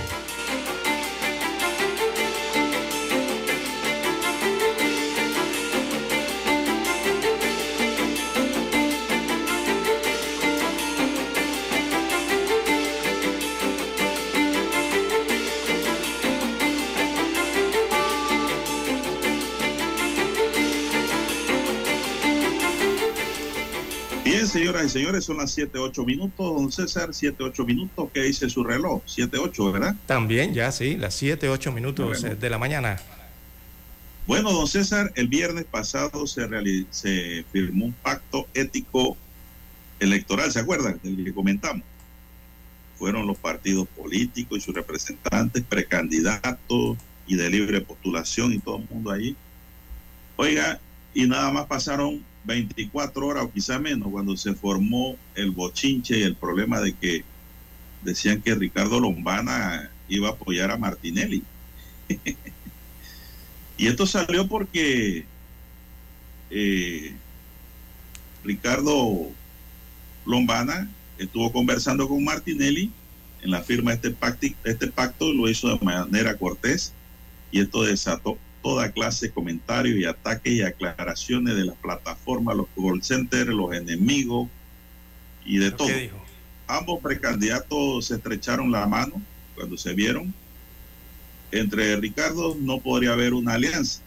Señoras 24.89 24.95
y 24.95 24.99
señores, 24.99 25.25
son 25.25 25.37
las 25.37 25.51
7, 25.51 25.77
8 25.77 26.05
minutos. 26.05 26.55
Don 26.55 26.71
César, 26.71 27.09
7, 27.13 27.43
8 27.43 27.65
minutos. 27.65 28.09
¿Qué 28.13 28.23
dice 28.23 28.49
su 28.49 28.63
reloj? 28.63 29.01
7, 29.05 29.37
8, 29.37 29.71
¿verdad? 29.71 29.95
También, 30.05 30.53
ya 30.53 30.71
sí, 30.71 30.97
las 30.97 31.15
7, 31.15 31.49
8 31.49 31.71
minutos 31.71 32.21
Bueno. 32.21 32.35
de 32.35 32.49
la 32.49 32.57
mañana. 32.57 32.99
Bueno, 34.27 34.51
don 34.51 34.67
César, 34.67 35.11
el 35.15 35.27
viernes 35.27 35.65
pasado 35.65 36.25
se, 36.27 36.47
se 36.91 37.45
firmó 37.51 37.85
un 37.85 37.93
pacto 37.93 38.47
ético 38.53 39.17
electoral, 39.99 40.51
¿se 40.51 40.59
acuerdan? 40.59 40.99
Del 41.03 41.23
que 41.23 41.33
comentamos. 41.33 41.83
Fueron 42.97 43.25
los 43.25 43.37
partidos 43.37 43.87
políticos 43.87 44.59
y 44.59 44.61
sus 44.61 44.75
representantes, 44.75 45.63
precandidatos 45.67 46.97
y 47.27 47.35
de 47.35 47.49
libre 47.49 47.81
postulación 47.81 48.53
y 48.53 48.59
todo 48.59 48.77
el 48.77 48.87
mundo 48.89 49.11
ahí. 49.11 49.35
Oiga, 50.37 50.79
y 51.13 51.25
nada 51.27 51.51
más 51.51 51.65
pasaron 51.65 52.23
24 52.43 53.25
horas 53.25 53.43
o 53.43 53.51
quizá 53.51 53.79
menos 53.79 54.09
cuando 54.09 54.35
se 54.35 54.53
formó 54.53 55.15
el 55.35 55.51
bochinche 55.51 56.19
y 56.19 56.23
el 56.23 56.35
problema 56.35 56.79
de 56.79 56.93
que 56.93 57.23
decían 58.01 58.41
que 58.41 58.55
Ricardo 58.55 58.99
Lombana 58.99 59.91
iba 60.07 60.29
a 60.29 60.31
apoyar 60.31 60.71
a 60.71 60.77
Martinelli. 60.77 61.43
y 63.77 63.87
esto 63.87 64.05
salió 64.05 64.47
porque 64.47 65.25
eh, 66.49 67.13
Ricardo 68.43 69.29
Lombana 70.25 70.89
estuvo 71.17 71.51
conversando 71.51 72.07
con 72.07 72.23
Martinelli 72.23 72.91
en 73.41 73.51
la 73.51 73.61
firma 73.61 73.91
de 73.91 73.95
este 73.95 74.11
pacto, 74.11 74.47
este 74.63 74.87
pacto 74.87 75.31
lo 75.33 75.49
hizo 75.49 75.69
de 75.69 75.83
manera 75.83 76.37
cortés 76.37 76.93
y 77.51 77.59
esto 77.61 77.83
desató 77.83 78.37
toda 78.61 78.91
clase 78.91 79.27
de 79.27 79.33
comentarios 79.33 79.97
y 79.97 80.05
ataques 80.05 80.53
y 80.53 80.61
aclaraciones 80.61 81.55
de 81.55 81.65
las 81.65 81.75
plataformas, 81.77 82.55
los 82.55 82.67
call 82.75 83.03
centers, 83.03 83.49
los 83.49 83.73
enemigos 83.73 84.49
y 85.45 85.57
de 85.57 85.71
todo. 85.71 85.89
Ambos 86.67 87.01
precandidatos 87.01 88.05
se 88.05 88.15
estrecharon 88.15 88.71
la 88.71 88.87
mano 88.87 89.21
cuando 89.55 89.77
se 89.77 89.93
vieron. 89.93 90.33
Entre 91.51 91.95
Ricardo 91.97 92.55
no 92.59 92.79
podría 92.79 93.11
haber 93.11 93.33
una 93.33 93.53
alianza, 93.53 94.01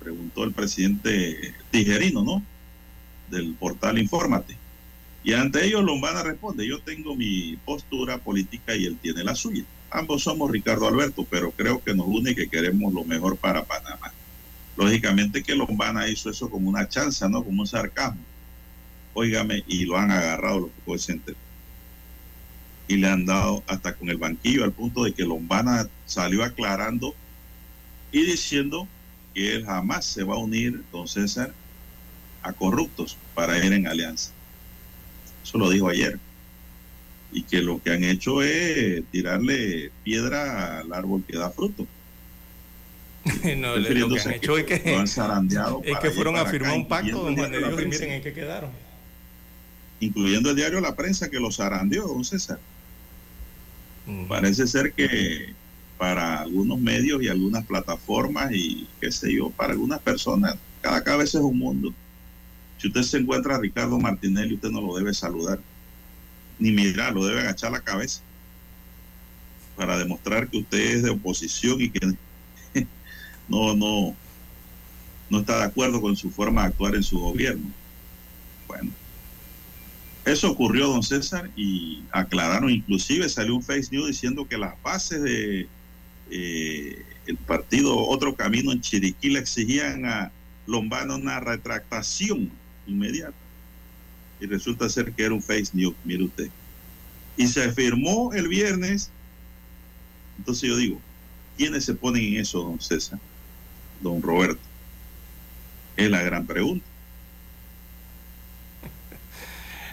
preguntó 0.00 0.44
el 0.44 0.52
presidente 0.52 1.54
Tijerino, 1.70 2.22
¿no? 2.22 2.42
Del 3.30 3.54
portal 3.54 3.98
Infórmate. 3.98 4.56
Y 5.22 5.32
ante 5.32 5.64
ellos 5.64 5.82
Lombana 5.82 6.22
responde, 6.22 6.68
yo 6.68 6.80
tengo 6.80 7.16
mi 7.16 7.56
postura 7.64 8.18
política 8.18 8.76
y 8.76 8.84
él 8.84 8.98
tiene 9.00 9.24
la 9.24 9.34
suya. 9.34 9.64
Ambos 9.94 10.24
somos 10.24 10.50
Ricardo 10.50 10.88
Alberto, 10.88 11.24
pero 11.30 11.52
creo 11.52 11.80
que 11.80 11.94
nos 11.94 12.08
une 12.08 12.34
que 12.34 12.48
queremos 12.48 12.92
lo 12.92 13.04
mejor 13.04 13.36
para 13.36 13.64
Panamá. 13.64 14.12
Lógicamente 14.76 15.44
que 15.44 15.54
Lombana 15.54 16.08
hizo 16.08 16.30
eso 16.30 16.50
como 16.50 16.68
una 16.68 16.88
chanza, 16.88 17.28
¿no? 17.28 17.44
Como 17.44 17.60
un 17.60 17.66
sarcasmo. 17.68 18.20
Óigame, 19.12 19.62
y 19.68 19.84
lo 19.84 19.96
han 19.96 20.10
agarrado 20.10 20.72
los 20.84 21.06
call 21.06 21.36
Y 22.88 22.96
le 22.96 23.08
han 23.08 23.24
dado 23.24 23.62
hasta 23.68 23.94
con 23.94 24.10
el 24.10 24.16
banquillo 24.16 24.64
al 24.64 24.72
punto 24.72 25.04
de 25.04 25.14
que 25.14 25.22
Lombana 25.22 25.88
salió 26.06 26.42
aclarando 26.42 27.14
y 28.10 28.24
diciendo 28.24 28.88
que 29.32 29.54
él 29.54 29.64
jamás 29.64 30.06
se 30.06 30.24
va 30.24 30.34
a 30.34 30.38
unir, 30.38 30.82
don 30.90 31.06
César, 31.06 31.54
a 32.42 32.52
corruptos 32.52 33.16
para 33.32 33.64
ir 33.64 33.72
en 33.72 33.86
alianza. 33.86 34.32
Eso 35.44 35.56
lo 35.56 35.70
dijo 35.70 35.88
ayer. 35.88 36.18
Y 37.34 37.42
que 37.42 37.60
lo 37.60 37.82
que 37.82 37.90
han 37.90 38.04
hecho 38.04 38.42
es 38.42 39.04
tirarle 39.10 39.90
piedra 40.04 40.78
al 40.78 40.92
árbol 40.92 41.24
que 41.28 41.36
da 41.36 41.50
fruto. 41.50 41.86
no, 43.56 43.76
lo 43.76 44.08
que 44.08 44.20
han 44.20 44.32
hecho 44.32 44.56
es 44.56 44.64
que, 44.64 44.74
es 45.02 45.98
que 45.98 46.10
fueron 46.12 46.36
a 46.36 46.46
firmar 46.46 46.76
un 46.76 46.88
pacto 46.88 47.24
donde 47.24 47.42
y 47.42 47.86
miren 47.86 48.10
en 48.10 48.22
qué 48.22 48.32
quedaron. 48.32 48.70
Incluyendo 50.00 50.50
el 50.50 50.56
diario 50.56 50.80
La 50.80 50.94
Prensa 50.94 51.28
que 51.28 51.40
los 51.40 51.56
zarandeó, 51.56 52.06
don 52.06 52.24
César. 52.24 52.58
Parece 54.28 54.66
ser 54.66 54.92
que 54.92 55.54
para 55.98 56.40
algunos 56.40 56.78
medios 56.78 57.22
y 57.22 57.28
algunas 57.28 57.64
plataformas 57.64 58.52
y 58.52 58.86
qué 59.00 59.10
sé 59.10 59.32
yo, 59.32 59.50
para 59.50 59.72
algunas 59.72 60.00
personas, 60.00 60.56
cada 60.82 61.02
cabeza 61.02 61.38
es 61.38 61.44
un 61.44 61.58
mundo. 61.58 61.94
Si 62.78 62.88
usted 62.88 63.02
se 63.02 63.18
encuentra 63.18 63.56
a 63.56 63.60
Ricardo 63.60 63.98
Martinelli, 63.98 64.54
usted 64.54 64.70
no 64.70 64.82
lo 64.82 64.96
debe 64.96 65.14
saludar, 65.14 65.58
ni 66.58 66.70
mirar, 66.70 67.12
lo 67.12 67.24
debe 67.26 67.40
agachar 67.40 67.72
la 67.72 67.80
cabeza 67.80 68.20
para 69.76 69.98
demostrar 69.98 70.48
que 70.48 70.58
usted 70.58 70.78
es 70.78 71.02
de 71.02 71.10
oposición 71.10 71.80
y 71.80 71.90
que 71.90 72.14
no, 73.48 73.74
no, 73.74 74.14
no 75.30 75.40
está 75.40 75.58
de 75.58 75.64
acuerdo 75.64 76.00
con 76.00 76.16
su 76.16 76.30
forma 76.30 76.62
de 76.62 76.68
actuar 76.68 76.94
en 76.94 77.02
su 77.02 77.18
gobierno. 77.18 77.70
Bueno, 78.68 78.90
eso 80.24 80.50
ocurrió, 80.50 80.88
don 80.88 81.02
César, 81.02 81.50
y 81.56 82.02
aclararon, 82.10 82.70
inclusive 82.70 83.28
salió 83.28 83.54
un 83.54 83.62
face 83.62 83.88
news 83.90 84.08
diciendo 84.08 84.46
que 84.48 84.56
las 84.56 84.80
bases 84.82 85.22
de 85.22 85.68
eh, 86.30 87.04
el 87.26 87.36
partido 87.36 87.96
Otro 87.96 88.34
Camino 88.34 88.72
en 88.72 88.80
Chiriquí 88.80 89.30
le 89.30 89.40
exigían 89.40 90.06
a 90.06 90.32
Lombana 90.66 91.16
una 91.16 91.40
retractación 91.40 92.50
inmediata. 92.86 93.34
Y 94.40 94.46
resulta 94.46 94.88
ser 94.88 95.12
que 95.12 95.24
era 95.24 95.34
un 95.34 95.42
face 95.42 95.70
news, 95.72 95.94
mire 96.04 96.24
usted. 96.24 96.48
Y 97.36 97.46
se 97.46 97.72
firmó 97.72 98.32
el 98.32 98.48
viernes. 98.48 99.10
Entonces 100.38 100.68
yo 100.68 100.76
digo, 100.76 101.00
¿quiénes 101.56 101.84
se 101.84 101.94
ponen 101.94 102.24
en 102.24 102.40
eso, 102.40 102.62
don 102.62 102.80
César? 102.80 103.18
Don 104.00 104.20
Roberto. 104.20 104.60
Es 105.96 106.10
la 106.10 106.22
gran 106.22 106.46
pregunta. 106.46 106.84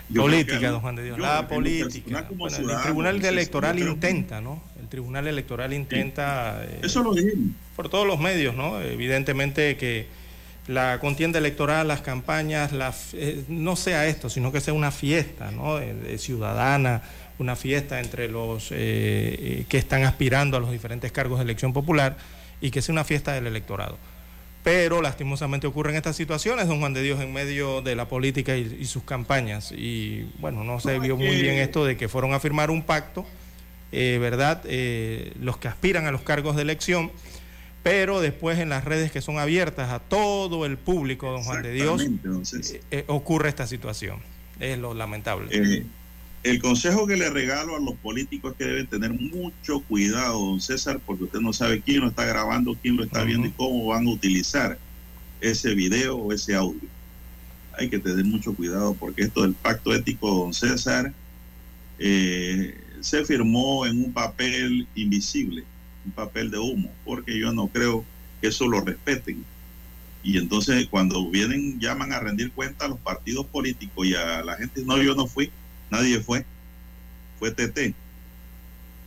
política, 0.15 0.71
don 0.71 0.81
Juan 0.81 0.95
de 0.95 1.03
Dios. 1.03 1.19
La 1.19 1.47
política. 1.47 2.27
el 2.29 2.81
Tribunal 2.83 3.23
Electoral 3.23 3.79
intenta, 3.79 4.41
¿no? 4.41 4.63
El 4.79 4.87
Tribunal 4.87 5.27
Electoral 5.27 5.73
intenta. 5.73 6.63
Eh, 6.65 6.79
eso 6.83 7.03
lo 7.03 7.13
dijimos. 7.13 7.55
Por 7.75 7.89
todos 7.89 8.07
los 8.07 8.19
medios, 8.19 8.55
¿no? 8.55 8.81
Evidentemente 8.81 9.77
que 9.77 10.07
la 10.71 10.99
contienda 10.99 11.37
electoral, 11.37 11.87
las 11.87 12.01
campañas, 12.01 12.71
eh, 13.13 13.43
no 13.47 13.75
sea 13.75 14.07
esto, 14.07 14.29
sino 14.29 14.51
que 14.51 14.61
sea 14.61 14.73
una 14.73 14.91
fiesta 14.91 15.51
¿no? 15.51 15.79
ciudadana, 16.17 17.01
una 17.39 17.55
fiesta 17.55 17.99
entre 17.99 18.29
los 18.29 18.71
eh, 18.71 18.75
eh, 18.79 19.65
que 19.67 19.77
están 19.77 20.03
aspirando 20.03 20.57
a 20.57 20.59
los 20.59 20.71
diferentes 20.71 21.11
cargos 21.11 21.39
de 21.39 21.43
elección 21.43 21.73
popular 21.73 22.15
y 22.61 22.71
que 22.71 22.81
sea 22.81 22.93
una 22.93 23.03
fiesta 23.03 23.33
del 23.33 23.47
electorado. 23.47 23.97
Pero 24.63 25.01
lastimosamente 25.01 25.67
ocurren 25.67 25.95
estas 25.95 26.15
situaciones, 26.15 26.67
don 26.67 26.79
Juan 26.79 26.93
de 26.93 27.01
Dios, 27.01 27.19
en 27.19 27.33
medio 27.33 27.81
de 27.81 27.95
la 27.95 28.07
política 28.07 28.55
y, 28.55 28.85
sus 28.85 29.03
campañas. 29.03 29.71
Y 29.71 30.29
bueno, 30.39 30.63
no 30.63 30.79
se 30.79 30.99
vio 30.99 31.17
muy 31.17 31.41
bien 31.41 31.55
esto 31.55 31.83
de 31.83 31.97
que 31.97 32.07
fueron 32.07 32.33
a 32.33 32.39
firmar 32.39 32.69
un 32.69 32.83
pacto, 32.83 33.25
¿verdad? 33.91 34.63
los 35.39 35.57
que 35.57 35.67
aspiran 35.67 36.05
a 36.05 36.11
los 36.11 36.21
cargos 36.21 36.55
de 36.55 36.61
elección 36.61 37.11
pero 37.83 38.21
después 38.21 38.59
en 38.59 38.69
las 38.69 38.85
redes 38.85 39.11
que 39.11 39.21
son 39.21 39.39
abiertas 39.39 39.91
a 39.91 39.99
todo 39.99 40.65
el 40.65 40.77
público, 40.77 41.31
don 41.31 41.43
Juan 41.43 41.63
de 41.63 41.73
Dios, 41.73 42.01
eh, 42.03 42.81
eh, 42.91 43.03
ocurre 43.07 43.49
esta 43.49 43.65
situación. 43.65 44.19
Es 44.59 44.77
lo 44.77 44.93
lamentable. 44.93 45.47
Eh, 45.51 45.85
el 46.43 46.61
consejo 46.61 47.07
que 47.07 47.17
le 47.17 47.29
regalo 47.29 47.75
a 47.75 47.79
los 47.79 47.95
políticos 47.95 48.51
es 48.51 48.57
que 48.57 48.65
deben 48.65 48.87
tener 48.87 49.11
mucho 49.11 49.79
cuidado, 49.81 50.39
don 50.39 50.61
César, 50.61 50.99
porque 51.03 51.23
usted 51.23 51.39
no 51.39 51.53
sabe 51.53 51.81
quién 51.81 52.01
lo 52.01 52.09
está 52.09 52.25
grabando, 52.25 52.77
quién 52.79 52.97
lo 52.97 53.03
está 53.03 53.23
viendo 53.23 53.47
y 53.47 53.51
cómo 53.51 53.87
van 53.87 54.05
a 54.05 54.11
utilizar 54.11 54.77
ese 55.39 55.73
video 55.73 56.17
o 56.17 56.33
ese 56.33 56.53
audio. 56.53 56.87
Hay 57.77 57.89
que 57.89 57.97
tener 57.97 58.23
mucho 58.25 58.53
cuidado 58.53 58.93
porque 58.93 59.23
esto 59.23 59.41
del 59.41 59.53
pacto 59.53 59.93
ético, 59.93 60.29
don 60.29 60.53
César, 60.53 61.11
se 61.97 63.25
firmó 63.25 63.87
en 63.87 64.03
un 64.03 64.13
papel 64.13 64.87
invisible 64.93 65.63
un 66.05 66.11
papel 66.11 66.51
de 66.51 66.57
humo, 66.57 66.91
porque 67.05 67.37
yo 67.37 67.51
no 67.53 67.67
creo 67.67 68.05
que 68.39 68.47
eso 68.47 68.67
lo 68.67 68.81
respeten. 68.81 69.45
Y 70.23 70.37
entonces 70.37 70.87
cuando 70.89 71.29
vienen, 71.29 71.79
llaman 71.79 72.13
a 72.13 72.19
rendir 72.19 72.51
cuenta 72.51 72.85
a 72.85 72.87
los 72.87 72.99
partidos 72.99 73.45
políticos 73.45 74.05
y 74.05 74.15
a 74.15 74.43
la 74.43 74.55
gente, 74.55 74.83
no, 74.85 75.01
yo 75.01 75.15
no 75.15 75.27
fui, 75.27 75.51
nadie 75.89 76.19
fue, 76.19 76.45
fue 77.39 77.51
TT. 77.51 77.95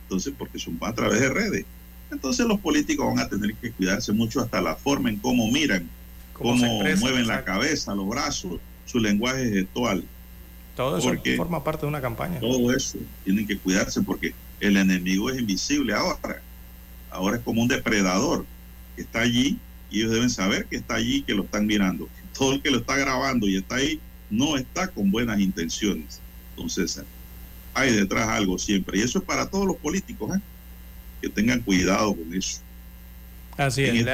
Entonces, 0.03 0.33
porque 0.37 0.59
son 0.59 0.77
a 0.81 0.93
través 0.93 1.19
de 1.19 1.29
redes. 1.29 1.65
Entonces 2.11 2.45
los 2.45 2.59
políticos 2.59 3.07
van 3.07 3.19
a 3.19 3.29
tener 3.29 3.55
que 3.55 3.71
cuidarse 3.71 4.11
mucho 4.11 4.41
hasta 4.41 4.61
la 4.61 4.75
forma 4.75 5.09
en 5.09 5.17
cómo 5.17 5.49
miran, 5.51 5.89
cómo, 6.33 6.55
mueven 6.55 7.27
la 7.27 7.43
cabeza, 7.43 7.95
los 7.95 8.07
brazos, 8.07 8.59
su 8.85 8.99
lenguaje 8.99 9.49
gestual. 9.49 10.03
Todo 10.75 10.97
eso 10.97 11.11
forma 11.37 11.63
parte 11.63 11.81
de 11.81 11.87
una 11.87 12.01
campaña. 12.01 12.39
Todo 12.39 12.71
eso 12.73 12.99
tienen 13.23 13.47
que 13.47 13.57
cuidarse 13.57 14.01
porque 14.01 14.35
el 14.59 14.77
enemigo 14.77 15.29
es 15.29 15.39
invisible 15.39 15.93
ahora 15.93 16.41
ahora 17.15 17.37
es 17.37 17.43
como 17.43 17.61
un 17.61 17.67
depredador 17.67 18.45
que 18.95 19.01
está 19.01 19.21
allí 19.21 19.57
y 19.89 19.99
ellos 19.99 20.11
deben 20.11 20.29
saber 20.29 20.65
que 20.65 20.75
está 20.77 20.95
allí, 20.95 21.21
que 21.23 21.33
lo 21.33 21.43
están 21.43 21.65
mirando. 21.65 22.09
Todo 22.37 22.53
el 22.53 22.61
que 22.61 22.69
lo 22.69 22.79
está 22.79 22.97
grabando 22.97 23.47
y 23.47 23.57
está 23.57 23.75
ahí 23.75 23.99
no 24.29 24.57
está 24.57 24.87
con 24.87 25.11
buenas 25.11 25.39
intenciones. 25.39 26.19
Entonces, 26.51 27.01
hay 27.73 27.93
detrás 27.93 28.27
algo 28.27 28.57
siempre. 28.57 28.97
Y 28.97 29.01
eso 29.01 29.19
es 29.19 29.25
para 29.25 29.49
todos 29.49 29.65
los 29.65 29.75
políticos, 29.77 30.35
¿eh? 30.35 30.39
que 31.21 31.29
tengan 31.29 31.61
cuidado 31.61 32.15
con 32.15 32.33
eso. 32.33 32.59
Así 33.57 33.83
es, 33.83 34.05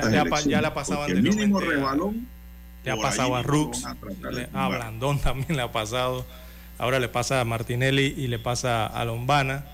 ya, 0.45 0.61
la 0.61 0.73
pasaban 0.73 1.10
el 1.10 1.23
mínimo 1.23 1.60
rebalón. 1.60 2.28
Le 2.84 2.91
ha 2.91 2.98
pasado 2.98 3.36
a 3.36 3.44
Rux, 3.44 3.86
a, 3.86 4.68
Blandón 4.68 5.19
también 5.19 5.56
le 5.56 5.61
ha 5.61 5.72
pasado. 5.72 6.26
Ahora 6.78 6.99
le 6.99 7.07
pasa 7.07 7.40
a 7.41 7.45
Martinelli 7.45 8.14
y 8.18 8.28
le 8.28 8.40
pasa 8.40 8.88
a 8.88 9.06
Lombana 9.06 9.65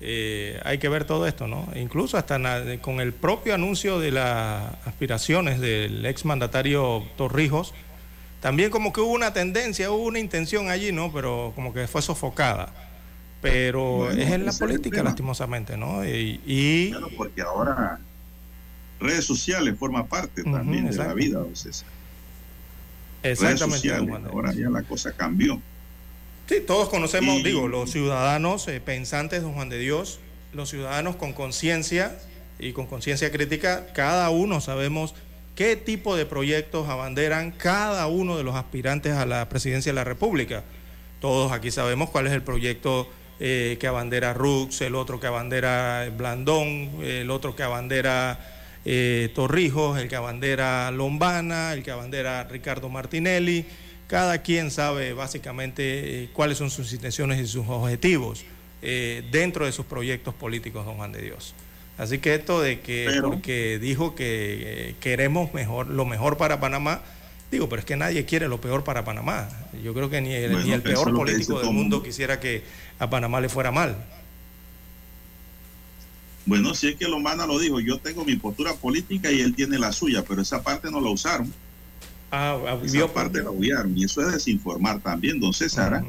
eh, 0.00 0.60
hay 0.64 0.78
que 0.78 0.88
ver 0.88 1.04
todo 1.04 1.26
esto, 1.26 1.46
¿no? 1.46 1.68
Incluso 1.74 2.18
hasta 2.18 2.38
con 2.80 3.00
el 3.00 3.12
propio 3.12 3.54
anuncio 3.54 3.98
de 3.98 4.10
las 4.10 4.74
aspiraciones 4.84 5.60
del 5.60 6.04
exmandatario 6.04 7.02
Torrijos, 7.16 7.72
también 8.40 8.70
como 8.70 8.92
que 8.92 9.00
hubo 9.00 9.12
una 9.12 9.32
tendencia, 9.32 9.90
hubo 9.90 10.04
una 10.04 10.18
intención 10.18 10.68
allí, 10.68 10.92
¿no? 10.92 11.12
Pero 11.12 11.52
como 11.54 11.72
que 11.72 11.86
fue 11.86 12.02
sofocada. 12.02 12.72
Pero 13.40 14.10
es 14.10 14.30
en 14.30 14.44
la 14.44 14.52
política, 14.52 15.02
lastimosamente, 15.02 15.76
¿no? 15.76 16.04
Y, 16.04 16.94
porque 17.16 17.42
ahora 17.42 17.98
redes 18.98 19.24
sociales 19.24 19.78
forma 19.78 20.06
parte 20.06 20.42
también 20.42 20.90
de 20.90 20.96
la 20.96 21.14
vida, 21.14 21.38
entonces. 21.38 21.84
Exactamente. 23.22 23.90
ahora 24.30 24.52
ya 24.52 24.68
la 24.70 24.82
cosa 24.82 25.12
cambió. 25.12 25.60
Sí, 26.48 26.60
todos 26.64 26.88
conocemos, 26.88 27.42
digo, 27.42 27.66
los 27.66 27.90
ciudadanos 27.90 28.68
eh, 28.68 28.80
pensantes, 28.80 29.42
don 29.42 29.54
Juan 29.54 29.68
de 29.68 29.80
Dios, 29.80 30.20
los 30.52 30.70
ciudadanos 30.70 31.16
con 31.16 31.32
conciencia 31.32 32.16
y 32.60 32.72
con 32.72 32.86
conciencia 32.86 33.32
crítica, 33.32 33.88
cada 33.94 34.30
uno 34.30 34.60
sabemos 34.60 35.16
qué 35.56 35.74
tipo 35.74 36.14
de 36.14 36.24
proyectos 36.24 36.88
abanderan 36.88 37.50
cada 37.50 38.06
uno 38.06 38.36
de 38.36 38.44
los 38.44 38.54
aspirantes 38.54 39.14
a 39.14 39.26
la 39.26 39.48
presidencia 39.48 39.90
de 39.90 39.96
la 39.96 40.04
República. 40.04 40.62
Todos 41.20 41.50
aquí 41.50 41.72
sabemos 41.72 42.10
cuál 42.10 42.28
es 42.28 42.32
el 42.32 42.42
proyecto 42.42 43.08
eh, 43.40 43.76
que 43.80 43.88
abandera 43.88 44.32
Rux, 44.32 44.80
el 44.82 44.94
otro 44.94 45.18
que 45.18 45.26
abandera 45.26 46.08
Blandón, 46.16 47.02
el 47.02 47.30
otro 47.32 47.56
que 47.56 47.64
abandera 47.64 48.38
eh, 48.84 49.30
Torrijos, 49.34 49.98
el 49.98 50.08
que 50.08 50.14
abandera 50.14 50.92
Lombana, 50.92 51.72
el 51.72 51.82
que 51.82 51.90
abandera 51.90 52.44
Ricardo 52.44 52.88
Martinelli. 52.88 53.66
Cada 54.06 54.42
quien 54.42 54.70
sabe 54.70 55.12
básicamente 55.12 56.24
eh, 56.24 56.30
cuáles 56.32 56.58
son 56.58 56.70
sus 56.70 56.92
intenciones 56.92 57.40
y 57.40 57.46
sus 57.46 57.66
objetivos 57.68 58.44
dentro 59.32 59.66
de 59.66 59.72
sus 59.72 59.84
proyectos 59.84 60.32
políticos, 60.32 60.86
don 60.86 60.94
Juan 60.94 61.10
de 61.10 61.20
Dios. 61.20 61.54
Así 61.98 62.18
que 62.18 62.34
esto 62.34 62.60
de 62.60 62.80
que 62.80 63.20
porque 63.20 63.78
dijo 63.80 64.14
que 64.14 64.94
queremos 65.00 65.52
mejor, 65.54 65.88
lo 65.88 66.04
mejor 66.04 66.36
para 66.36 66.60
Panamá, 66.60 67.02
digo, 67.50 67.68
pero 67.68 67.80
es 67.80 67.86
que 67.86 67.96
nadie 67.96 68.24
quiere 68.26 68.48
lo 68.48 68.60
peor 68.60 68.84
para 68.84 69.04
Panamá. 69.04 69.48
Yo 69.82 69.94
creo 69.94 70.10
que 70.10 70.20
ni 70.20 70.32
el, 70.34 70.64
ni 70.64 70.72
el 70.72 70.82
peor 70.82 71.12
político 71.14 71.58
del 71.58 71.72
mundo 71.72 72.02
quisiera 72.02 72.38
que 72.38 72.62
a 72.98 73.08
Panamá 73.08 73.40
le 73.40 73.48
fuera 73.48 73.70
mal. 73.72 73.96
Bueno, 76.44 76.74
si 76.74 76.88
es 76.88 76.96
que 76.96 77.08
Lombana 77.08 77.46
lo 77.46 77.58
dijo, 77.58 77.80
yo 77.80 77.98
tengo 77.98 78.24
mi 78.24 78.36
postura 78.36 78.74
política 78.74 79.32
y 79.32 79.40
él 79.40 79.54
tiene 79.54 79.78
la 79.78 79.90
suya, 79.92 80.22
pero 80.22 80.42
esa 80.42 80.62
parte 80.62 80.90
no 80.90 81.00
la 81.00 81.10
usaron. 81.10 81.52
Ah, 82.38 82.58
ah 82.68 82.78
esa 82.84 83.10
parte 83.10 83.42
la 83.42 83.50
usaron 83.50 83.96
y 83.96 84.04
eso 84.04 84.20
es 84.20 84.30
desinformar 84.30 85.00
también, 85.00 85.40
don 85.40 85.54
César. 85.54 86.04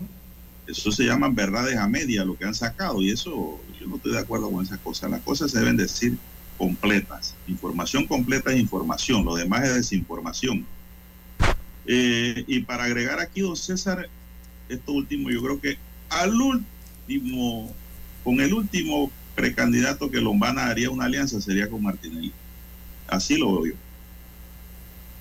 Eso 0.68 0.92
se 0.92 1.06
llaman 1.06 1.34
verdades 1.34 1.78
a 1.78 1.88
media, 1.88 2.26
lo 2.26 2.38
que 2.38 2.44
han 2.44 2.54
sacado, 2.54 3.02
y 3.02 3.12
eso 3.12 3.62
yo 3.80 3.88
no 3.88 3.96
estoy 3.96 4.12
de 4.12 4.20
acuerdo 4.20 4.52
con 4.52 4.62
esas 4.62 4.78
cosas. 4.80 5.10
Las 5.10 5.22
cosas 5.22 5.52
se 5.52 5.60
deben 5.60 5.78
decir 5.78 6.18
completas. 6.58 7.34
Información 7.48 8.06
completa 8.06 8.52
es 8.52 8.60
información, 8.60 9.24
lo 9.24 9.36
demás 9.36 9.64
es 9.64 9.76
desinformación. 9.76 10.66
Eh, 11.86 12.44
y 12.46 12.60
para 12.60 12.84
agregar 12.84 13.22
aquí, 13.22 13.40
don 13.40 13.56
César, 13.56 14.10
esto 14.68 14.92
último, 14.92 15.30
yo 15.30 15.42
creo 15.42 15.62
que 15.62 15.78
al 16.10 16.34
último, 16.36 17.74
con 18.26 18.42
el 18.42 18.54
último 18.54 19.10
precandidato 19.34 20.12
que 20.12 20.20
Lombana 20.20 20.66
haría 20.66 20.90
una 20.90 21.06
alianza 21.06 21.40
sería 21.40 21.70
con 21.70 21.82
Martinelli. 21.84 22.34
Así 23.08 23.38
lo 23.38 23.62
veo 23.62 23.74
yo. 23.74 23.87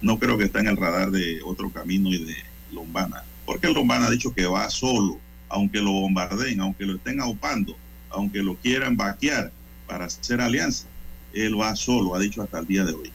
No 0.01 0.18
creo 0.18 0.36
que 0.36 0.44
está 0.44 0.60
en 0.60 0.68
el 0.68 0.77
radar 0.77 1.10
de 1.10 1.40
otro 1.43 1.70
camino 1.70 2.10
y 2.10 2.24
de 2.24 2.36
Lombana. 2.73 3.24
Porque 3.44 3.68
Lombana 3.68 4.06
ha 4.06 4.10
dicho 4.10 4.35
que 4.35 4.47
va 4.47 4.68
solo 4.70 5.20
aunque 5.48 5.81
lo 5.81 5.93
bombardeen, 5.93 6.60
aunque 6.60 6.85
lo 6.85 6.97
estén 6.97 7.20
aupando, 7.20 7.77
aunque 8.10 8.43
lo 8.43 8.56
quieran 8.56 8.97
vaquear 8.97 9.52
para 9.86 10.06
hacer 10.06 10.40
alianza, 10.40 10.86
él 11.32 11.59
va 11.60 11.77
solo, 11.77 12.14
ha 12.14 12.18
dicho 12.18 12.43
hasta 12.43 12.59
el 12.59 12.66
día 12.66 12.85
de 12.85 12.93
hoy. 12.93 13.12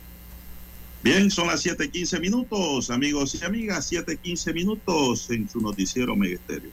Bien, 1.04 1.32
son 1.32 1.48
las 1.48 1.66
7:15 1.66 2.20
minutos, 2.20 2.90
amigos 2.92 3.36
y 3.36 3.44
amigas, 3.44 3.92
7:15 3.92 4.54
minutos 4.54 5.30
en 5.32 5.50
su 5.50 5.60
noticiero 5.60 6.16
Megesterio. 6.16 6.70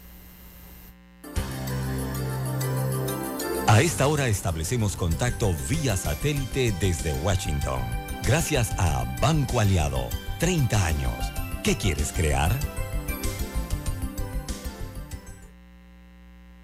A 3.67 3.83
esta 3.83 4.07
hora 4.07 4.29
establecemos 4.29 4.97
contacto 4.97 5.55
vía 5.69 5.97
satélite 5.97 6.75
desde 6.81 7.13
Washington. 7.23 7.98
Gracias 8.29 8.73
a 8.77 9.05
Banco 9.23 9.59
Aliado, 9.59 10.07
30 10.39 10.85
años. 10.85 11.33
¿Qué 11.63 11.79
quieres 11.79 12.13
crear? 12.13 12.53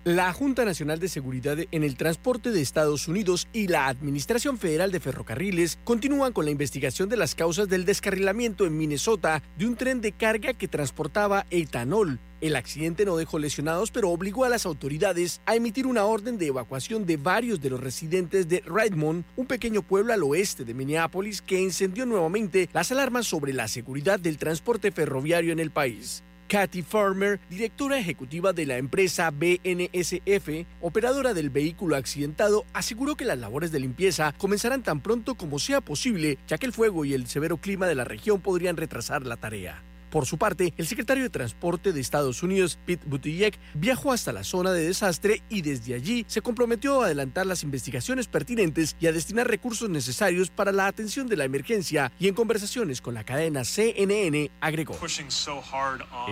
La 0.04 0.34
Junta 0.34 0.66
Nacional 0.66 0.98
de 0.98 1.08
Seguridad 1.08 1.56
en 1.70 1.82
el 1.82 1.96
Transporte 1.96 2.50
de 2.50 2.60
Estados 2.60 3.08
Unidos 3.08 3.48
y 3.54 3.68
la 3.68 3.86
Administración 3.86 4.58
Federal 4.58 4.92
de 4.92 5.00
Ferrocarriles 5.00 5.78
continúan 5.82 6.34
con 6.34 6.44
la 6.44 6.50
investigación 6.50 7.08
de 7.08 7.16
las 7.16 7.34
causas 7.34 7.70
del 7.70 7.86
descarrilamiento 7.86 8.66
en 8.66 8.76
Minnesota 8.76 9.42
de 9.56 9.66
un 9.66 9.76
tren 9.76 10.02
de 10.02 10.12
carga 10.12 10.52
que 10.52 10.68
transportaba 10.68 11.46
etanol. 11.48 12.20
El 12.42 12.54
accidente 12.54 13.06
no 13.06 13.16
dejó 13.16 13.38
lesionados, 13.38 13.90
pero 13.90 14.10
obligó 14.10 14.44
a 14.44 14.50
las 14.50 14.66
autoridades 14.66 15.40
a 15.46 15.56
emitir 15.56 15.86
una 15.86 16.04
orden 16.04 16.36
de 16.36 16.48
evacuación 16.48 17.06
de 17.06 17.16
varios 17.16 17.62
de 17.62 17.70
los 17.70 17.80
residentes 17.80 18.46
de 18.46 18.60
Redmond, 18.60 19.24
un 19.36 19.46
pequeño 19.46 19.80
pueblo 19.80 20.12
al 20.12 20.22
oeste 20.22 20.66
de 20.66 20.74
Minneapolis 20.74 21.40
que 21.40 21.62
encendió 21.62 22.04
nuevamente 22.04 22.68
las 22.74 22.92
alarmas 22.92 23.26
sobre 23.26 23.54
la 23.54 23.68
seguridad 23.68 24.20
del 24.20 24.36
transporte 24.36 24.92
ferroviario 24.92 25.50
en 25.50 25.60
el 25.60 25.70
país. 25.70 26.22
Kathy 26.54 26.82
Farmer, 26.82 27.40
directora 27.50 27.98
ejecutiva 27.98 28.52
de 28.52 28.64
la 28.64 28.76
empresa 28.76 29.28
BNSF, 29.32 30.64
operadora 30.80 31.34
del 31.34 31.50
vehículo 31.50 31.96
accidentado, 31.96 32.64
aseguró 32.72 33.16
que 33.16 33.24
las 33.24 33.40
labores 33.40 33.72
de 33.72 33.80
limpieza 33.80 34.32
comenzarán 34.38 34.84
tan 34.84 35.00
pronto 35.00 35.34
como 35.34 35.58
sea 35.58 35.80
posible, 35.80 36.38
ya 36.46 36.56
que 36.56 36.66
el 36.66 36.72
fuego 36.72 37.04
y 37.04 37.12
el 37.12 37.26
severo 37.26 37.56
clima 37.56 37.88
de 37.88 37.96
la 37.96 38.04
región 38.04 38.40
podrían 38.40 38.76
retrasar 38.76 39.26
la 39.26 39.36
tarea. 39.36 39.82
Por 40.14 40.26
su 40.26 40.38
parte, 40.38 40.72
el 40.76 40.86
secretario 40.86 41.24
de 41.24 41.28
Transporte 41.28 41.92
de 41.92 42.00
Estados 42.00 42.44
Unidos, 42.44 42.78
Pete 42.86 43.04
Buttigieg, 43.04 43.58
viajó 43.74 44.12
hasta 44.12 44.32
la 44.32 44.44
zona 44.44 44.70
de 44.70 44.86
desastre 44.86 45.42
y 45.48 45.62
desde 45.62 45.92
allí 45.92 46.24
se 46.28 46.40
comprometió 46.40 47.02
a 47.02 47.06
adelantar 47.06 47.46
las 47.46 47.64
investigaciones 47.64 48.28
pertinentes 48.28 48.94
y 49.00 49.08
a 49.08 49.12
destinar 49.12 49.48
recursos 49.48 49.90
necesarios 49.90 50.50
para 50.50 50.70
la 50.70 50.86
atención 50.86 51.26
de 51.26 51.36
la 51.36 51.44
emergencia 51.44 52.12
y 52.20 52.28
en 52.28 52.34
conversaciones 52.34 53.00
con 53.00 53.14
la 53.14 53.24
cadena 53.24 53.64
CNN 53.64 54.52
agregó. 54.60 54.96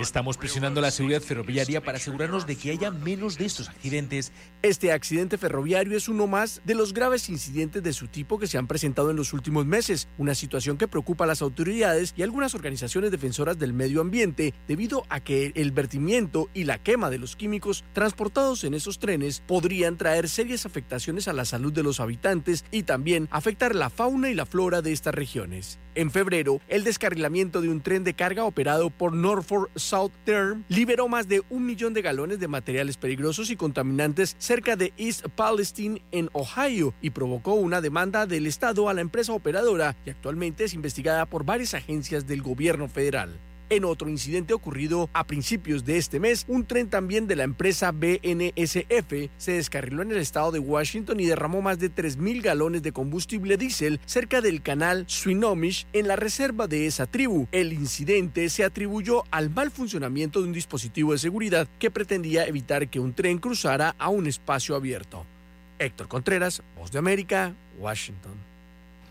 Estamos 0.01 0.37
presionando 0.37 0.81
la 0.81 0.93
seguridad 0.93 1.21
ferroviaria 1.21 1.81
para 1.81 1.99
asegurarnos 1.99 2.47
de 2.47 2.55
que 2.55 2.71
haya 2.71 2.93
menos 2.93 3.37
de 3.37 3.47
estos 3.47 3.69
accidentes. 3.69 4.31
Este 4.63 4.93
accidente 4.93 5.39
ferroviario 5.39 5.97
es 5.97 6.09
uno 6.09 6.29
más 6.29 6.63
de 6.65 6.77
los 6.77 6.95
graves 6.95 7.29
incidentes 7.29 7.83
de 7.83 7.93
su 7.93 8.07
tipo 8.07 8.39
que 8.39 8.47
se 8.47 8.59
han 8.59 8.69
presentado 8.69 9.11
en 9.11 9.17
los 9.17 9.33
últimos 9.33 9.67
meses, 9.67 10.07
una 10.19 10.37
situación 10.37 10.79
que 10.79 10.87
preocupa 10.87 11.25
a 11.25 11.27
las 11.27 11.43
autoridades 11.43 12.15
y 12.17 12.23
algunas 12.23 12.55
organizaciones 12.55 13.11
defensoras 13.11 13.59
del 13.59 13.72
medio 13.73 14.01
ambiente 14.01 14.55
debido 14.69 15.05
a 15.09 15.21
que 15.21 15.53
el 15.55 15.73
vertimiento 15.73 16.49
y 16.55 16.65
la 16.65 16.79
quema 16.79 17.11
de 17.11 17.19
los 17.19 17.37
químicos 17.37 17.85
transportados 17.93 18.65
en 18.65 18.75
esos 18.75 18.99
trenes 18.99 19.43
podrían 19.47 19.97
traer 19.97 20.29
serias 20.29 20.67
afectaciones 20.67 21.29
a 21.29 21.33
la 21.33 21.45
salud 21.45 21.73
de 21.73 21.83
los 21.83 22.01
habitantes 22.01 22.65
y 22.71 22.85
también 22.85 23.29
afectar 23.31 23.75
la 23.75 23.91
fauna 23.91 24.31
y 24.31 24.35
la 24.35 24.47
flora 24.47 24.83
de 24.83 24.93
estas 24.93 25.15
regiones. 25.15 25.79
En 25.95 26.11
febrero, 26.11 26.61
el 26.69 26.85
descarrilamiento 26.85 27.61
de 27.61 27.69
un 27.69 27.83
tren 27.83 28.03
de 28.03 28.15
carga 28.15 28.45
operado 28.45 28.89
por 28.89 29.13
Norfolk 29.13 29.71
Southern 29.77 30.65
liberó 30.69 31.07
más 31.07 31.29
de 31.29 31.43
un 31.51 31.67
millón 31.67 31.93
de 31.93 32.01
galones 32.01 32.41
de 32.41 32.49
materiales 32.49 32.97
peligrosos 32.97 33.51
y 33.51 33.57
contaminantes 33.57 34.35
cerca 34.39 34.75
de 34.75 34.95
East 34.97 35.27
Palestine 35.37 36.03
en 36.11 36.31
Ohio 36.33 36.95
y 37.03 37.11
provocó 37.11 37.55
una 37.55 37.83
demanda 37.83 38.27
del 38.27 38.47
Estado 38.47 38.89
a 38.89 38.95
la 38.95 39.03
empresa 39.03 39.35
operadora 39.35 39.95
y 40.07 40.11
actualmente 40.11 40.65
es 40.65 40.73
investigada 40.73 41.27
por 41.27 41.45
varias 41.45 41.75
agencias 41.75 42.27
del 42.27 42.43
gobierno 42.43 42.89
federal. 42.89 43.39
En 43.73 43.87
otro 43.87 44.11
incidente 44.11 44.53
ocurrido 44.53 45.09
a 45.15 45.27
principios 45.27 45.87
de 45.87 45.97
este 45.97 46.21
mes, 46.21 46.45
un 46.47 46.67
tren 46.67 46.91
también 46.91 47.27
de 47.27 47.37
la 47.37 47.45
empresa 47.45 47.91
BNSF 47.91 49.31
se 49.39 49.53
descarriló 49.53 50.03
en 50.03 50.11
el 50.11 50.19
estado 50.19 50.53
de 50.53 50.59
Washington 50.59 51.19
y 51.21 51.25
derramó 51.25 51.63
más 51.63 51.79
de 51.79 51.91
3.000 51.91 52.43
galones 52.43 52.83
de 52.83 52.93
combustible 52.93 53.57
diésel 53.57 53.99
cerca 54.05 54.43
del 54.43 54.61
canal 54.61 55.05
Swinomish 55.07 55.87
en 55.95 56.07
la 56.07 56.17
reserva 56.17 56.67
de 56.67 56.87
esa 56.87 57.07
tribu. 57.07 57.49
El 57.51 57.73
incidente 57.73 58.51
se 58.51 58.63
atribuyó 58.63 59.25
al 59.31 59.49
mal 59.49 59.71
funcionamiento 59.71 60.43
de 60.43 60.49
un 60.49 60.53
dispositivo 60.53 61.13
de 61.13 61.19
seguridad 61.19 61.67
que 61.79 61.91
pretendía 61.91 62.47
evitar 62.47 62.91
que 62.91 63.01
un 63.01 63.15
tren 63.15 63.39
cruzara 63.39 63.95
a 63.99 64.11
un 64.11 64.27
espacio 64.27 64.77
abierto. 64.77 65.25
Héctor 65.79 66.09
Contreras, 66.09 66.63
Voz 66.77 66.93
de 66.93 66.99
América, 66.99 67.55
Washington. 67.79 68.52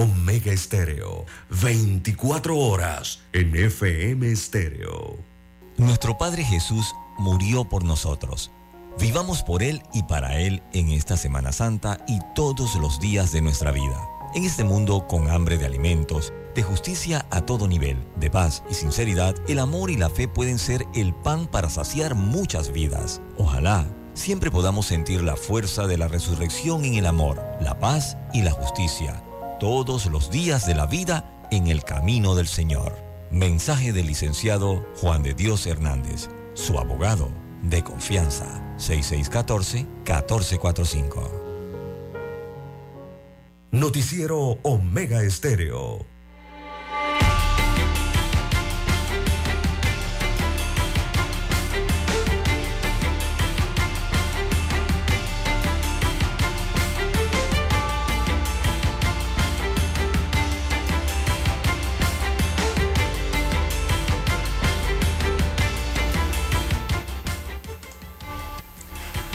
Omega 0.00 0.52
Estéreo, 0.52 1.26
24 1.60 2.56
horas 2.56 3.18
en 3.32 3.56
FM 3.56 4.30
Estéreo. 4.30 5.16
Nuestro 5.76 6.16
Padre 6.16 6.44
Jesús 6.44 6.94
murió 7.18 7.64
por 7.64 7.82
nosotros. 7.82 8.52
Vivamos 9.00 9.42
por 9.42 9.60
Él 9.60 9.82
y 9.92 10.04
para 10.04 10.38
Él 10.38 10.62
en 10.72 10.90
esta 10.90 11.16
Semana 11.16 11.50
Santa 11.50 11.98
y 12.06 12.20
todos 12.36 12.76
los 12.76 13.00
días 13.00 13.32
de 13.32 13.42
nuestra 13.42 13.72
vida. 13.72 14.08
En 14.36 14.44
este 14.44 14.62
mundo 14.62 15.08
con 15.08 15.30
hambre 15.30 15.58
de 15.58 15.66
alimentos, 15.66 16.32
de 16.54 16.62
justicia 16.62 17.26
a 17.30 17.40
todo 17.40 17.66
nivel, 17.66 17.96
de 18.14 18.30
paz 18.30 18.62
y 18.70 18.74
sinceridad, 18.74 19.34
el 19.48 19.58
amor 19.58 19.90
y 19.90 19.96
la 19.96 20.10
fe 20.10 20.28
pueden 20.28 20.60
ser 20.60 20.86
el 20.94 21.12
pan 21.12 21.48
para 21.48 21.70
saciar 21.70 22.14
muchas 22.14 22.70
vidas. 22.70 23.20
Ojalá 23.36 23.84
siempre 24.14 24.52
podamos 24.52 24.86
sentir 24.86 25.24
la 25.24 25.34
fuerza 25.34 25.88
de 25.88 25.98
la 25.98 26.06
resurrección 26.06 26.84
en 26.84 26.94
el 26.94 27.06
amor, 27.06 27.42
la 27.60 27.80
paz 27.80 28.16
y 28.32 28.42
la 28.42 28.52
justicia, 28.52 29.24
todos 29.58 30.06
los 30.06 30.30
días 30.30 30.66
de 30.66 30.74
la 30.74 30.86
vida 30.86 31.46
en 31.50 31.66
el 31.66 31.84
camino 31.84 32.34
del 32.34 32.46
Señor. 32.46 32.96
Mensaje 33.30 33.92
del 33.92 34.06
licenciado 34.06 34.86
Juan 35.00 35.22
de 35.22 35.34
Dios 35.34 35.66
Hernández, 35.66 36.30
su 36.54 36.78
abogado 36.78 37.28
de 37.62 37.82
confianza, 37.82 38.62
6614-1445. 38.78 41.30
Noticiero 43.70 44.56
Omega 44.62 45.22
Estéreo. 45.22 46.06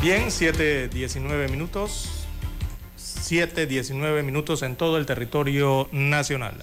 Bien, 0.04 0.26
7.19 0.26 1.50
minutos. 1.50 2.10
7.19 2.98 4.22
minutos 4.24 4.62
en 4.62 4.76
todo 4.76 4.98
el 4.98 5.06
territorio 5.06 5.88
nacional. 5.94 6.56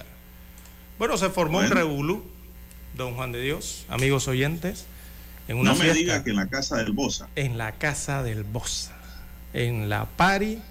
Bueno, 0.99 1.17
se 1.17 1.31
formó 1.31 1.57
un 1.57 1.71
revolú, 1.71 2.23
don 2.95 3.15
Juan 3.15 3.31
de 3.31 3.41
Dios, 3.41 3.87
amigos 3.89 4.27
oyentes. 4.27 4.85
En 5.47 5.57
una 5.57 5.71
no 5.71 5.79
me 5.79 5.91
diga 5.91 6.23
que 6.23 6.29
en 6.29 6.35
la 6.35 6.49
casa 6.49 6.77
del 6.77 6.91
Bosa. 6.91 7.29
En 7.35 7.57
la 7.57 7.71
casa 7.71 8.21
del 8.21 8.43
Bosa. 8.43 8.95
En 9.53 9.89
la 9.89 10.05
Pari, 10.05 10.61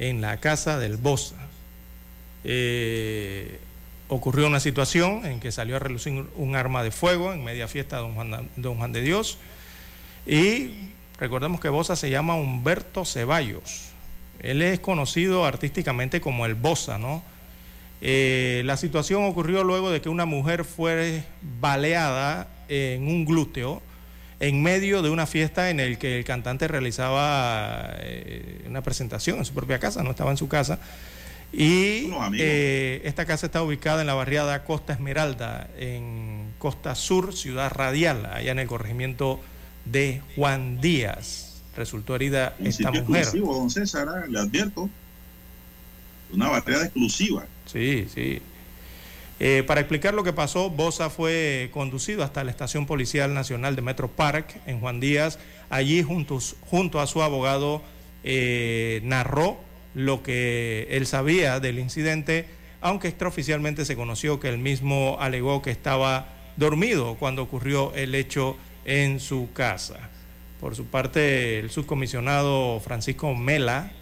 en 0.00 0.20
la 0.20 0.38
casa 0.38 0.80
del 0.80 0.96
Bosa. 0.96 1.36
Eh, 2.42 3.60
ocurrió 4.08 4.48
una 4.48 4.58
situación 4.58 5.24
en 5.26 5.38
que 5.38 5.52
salió 5.52 5.76
a 5.76 5.78
relucir 5.78 6.26
un 6.34 6.56
arma 6.56 6.82
de 6.82 6.90
fuego 6.90 7.32
en 7.32 7.44
media 7.44 7.68
fiesta 7.68 7.98
don 7.98 8.16
Juan, 8.16 8.50
don 8.56 8.78
Juan 8.78 8.92
de 8.92 9.00
Dios. 9.00 9.38
Y 10.26 10.90
Recordemos 11.18 11.60
que 11.60 11.68
Bosa 11.68 11.96
se 11.96 12.10
llama 12.10 12.34
Humberto 12.34 13.04
Ceballos. 13.04 13.90
Él 14.40 14.62
es 14.62 14.80
conocido 14.80 15.44
artísticamente 15.44 16.20
como 16.20 16.44
el 16.46 16.54
Bosa, 16.54 16.98
¿no? 16.98 17.22
Eh, 18.00 18.62
la 18.64 18.76
situación 18.76 19.24
ocurrió 19.24 19.64
luego 19.64 19.90
de 19.90 20.00
que 20.00 20.08
una 20.08 20.26
mujer 20.26 20.64
fue 20.64 21.24
baleada 21.60 22.48
en 22.68 23.08
un 23.08 23.24
glúteo 23.24 23.80
en 24.40 24.62
medio 24.62 25.00
de 25.00 25.10
una 25.10 25.26
fiesta 25.26 25.70
en 25.70 25.80
el 25.80 25.96
que 25.96 26.18
el 26.18 26.24
cantante 26.24 26.68
realizaba 26.68 27.94
eh, 28.00 28.62
una 28.66 28.82
presentación 28.82 29.38
en 29.38 29.44
su 29.44 29.54
propia 29.54 29.78
casa, 29.78 30.02
no 30.02 30.10
estaba 30.10 30.30
en 30.30 30.36
su 30.36 30.48
casa. 30.48 30.80
Y 31.52 32.10
eh, 32.36 33.00
esta 33.04 33.26
casa 33.26 33.46
está 33.46 33.62
ubicada 33.62 34.00
en 34.00 34.08
la 34.08 34.14
barriada 34.14 34.64
Costa 34.64 34.92
Esmeralda, 34.92 35.68
en 35.78 36.52
Costa 36.58 36.96
Sur, 36.96 37.32
Ciudad 37.34 37.72
Radial, 37.72 38.26
allá 38.26 38.50
en 38.50 38.58
el 38.58 38.66
corregimiento 38.66 39.40
de 39.84 40.22
Juan 40.36 40.80
Díaz. 40.80 41.62
Resultó 41.76 42.14
herida 42.14 42.54
esta 42.60 42.90
mujer. 42.90 43.22
exclusivo, 43.22 43.54
don 43.54 43.70
César, 43.70 44.08
¿eh? 44.24 44.30
le 44.30 44.38
advierto. 44.38 44.88
Una 46.32 46.48
barrera 46.48 46.82
exclusiva. 46.82 47.46
Sí, 47.66 48.06
sí. 48.12 48.40
Eh, 49.40 49.64
para 49.66 49.80
explicar 49.80 50.14
lo 50.14 50.22
que 50.22 50.32
pasó, 50.32 50.70
Bosa 50.70 51.10
fue 51.10 51.70
conducido 51.72 52.22
hasta 52.22 52.44
la 52.44 52.50
Estación 52.50 52.86
Policial 52.86 53.34
Nacional 53.34 53.74
de 53.74 53.82
Metro 53.82 54.08
Park 54.08 54.60
en 54.66 54.80
Juan 54.80 55.00
Díaz. 55.00 55.38
Allí, 55.70 56.02
juntos, 56.02 56.56
junto 56.62 57.00
a 57.00 57.06
su 57.06 57.22
abogado, 57.22 57.82
eh, 58.22 59.00
narró 59.02 59.58
lo 59.94 60.22
que 60.22 60.86
él 60.90 61.06
sabía 61.06 61.60
del 61.60 61.78
incidente, 61.78 62.46
aunque 62.80 63.08
extraoficialmente 63.08 63.84
se 63.84 63.96
conoció 63.96 64.38
que 64.38 64.48
él 64.48 64.58
mismo 64.58 65.16
alegó 65.20 65.62
que 65.62 65.70
estaba 65.70 66.28
dormido 66.56 67.16
cuando 67.16 67.42
ocurrió 67.42 67.92
el 67.94 68.14
hecho 68.14 68.56
en 68.84 69.20
su 69.20 69.52
casa. 69.52 70.10
Por 70.60 70.74
su 70.74 70.86
parte, 70.86 71.58
el 71.58 71.70
subcomisionado 71.70 72.80
Francisco 72.80 73.34
Mela, 73.34 73.92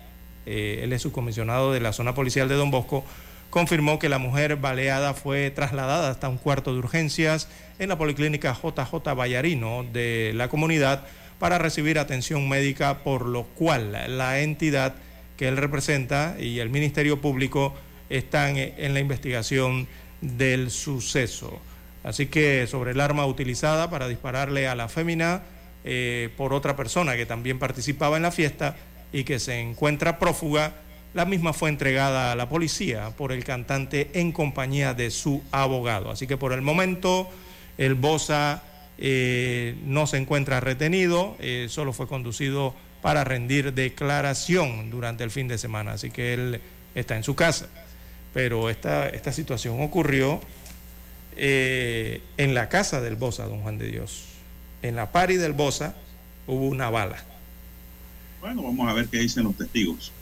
eh, 0.47 0.81
él 0.83 0.93
es 0.93 1.03
subcomisionado 1.03 1.73
de 1.73 1.81
la 1.81 1.93
zona 1.93 2.15
policial 2.15 2.49
de 2.49 2.55
Don 2.55 2.71
Bosco, 2.71 3.05
confirmó 3.51 3.99
que 3.99 4.09
la 4.09 4.19
mujer 4.19 4.57
baleada 4.57 5.13
fue 5.15 5.51
trasladada 5.51 6.11
hasta 6.11 6.29
un 6.29 6.39
cuarto 6.39 6.73
de 6.73 6.79
urgencias 6.79 7.49
en 7.79 7.89
la 7.89 7.99
policlínica 7.99 8.55
JJ 8.55 9.15
Vallarino 9.15 9.85
de 9.93 10.33
la 10.35 10.49
comunidad 10.49 11.05
para 11.39 11.59
recibir 11.59 11.99
atención 11.99 12.49
médica, 12.49 13.03
por 13.03 13.27
lo 13.27 13.43
cual 13.43 13.93
la 14.17 14.41
entidad 14.41 14.95
que 15.37 15.49
él 15.49 15.57
representa 15.57 16.37
y 16.39 16.61
el 16.61 16.71
Ministerio 16.71 17.21
Público 17.21 17.75
están 18.09 18.57
en 18.57 18.95
la 18.95 19.01
investigación 19.01 19.89
del 20.21 20.71
suceso. 20.71 21.61
Así 22.05 22.27
que 22.27 22.67
sobre 22.67 22.93
el 22.93 23.01
arma 23.01 23.27
utilizada 23.27 23.91
para 23.91 24.09
dispararle 24.09 24.67
a 24.67 24.75
la 24.75 24.89
fémina 24.89 25.43
eh, 25.85 26.31
por 26.37 26.53
otra 26.53 26.77
persona 26.77 27.17
que 27.17 27.27
también 27.27 27.59
participaba 27.59 28.17
en 28.17 28.23
la 28.23 28.33
fiesta 28.33 28.77
y 29.13 29.25
que 29.25 29.39
se 29.39 29.61
encuentra 29.61 30.19
prófuga, 30.19 30.75
la 31.15 31.25
misma 31.25 31.53
fue 31.53 31.69
entregada 31.69 32.33
a 32.33 32.37
la 32.37 32.49
policía 32.49 33.11
por 33.17 33.33
el 33.33 33.45
cantante 33.45 34.11
en 34.15 34.33
compañía 34.33 34.95
de 34.95 35.11
su 35.11 35.43
abogado. 35.53 36.11
Así 36.11 36.27
que 36.27 36.37
por 36.37 36.53
el 36.53 36.63
momento 36.63 37.29
el 37.79 37.95
Bosa 37.95 38.63
eh, 38.99 39.77
no 39.85 40.07
se 40.07 40.17
encuentra 40.17 40.61
retenido, 40.61 41.37
eh, 41.39 41.67
solo 41.69 41.93
fue 41.93 42.07
conducido 42.07 42.75
para 43.03 43.25
rendir 43.25 43.75
declaración 43.75 44.91
durante 44.91 45.25
el 45.25 45.31
fin 45.31 45.49
de 45.49 45.59
semana. 45.59 45.93
Así 45.93 46.11
que 46.11 46.35
él 46.35 46.61
está 46.95 47.17
en 47.17 47.25
su 47.25 47.35
casa. 47.35 47.69
Pero 48.33 48.71
esta, 48.71 49.09
esta 49.09 49.33
situación 49.33 49.83
ocurrió 49.83 50.41
eh, 51.37 52.23
en 52.37 52.55
la 52.55 52.69
casa 52.69 53.01
del 53.01 53.17
Bosa, 53.17 53.47
don 53.47 53.63
Juan 53.63 53.79
de 53.79 53.89
Dios. 53.89 54.25
En 54.83 54.97
la 54.97 55.13
pari 55.13 55.37
del 55.37 55.53
Bosa 55.53 55.95
hubo 56.47 56.67
una 56.67 56.91
bala. 56.91 57.25
Bueno, 58.41 58.63
vamos 58.63 58.89
a 58.89 58.93
ver 58.93 59.07
qué 59.07 59.19
dicen 59.19 59.45
los 59.45 59.57
testigos. 59.57 60.13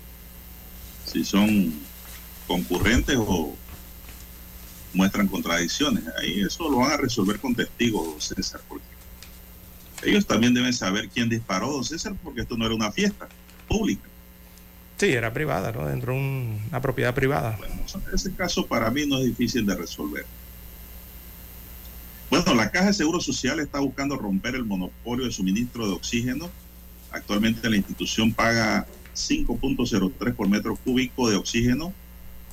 Si 1.07 1.25
son 1.25 1.73
concurrentes 2.47 3.17
o 3.19 3.55
muestran 4.93 5.29
contradicciones. 5.29 6.05
Ahí 6.21 6.41
eso 6.41 6.69
lo 6.69 6.79
van 6.79 6.93
a 6.93 6.97
resolver 6.97 7.39
con 7.39 7.55
testigos, 7.55 8.25
César, 8.25 8.61
porque 8.69 8.85
ellos 10.03 10.27
también 10.27 10.55
deben 10.55 10.73
saber 10.73 11.09
quién 11.09 11.29
disparó, 11.29 11.73
don 11.73 11.85
César, 11.85 12.15
porque 12.23 12.43
esto 12.43 12.57
no 12.57 12.67
era 12.67 12.75
una 12.75 12.91
fiesta 12.91 13.29
pública. 13.69 14.09
Sí, 14.97 15.07
era 15.07 15.33
privada, 15.33 15.73
¿no? 15.73 15.87
Dentro 15.87 16.13
de 16.13 16.19
una 16.19 16.81
propiedad 16.83 17.15
privada. 17.15 17.57
Bueno, 17.59 17.75
ese 18.13 18.35
caso 18.35 18.67
para 18.67 18.91
mí 18.91 19.07
no 19.07 19.19
es 19.19 19.25
difícil 19.25 19.65
de 19.65 19.75
resolver. 19.75 20.27
Bueno, 22.31 22.55
la 22.55 22.71
Caja 22.71 22.87
de 22.87 22.93
Seguro 22.93 23.21
Social 23.21 23.59
está 23.59 23.81
buscando 23.81 24.17
romper 24.17 24.55
el 24.55 24.65
monopolio 24.65 25.27
de 25.27 25.33
suministro 25.33 25.89
de 25.89 25.95
oxígeno. 25.95 26.49
Actualmente 27.11 27.69
la 27.69 27.77
institución 27.77 28.33
paga 28.33 28.87
5.03 29.17 30.37
por 30.37 30.49
metro 30.49 30.77
cúbico 30.77 31.29
de 31.29 31.35
oxígeno. 31.35 31.93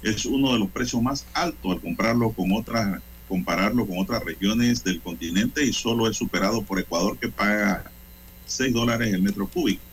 Es 0.01 0.25
uno 0.25 0.51
de 0.53 0.59
los 0.59 0.71
precios 0.71 1.03
más 1.03 1.27
altos 1.33 1.73
al 1.73 1.79
comprarlo 1.79 2.31
con 2.31 2.53
otras, 2.53 3.03
compararlo 3.29 3.85
con 3.85 3.99
otras 3.99 4.23
regiones 4.23 4.83
del 4.83 4.99
continente 4.99 5.63
y 5.63 5.71
solo 5.73 6.09
es 6.09 6.17
superado 6.17 6.63
por 6.63 6.79
Ecuador 6.79 7.15
que 7.19 7.27
paga 7.27 7.91
6 8.47 8.73
dólares 8.73 9.13
el 9.13 9.21
metro 9.21 9.47
cúbico. 9.47 9.83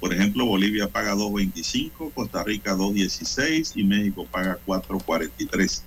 Por 0.00 0.12
ejemplo, 0.12 0.44
Bolivia 0.44 0.88
paga 0.88 1.14
2.25, 1.14 2.12
Costa 2.12 2.42
Rica 2.42 2.74
2.16 2.74 3.74
y 3.76 3.84
México 3.84 4.26
paga 4.28 4.58
4.43. 4.66 5.82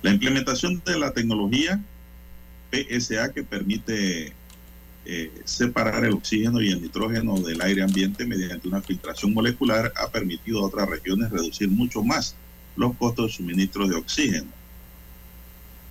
La 0.00 0.12
implementación 0.12 0.82
de 0.84 0.98
la 0.98 1.12
tecnología 1.12 1.78
PSA 2.70 3.32
que 3.32 3.42
permite 3.42 4.32
eh, 5.04 5.32
separar 5.44 6.04
el 6.04 6.12
oxígeno 6.12 6.60
y 6.60 6.70
el 6.70 6.82
nitrógeno 6.82 7.40
del 7.40 7.62
aire 7.62 7.82
ambiente 7.82 8.26
mediante 8.26 8.68
una 8.68 8.82
filtración 8.82 9.32
molecular 9.32 9.92
ha 9.96 10.10
permitido 10.10 10.60
a 10.60 10.66
otras 10.66 10.88
regiones 10.88 11.30
reducir 11.30 11.68
mucho 11.68 12.02
más 12.02 12.34
los 12.76 12.94
costos 12.96 13.26
de 13.26 13.32
suministro 13.32 13.88
de 13.88 13.96
oxígeno. 13.96 14.52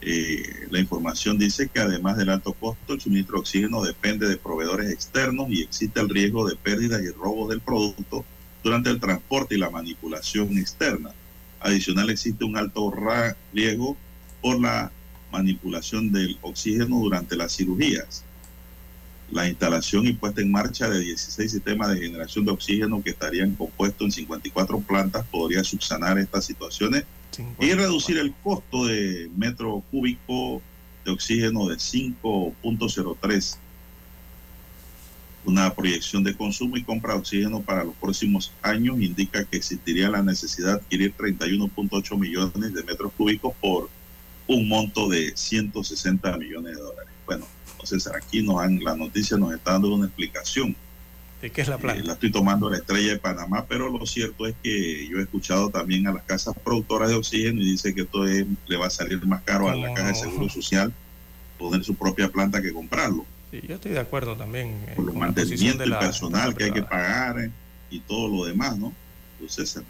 Eh, 0.01 0.67
la 0.69 0.79
información 0.79 1.39
dice 1.39 1.67
que 1.67 1.79
además 1.79 2.17
del 2.17 2.29
alto 2.29 2.53
costo, 2.53 2.93
el 2.93 3.01
suministro 3.01 3.37
de 3.37 3.41
oxígeno 3.41 3.81
depende 3.81 4.27
de 4.27 4.37
proveedores 4.37 4.91
externos 4.91 5.47
y 5.49 5.63
existe 5.63 5.99
el 5.99 6.09
riesgo 6.09 6.47
de 6.47 6.55
pérdidas 6.55 7.01
y 7.01 7.09
robos 7.09 7.49
del 7.49 7.61
producto 7.61 8.23
durante 8.63 8.91
el 8.91 8.99
transporte 8.99 9.55
y 9.55 9.57
la 9.57 9.71
manipulación 9.71 10.57
externa. 10.57 11.09
Adicional, 11.59 12.11
existe 12.11 12.45
un 12.45 12.55
alto 12.55 12.93
riesgo 13.51 13.97
por 14.41 14.61
la 14.61 14.91
manipulación 15.31 16.11
del 16.11 16.37
oxígeno 16.41 16.99
durante 16.99 17.35
las 17.35 17.55
cirugías. 17.55 18.23
La 19.31 19.47
instalación 19.47 20.07
y 20.07 20.13
puesta 20.13 20.41
en 20.41 20.51
marcha 20.51 20.89
de 20.89 20.99
16 20.99 21.51
sistemas 21.51 21.89
de 21.89 21.99
generación 21.99 22.45
de 22.45 22.51
oxígeno 22.51 23.03
que 23.03 23.09
estarían 23.09 23.55
compuestos 23.55 24.05
en 24.05 24.11
54 24.11 24.79
plantas 24.79 25.25
podría 25.27 25.63
subsanar 25.63 26.17
estas 26.17 26.45
situaciones 26.45 27.03
y 27.59 27.73
reducir 27.73 28.17
el 28.17 28.33
costo 28.41 28.85
de 28.85 29.29
metro 29.35 29.83
cúbico 29.91 30.61
de 31.03 31.11
oxígeno 31.11 31.67
de 31.67 31.75
5.03 31.75 33.57
Una 35.45 35.73
proyección 35.73 36.23
de 36.23 36.35
consumo 36.35 36.77
y 36.77 36.83
compra 36.83 37.13
de 37.13 37.19
oxígeno 37.19 37.61
para 37.61 37.83
los 37.83 37.95
próximos 37.95 38.53
años 38.61 38.99
indica 38.99 39.43
que 39.43 39.57
existiría 39.57 40.09
la 40.09 40.23
necesidad 40.23 40.67
de 40.67 40.79
adquirir 40.79 41.13
31.8 41.17 42.17
millones 42.17 42.73
de 42.73 42.83
metros 42.83 43.11
cúbicos 43.17 43.53
por 43.59 43.89
un 44.47 44.67
monto 44.67 45.09
de 45.09 45.33
160 45.35 46.37
millones 46.37 46.75
de 46.75 46.81
dólares. 46.81 47.11
Bueno, 47.25 47.45
entonces 47.71 48.07
aquí 48.07 48.41
nos 48.41 48.61
han, 48.61 48.83
la 48.83 48.95
noticia 48.95 49.37
nos 49.37 49.53
está 49.53 49.73
dando 49.73 49.93
una 49.93 50.07
explicación. 50.07 50.75
¿De 51.41 51.51
qué 51.51 51.61
es 51.61 51.67
la 51.67 51.77
planta? 51.77 52.03
la 52.03 52.13
estoy 52.13 52.31
tomando 52.31 52.69
la 52.69 52.77
estrella 52.77 53.11
de 53.11 53.19
Panamá, 53.19 53.65
pero 53.67 53.89
lo 53.89 54.05
cierto 54.07 54.47
es 54.47 54.55
que 54.63 55.07
yo 55.07 55.19
he 55.19 55.21
escuchado 55.21 55.69
también 55.69 56.07
a 56.07 56.13
las 56.13 56.23
casas 56.23 56.55
productoras 56.63 57.09
de 57.09 57.15
oxígeno 57.15 57.61
y 57.61 57.71
dice 57.71 57.93
que 57.93 58.01
esto 58.01 58.23
le 58.23 58.77
va 58.77 58.87
a 58.87 58.89
salir 58.89 59.23
más 59.25 59.43
caro 59.43 59.69
a 59.69 59.75
la 59.75 59.93
caja 59.93 60.07
de 60.09 60.15
seguro 60.15 60.49
social 60.49 60.91
poner 61.57 61.83
su 61.83 61.95
propia 61.95 62.29
planta 62.29 62.61
que 62.61 62.73
comprarlo. 62.73 63.25
Sí, 63.51 63.61
yo 63.67 63.75
estoy 63.75 63.91
de 63.91 63.99
acuerdo 63.99 64.35
también. 64.35 64.69
Eh, 64.87 64.93
por 64.95 65.05
los 65.05 65.15
mantenimientos 65.15 65.87
y 65.87 65.91
personal 65.91 66.55
que 66.55 66.65
hay 66.65 66.71
que 66.71 66.83
pagar 66.83 67.39
eh, 67.39 67.51
y 67.89 67.99
todo 68.01 68.27
lo 68.27 68.45
demás, 68.45 68.77
¿no? 68.77 68.93
Entonces, 69.39 69.81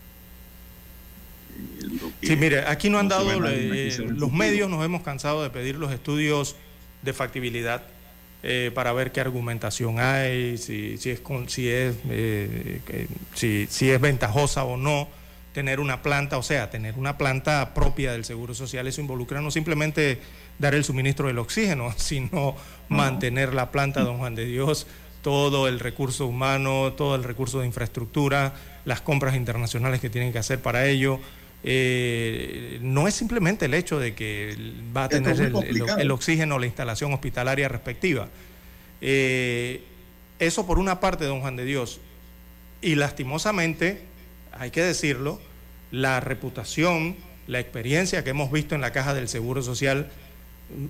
eh, 2.21 2.27
sí, 2.27 2.35
mire, 2.35 2.61
aquí 2.67 2.89
no 2.89 2.99
han 2.99 3.07
dado, 3.07 3.39
los 3.39 4.31
medios 4.31 4.69
nos 4.69 4.83
hemos 4.85 5.01
cansado 5.01 5.43
de 5.43 5.49
pedir 5.49 5.75
los 5.75 5.91
estudios 5.91 6.55
de 7.01 7.13
factibilidad 7.13 7.83
para 8.73 8.93
ver 8.93 9.11
qué 9.11 9.19
argumentación 9.19 9.99
hay, 9.99 10.57
si, 10.57 10.97
si 10.97 11.09
es, 11.09 11.21
si, 11.47 11.69
es 11.69 11.95
si, 13.33 13.67
si 13.69 13.91
es 13.91 13.99
ventajosa 13.99 14.63
o 14.63 14.77
no 14.77 15.09
tener 15.57 15.79
una 15.79 16.03
planta, 16.03 16.37
o 16.37 16.43
sea, 16.43 16.69
tener 16.69 16.99
una 16.99 17.17
planta 17.17 17.73
propia 17.73 18.11
del 18.11 18.23
Seguro 18.25 18.53
Social, 18.53 18.85
eso 18.85 19.01
involucra 19.01 19.41
no 19.41 19.49
simplemente 19.49 20.21
dar 20.59 20.75
el 20.75 20.83
suministro 20.83 21.25
del 21.25 21.39
oxígeno, 21.39 21.91
sino 21.97 22.55
mantener 22.89 23.55
la 23.55 23.71
planta 23.71 24.01
Don 24.01 24.19
Juan 24.19 24.35
de 24.35 24.45
Dios, 24.45 24.85
todo 25.23 25.67
el 25.67 25.79
recurso 25.79 26.27
humano, 26.27 26.93
todo 26.93 27.15
el 27.15 27.23
recurso 27.23 27.61
de 27.61 27.65
infraestructura, 27.65 28.53
las 28.85 29.01
compras 29.01 29.35
internacionales 29.35 29.99
que 29.99 30.11
tienen 30.11 30.31
que 30.31 30.37
hacer 30.37 30.61
para 30.61 30.85
ello. 30.85 31.19
Eh, 31.63 32.79
no 32.81 33.07
es 33.07 33.15
simplemente 33.15 33.65
el 33.65 33.73
hecho 33.73 33.99
de 33.99 34.13
que 34.13 34.55
va 34.95 35.05
a 35.05 35.09
tener 35.09 35.39
el, 35.39 36.11
oxígeno, 36.11 36.59
la 36.59 36.65
instalación 36.65 37.13
hospitalaria 37.13 37.67
respectiva. 37.67 38.27
Eh, 39.01 39.83
eso 40.39 40.65
por 40.65 40.79
una 40.79 40.99
parte, 40.99 41.25
don 41.25 41.41
Juan 41.41 41.55
de 41.55 41.65
Dios. 41.65 41.99
Y 42.81 42.95
lastimosamente, 42.95 44.01
hay 44.51 44.71
que 44.71 44.83
decirlo, 44.83 45.41
la 45.91 46.19
reputación, 46.19 47.15
la 47.47 47.59
experiencia 47.59 48.23
que 48.23 48.29
hemos 48.29 48.51
visto 48.51 48.75
en 48.75 48.81
la 48.81 48.91
caja 48.91 49.13
del 49.13 49.27
Seguro 49.27 49.61
Social 49.61 50.11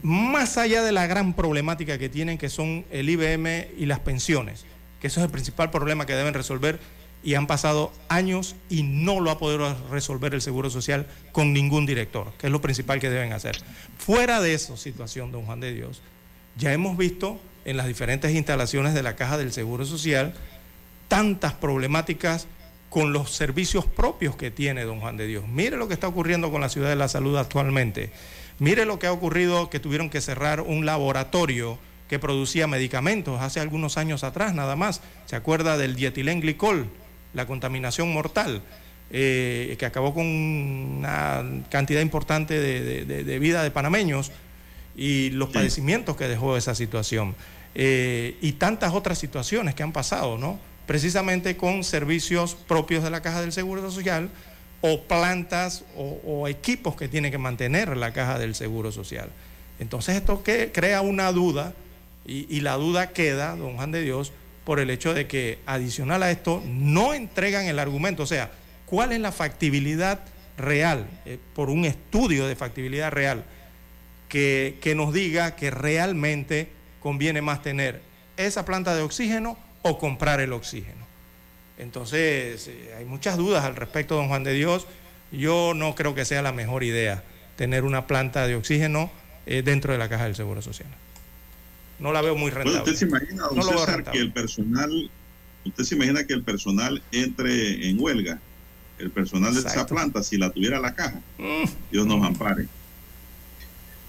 más 0.01 0.57
allá 0.57 0.83
de 0.83 0.91
la 0.91 1.07
gran 1.07 1.33
problemática 1.33 1.97
que 1.97 2.09
tienen, 2.09 2.37
que 2.37 2.49
son 2.49 2.85
el 2.91 3.09
IBM 3.09 3.67
y 3.77 3.85
las 3.85 3.99
pensiones, 3.99 4.65
que 4.99 5.07
eso 5.07 5.19
es 5.19 5.25
el 5.25 5.31
principal 5.31 5.69
problema 5.69 6.05
que 6.05 6.13
deben 6.13 6.33
resolver 6.33 6.79
y 7.23 7.35
han 7.35 7.47
pasado 7.47 7.91
años 8.09 8.55
y 8.69 8.83
no 8.83 9.19
lo 9.19 9.31
ha 9.31 9.39
podido 9.39 9.75
resolver 9.89 10.33
el 10.33 10.41
Seguro 10.41 10.69
Social 10.69 11.07
con 11.31 11.53
ningún 11.53 11.85
director, 11.85 12.31
que 12.37 12.47
es 12.47 12.51
lo 12.51 12.61
principal 12.61 12.99
que 12.99 13.09
deben 13.09 13.33
hacer. 13.33 13.57
Fuera 13.97 14.39
de 14.41 14.53
esa 14.53 14.77
situación, 14.77 15.31
don 15.31 15.45
Juan 15.45 15.59
de 15.59 15.73
Dios, 15.73 16.01
ya 16.57 16.73
hemos 16.73 16.97
visto 16.97 17.39
en 17.65 17.77
las 17.77 17.87
diferentes 17.87 18.33
instalaciones 18.33 18.93
de 18.93 19.03
la 19.03 19.15
Caja 19.15 19.37
del 19.37 19.51
Seguro 19.51 19.85
Social 19.85 20.33
tantas 21.07 21.53
problemáticas 21.53 22.47
con 22.89 23.13
los 23.13 23.31
servicios 23.31 23.85
propios 23.85 24.35
que 24.35 24.51
tiene 24.51 24.83
don 24.83 24.99
Juan 24.99 25.17
de 25.17 25.27
Dios. 25.27 25.47
Mire 25.47 25.77
lo 25.77 25.87
que 25.87 25.93
está 25.93 26.07
ocurriendo 26.07 26.51
con 26.51 26.61
la 26.61 26.69
ciudad 26.69 26.89
de 26.89 26.95
la 26.95 27.07
salud 27.07 27.37
actualmente. 27.37 28.11
Mire 28.59 28.85
lo 28.85 28.97
que 28.97 29.07
ha 29.07 29.11
ocurrido, 29.11 29.69
que 29.69 29.79
tuvieron 29.79 30.09
que 30.09 30.21
cerrar 30.21 30.61
un 30.61 30.85
laboratorio 30.85 31.77
que 32.07 32.19
producía 32.19 32.67
medicamentos 32.67 33.41
hace 33.41 33.59
algunos 33.59 33.97
años 33.97 34.23
atrás 34.23 34.53
nada 34.53 34.75
más. 34.75 35.01
¿Se 35.25 35.35
acuerda 35.35 35.77
del 35.77 35.95
dietilenglicol, 35.95 36.87
la 37.37 37.45
contaminación 37.45 38.11
mortal, 38.11 38.61
eh, 39.09 39.77
que 39.79 39.85
acabó 39.85 40.13
con 40.13 40.25
una 40.25 41.45
cantidad 41.69 42.01
importante 42.01 42.59
de, 42.59 43.39
vida 43.39 43.63
de 43.63 43.71
panameños 43.71 44.31
y 44.97 45.29
los 45.29 45.49
padecimientos 45.49 46.17
que 46.17 46.27
dejó 46.27 46.57
esa 46.57 46.75
situación? 46.75 47.35
Eh, 47.75 48.37
y 48.41 48.53
tantas 48.53 48.93
otras 48.93 49.17
situaciones 49.17 49.75
que 49.75 49.83
han 49.83 49.93
pasado, 49.93 50.37
¿no? 50.37 50.59
Precisamente 50.85 51.55
con 51.55 51.83
servicios 51.83 52.55
propios 52.55 53.03
de 53.03 53.11
la 53.11 53.21
Caja 53.21 53.41
del 53.41 53.53
Seguro 53.53 53.89
Social 53.89 54.29
o 54.81 55.01
plantas 55.03 55.83
o, 55.95 56.47
equipos 56.47 56.95
que 56.95 57.07
tiene 57.07 57.31
que 57.31 57.37
mantener 57.37 57.97
la 57.97 58.13
caja 58.13 58.37
del 58.37 58.55
Seguro 58.55 58.91
Social. 58.91 59.29
Entonces 59.79 60.15
esto 60.15 60.43
que 60.43 60.71
crea 60.71 61.01
una 61.01 61.31
duda 61.31 61.73
y, 62.25 62.59
la 62.59 62.75
duda 62.75 63.11
queda, 63.11 63.55
don 63.55 63.75
Juan 63.75 63.91
de 63.91 64.01
Dios, 64.01 64.33
por 64.67 64.81
el 64.81 64.89
hecho 64.89 65.13
de 65.13 65.27
que 65.27 65.59
adicional 65.65 66.21
a 66.23 66.29
esto 66.29 66.61
no 66.65 67.13
entregan 67.13 67.67
el 67.67 67.79
argumento, 67.79 68.23
o 68.23 68.25
sea, 68.27 68.51
cuál 68.85 69.13
es 69.13 69.21
la 69.21 69.31
factibilidad 69.31 70.19
real, 70.57 71.07
eh, 71.25 71.39
por 71.55 71.69
un 71.69 71.85
estudio 71.85 72.45
de 72.47 72.57
factibilidad 72.57 73.09
real, 73.09 73.45
que, 74.27 74.77
que 74.81 74.93
nos 74.93 75.13
diga 75.13 75.55
que 75.55 75.71
realmente 75.71 76.67
conviene 76.99 77.41
más 77.41 77.61
tener 77.61 78.01
esa 78.35 78.65
planta 78.65 78.93
de 78.93 79.03
oxígeno 79.03 79.57
o 79.83 79.97
comprar 79.97 80.41
el 80.41 80.51
oxígeno. 80.51 81.07
Entonces, 81.77 82.67
eh, 82.67 82.93
hay 82.97 83.05
muchas 83.05 83.37
dudas 83.37 83.63
al 83.63 83.77
respecto, 83.77 84.15
don 84.15 84.27
Juan 84.27 84.43
de 84.43 84.51
Dios. 84.51 84.85
Yo 85.31 85.71
no 85.75 85.95
creo 85.95 86.13
que 86.13 86.25
sea 86.25 86.41
la 86.41 86.51
mejor 86.51 86.83
idea 86.83 87.23
tener 87.55 87.85
una 87.85 88.05
planta 88.05 88.45
de 88.47 88.55
oxígeno 88.55 89.11
eh, 89.45 89.61
dentro 89.61 89.93
de 89.93 89.97
la 89.97 90.09
caja 90.09 90.25
del 90.25 90.35
Seguro 90.35 90.61
Social. 90.61 90.89
No 91.99 92.11
la 92.11 92.21
veo 92.21 92.35
muy 92.35 92.51
rentable. 92.51 92.79
¿Usted 92.79 92.95
se 92.95 93.05
imagina, 93.05 93.43
don 93.43 93.63
César, 93.63 94.03
que 94.03 94.19
el 94.19 94.31
personal, 94.31 95.09
usted 95.65 95.83
se 95.83 95.95
imagina 95.95 96.25
que 96.25 96.33
el 96.33 96.43
personal 96.43 97.01
entre 97.11 97.89
en 97.89 97.99
huelga? 97.99 98.39
El 98.99 99.11
personal 99.11 99.53
de 99.53 99.59
esa 99.59 99.85
planta, 99.85 100.23
si 100.23 100.37
la 100.37 100.49
tuviera 100.49 100.79
la 100.79 100.95
caja, 100.95 101.21
mm. 101.37 101.69
Dios 101.91 102.07
nos 102.07 102.23
ampare. 102.25 102.67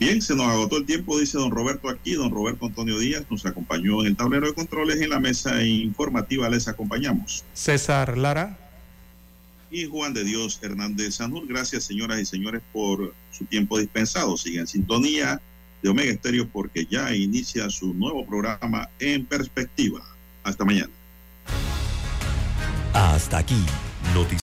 Bien, 0.01 0.23
se 0.23 0.37
nos 0.37 0.47
agotó 0.47 0.77
el 0.77 0.87
tiempo, 0.87 1.19
dice 1.19 1.39
don 1.39 1.51
Roberto 1.51 1.89
aquí. 1.89 2.15
Don 2.15 2.31
Roberto 2.31 2.67
Antonio 2.67 2.99
Díaz 2.99 3.25
nos 3.29 3.45
acompañó 3.47 4.01
en 4.03 4.09
el 4.09 4.17
tablero 4.17 4.47
de 4.47 4.55
controles. 4.55 5.01
En 5.01 5.11
la 5.11 5.19
mesa 5.19 5.63
informativa 5.65 6.49
les 6.49 6.69
acompañamos. 6.69 7.45
César 7.53 8.17
Lara. 8.17 8.57
Y 9.73 9.87
Juan 9.87 10.15
de 10.15 10.23
Dios 10.23 10.61
Hernández 10.63 11.17
Sanur. 11.17 11.49
Gracias, 11.49 11.85
señoras 11.85 12.21
y 12.21 12.25
señores, 12.25 12.63
por 12.73 13.13
su 13.33 13.45
tiempo 13.47 13.77
dispensado. 13.77 14.37
Sigue 14.37 14.61
en 14.61 14.69
sintonía 14.69 15.41
de 15.83 15.89
Omega 15.89 16.11
Estéreo 16.11 16.49
porque 16.49 16.87
ya 16.87 17.15
inicia 17.15 17.71
su 17.71 17.95
nuevo 17.95 18.27
programa 18.27 18.89
en 18.99 19.27
perspectiva. 19.27 20.01
Hasta 20.43 20.65
mañana. 20.65 20.91
Hasta 22.93 23.39
aquí. 23.39 23.63
Noticias. 24.15 24.37